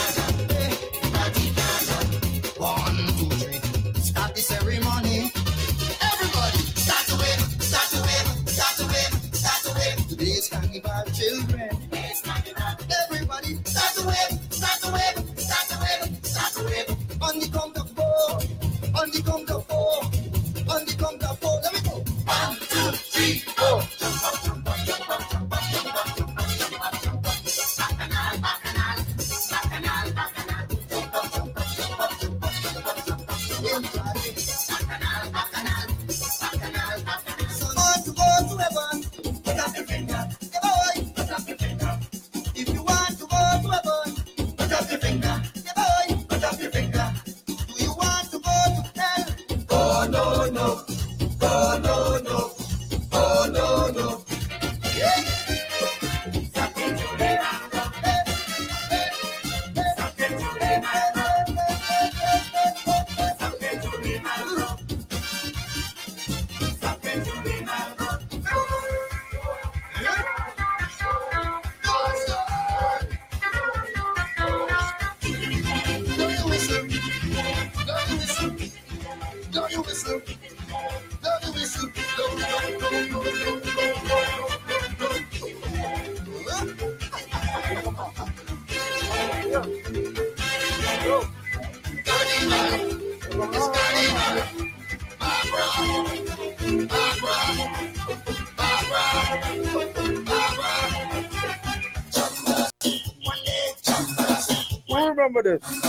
câmeras 105.31 105.80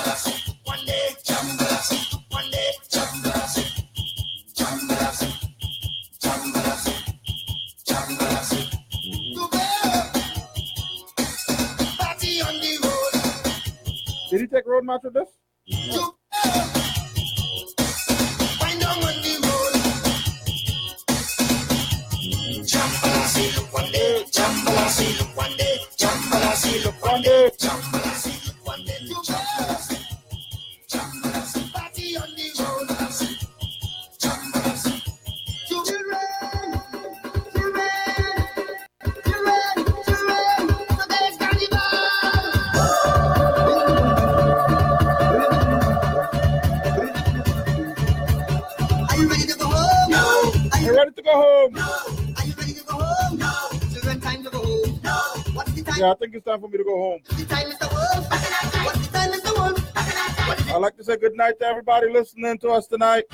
to 61.51 61.66
everybody 61.66 62.09
listening 62.09 62.56
to 62.59 62.69
us 62.69 62.86
tonight. 62.86 63.24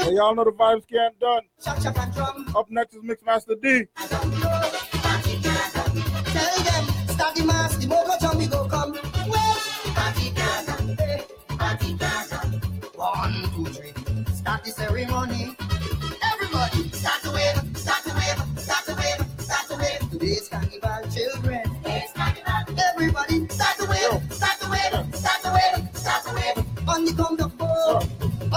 Well, 0.00 0.14
y'all 0.14 0.34
know 0.34 0.44
the 0.44 0.52
vibes 0.52 0.84
can't 0.88 1.18
done. 1.18 1.42
Up 2.56 2.70
next 2.70 2.94
is 2.94 3.02
Mixmaster 3.02 3.60
D. 3.60 4.95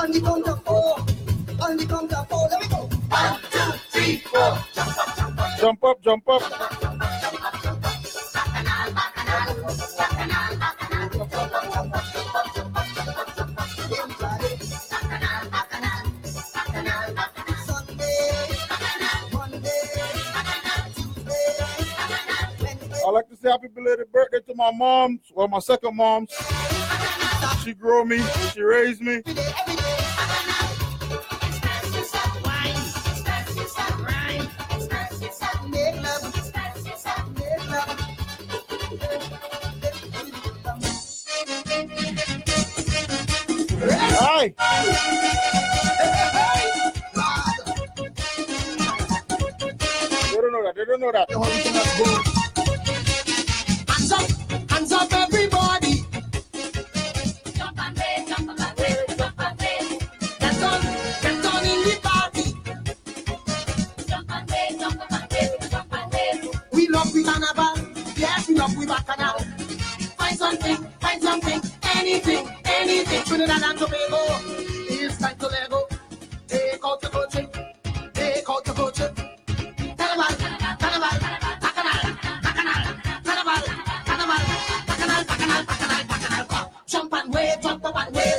On 0.09 0.13
the 0.13 0.21
count 0.21 0.47
of 0.47 0.63
four. 0.63 0.97
On 1.61 1.77
the 1.77 1.85
count 1.85 2.11
of 2.11 2.27
four. 2.27 2.49
Let 2.49 2.61
me 2.61 2.67
go. 2.67 2.77
One, 3.09 3.39
two, 3.51 3.71
three, 3.91 4.17
four. 4.17 4.57
Jump 4.73 4.97
up, 4.97 5.15
jump 5.15 5.39
up. 5.39 5.59
Jump 5.59 5.83
up, 5.83 6.01
jump 6.01 6.27
up. 6.27 6.41
Jump 6.41 6.63
up, 6.63 6.81
jump 6.81 6.93
up. 6.93 6.98
to 24.49 24.55
my 24.55 24.71
mom's, 24.71 25.19
well, 25.35 25.47
my 25.47 25.59
second 25.59 25.95
mom's. 25.95 26.33
She 27.63 27.73
grew 27.75 28.03
me, 28.03 28.19
she 28.51 28.61
raised 28.61 28.99
me. 28.99 29.21
Hey! 44.19 44.55
They 50.25 50.41
don't 50.41 50.51
know 50.51 50.63
that. 50.63 50.73
They 50.75 50.85
don't 50.85 51.01
know 51.01 51.11
that. 51.11 52.28
Trinidad 73.29 73.61
and 73.61 73.77
Tobago. 73.77 74.17
It's 74.89 75.17
time 75.17 75.37
to 75.37 75.47
let 75.49 75.69
go. 75.69 75.87
Take 76.47 76.83
out 76.83 76.99
the 76.99 77.09
culture. 77.09 77.47
Take 78.11 78.49
out 78.49 78.65
the 78.65 78.73
culture. 78.73 79.13
Carnival, 79.99 80.35
carnival, 80.81 81.19
bacchanal, 81.61 82.15
bacchanal, 82.41 82.95
carnival, 83.23 83.61
carnival, 84.07 84.41
bacchanal, 84.87 85.23
bacchanal, 85.29 85.63
bacchanal, 85.63 86.05
bacchanal. 86.07 86.73
Jump 86.87 87.13
and 87.13 87.31
wave, 87.31 87.61
jump 87.61 87.85
up 87.85 87.95
and 87.97 88.15
wave. 88.15 88.38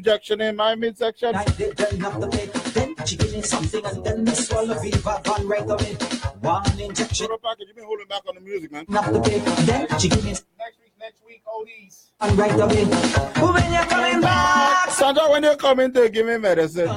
injection 0.00 0.40
in 0.40 0.56
my 0.56 0.74
midsection. 0.74 1.34
I 1.34 1.44
did 1.44 1.76
then 1.76 2.00
have 2.00 2.18
to 2.20 2.28
take 2.30 2.50
ten 2.72 2.94
chicken 3.04 3.42
something 3.42 3.84
and 3.84 4.02
then 4.02 4.24
the 4.24 4.34
swallow 4.34 4.78
Viva 4.80 5.20
Van 5.24 5.46
right 5.46 5.68
on. 5.68 5.78
One 6.40 6.80
injection. 6.80 7.26
Hold 7.28 7.40
on, 7.44 7.56
You've 7.58 7.76
been 7.76 7.84
holding 7.84 8.06
back 8.06 8.22
on 8.26 8.34
the 8.34 8.40
music, 8.40 8.72
man. 8.72 8.86
Not 8.88 9.12
to 9.12 9.20
take 9.20 9.44
ten 9.66 9.86
chicken 9.98 10.20
in. 10.20 10.24
Next 10.24 10.78
week, 10.80 10.94
next 10.98 11.20
week, 11.26 11.42
oldies. 11.46 12.06
And 12.20 12.38
right 12.38 12.52
on. 12.52 12.70
When 13.52 13.72
you're 13.74 13.84
coming 13.84 14.22
back. 14.22 14.90
Sandra, 14.90 15.30
when 15.30 15.42
you're 15.42 15.56
coming, 15.56 15.92
to 15.92 16.08
give 16.08 16.26
me 16.26 16.38
medicine. 16.38 16.88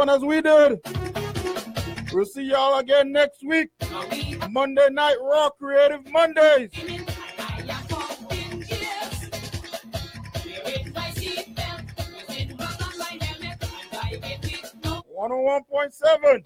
fun 0.00 0.08
as 0.08 0.22
we 0.22 0.40
did. 0.40 0.80
We'll 2.10 2.24
see 2.24 2.44
y'all 2.44 2.78
again 2.78 3.12
next 3.12 3.44
week. 3.44 3.68
Monday 4.48 4.88
Night 4.90 5.16
Raw 5.20 5.50
Creative 5.50 6.00
Mondays. 6.10 6.70
One 15.06 15.30
hundred 15.30 15.42
one 15.42 15.64
point 15.64 15.92
seven. 15.92 16.44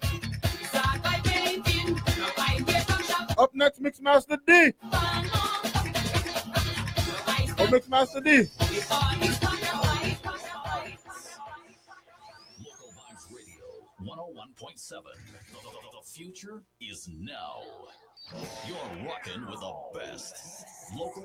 Up 3.37 3.51
next, 3.53 3.81
Mixmaster 3.81 4.37
D. 4.45 4.73
Oh, 7.57 7.67
Mixmaster 7.71 8.21
D. 8.21 8.49
future 16.35 16.63
is 16.81 17.07
now. 17.19 17.61
You're 18.67 19.07
rocking 19.07 19.45
with 19.49 19.59
the 19.59 19.73
best 19.93 20.65
local 20.97 21.23